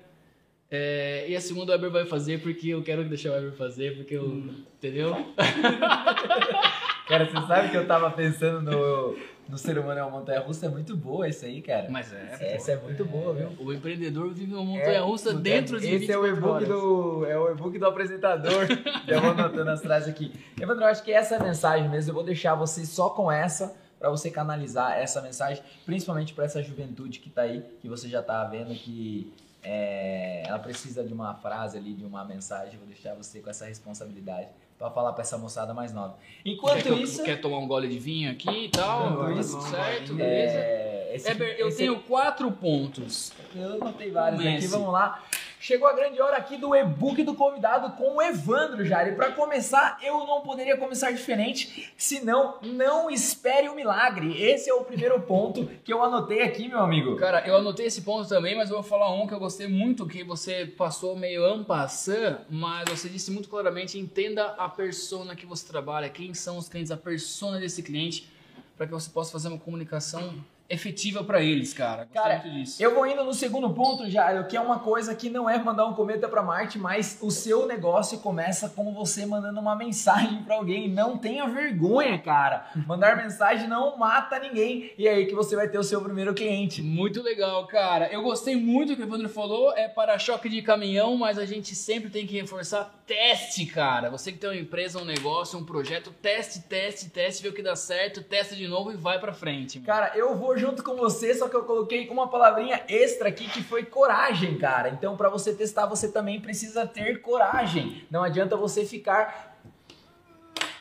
É, 0.70 1.26
e 1.30 1.36
a 1.36 1.40
segunda 1.40 1.72
o 1.72 1.76
Weber 1.76 1.90
vai 1.90 2.06
fazer 2.06 2.42
porque 2.42 2.70
eu 2.70 2.84
quero 2.84 3.04
deixar 3.06 3.30
o 3.30 3.34
Weber 3.34 3.54
fazer, 3.54 3.96
porque 3.96 4.16
eu. 4.16 4.44
Entendeu? 4.78 5.16
Cara, 7.08 7.26
você 7.26 7.48
sabe 7.48 7.70
que 7.70 7.78
eu 7.78 7.88
tava 7.88 8.12
pensando 8.12 8.62
no, 8.62 9.18
no 9.48 9.58
ser 9.58 9.78
humano 9.80 9.98
é 9.98 10.04
uma 10.04 10.20
montanha 10.20 10.42
russa, 10.42 10.66
é 10.66 10.70
muito 10.70 10.96
boa 10.96 11.26
isso 11.28 11.46
aí, 11.46 11.62
cara. 11.62 11.88
Mas 11.90 12.12
é. 12.12 12.56
Essa 12.56 12.74
é 12.74 12.76
muito 12.76 13.06
boa, 13.06 13.34
viu? 13.34 13.50
O 13.60 13.72
empreendedor 13.72 14.34
vive 14.34 14.54
uma 14.54 14.66
montanha 14.66 15.02
russa 15.02 15.34
dentro 15.34 15.80
de 15.80 15.88
Esse 15.88 16.00
24 16.00 16.14
é 16.14 16.20
o 16.20 16.36
e-book 16.36 16.66
do 16.66 17.26
é 17.26 17.40
o 17.40 17.52
e-book 17.52 17.80
do 17.80 17.86
apresentador. 17.86 18.68
eu 19.08 19.22
vou 19.22 19.32
anotando 19.32 19.72
as 19.72 19.82
frases 19.82 20.10
aqui. 20.10 20.34
Evandro, 20.60 20.84
eu 20.84 20.90
acho 20.90 21.02
que 21.02 21.14
essa 21.14 21.36
é 21.36 21.40
a 21.40 21.44
mensagem 21.44 21.88
mesmo. 21.88 22.10
Eu 22.10 22.16
vou 22.16 22.24
deixar 22.24 22.56
você 22.56 22.86
só 22.86 23.10
com 23.10 23.32
essa 23.32 23.74
para 23.98 24.10
você 24.10 24.30
canalizar 24.30 24.98
essa 24.98 25.22
mensagem, 25.22 25.64
principalmente 25.86 26.34
para 26.34 26.44
essa 26.44 26.62
juventude 26.62 27.20
que 27.20 27.30
tá 27.30 27.44
aí, 27.44 27.64
que 27.80 27.88
você 27.88 28.10
já 28.10 28.22
tá 28.22 28.44
vendo 28.44 28.76
que 28.76 29.34
é, 29.70 30.44
ela 30.48 30.60
precisa 30.60 31.04
de 31.04 31.14
uma 31.14 31.34
frase 31.36 31.78
ali, 31.78 31.94
de 31.94 32.06
uma 32.06 32.24
mensagem. 32.24 32.78
Vou 32.78 32.88
deixar 32.88 33.14
você 33.16 33.42
com 33.42 33.50
essa 33.50 33.66
responsabilidade 33.66 34.48
para 34.80 34.90
falar 34.90 35.12
para 35.12 35.24
essa 35.24 35.38
moçada 35.38 35.74
mais 35.74 35.92
nova. 35.94 36.18
Enquanto 36.46 36.84
quer, 36.84 36.94
isso, 36.94 37.24
quer 37.24 37.42
tomar 37.42 37.58
um 37.58 37.68
gole 37.68 37.90
de 37.90 38.00
vinho 38.00 38.32
aqui 38.32 38.66
e 38.66 38.70
tal? 38.70 39.12
Enquanto 39.12 39.28
Tudo 39.28 39.40
isso, 39.42 39.62
certo, 39.64 40.14
beleza? 40.14 40.58
é, 40.58 41.12
esse- 41.16 41.32
Eber, 41.32 41.56
eu 41.60 41.68
esse- 41.68 41.78
tenho 41.80 42.00
quatro 42.02 42.50
pontos. 42.52 43.34
Eu 43.56 43.74
anotei 43.82 44.10
vários 44.12 44.40
Comece. 44.42 44.58
aqui, 44.66 44.68
vamos 44.68 44.94
lá. 44.94 45.22
Chegou 45.68 45.86
a 45.86 45.92
grande 45.92 46.22
hora 46.22 46.38
aqui 46.38 46.56
do 46.56 46.74
e-book 46.74 47.22
do 47.24 47.36
convidado 47.36 47.92
com 47.98 48.16
o 48.16 48.22
Evandro, 48.22 48.86
Jari. 48.86 49.18
Para 49.18 49.34
começar, 49.34 50.00
eu 50.02 50.26
não 50.26 50.40
poderia 50.40 50.78
começar 50.78 51.12
diferente, 51.12 51.92
senão 51.98 52.58
não 52.64 53.10
espere 53.10 53.68
o 53.68 53.76
milagre. 53.76 54.42
Esse 54.42 54.70
é 54.70 54.74
o 54.74 54.86
primeiro 54.86 55.20
ponto 55.24 55.70
que 55.84 55.92
eu 55.92 56.02
anotei 56.02 56.42
aqui, 56.42 56.70
meu 56.70 56.80
amigo. 56.80 57.18
Cara, 57.18 57.46
eu 57.46 57.58
anotei 57.58 57.88
esse 57.88 58.04
ponto 58.04 58.30
também, 58.30 58.56
mas 58.56 58.70
eu 58.70 58.78
vou 58.78 58.84
falar 58.84 59.12
um 59.12 59.28
que 59.28 59.34
eu 59.34 59.40
gostei 59.40 59.68
muito, 59.68 60.08
que 60.08 60.24
você 60.24 60.66
passou 60.66 61.18
meio 61.18 61.44
ampassant, 61.44 62.38
mas 62.50 62.90
você 62.90 63.10
disse 63.10 63.30
muito 63.30 63.50
claramente, 63.50 64.00
entenda 64.00 64.46
a 64.58 64.70
persona 64.70 65.36
que 65.36 65.46
você 65.46 65.68
trabalha, 65.68 66.08
quem 66.08 66.34
são 66.34 66.58
os 66.58 66.70
clientes, 66.70 66.94
a 66.94 66.98
persona 66.98 67.60
desse 67.60 67.84
cliente, 67.84 68.32
para 68.78 68.86
que 68.86 68.94
você 68.94 69.10
possa 69.10 69.34
fazer 69.34 69.50
uma 69.50 69.60
comunicação 69.60 70.34
efetiva 70.70 71.24
para 71.24 71.42
eles, 71.42 71.74
cara. 71.74 72.04
Gostei 72.04 72.22
Cara, 72.22 72.40
muito 72.40 72.52
disso. 72.58 72.82
Eu 72.82 72.94
vou 72.94 73.06
indo 73.06 73.24
no 73.24 73.34
segundo 73.34 73.70
ponto, 73.72 74.10
Jairo, 74.10 74.46
que 74.48 74.58
é 74.58 74.62
uma 74.62 74.80
coisa 74.80 75.16
que 75.16 75.30
não 75.30 75.50
é 75.50 75.58
mandar 75.58 75.86
um 75.86 75.94
cometa 75.94 76.28
para 76.28 76.42
Marte, 76.42 76.78
mas 76.78 77.18
o 77.22 77.32
seu 77.32 77.66
negócio 77.66 78.20
começa 78.20 78.70
com 78.70 78.94
você 78.94 79.26
mandando 79.26 79.60
uma 79.60 79.76
mensagem 79.78 80.44
para 80.44 80.56
alguém. 80.56 80.90
Não 80.90 81.18
tenha 81.18 81.48
vergonha, 81.48 82.18
cara. 82.20 82.68
Mandar 82.86 83.18
mensagem 83.18 83.68
não 83.68 83.98
mata 83.98 84.40
ninguém. 84.40 84.92
E 84.98 85.08
é 85.08 85.14
aí 85.14 85.26
que 85.26 85.36
você 85.36 85.56
vai 85.56 85.68
ter 85.68 85.78
o 85.78 85.84
seu 85.84 86.02
primeiro 86.02 86.34
cliente. 86.34 86.82
Muito 86.82 87.22
legal, 87.22 87.66
cara. 87.68 88.08
Eu 88.12 88.22
gostei 88.22 88.56
muito 88.56 88.90
do 88.90 88.96
que 88.96 89.02
o 89.02 89.06
Evandro 89.06 89.30
falou. 89.30 89.74
É 89.76 89.88
para-choque 89.88 90.50
de 90.50 90.62
caminhão, 90.62 91.16
mas 91.18 91.38
a 91.38 91.46
gente 91.46 91.76
sempre 91.76 92.10
tem 92.10 92.26
que 92.28 92.40
reforçar 92.40 92.94
teste, 93.06 93.66
cara. 93.66 94.10
Você 94.10 94.32
que 94.32 94.38
tem 94.38 94.50
uma 94.50 94.56
empresa, 94.56 95.00
um 95.00 95.06
negócio, 95.06 95.58
um 95.58 95.66
projeto, 95.66 96.12
teste, 96.22 96.62
teste, 96.62 97.10
teste, 97.10 97.42
vê 97.42 97.50
o 97.50 97.54
que 97.54 97.64
dá 97.64 97.76
certo, 97.76 98.22
testa 98.22 98.56
de 98.56 98.68
novo 98.68 98.92
e 98.92 98.98
vai 98.98 99.18
pra 99.20 99.34
frente. 99.34 99.80
mano. 99.80 99.88
Cara, 99.88 100.12
eu 100.18 100.36
vou 100.36 100.57
junto 100.58 100.84
com 100.84 100.96
você, 100.96 101.34
só 101.34 101.48
que 101.48 101.56
eu 101.56 101.64
coloquei 101.64 102.08
uma 102.10 102.28
palavrinha 102.28 102.84
extra 102.88 103.30
aqui 103.30 103.50
que 103.50 103.64
foi 103.64 103.84
coragem, 103.84 104.58
cara. 104.58 104.90
Então, 104.90 105.16
para 105.16 105.30
você 105.30 105.54
testar, 105.54 105.86
você 105.86 106.12
também 106.12 106.42
precisa 106.42 106.86
ter 106.86 107.22
coragem. 107.22 108.06
Não 108.10 108.24
adianta 108.24 108.58
você 108.58 108.86
ficar 108.86 109.57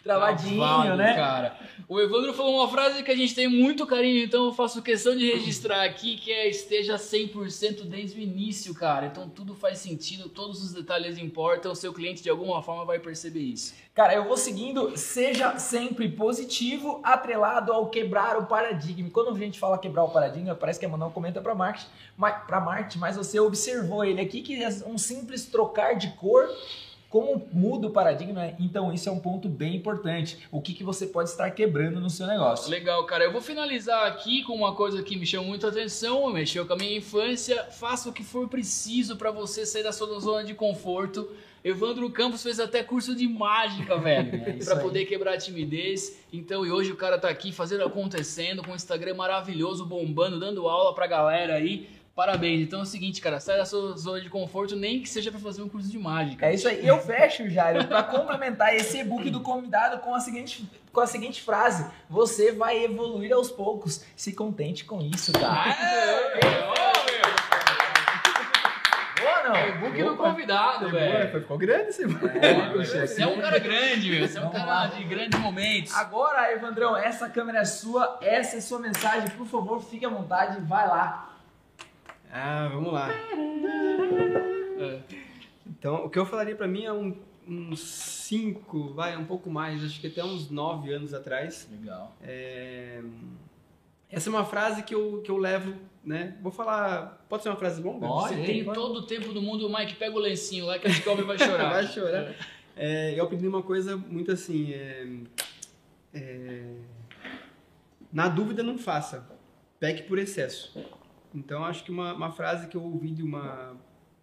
travadinho, 0.07 0.57
Travado, 0.57 0.97
né? 0.97 1.15
Cara. 1.15 1.57
O 1.89 2.01
Evandro 2.01 2.33
falou 2.33 2.57
uma 2.57 2.69
frase 2.69 3.03
que 3.03 3.11
a 3.11 3.17
gente 3.17 3.35
tem 3.35 3.49
muito 3.49 3.87
carinho, 3.87 4.25
então 4.25 4.47
eu 4.47 4.53
faço 4.53 4.83
questão 4.83 5.17
de 5.17 5.31
registrar 5.31 5.85
aqui, 5.85 6.17
que 6.17 6.33
é 6.33 6.49
esteja 6.49 6.97
100% 6.97 7.83
desde 7.85 8.19
o 8.19 8.23
início, 8.23 8.75
cara. 8.75 9.07
Então 9.07 9.29
tudo 9.29 9.55
faz 9.55 9.79
sentido, 9.79 10.29
todos 10.29 10.63
os 10.63 10.73
detalhes 10.73 11.19
importam, 11.19 11.73
o 11.73 11.77
seu 11.77 11.93
cliente 11.93 12.23
de 12.23 12.31
alguma 12.31 12.63
forma 12.63 12.85
vai 12.85 12.99
perceber 12.99 13.41
isso. 13.41 13.75
Cara, 13.95 14.15
eu 14.15 14.25
vou 14.25 14.37
seguindo, 14.37 14.97
seja 14.97 15.59
sempre 15.59 16.09
positivo, 16.09 17.01
atrelado 17.03 17.73
ao 17.73 17.89
quebrar 17.89 18.37
o 18.37 18.47
paradigma. 18.47 19.09
Quando 19.11 19.31
a 19.31 19.39
gente 19.39 19.59
fala 19.59 19.79
quebrar 19.79 20.05
o 20.05 20.11
paradigma, 20.11 20.55
parece 20.55 20.79
que 20.79 20.85
é 20.85 20.89
mandar 20.89 21.07
um 21.07 21.11
comenta 21.11 21.41
para 21.41 21.55
Marte, 21.55 21.87
mas, 22.17 22.45
pra 22.47 22.61
Marte, 22.61 22.99
mas 22.99 23.17
você 23.17 23.41
observou 23.41 24.05
ele 24.05 24.21
aqui 24.21 24.43
que 24.43 24.63
é 24.63 24.69
um 24.87 24.99
simples 24.99 25.47
trocar 25.47 25.95
de 25.95 26.11
cor 26.11 26.47
como 27.17 27.49
muda 27.51 27.87
o 27.87 27.91
paradigma, 27.91 28.53
então 28.61 28.93
isso 28.93 29.09
é 29.09 29.13
um 29.13 29.19
ponto 29.19 29.49
bem 29.49 29.77
importante. 29.77 30.47
O 30.53 30.61
que, 30.61 30.75
que 30.75 30.85
você 30.85 31.07
pode 31.07 31.31
estar 31.31 31.51
quebrando 31.51 31.99
no 31.99 32.11
seu 32.11 32.27
negócio. 32.27 32.71
Legal, 32.71 33.07
cara. 33.07 33.25
Eu 33.25 33.33
vou 33.33 33.41
finalizar 33.41 34.07
aqui 34.07 34.43
com 34.43 34.53
uma 34.53 34.75
coisa 34.75 35.03
que 35.03 35.17
me 35.17 35.25
chamou 35.25 35.49
muita 35.49 35.69
atenção, 35.69 36.31
mexeu 36.31 36.67
com 36.67 36.75
a 36.75 36.77
minha 36.77 36.99
infância. 36.99 37.65
Faça 37.71 38.11
o 38.11 38.13
que 38.13 38.23
for 38.23 38.47
preciso 38.49 39.17
para 39.17 39.31
você 39.31 39.65
sair 39.65 39.83
da 39.83 39.93
sua 39.93 40.21
zona 40.21 40.45
de 40.45 40.53
conforto. 40.53 41.27
Evandro 41.65 42.09
Campos 42.11 42.43
fez 42.43 42.61
até 42.61 42.83
curso 42.83 43.17
de 43.17 43.27
mágica, 43.27 43.97
velho, 43.99 44.37
É 44.47 44.63
para 44.63 44.77
poder 44.77 45.07
quebrar 45.07 45.33
a 45.33 45.39
timidez. 45.39 46.21
Então, 46.31 46.67
e 46.67 46.71
hoje 46.71 46.93
o 46.93 46.97
cara 46.97 47.19
tá 47.19 47.31
aqui 47.31 47.51
fazendo 47.51 47.83
acontecendo, 47.83 48.63
com 48.63 48.73
um 48.73 48.77
Instagram 48.77 49.15
maravilhoso, 49.15 49.87
bombando, 49.87 50.39
dando 50.39 50.69
aula 50.69 50.95
pra 50.95 51.07
galera 51.07 51.55
aí. 51.55 51.89
Parabéns. 52.17 52.63
Então 52.63 52.81
é 52.81 52.83
o 52.83 52.87
seguinte, 52.87 53.21
cara, 53.21 53.39
sai 53.39 53.59
da 53.59 53.67
sua 53.67 53.95
zona 53.95 54.23
de 54.23 54.31
conforto, 54.31 54.75
nem 54.75 55.03
que 55.03 55.09
seja 55.09 55.31
para 55.31 55.39
fazer 55.39 55.61
um 55.61 55.69
curso 55.69 55.87
de 55.91 55.99
mágica. 55.99 56.47
É 56.47 56.55
isso 56.55 56.67
aí. 56.67 56.83
E 56.83 56.89
eu 56.89 56.99
fecho, 56.99 57.47
Jairo, 57.51 57.85
para 57.87 58.03
complementar 58.05 58.75
esse 58.75 58.99
e-book 59.01 59.29
do 59.31 59.41
convidado 59.41 59.99
com 59.99 60.15
a 60.15 60.21
seguinte 60.21 60.67
com 60.91 61.01
a 61.01 61.07
seguinte 61.07 61.43
frase: 61.43 61.85
você 62.09 62.53
vai 62.53 62.83
evoluir 62.83 63.35
aos 63.35 63.51
poucos. 63.51 64.03
Se 64.17 64.33
contente 64.33 64.87
com 64.87 65.03
isso, 65.03 65.31
cara. 65.33 65.77
Boa 69.21 69.43
não? 69.49 69.55
É 69.57 69.71
o 69.73 69.79
book 69.81 70.03
do 70.03 70.17
convidado, 70.17 70.89
velho. 70.91 71.31
foi- 71.31 71.41
ficou 71.43 71.59
grande 71.59 71.89
esse 71.91 72.03
É, 72.03 73.07
Você 73.07 73.23
é 73.23 73.27
um 73.27 73.41
cara 73.41 73.59
grande, 73.59 74.11
meu. 74.11 74.27
Você 74.27 74.39
é 74.39 74.41
um 74.41 74.45
Vamos 74.45 74.59
cara 74.59 74.71
lá. 74.71 74.87
de 74.87 75.05
grandes 75.05 75.39
momentos. 75.39 75.95
Agora, 75.95 76.51
Evandrão, 76.51 76.97
essa 76.97 77.29
câmera 77.29 77.59
é 77.61 77.65
sua, 77.67 78.19
essa 78.23 78.57
é 78.57 78.61
sua 78.63 78.79
mensagem, 78.79 79.29
por 79.37 79.47
favor, 79.47 79.83
fique 79.83 80.07
à 80.07 80.09
vontade, 80.09 80.59
vai 80.63 80.87
lá. 80.89 81.36
Ah, 82.39 82.69
vamos 82.69 82.93
lá. 82.93 83.11
É. 84.79 85.01
Então, 85.67 86.05
o 86.05 86.11
que 86.11 86.19
eu 86.19 86.27
falaria 86.27 86.55
pra 86.55 86.69
mim 86.69 86.85
é 86.85 86.93
um, 86.93 87.17
uns 87.49 87.81
5, 87.81 88.93
vai, 88.93 89.17
um 89.17 89.25
pouco 89.25 89.49
mais, 89.49 89.83
acho 89.83 89.99
que 89.99 90.07
até 90.07 90.23
uns 90.23 90.51
9 90.51 90.93
anos 90.93 91.15
atrás. 91.15 91.67
Legal. 91.71 92.15
É, 92.23 93.01
Essa 94.11 94.29
é 94.29 94.31
uma 94.31 94.45
frase 94.45 94.83
que 94.83 94.95
eu, 94.95 95.23
que 95.23 95.31
eu 95.31 95.39
levo, 95.39 95.75
né? 96.05 96.37
Vou 96.43 96.53
falar. 96.53 97.25
Pode 97.27 97.43
ser 97.43 97.49
uma 97.49 97.57
frase 97.57 97.83
longa? 97.83 98.07
Pode. 98.07 98.35
Você 98.35 98.43
tem 98.43 98.63
pode. 98.65 98.79
todo 98.79 98.97
o 98.99 99.03
tempo 99.07 99.33
do 99.33 99.41
mundo, 99.41 99.71
Mike, 99.71 99.95
pega 99.95 100.15
o 100.15 100.19
lencinho 100.19 100.67
lá 100.67 100.79
que 100.79 100.93
que 100.93 101.09
o 101.09 101.13
homem 101.13 101.25
vai 101.25 101.39
chorar. 101.39 101.71
Vai 101.73 101.87
chorar. 101.87 102.35
É, 102.77 103.19
eu 103.19 103.25
aprendi 103.25 103.49
uma 103.49 103.63
coisa 103.63 103.97
muito 103.97 104.31
assim. 104.31 104.75
é, 104.75 105.09
é, 106.13 106.75
na 108.13 108.29
dúvida, 108.29 108.63
não 108.63 108.77
faça. 108.77 109.27
Peque 109.81 110.03
por 110.03 110.19
excesso. 110.19 110.79
Então, 111.37 111.65
acho 111.65 111.85
que 111.85 111.91
uma, 111.91 112.15
uma 112.15 112.31
frase 112.33 112.67
que 112.67 112.77
eu 112.77 112.83
ouvi 112.83 113.11
de 113.11 113.23
uma 113.23 113.77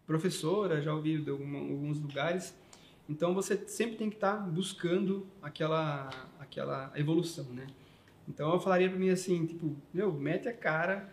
professora, 0.07 0.81
já 0.81 0.93
ouvi 0.93 1.17
de 1.21 1.29
alguma- 1.29 1.59
alguns 1.59 1.99
lugares. 1.99 2.53
Então, 3.07 3.33
você 3.33 3.55
sempre 3.67 3.95
tem 3.97 4.09
que 4.09 4.15
estar 4.15 4.35
buscando 4.49 5.25
aquela, 5.41 6.09
aquela 6.39 6.91
evolução, 6.95 7.45
né? 7.53 7.67
Então, 8.27 8.51
eu 8.53 8.59
falaria 8.59 8.89
para 8.89 8.97
mim 8.97 9.09
assim, 9.09 9.45
tipo, 9.45 9.75
meu, 9.93 10.11
mete 10.11 10.47
a 10.47 10.53
cara, 10.53 11.09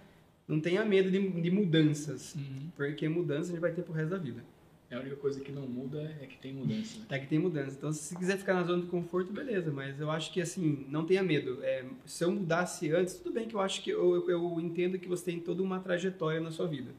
não 0.49 0.59
tenha 0.61 0.85
medo 0.85 1.11
de, 1.11 1.29
de 1.41 1.51
mudanças, 1.51 2.35
Uhum. 2.35 2.71
porque 2.77 3.09
mudança 3.09 3.49
a 3.51 3.53
gente 3.53 3.61
vai 3.61 3.73
ter 3.73 3.83
pro 3.83 3.93
resto 3.93 4.11
da 4.11 4.19
vida. 4.19 4.43
É 4.91 4.97
a 4.97 4.99
única 4.99 5.15
coisa 5.15 5.41
que 5.41 5.53
não 5.53 5.69
muda 5.69 6.17
é 6.21 6.27
que 6.27 6.37
tem 6.37 6.53
mudança. 6.53 6.99
né? 6.99 7.07
É 7.11 7.19
que 7.21 7.29
tem 7.29 7.39
mudança. 7.39 7.77
Então, 7.79 7.93
se 7.93 8.17
quiser 8.17 8.37
ficar 8.37 8.55
na 8.55 8.65
zona 8.65 8.83
de 8.83 8.89
conforto, 8.89 9.33
beleza. 9.33 9.71
Mas 9.71 10.01
eu 10.01 10.11
acho 10.11 10.33
que, 10.33 10.41
assim, 10.41 10.85
não 10.89 11.07
tenha 11.07 11.23
medo. 11.23 11.63
É, 11.63 11.85
se 12.05 12.25
eu 12.25 12.33
mudasse 12.33 12.93
antes, 12.93 13.15
tudo 13.15 13.33
bem 13.33 13.47
que 13.47 13.55
eu 13.55 13.61
acho 13.61 13.83
que... 13.83 13.91
Eu, 13.91 14.29
eu, 14.29 14.61
entendo 14.61 14.99
que 14.99 15.07
você 15.07 15.27
tem 15.27 15.39
toda 15.39 15.63
uma 15.63 15.79
trajetória 15.79 16.41
na 16.41 16.51
sua 16.51 16.67
vida. 16.67 16.91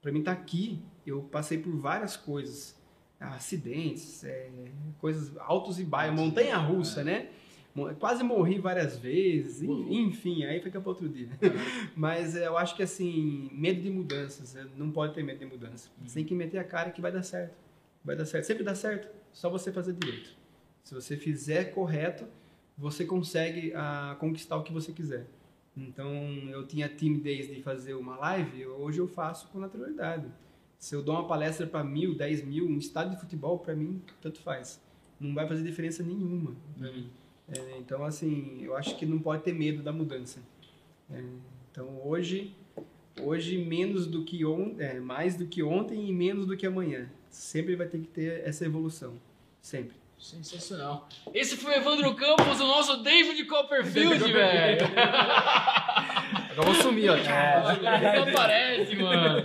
Pra 0.00 0.10
mim 0.10 0.20
estar 0.20 0.32
aqui, 0.32 0.78
eu 1.06 1.22
passei 1.24 1.58
por 1.58 1.76
várias 1.76 2.16
coisas. 2.16 2.74
Acidentes, 3.20 4.24
é, 4.24 4.50
coisas 4.98 5.36
altos 5.38 5.78
e 5.78 5.84
baixos. 5.84 6.18
Montanha-russa, 6.18 7.04
né? 7.04 7.28
Quase 7.98 8.22
morri 8.24 8.58
várias 8.58 8.96
vezes. 8.98 9.62
en- 9.62 10.06
Enfim, 10.06 10.44
aí 10.44 10.60
fica 10.60 10.80
para 10.80 10.88
outro 10.90 11.08
dia. 11.08 11.28
Mas 11.94 12.34
é, 12.36 12.46
eu 12.46 12.56
acho 12.56 12.74
que, 12.74 12.82
assim, 12.82 13.50
medo 13.52 13.80
de 13.82 13.90
mudanças. 13.90 14.56
é, 14.56 14.64
Não 14.76 14.90
pode 14.90 15.14
ter 15.14 15.22
medo 15.22 15.38
de 15.38 15.46
mudança. 15.46 15.90
Você 16.04 16.14
tem 16.14 16.24
que 16.24 16.34
meter 16.34 16.58
a 16.58 16.64
cara 16.64 16.90
que 16.90 17.00
vai 17.00 17.12
dar 17.12 17.22
certo. 17.22 17.54
Vai 18.04 18.16
dar 18.16 18.24
certo. 18.24 18.44
Sempre 18.44 18.64
dá 18.64 18.74
certo. 18.74 19.08
Só 19.32 19.50
você 19.50 19.70
fazer 19.72 19.92
direito. 19.92 20.30
Se 20.82 20.94
você 20.94 21.16
fizer 21.16 21.72
correto, 21.74 22.24
você 22.78 23.04
consegue 23.04 23.72
ah, 23.74 24.16
conquistar 24.18 24.56
o 24.56 24.62
que 24.62 24.72
você 24.72 24.92
quiser. 24.92 25.26
Então, 25.76 26.10
eu 26.50 26.66
tinha 26.66 26.88
timidez 26.88 27.48
de 27.48 27.60
fazer 27.62 27.94
uma 27.94 28.16
live, 28.16 28.66
hoje 28.66 28.98
eu 28.98 29.06
faço 29.06 29.48
com 29.48 29.58
naturalidade. 29.58 30.26
Se 30.78 30.94
eu 30.94 31.02
dou 31.02 31.14
uma 31.14 31.26
palestra 31.26 31.66
para 31.66 31.84
mil, 31.84 32.14
dez 32.14 32.42
mil, 32.42 32.66
um 32.66 32.78
estádio 32.78 33.14
de 33.14 33.20
futebol, 33.20 33.58
para 33.58 33.74
mim, 33.74 34.00
tanto 34.22 34.40
faz. 34.40 34.80
Não 35.20 35.34
vai 35.34 35.46
fazer 35.46 35.62
diferença 35.62 36.02
nenhuma 36.02 36.54
para 36.78 36.90
mim. 36.92 37.08
É, 37.48 37.78
então, 37.78 38.04
assim, 38.04 38.58
eu 38.62 38.76
acho 38.76 38.96
que 38.96 39.06
não 39.06 39.18
pode 39.18 39.42
ter 39.42 39.52
medo 39.52 39.82
da 39.82 39.92
mudança. 39.92 40.40
É, 41.12 41.22
então, 41.70 42.00
hoje, 42.04 42.52
hoje 43.20 43.56
menos 43.58 44.06
do 44.06 44.24
que 44.24 44.44
ontem, 44.44 44.84
é, 44.84 45.00
mais 45.00 45.36
do 45.36 45.46
que 45.46 45.62
ontem 45.62 46.08
e 46.08 46.12
menos 46.12 46.46
do 46.46 46.56
que 46.56 46.66
amanhã. 46.66 47.08
Sempre 47.30 47.76
vai 47.76 47.86
ter 47.86 47.98
que 47.98 48.08
ter 48.08 48.42
essa 48.44 48.64
evolução. 48.64 49.14
Sempre. 49.60 49.96
Sensacional. 50.18 51.08
Esse 51.34 51.56
foi 51.56 51.74
o 51.74 51.76
Evandro 51.76 52.14
Campos, 52.14 52.58
o 52.58 52.66
nosso 52.66 53.02
David 53.02 53.44
Copperfield, 53.44 54.18
velho. 54.32 54.86
Agora 56.50 56.72
vou 56.72 56.74
sumir, 56.74 57.10
ó. 57.10 57.16
Ele 57.16 58.30
aparece, 58.30 58.96
mano. 58.96 59.44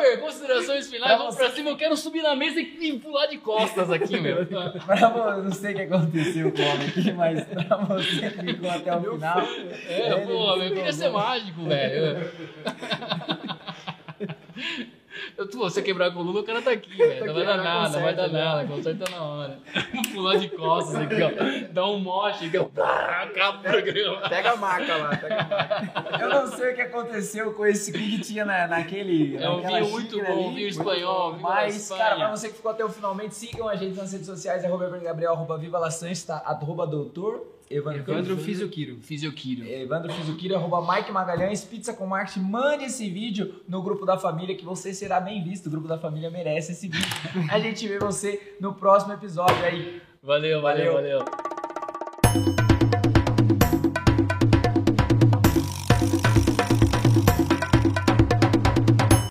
Eber, 0.00 0.20
considerações 0.20 0.88
finais, 0.90 1.18
vamos 1.18 1.34
você 1.34 1.44
pra 1.44 1.50
cima. 1.52 1.70
Eu 1.70 1.76
quero 1.76 1.96
subir 1.96 2.22
na 2.22 2.34
mesa 2.34 2.60
e 2.60 2.98
pular 2.98 3.26
de 3.26 3.38
costas 3.38 3.90
aqui, 3.90 4.18
meu. 4.20 4.46
Pra 4.86 5.08
vo- 5.08 5.42
não 5.42 5.52
sei 5.52 5.72
o 5.72 5.76
que 5.76 5.82
aconteceu 5.82 6.52
com 6.52 6.62
o 6.62 6.66
homem 6.66 6.88
aqui, 6.88 7.12
mas 7.12 7.44
pra 7.44 7.76
você 7.76 8.30
que 8.30 8.44
ficou 8.46 8.70
até 8.70 8.96
o 8.96 9.02
final. 9.14 9.40
É, 9.88 10.16
pô, 10.26 10.56
eu 10.56 10.74
queria 10.74 10.92
ser 10.92 11.08
mágico, 11.10 11.64
velho. 11.64 12.30
Eu, 15.40 15.48
tu, 15.48 15.56
você 15.56 15.80
quebrar 15.80 16.08
a 16.08 16.10
coluna, 16.10 16.40
o 16.40 16.44
cara 16.44 16.60
tá 16.60 16.70
aqui, 16.70 16.94
velho. 16.94 17.24
Não 17.24 17.32
vai 17.32 17.46
dar 17.46 17.56
nada, 17.56 17.88
não 17.88 18.02
vai 18.02 18.14
dar 18.14 18.24
conserta, 18.24 18.28
né? 18.28 18.44
nada. 18.44 18.68
Conserta 18.68 19.10
na 19.10 19.22
hora. 19.22 19.58
Pular 20.12 20.36
de 20.36 20.48
costas 20.50 20.96
aqui, 20.96 21.22
ó. 21.22 21.72
Dá 21.72 21.86
um 21.86 21.98
moche 21.98 22.44
aqui, 22.44 22.58
ó. 22.58 22.68
Acaba 22.82 23.56
o 23.56 23.62
programa. 23.62 24.28
Pega 24.28 24.50
a 24.50 24.56
maca 24.56 24.96
lá, 24.96 25.16
pega 25.16 25.40
a 25.40 25.48
maca. 25.48 26.22
Eu 26.22 26.28
não 26.28 26.46
sei 26.46 26.72
o 26.72 26.74
que 26.74 26.82
aconteceu 26.82 27.54
com 27.54 27.64
esse 27.64 27.90
que 27.90 28.20
tinha 28.20 28.44
na, 28.44 28.66
naquele. 28.66 29.42
É 29.42 29.48
um 29.48 29.62
naquela 29.62 29.80
vinho 29.80 29.90
muito 29.90 30.18
bom, 30.22 30.48
ali. 30.48 30.56
vinho 30.56 30.68
espanhol, 30.68 31.32
vinho 31.32 31.42
da 31.42 31.54
Mas, 31.54 31.88
cara, 31.88 32.16
pra 32.16 32.30
você 32.32 32.48
que 32.50 32.56
ficou 32.56 32.72
até 32.72 32.84
o 32.84 32.90
finalmente, 32.90 33.34
sigam 33.34 33.66
a 33.66 33.76
gente 33.76 33.96
nas 33.96 34.12
redes 34.12 34.26
sociais, 34.26 34.62
arroba 34.62 34.90
Gabriel, 34.98 35.32
arroba 35.32 35.56
Viva 35.56 35.78
La 35.78 35.90
Sanches, 35.90 36.22
tá? 36.22 36.36
Arroba 36.44 36.86
doutor 36.86 37.59
Evandro, 37.70 38.00
Evandro 38.00 38.36
Fisiokiro. 38.36 38.98
Fisioquiro. 39.00 39.64
Evandro 39.64 40.12
Fizuquira, 40.12 40.56
arroba 40.56 40.92
Mike 40.92 41.12
Magalhães, 41.12 41.64
Pizza 41.64 41.94
com 41.94 42.04
Marketing. 42.04 42.40
Mande 42.40 42.86
esse 42.86 43.08
vídeo 43.08 43.62
no 43.68 43.80
grupo 43.80 44.04
da 44.04 44.18
família 44.18 44.56
que 44.56 44.64
você 44.64 44.92
será 44.92 45.20
bem 45.20 45.44
visto. 45.44 45.66
O 45.66 45.70
grupo 45.70 45.86
da 45.86 45.96
família 45.96 46.28
merece 46.30 46.72
esse 46.72 46.88
vídeo. 46.88 47.06
A 47.48 47.60
gente 47.60 47.86
vê 47.86 47.98
você 48.00 48.56
no 48.60 48.74
próximo 48.74 49.12
episódio 49.12 49.64
aí. 49.64 50.02
Valeu, 50.20 50.60
valeu, 50.60 50.94
Valeu. 50.94 51.18
valeu. 51.20 51.59